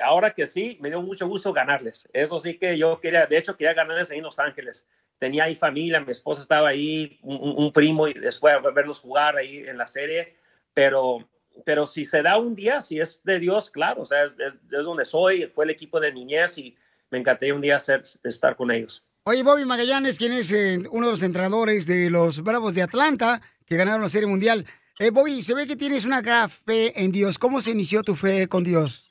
ahora 0.02 0.34
que 0.34 0.46
sí, 0.46 0.76
me 0.78 0.90
dio 0.90 1.00
mucho 1.00 1.26
gusto 1.26 1.54
ganarles. 1.54 2.06
Eso 2.12 2.38
sí 2.38 2.58
que 2.58 2.76
yo 2.76 3.00
quería, 3.00 3.24
de 3.24 3.38
hecho, 3.38 3.56
quería 3.56 3.72
ganarles 3.72 4.10
ahí 4.10 4.18
en 4.18 4.24
Los 4.24 4.38
Ángeles. 4.38 4.86
Tenía 5.18 5.44
ahí 5.44 5.54
familia, 5.54 5.98
mi 5.98 6.12
esposa 6.12 6.42
estaba 6.42 6.68
ahí, 6.68 7.18
un, 7.22 7.72
primo, 7.72 8.08
y 8.08 8.12
después 8.12 8.54
a 8.54 8.58
vernos 8.58 9.00
jugar 9.00 9.38
ahí 9.38 9.60
en 9.66 9.78
la 9.78 9.86
serie. 9.86 10.36
Pero, 10.74 11.26
pero 11.64 11.86
si 11.86 12.04
se 12.04 12.20
da 12.20 12.36
un 12.36 12.54
día, 12.54 12.82
si 12.82 13.00
es 13.00 13.24
de 13.24 13.38
Dios, 13.38 13.70
claro, 13.70 14.02
o 14.02 14.06
sea, 14.06 14.22
es, 14.24 14.32
es- 14.38 14.60
es 14.70 14.84
donde 14.84 15.06
soy, 15.06 15.46
fue 15.46 15.64
el 15.64 15.70
equipo 15.70 15.98
de 15.98 16.12
niñez 16.12 16.58
y 16.58 16.76
me 17.10 17.18
encantaría 17.18 17.54
un 17.54 17.60
día 17.60 17.76
hacer, 17.76 18.02
estar 18.24 18.56
con 18.56 18.70
ellos. 18.70 19.04
Oye, 19.24 19.42
Bobby 19.42 19.64
Magallanes, 19.64 20.18
quien 20.18 20.32
es 20.32 20.50
eh, 20.50 20.78
uno 20.90 21.06
de 21.06 21.12
los 21.12 21.22
entrenadores 21.22 21.86
de 21.86 22.08
los 22.08 22.42
Bravos 22.42 22.74
de 22.74 22.82
Atlanta, 22.82 23.42
que 23.66 23.76
ganaron 23.76 24.02
la 24.02 24.08
Serie 24.08 24.26
Mundial. 24.26 24.66
Eh, 24.98 25.10
Bobby, 25.10 25.42
se 25.42 25.54
ve 25.54 25.66
que 25.66 25.76
tienes 25.76 26.04
una 26.04 26.20
gran 26.20 26.48
fe 26.48 26.92
en 27.02 27.12
Dios. 27.12 27.38
¿Cómo 27.38 27.60
se 27.60 27.70
inició 27.70 28.02
tu 28.02 28.16
fe 28.16 28.48
con 28.48 28.64
Dios? 28.64 29.10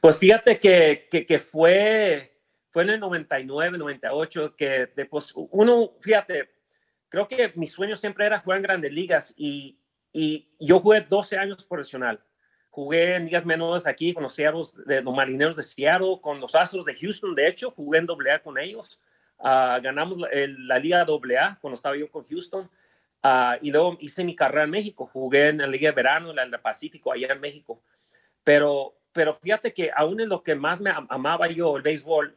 Pues 0.00 0.18
fíjate 0.18 0.58
que, 0.58 1.08
que, 1.10 1.24
que 1.24 1.38
fue, 1.38 2.40
fue 2.70 2.82
en 2.82 2.90
el 2.90 3.00
99, 3.00 3.78
98, 3.78 4.54
que 4.56 4.86
de, 4.94 5.06
pues, 5.06 5.32
uno, 5.34 5.92
fíjate, 6.00 6.50
creo 7.08 7.28
que 7.28 7.52
mi 7.54 7.66
sueño 7.66 7.96
siempre 7.96 8.26
era 8.26 8.40
jugar 8.40 8.58
en 8.58 8.62
grandes 8.62 8.92
ligas 8.92 9.34
y, 9.36 9.78
y 10.12 10.54
yo 10.58 10.80
jugué 10.80 11.00
12 11.02 11.36
años 11.38 11.64
profesional. 11.64 12.22
Jugué 12.76 13.14
en 13.14 13.24
ligas 13.24 13.46
menores 13.46 13.86
aquí 13.86 14.12
con 14.12 14.22
los, 14.22 14.36
de, 14.36 15.00
los 15.00 15.14
marineros 15.14 15.56
de 15.56 15.62
Seattle, 15.62 16.18
con 16.20 16.38
los 16.40 16.54
Astros 16.54 16.84
de 16.84 16.94
Houston, 16.94 17.34
de 17.34 17.48
hecho, 17.48 17.70
jugué 17.70 18.00
en 18.00 18.06
AA 18.10 18.40
con 18.40 18.58
ellos. 18.58 19.00
Ah, 19.38 19.80
ganamos 19.82 20.18
la, 20.18 20.28
el- 20.28 20.68
la 20.68 20.78
Liga 20.78 21.00
AA 21.00 21.58
cuando 21.58 21.74
estaba 21.74 21.96
yo 21.96 22.10
con 22.10 22.22
Houston. 22.24 22.68
Ah, 23.22 23.56
y 23.62 23.70
luego 23.70 23.96
hice 23.98 24.24
mi 24.24 24.36
carrera 24.36 24.64
en 24.64 24.70
México. 24.70 25.06
Jugué 25.06 25.48
en 25.48 25.56
la 25.58 25.66
Liga 25.66 25.88
de 25.88 25.94
Verano, 25.96 26.34
la 26.34 26.44
del 26.46 26.60
Pacífico, 26.60 27.10
allá 27.10 27.28
en 27.32 27.40
México. 27.40 27.80
Pero, 28.44 28.94
pero 29.12 29.32
fíjate 29.32 29.72
que 29.72 29.90
aún 29.96 30.20
en 30.20 30.28
lo 30.28 30.42
que 30.42 30.54
más 30.54 30.78
me 30.78 30.90
am- 30.90 31.06
amaba 31.08 31.48
yo, 31.48 31.78
el 31.78 31.82
béisbol, 31.82 32.36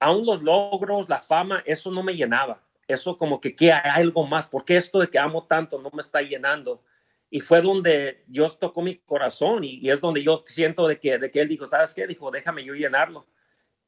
aún 0.00 0.26
los 0.26 0.42
logros, 0.42 1.08
la 1.08 1.20
fama, 1.20 1.62
eso 1.64 1.92
no 1.92 2.02
me 2.02 2.16
llenaba. 2.16 2.60
Eso 2.88 3.16
como 3.16 3.40
que, 3.40 3.54
que 3.54 3.72
hay 3.72 4.02
algo 4.02 4.26
más, 4.26 4.48
porque 4.48 4.76
esto 4.76 4.98
de 4.98 5.08
que 5.08 5.18
amo 5.20 5.44
tanto 5.46 5.80
no 5.80 5.90
me 5.92 6.00
está 6.02 6.20
llenando. 6.22 6.82
Y 7.28 7.40
fue 7.40 7.60
donde 7.60 8.24
Dios 8.26 8.58
tocó 8.58 8.82
mi 8.82 8.98
corazón 8.98 9.64
y, 9.64 9.78
y 9.80 9.90
es 9.90 10.00
donde 10.00 10.22
yo 10.22 10.44
siento 10.46 10.86
de 10.86 10.98
que, 11.00 11.18
de 11.18 11.30
que 11.30 11.40
Él 11.40 11.48
dijo, 11.48 11.66
¿sabes 11.66 11.92
qué? 11.92 12.06
Dijo, 12.06 12.30
déjame 12.30 12.64
yo 12.64 12.74
llenarlo. 12.74 13.26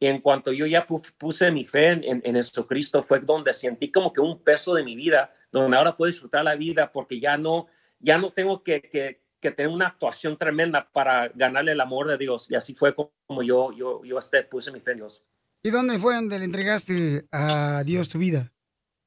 Y 0.01 0.06
en 0.06 0.20
cuanto 0.20 0.52
yo 0.52 0.66
ya 0.66 0.86
pu- 0.86 1.12
puse 1.19 1.51
mi 1.51 1.65
fe 1.65 1.89
en, 1.89 2.05
en, 2.05 2.23
en 2.24 2.35
Jesucristo, 2.35 3.02
fue 3.05 3.20
donde 3.20 3.52
sentí 3.52 3.90
como 3.90 4.12
que 4.12 4.20
un 4.20 4.43
peso 4.43 4.74
de 4.74 4.82
mi 4.85 4.97
vida, 4.97 5.32
donde 5.52 5.77
ahora 5.77 5.97
puedo 5.97 6.10
disfrutar 6.10 6.44
la 6.44 6.56
vida 6.56 6.90
porque 6.93 7.20
ya 7.20 7.36
no, 7.36 7.69
ya 8.01 8.19
no 8.19 8.32
tengo 8.32 8.62
que, 8.62 8.81
que, 8.82 9.23
que 9.40 9.51
tener 9.52 9.73
una 9.73 9.86
actuación 9.89 10.36
tremenda 10.36 10.90
para 10.93 11.28
ganarle 11.28 11.73
el 11.73 11.81
amor 11.81 12.09
de 12.09 12.19
Dios. 12.19 12.51
Y 12.51 12.56
así 12.56 12.74
fue 12.74 12.94
como 12.94 13.43
yo, 13.43 13.70
yo, 13.73 14.05
yo 14.05 14.19
este, 14.19 14.43
puse 14.43 14.73
mi 14.73 14.81
fe 14.81 14.93
en 14.93 14.98
Dios. 14.98 15.24
¿Y 15.62 15.70
dónde 15.70 15.98
fue 15.98 16.15
donde 16.15 16.39
le 16.39 16.44
entregaste 16.44 17.27
a 17.32 17.82
Dios 17.85 18.09
tu 18.09 18.19
vida? 18.19 18.52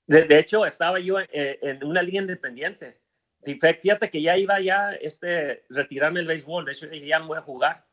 De, 0.07 0.23
de 0.23 0.39
hecho, 0.39 0.65
estaba 0.65 0.99
yo 0.99 1.19
eh, 1.19 1.59
en 1.61 1.83
una 1.85 2.01
liga 2.01 2.21
independiente. 2.21 3.00
Fíjate 3.43 4.09
que 4.09 4.22
ya 4.22 4.38
iba 4.38 4.59
ya 4.59 4.91
este, 4.93 5.65
retirarme 5.69 6.19
del 6.19 6.27
béisbol. 6.27 6.65
De 6.65 6.73
hecho, 6.73 6.88
ya 6.88 7.19
me 7.19 7.27
voy 7.27 7.38
a 7.38 7.41
jugar. 7.41 7.85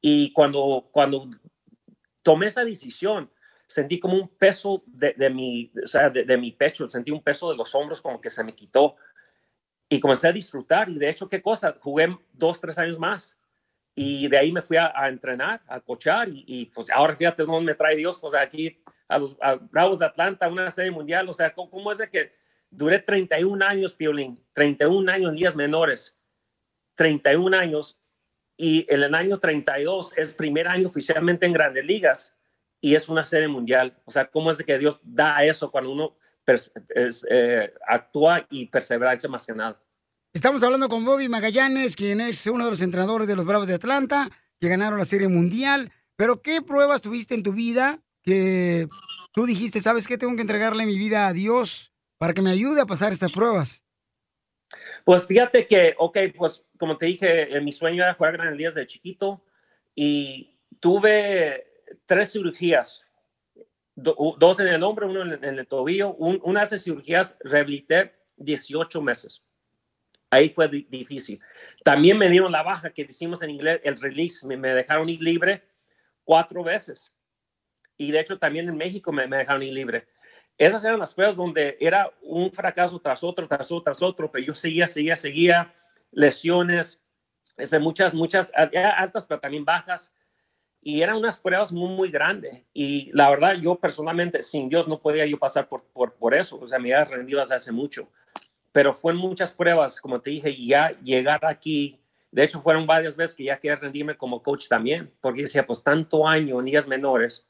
Y 0.00 0.32
cuando, 0.32 0.88
cuando 0.90 1.28
tomé 2.22 2.46
esa 2.46 2.64
decisión, 2.64 3.30
sentí 3.66 4.00
como 4.00 4.16
un 4.16 4.28
peso 4.28 4.82
de, 4.86 5.12
de 5.12 5.28
mi, 5.28 5.70
o 5.82 5.86
sea, 5.86 6.08
de, 6.08 6.24
de 6.24 6.36
mi 6.38 6.52
pecho, 6.52 6.88
sentí 6.88 7.10
un 7.10 7.22
peso 7.22 7.50
de 7.50 7.56
los 7.56 7.74
hombros 7.74 8.00
como 8.00 8.20
que 8.20 8.30
se 8.30 8.44
me 8.44 8.54
quitó. 8.54 8.96
Y 9.90 10.00
comencé 10.00 10.28
a 10.28 10.32
disfrutar. 10.32 10.88
Y 10.88 10.98
de 10.98 11.08
hecho, 11.08 11.28
¿qué 11.28 11.42
cosa? 11.42 11.76
Jugué 11.80 12.16
dos, 12.32 12.60
tres 12.60 12.78
años 12.78 12.98
más. 12.98 13.38
Y 13.94 14.28
de 14.28 14.38
ahí 14.38 14.52
me 14.52 14.62
fui 14.62 14.76
a, 14.76 14.92
a 14.94 15.08
entrenar, 15.08 15.62
a 15.66 15.80
cochar. 15.80 16.28
Y, 16.28 16.44
y, 16.46 16.66
pues 16.66 16.90
ahora 16.90 17.16
fíjate 17.16 17.44
dónde 17.44 17.72
me 17.72 17.74
trae 17.74 17.96
Dios. 17.96 18.18
O 18.22 18.30
sea, 18.30 18.42
aquí 18.42 18.80
a 19.08 19.18
los 19.18 19.36
a 19.40 19.54
Bravos 19.54 19.98
de 19.98 20.06
Atlanta, 20.06 20.48
una 20.48 20.70
serie 20.70 20.90
mundial. 20.90 21.28
O 21.28 21.32
sea, 21.32 21.52
¿cómo, 21.52 21.70
cómo 21.70 21.90
es 21.90 21.98
de 21.98 22.08
que 22.08 22.32
duré 22.70 22.98
31 22.98 23.64
años, 23.64 23.94
Piolín? 23.94 24.44
31 24.52 25.10
años 25.10 25.30
en 25.30 25.36
días 25.36 25.56
menores. 25.56 26.16
31 26.94 27.56
años. 27.56 27.98
Y 28.56 28.86
en 28.92 29.02
el 29.02 29.14
año 29.14 29.38
32 29.38 30.12
es 30.16 30.34
primer 30.34 30.68
año 30.68 30.88
oficialmente 30.88 31.46
en 31.46 31.52
grandes 31.52 31.84
ligas. 31.84 32.36
Y 32.80 32.94
es 32.94 33.08
una 33.08 33.24
serie 33.24 33.48
mundial. 33.48 34.00
O 34.04 34.10
sea, 34.10 34.30
¿cómo 34.30 34.50
es 34.50 34.62
que 34.62 34.78
Dios 34.78 35.00
da 35.02 35.44
eso 35.44 35.70
cuando 35.70 35.90
uno 35.90 36.16
eh, 37.30 37.74
actúa 37.86 38.46
y 38.50 38.66
perseverancia 38.66 39.28
más 39.28 39.46
que 39.46 39.52
nada? 39.52 39.80
Estamos 40.32 40.62
hablando 40.62 40.88
con 40.88 41.04
Bobby 41.04 41.28
Magallanes, 41.28 41.96
quien 41.96 42.20
es 42.20 42.46
uno 42.46 42.64
de 42.64 42.70
los 42.70 42.80
entrenadores 42.82 43.26
de 43.26 43.36
los 43.36 43.46
Bravos 43.46 43.66
de 43.66 43.74
Atlanta, 43.74 44.30
que 44.60 44.68
ganaron 44.68 44.98
la 44.98 45.04
Serie 45.04 45.28
Mundial. 45.28 45.90
Pero, 46.16 46.42
¿qué 46.42 46.62
pruebas 46.62 47.00
tuviste 47.00 47.34
en 47.34 47.42
tu 47.42 47.52
vida 47.52 48.00
que 48.22 48.88
tú 49.32 49.46
dijiste, 49.46 49.80
sabes 49.80 50.06
qué, 50.06 50.18
tengo 50.18 50.34
que 50.36 50.42
entregarle 50.42 50.84
mi 50.84 50.98
vida 50.98 51.28
a 51.28 51.32
Dios 51.32 51.92
para 52.18 52.34
que 52.34 52.42
me 52.42 52.50
ayude 52.50 52.80
a 52.80 52.86
pasar 52.86 53.12
estas 53.12 53.32
pruebas? 53.32 53.82
Pues 55.04 55.26
fíjate 55.26 55.66
que, 55.66 55.94
ok, 55.96 56.18
pues 56.36 56.62
como 56.76 56.96
te 56.96 57.06
dije, 57.06 57.56
eh, 57.56 57.60
mi 57.60 57.72
sueño 57.72 58.02
era 58.02 58.14
jugar 58.14 58.34
Grandes 58.34 58.58
Ligas 58.58 58.74
de 58.74 58.86
chiquito 58.86 59.42
y 59.94 60.58
tuve 60.80 61.64
tres 62.04 62.32
cirugías, 62.32 63.04
do- 63.94 64.36
dos 64.38 64.60
en 64.60 64.68
el 64.68 64.82
hombro, 64.82 65.08
uno 65.08 65.22
en 65.22 65.42
en 65.42 65.58
el 65.58 65.66
tobillo, 65.66 66.14
un- 66.14 66.40
una 66.44 66.60
de 66.60 66.66
esas 66.66 66.82
cirugías 66.84 67.36
rehabilité 67.40 68.14
18 68.36 69.00
meses. 69.00 69.42
Ahí 70.30 70.50
fue 70.50 70.68
di- 70.68 70.86
difícil. 70.90 71.40
También 71.82 72.18
me 72.18 72.28
dieron 72.28 72.52
la 72.52 72.62
baja 72.62 72.90
que 72.90 73.04
decimos 73.06 73.40
en 73.42 73.50
inglés, 73.50 73.80
el 73.82 73.98
release, 73.98 74.46
me, 74.46 74.58
me 74.58 74.68
dejaron 74.74 75.08
ir 75.08 75.22
libre 75.22 75.62
cuatro 76.24 76.62
veces. 76.62 77.10
Y 77.96 78.12
de 78.12 78.20
hecho 78.20 78.38
también 78.38 78.68
en 78.68 78.76
México 78.76 79.10
me, 79.10 79.26
me 79.26 79.38
dejaron 79.38 79.62
ir 79.62 79.72
libre. 79.72 80.06
Esas 80.58 80.84
eran 80.84 80.98
las 80.98 81.14
pruebas 81.14 81.36
donde 81.36 81.78
era 81.80 82.12
un 82.20 82.50
fracaso 82.50 82.98
tras 82.98 83.22
otro, 83.22 83.46
tras 83.46 83.70
otro, 83.70 83.82
tras 83.82 84.02
otro, 84.02 84.30
pero 84.30 84.44
yo 84.44 84.52
seguía, 84.52 84.88
seguía, 84.88 85.14
seguía, 85.14 85.72
lesiones, 86.10 87.00
este, 87.56 87.78
muchas, 87.78 88.12
muchas 88.12 88.52
altas, 88.54 89.24
pero 89.24 89.40
también 89.40 89.64
bajas. 89.64 90.12
Y 90.80 91.02
eran 91.02 91.16
unas 91.16 91.36
pruebas 91.36 91.70
muy, 91.70 91.90
muy 91.90 92.10
grandes. 92.10 92.64
Y 92.72 93.10
la 93.12 93.30
verdad, 93.30 93.54
yo 93.54 93.76
personalmente, 93.76 94.42
sin 94.42 94.68
Dios, 94.68 94.88
no 94.88 95.00
podía 95.00 95.26
yo 95.26 95.38
pasar 95.38 95.68
por, 95.68 95.84
por, 95.84 96.14
por 96.14 96.34
eso. 96.34 96.58
O 96.60 96.66
sea, 96.66 96.78
me 96.80 96.92
había 96.92 97.04
rendido 97.04 97.40
hace 97.40 97.70
mucho. 97.70 98.08
Pero 98.72 98.92
fueron 98.92 99.20
muchas 99.20 99.52
pruebas, 99.52 100.00
como 100.00 100.20
te 100.20 100.30
dije, 100.30 100.50
y 100.50 100.68
ya 100.68 100.90
llegar 101.02 101.44
aquí. 101.44 102.00
De 102.32 102.42
hecho, 102.44 102.60
fueron 102.62 102.86
varias 102.86 103.16
veces 103.16 103.34
que 103.36 103.44
ya 103.44 103.58
quería 103.58 103.76
rendirme 103.76 104.16
como 104.16 104.42
coach 104.42 104.68
también, 104.68 105.12
porque 105.20 105.42
decía, 105.42 105.66
pues 105.66 105.82
tanto 105.82 106.26
año 106.26 106.58
en 106.58 106.64
días 106.64 106.86
menores. 106.86 107.46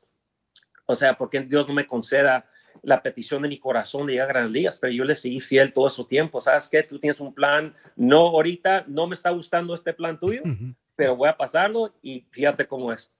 O 0.86 0.94
sea, 0.94 1.16
porque 1.16 1.40
Dios 1.40 1.68
no 1.68 1.74
me 1.74 1.86
conceda 1.86 2.46
la 2.82 3.02
petición 3.02 3.42
de 3.42 3.48
mi 3.48 3.58
corazón 3.58 4.06
de 4.06 4.14
llegar 4.14 4.30
a 4.30 4.32
grandes 4.32 4.52
ligas, 4.52 4.78
pero 4.78 4.92
yo 4.92 5.04
le 5.04 5.14
seguí 5.14 5.40
fiel 5.40 5.72
todo 5.72 5.88
ese 5.88 6.04
tiempo. 6.04 6.40
¿Sabes 6.40 6.68
qué? 6.70 6.82
Tú 6.82 6.98
tienes 6.98 7.20
un 7.20 7.34
plan, 7.34 7.74
no 7.96 8.28
ahorita, 8.28 8.84
no 8.86 9.06
me 9.06 9.14
está 9.14 9.30
gustando 9.30 9.74
este 9.74 9.92
plan 9.92 10.18
tuyo, 10.18 10.42
pero 10.96 11.16
voy 11.16 11.28
a 11.28 11.36
pasarlo 11.36 11.94
y 12.02 12.26
fíjate 12.30 12.66
cómo 12.66 12.92
es. 12.92 13.10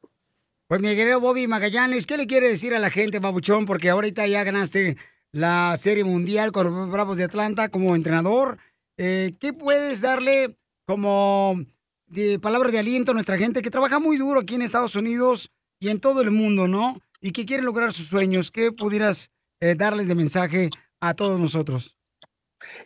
Pues 0.68 0.82
mi 0.82 0.94
querido 0.94 1.20
Bobby 1.20 1.46
Magallanes, 1.46 2.06
¿qué 2.06 2.16
le 2.16 2.26
quiere 2.26 2.48
decir 2.48 2.74
a 2.74 2.78
la 2.78 2.90
gente, 2.90 3.20
babuchón? 3.20 3.64
Porque 3.64 3.88
ahorita 3.88 4.26
ya 4.26 4.44
ganaste 4.44 4.96
la 5.32 5.74
Serie 5.78 6.04
Mundial 6.04 6.52
con 6.52 6.70
los 6.70 6.90
Bravos 6.90 7.16
de 7.16 7.24
Atlanta 7.24 7.70
como 7.70 7.96
entrenador. 7.96 8.58
Eh, 8.98 9.34
¿Qué 9.40 9.52
puedes 9.52 10.00
darle 10.00 10.56
como 10.84 11.64
de 12.06 12.38
palabras 12.38 12.72
de 12.72 12.78
aliento 12.78 13.12
a 13.12 13.14
nuestra 13.14 13.38
gente 13.38 13.62
que 13.62 13.70
trabaja 13.70 13.98
muy 13.98 14.16
duro 14.16 14.40
aquí 14.40 14.54
en 14.54 14.62
Estados 14.62 14.96
Unidos 14.96 15.50
y 15.78 15.88
en 15.88 16.00
todo 16.00 16.20
el 16.20 16.30
mundo, 16.30 16.66
¿no? 16.66 17.00
Y 17.20 17.32
que 17.32 17.46
quiere 17.46 17.62
lograr 17.62 17.92
sus 17.92 18.06
sueños. 18.06 18.50
¿Qué 18.50 18.72
pudieras 18.72 19.32
eh, 19.60 19.74
darles 19.74 20.08
de 20.08 20.14
mensaje 20.14 20.70
a 21.00 21.14
todos 21.14 21.38
nosotros? 21.38 21.96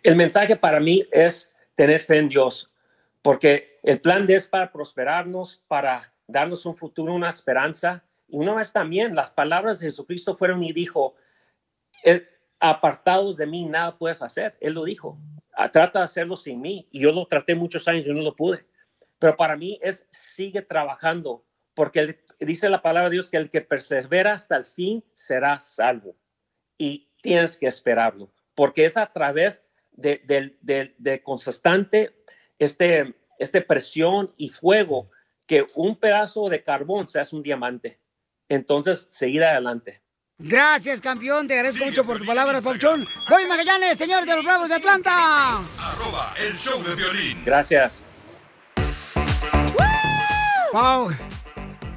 El 0.02 0.16
mensaje 0.16 0.56
para 0.56 0.80
mí 0.80 1.06
es 1.10 1.54
tener 1.74 2.00
fe 2.00 2.18
en 2.18 2.28
Dios, 2.28 2.72
porque 3.22 3.78
el 3.82 4.00
plan 4.00 4.28
es 4.28 4.46
para 4.46 4.70
prosperarnos, 4.70 5.62
para 5.68 6.14
darnos 6.26 6.66
un 6.66 6.76
futuro, 6.76 7.14
una 7.14 7.28
esperanza. 7.28 8.04
Y 8.28 8.36
una 8.36 8.54
vez 8.54 8.72
también, 8.72 9.14
las 9.14 9.30
palabras 9.30 9.80
de 9.80 9.86
Jesucristo 9.86 10.36
fueron 10.36 10.62
y 10.62 10.72
dijo, 10.72 11.14
"Eh, 12.04 12.26
apartados 12.60 13.36
de 13.36 13.46
mí 13.46 13.64
nada 13.64 13.98
puedes 13.98 14.22
hacer. 14.22 14.56
Él 14.60 14.74
lo 14.74 14.84
dijo, 14.84 15.18
"Ah, 15.54 15.70
trata 15.70 16.00
de 16.00 16.04
hacerlo 16.04 16.36
sin 16.36 16.60
mí. 16.60 16.88
Y 16.90 17.00
yo 17.00 17.12
lo 17.12 17.26
traté 17.26 17.54
muchos 17.54 17.88
años 17.88 18.06
y 18.06 18.12
no 18.12 18.20
lo 18.20 18.36
pude. 18.36 18.66
Pero 19.18 19.36
para 19.36 19.56
mí 19.56 19.78
es, 19.82 20.06
sigue 20.12 20.62
trabajando, 20.62 21.44
porque 21.74 22.24
dice 22.40 22.68
la 22.68 22.82
palabra 22.82 23.08
de 23.08 23.14
Dios 23.14 23.30
que 23.30 23.36
el 23.36 23.50
que 23.50 23.60
persevera 23.60 24.32
hasta 24.32 24.56
el 24.56 24.64
fin 24.64 25.04
será 25.14 25.60
salvo 25.60 26.16
y 26.82 27.08
tienes 27.20 27.56
que 27.56 27.68
esperarlo, 27.68 28.32
porque 28.56 28.84
es 28.84 28.96
a 28.96 29.06
través 29.12 29.64
de, 29.92 30.20
de 30.98 31.22
constante 31.22 32.24
este, 32.58 33.14
este 33.38 33.60
presión 33.60 34.34
y 34.36 34.48
fuego 34.48 35.08
que 35.46 35.64
un 35.76 35.94
pedazo 35.94 36.48
de 36.48 36.60
carbón 36.64 37.08
se 37.08 37.20
hace 37.20 37.36
un 37.36 37.44
diamante. 37.44 38.00
Entonces, 38.48 39.06
seguir 39.12 39.44
adelante. 39.44 40.02
Gracias, 40.38 41.00
campeón. 41.00 41.46
Te 41.46 41.54
agradezco 41.54 41.84
mucho 41.84 42.04
por 42.04 42.18
tus 42.18 42.26
palabras, 42.26 42.64
babuchón. 42.64 43.06
Bobby 43.30 43.46
Magallanes, 43.46 43.96
señor 43.96 44.26
de 44.26 44.34
los 44.34 44.44
Bravos 44.44 44.68
de 44.68 44.74
Atlanta. 44.74 45.58
Arroba 45.58 46.34
el 46.44 46.56
show 46.56 46.82
de 46.82 46.96
violín. 46.96 47.44
Gracias. 47.44 48.02
Wow. 50.72 51.12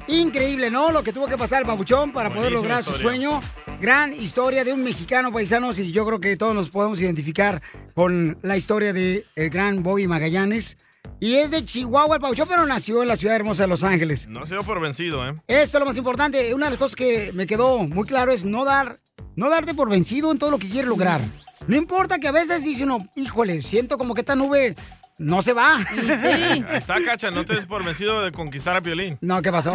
Increíble, 0.08 0.70
¿no? 0.70 0.92
Lo 0.92 1.02
que 1.02 1.12
tuvo 1.12 1.26
que 1.26 1.36
pasar 1.36 1.62
el 1.62 1.68
babuchón 1.68 2.12
para 2.12 2.30
poder 2.30 2.52
lograr 2.52 2.82
su 2.82 2.94
sueño. 2.94 3.40
Gran 3.80 4.12
historia 4.12 4.64
de 4.64 4.72
un 4.72 4.84
mexicano 4.84 5.32
paisanos 5.32 5.78
y 5.78 5.90
yo 5.90 6.06
creo 6.06 6.20
que 6.20 6.36
todos 6.36 6.54
nos 6.54 6.70
podemos 6.70 7.00
identificar 7.00 7.60
con 7.94 8.38
la 8.42 8.56
historia 8.56 8.92
de 8.92 9.24
el 9.34 9.50
gran 9.50 9.82
Bobby 9.82 10.06
Magallanes. 10.06 10.78
Y 11.18 11.34
es 11.36 11.50
de 11.50 11.64
Chihuahua 11.64 12.16
el 12.16 12.22
babuchón, 12.22 12.48
pero 12.48 12.66
nació 12.66 13.02
en 13.02 13.08
la 13.08 13.16
ciudad 13.16 13.36
hermosa 13.36 13.64
de 13.64 13.68
Los 13.68 13.84
Ángeles. 13.84 14.26
No 14.28 14.46
se 14.46 14.54
dio 14.54 14.62
por 14.62 14.80
vencido, 14.80 15.26
¿eh? 15.28 15.34
Esto 15.48 15.78
es 15.78 15.80
lo 15.80 15.86
más 15.86 15.96
importante. 15.96 16.54
Una 16.54 16.66
de 16.66 16.70
las 16.72 16.78
cosas 16.78 16.96
que 16.96 17.32
me 17.32 17.46
quedó 17.46 17.78
muy 17.78 18.06
claro 18.06 18.32
es 18.32 18.44
no 18.44 18.64
dar, 18.64 19.00
no 19.34 19.50
darte 19.50 19.74
por 19.74 19.88
vencido 19.88 20.30
en 20.30 20.38
todo 20.38 20.50
lo 20.50 20.58
que 20.58 20.68
quieres 20.68 20.88
lograr. 20.88 21.20
No 21.66 21.76
importa 21.76 22.18
que 22.18 22.28
a 22.28 22.32
veces 22.32 22.62
dice 22.62 22.84
uno, 22.84 23.08
híjole, 23.16 23.62
siento 23.62 23.98
como 23.98 24.14
que 24.14 24.20
esta 24.20 24.36
nube 24.36 24.76
no 25.18 25.42
se 25.42 25.52
va. 25.52 25.78
Ahí 25.78 26.64
está, 26.72 27.02
Cacha, 27.02 27.30
no 27.30 27.44
te 27.44 27.54
des 27.54 27.66
por 27.66 27.84
vencido 27.84 28.22
de 28.22 28.32
conquistar 28.32 28.76
a 28.76 28.80
Violín. 28.80 29.18
No, 29.20 29.40
¿qué 29.42 29.50
pasó? 29.50 29.74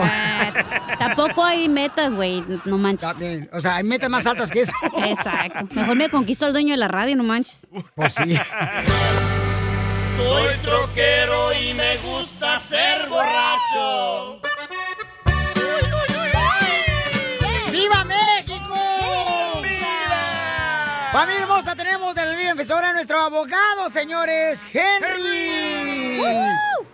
Tampoco 0.99 1.43
hay 1.43 1.67
metas, 1.69 2.13
güey. 2.13 2.43
No 2.65 2.77
manches. 2.77 3.15
O 3.51 3.61
sea, 3.61 3.77
hay 3.77 3.83
metas 3.83 4.09
más 4.09 4.25
altas 4.27 4.51
que 4.51 4.61
eso. 4.61 4.73
Exacto. 5.05 5.67
Mejor 5.71 5.95
me 5.95 6.09
conquistó 6.09 6.47
el 6.47 6.53
dueño 6.53 6.71
de 6.71 6.77
la 6.77 6.87
radio, 6.87 7.15
no 7.15 7.23
manches. 7.23 7.67
Pues 7.95 8.13
sí. 8.13 8.37
Soy 10.17 10.57
troquero 10.61 11.53
y 11.53 11.73
me 11.73 11.97
gusta 11.97 12.59
ser 12.59 13.07
borracho. 13.09 14.40
Familia 21.11 21.41
hermosa, 21.41 21.75
tenemos 21.75 22.15
de 22.15 22.25
la 22.25 22.33
Liga 22.33 22.51
Defensora 22.51 22.91
a 22.91 22.93
nuestro 22.93 23.19
abogado, 23.19 23.89
señores, 23.89 24.65
Henry. 24.71 26.21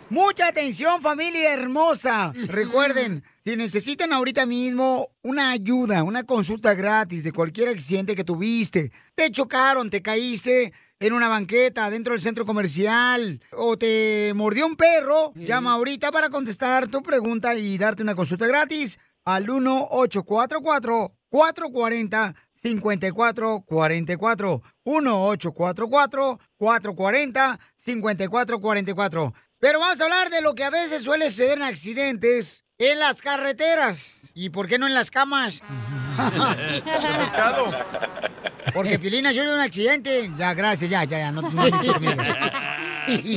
Mucha 0.10 0.48
atención, 0.48 1.04
familia 1.04 1.54
hermosa. 1.54 2.34
Recuerden, 2.48 3.24
si 3.46 3.56
necesitan 3.56 4.12
ahorita 4.14 4.48
mismo 4.48 5.10
una 5.22 5.52
ayuda, 5.52 6.02
una 6.02 6.24
consulta 6.24 6.74
gratis 6.74 7.24
de 7.24 7.32
cualquier 7.32 7.70
accidente 7.70 8.16
que 8.16 8.24
tuviste, 8.24 8.92
te 9.14 9.30
chocaron, 9.30 9.92
te 9.92 10.02
caíste 10.02 10.74
en 11.00 11.14
una 11.14 11.28
banqueta 11.28 11.88
dentro 11.92 12.14
del 12.14 12.22
centro 12.22 12.44
comercial 12.44 13.40
o 13.52 13.78
te 13.78 14.32
mordió 14.34 14.66
un 14.66 14.76
perro, 14.76 15.32
llama 15.36 15.74
ahorita 15.74 16.12
para 16.12 16.32
contestar 16.32 16.88
tu 16.88 17.04
pregunta 17.04 17.54
y 17.54 17.78
darte 17.78 18.02
una 18.02 18.16
consulta 18.16 18.48
gratis 18.48 19.00
al 19.26 19.44
1844 19.44 21.14
440 21.30 22.36
5444 22.68 24.62
1844 24.86 26.40
440 26.58 27.60
5444 27.76 29.34
Pero 29.60 29.80
vamos 29.80 30.02
a 30.02 30.04
hablar 30.04 30.30
de 30.30 30.42
lo 30.42 30.54
que 30.56 30.64
a 30.64 30.70
veces 30.70 31.04
suele 31.04 31.30
suceder 31.30 31.58
en 31.58 31.64
accidentes 31.64 32.64
en 32.78 33.00
las 33.00 33.22
carreteras. 33.22 34.30
¿Y 34.34 34.50
por 34.50 34.68
qué 34.68 34.78
no 34.78 34.88
en 34.88 34.94
las 34.94 35.10
camas? 35.10 35.62
pescado. 37.20 37.72
Porque 38.74 39.00
Pilina 39.00 39.32
yo 39.32 39.44
un 39.44 39.60
accidente. 39.60 40.32
Ya, 40.38 40.54
gracias, 40.54 40.90
ya, 40.90 41.04
ya, 41.04 41.18
ya. 41.20 41.32
No, 41.32 41.42
no 41.42 41.66
estés 41.66 41.92
conmigo. 41.94 42.22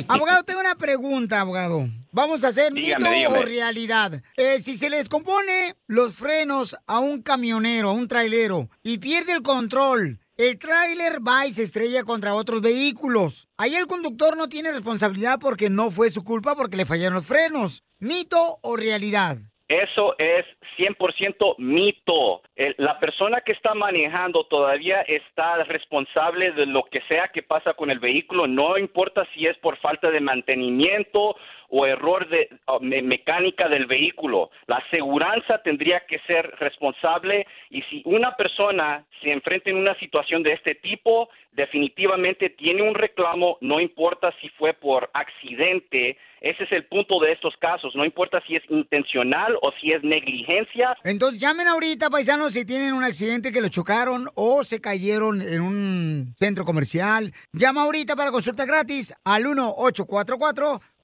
abogado, 0.09 0.43
tengo 0.45 0.61
una 0.61 0.75
pregunta, 0.75 1.41
abogado. 1.41 1.89
Vamos 2.13 2.43
a 2.45 2.49
hacer 2.49 2.73
Dígame, 2.73 3.05
mito 3.05 3.15
dígame. 3.15 3.39
o 3.39 3.43
realidad. 3.43 4.23
Eh, 4.37 4.59
si 4.59 4.77
se 4.77 4.91
les 4.91 5.09
compone 5.09 5.75
los 5.87 6.17
frenos 6.17 6.77
a 6.87 6.99
un 6.99 7.23
camionero, 7.23 7.91
a 7.91 7.93
un 7.93 8.09
trailero, 8.09 8.69
y 8.83 8.99
pierde 8.99 9.33
el 9.33 9.43
control, 9.43 10.19
el 10.37 10.59
tráiler 10.59 11.19
va 11.27 11.47
y 11.47 11.53
se 11.53 11.63
estrella 11.63 12.03
contra 12.03 12.35
otros 12.35 12.63
vehículos. 12.63 13.49
Ahí 13.57 13.75
el 13.75 13.87
conductor 13.87 14.37
no 14.37 14.49
tiene 14.49 14.73
responsabilidad 14.73 15.39
porque 15.41 15.71
no 15.71 15.91
fue 15.91 16.11
su 16.11 16.25
culpa 16.25 16.57
porque 16.57 16.77
le 16.77 16.87
fallaron 16.87 17.15
los 17.15 17.27
frenos. 17.27 17.85
¿Mito 18.01 18.59
o 18.63 18.77
realidad? 18.77 19.37
Eso 19.69 20.17
es 20.19 20.45
100% 20.79 21.55
mito. 21.59 22.43
La 22.79 22.99
persona 22.99 23.41
que 23.43 23.53
está 23.53 23.73
manejando 23.75 24.45
todavía 24.45 25.03
está 25.03 25.63
responsable 25.63 26.51
de 26.51 26.67
lo 26.67 26.83
que 26.91 27.01
sea 27.03 27.29
que 27.29 27.45
pasa 27.45 27.75
con 27.75 27.89
el 27.89 28.01
vehículo, 28.01 28.49
no 28.49 28.77
importa 28.79 29.29
si 29.33 29.47
es 29.47 29.57
por 29.59 29.77
falta 29.79 30.11
de 30.11 30.21
mantenimiento 30.21 31.37
o 31.71 31.87
error 31.87 32.29
de 32.29 32.49
me- 32.81 33.03
mecánica 33.03 33.69
del 33.69 33.87
vehículo. 33.87 34.51
La 34.67 34.77
aseguranza 34.77 35.63
tendría 35.63 36.01
que 36.07 36.19
ser 36.27 36.51
responsable 36.59 37.47
y 37.71 37.83
si 37.83 38.03
una 38.05 38.37
persona 38.37 39.05
se 39.23 39.33
enfrenta 39.33 39.71
en 39.71 39.77
una 39.77 39.95
situación 39.99 40.43
de 40.43 40.53
este 40.53 40.75
tipo, 40.77 41.29
definitivamente 41.53 42.51
tiene 42.51 42.83
un 42.83 42.95
reclamo, 42.95 43.59
no 43.61 43.81
importa 43.81 44.33
si 44.41 44.49
fue 44.51 44.73
por 44.75 45.11
accidente. 45.15 46.17
Ese 46.41 46.65
es 46.65 46.73
el 46.73 46.87
punto 46.87 47.21
de 47.21 47.33
estos 47.33 47.55
casos. 47.59 47.95
No 47.95 48.05
importa 48.05 48.43
si 48.47 48.57
es 48.57 48.63
intencional 48.71 49.57
o 49.61 49.73
si 49.81 49.93
es 49.93 50.03
negligencia. 50.03 50.97
Entonces 51.05 51.39
llamen 51.39 51.69
ahorita, 51.69 52.09
paisanos, 52.09 52.55
si 52.55 52.65
tienen 52.65 52.95
un 52.95 53.05
accidente 53.05 53.53
que 53.53 53.61
lo 53.61 53.69
chocaron 53.69 54.27
o 54.37 54.65
se 54.65 54.81
cayeron 54.81 55.43
en 55.43 55.61
un 55.61 56.35
centro 56.39 56.65
comercial. 56.65 57.33
Llama 57.53 57.83
ahorita 57.83 58.17
para 58.17 58.31
consulta 58.31 58.65
gratis 58.65 59.15
al 59.25 59.45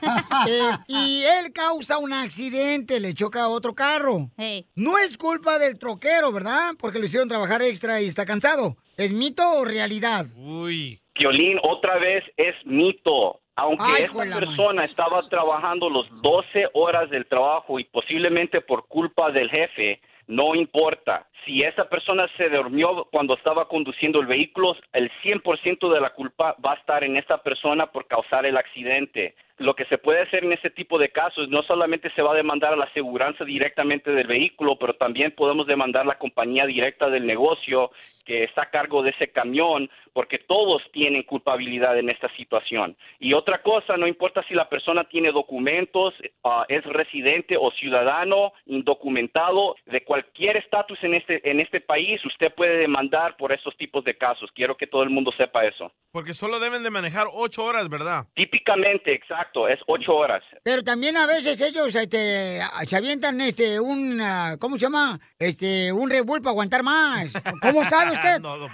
Eh, 0.48 0.72
y 0.88 1.22
él 1.24 1.52
causa 1.54 1.98
un 2.00 2.14
accidente, 2.14 3.00
le 3.00 3.14
choca 3.14 3.44
a 3.44 3.48
otro 3.50 3.76
carro. 3.76 4.32
No 4.76 4.98
es 4.98 5.18
culpa 5.18 5.60
del 5.60 5.78
troquero, 5.78 6.32
¿verdad? 6.32 6.72
Porque 6.80 6.98
lo 6.98 7.06
hicieron 7.06 7.30
trabajar 7.30 7.62
extra 7.62 8.02
y 8.02 8.08
está 8.08 8.26
cansado. 8.26 8.78
¿Es 8.98 9.14
mito 9.14 9.48
o 9.52 9.66
realidad? 9.66 10.26
Uy. 10.36 11.00
Violín, 11.14 11.60
otra 11.62 12.00
vez 12.00 12.24
es 12.38 12.56
mito. 12.66 13.41
Aunque 13.56 13.86
Ay, 13.86 14.04
esta 14.04 14.40
persona 14.40 14.86
estaba 14.86 15.22
trabajando 15.24 15.90
los 15.90 16.08
12 16.22 16.70
horas 16.74 17.10
del 17.10 17.26
trabajo 17.26 17.80
y 17.80 17.84
posiblemente 17.84 18.62
por 18.62 18.88
culpa 18.88 19.32
del 19.32 19.50
jefe, 19.50 20.00
no 20.28 20.56
importa. 20.56 21.28
Si 21.44 21.62
esa 21.64 21.90
persona 21.90 22.28
se 22.38 22.50
durmió 22.50 23.06
cuando 23.12 23.34
estaba 23.34 23.68
conduciendo 23.68 24.22
el 24.22 24.28
vehículo, 24.28 24.76
el 24.94 25.12
100% 25.24 25.94
de 25.94 26.00
la 26.00 26.12
culpa 26.12 26.56
va 26.66 26.74
a 26.74 26.76
estar 26.76 27.04
en 27.04 27.18
esta 27.18 27.40
persona 27.40 27.88
por 27.88 28.08
causar 28.08 28.46
el 28.46 28.56
accidente. 28.56 29.36
Lo 29.58 29.76
que 29.76 29.86
se 29.86 29.98
puede 29.98 30.22
hacer 30.22 30.44
en 30.44 30.54
este 30.54 30.70
tipo 30.70 30.98
de 30.98 31.10
casos, 31.10 31.50
no 31.50 31.64
solamente 31.64 32.12
se 32.16 32.22
va 32.22 32.32
a 32.32 32.36
demandar 32.36 32.74
a 32.74 32.78
la 32.78 32.86
aseguranza 32.86 33.44
directamente 33.46 34.12
del 34.12 34.28
vehículo, 34.28 34.78
pero 34.80 34.94
también 34.94 35.32
podemos 35.32 35.68
demandar 35.68 36.06
la 36.06 36.18
compañía 36.18 36.66
directa 36.66 37.10
del 37.10 37.26
negocio 37.26 37.92
que 38.26 38.44
está 38.44 38.64
a 38.64 38.70
cargo 38.70 39.04
de 39.04 39.12
ese 39.12 39.32
camión, 39.32 39.90
porque 40.14 40.40
todos 40.40 40.82
tienen 40.92 41.24
culpabilidad 41.24 41.98
en 41.98 42.10
esta 42.10 42.30
situación. 42.36 42.96
Y 43.20 43.34
otra 43.34 43.62
cosa, 43.62 43.98
no 43.98 44.08
importa 44.08 44.44
si 44.48 44.54
la 44.54 44.70
persona 44.70 45.04
tiene 45.06 45.32
documentos, 45.32 46.14
ah, 46.44 46.66
es 46.68 46.84
residente 46.86 47.56
o 47.60 47.72
ciudadano 47.72 48.54
indocumentado, 48.66 49.76
de 49.86 50.04
cualquier 50.04 50.58
estatus 50.58 50.98
en 51.04 51.16
este, 51.16 51.50
en 51.50 51.60
este 51.60 51.82
país, 51.82 52.24
usted 52.26 52.54
puede 52.54 52.78
demandar 52.78 53.38
por 53.38 53.52
estos 53.52 53.76
tipos 53.78 54.04
de 54.04 54.18
casos. 54.18 54.50
Quiero 54.54 54.76
que 54.76 54.88
todo 54.88 55.04
el 55.04 55.10
mundo 55.10 55.32
sepa 55.38 55.66
eso. 55.66 55.92
Porque 56.12 56.34
solo 56.34 56.60
deben 56.60 56.84
de 56.84 56.90
manejar 56.90 57.28
ocho 57.34 57.64
horas, 57.64 57.90
¿verdad? 57.90 58.26
Típicamente, 58.34 59.14
exacto, 59.14 59.41
es 59.70 59.80
ocho 59.88 60.14
horas. 60.16 60.44
Pero 60.64 60.84
también 60.84 61.18
a 61.18 61.26
veces 61.26 61.60
ellos 61.62 61.94
este, 61.96 62.62
se 62.86 62.96
avientan 62.96 63.40
este, 63.42 63.80
un, 63.80 64.20
ah, 64.22 64.56
¿cómo 64.60 64.76
se 64.78 64.84
llama? 64.86 65.20
Este, 65.40 65.92
un 65.92 66.10
Red 66.10 66.24
Bull 66.26 66.42
para 66.42 66.52
aguantar 66.52 66.84
más. 66.84 67.28
¿Cómo 67.62 67.84
sabe 67.84 68.12
usted? 68.14 68.40
No, 68.40 68.58
no. 68.58 68.68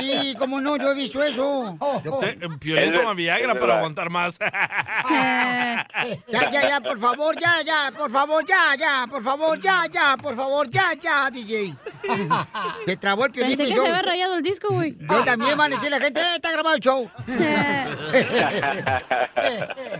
Sí, 0.00 0.34
cómo 0.38 0.60
no, 0.60 0.76
yo 0.76 0.92
he 0.92 0.94
visto 0.94 1.22
eso. 1.22 1.76
Usted, 2.04 2.38
Piolín 2.60 2.92
toma 2.92 3.14
Viagra 3.14 3.58
para 3.58 3.76
aguantar 3.78 4.10
más. 4.10 4.38
Ya, 6.28 6.50
ya, 6.50 6.68
ya, 6.68 6.80
por 6.80 6.98
favor, 6.98 7.36
ya, 7.38 7.62
ya, 7.62 7.92
por 7.96 8.10
favor, 8.10 8.44
ya, 8.46 8.74
ya, 8.76 9.06
por 9.08 9.22
favor, 9.22 9.58
ya, 9.60 9.86
ya, 9.90 10.16
por 10.16 10.34
favor, 10.36 10.68
ya, 10.70 10.92
ya, 11.00 11.30
DJ. 11.30 11.74
Te 12.86 12.96
trabó 12.96 13.26
el 13.26 13.32
piolín. 13.32 13.56
Pensé 13.56 13.68
que 13.70 13.74
show. 13.76 13.84
se 13.84 13.90
había 13.90 14.02
rayado 14.02 14.34
el 14.36 14.42
disco, 14.42 14.68
güey. 14.72 14.96
Yo 14.98 15.24
también 15.24 15.56
van 15.56 15.72
a 15.72 15.76
decir 15.76 15.90
la 15.90 16.00
gente, 16.00 16.20
"Eh, 16.20 16.36
está 16.36 16.50
grabado 16.52 16.76
el 16.76 16.82
show. 16.82 17.10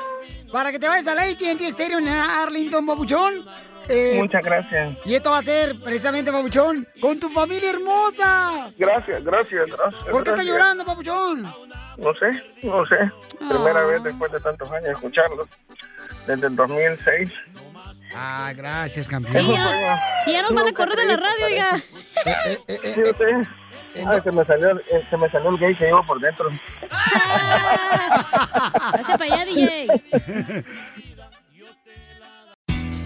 para 0.51 0.71
que 0.71 0.79
te 0.79 0.87
vayas 0.87 1.05
al 1.07 1.19
AT&T 1.19 1.67
Stadium 1.67 1.99
en 1.99 2.13
Arlington, 2.13 2.83
babuchón. 2.83 3.45
Eh, 3.89 4.17
Muchas 4.19 4.43
gracias. 4.43 4.97
Y 5.05 5.15
esto 5.15 5.31
va 5.31 5.37
a 5.39 5.41
ser 5.41 5.79
precisamente, 5.79 6.31
babuchón, 6.31 6.87
con 7.01 7.19
tu 7.19 7.29
familia 7.29 7.69
hermosa. 7.69 8.71
Gracias, 8.77 9.23
gracias, 9.23 9.67
gracias. 9.67 10.03
¿Por 10.11 10.23
qué 10.23 10.29
estás 10.31 10.45
llorando, 10.45 10.83
babuchón? 10.85 11.43
no 11.97 12.13
sé, 12.15 12.43
no 12.63 12.85
sé. 12.87 12.97
Primera 13.37 13.83
vez 13.85 14.03
después 14.03 14.31
de 14.31 14.39
tantos 14.39 14.69
años 14.71 14.83
de 14.83 14.91
escucharlos, 14.91 15.47
desde 16.27 16.47
el 16.47 16.55
2006. 16.55 17.31
Ah, 18.13 18.51
gracias, 18.55 19.07
Y 19.07 19.09
campeón. 19.09 19.47
ya, 19.53 19.99
y 20.25 20.31
ya 20.33 20.41
nos 20.41 20.53
van 20.53 20.67
a 20.67 20.71
correr 20.73 20.95
de 20.95 21.05
la 21.05 21.17
radio, 21.17 21.49
ya. 21.55 21.77
Sí, 21.77 22.93
yo 22.97 23.05
sé. 23.05 23.47
Ah, 24.05 24.19
se 24.21 24.29
me 24.31 24.43
salió, 24.45 24.71
eh, 24.77 25.07
se 25.09 25.15
me 25.17 25.29
salió 25.29 25.49
el 25.51 25.57
gay 25.57 25.73
que 25.77 25.85
llevo 25.85 26.05
por 26.05 26.19
dentro. 26.19 26.49
Hazte 28.91 29.17
para 29.17 29.23
allá, 29.33 29.45
DJ. 29.45 29.87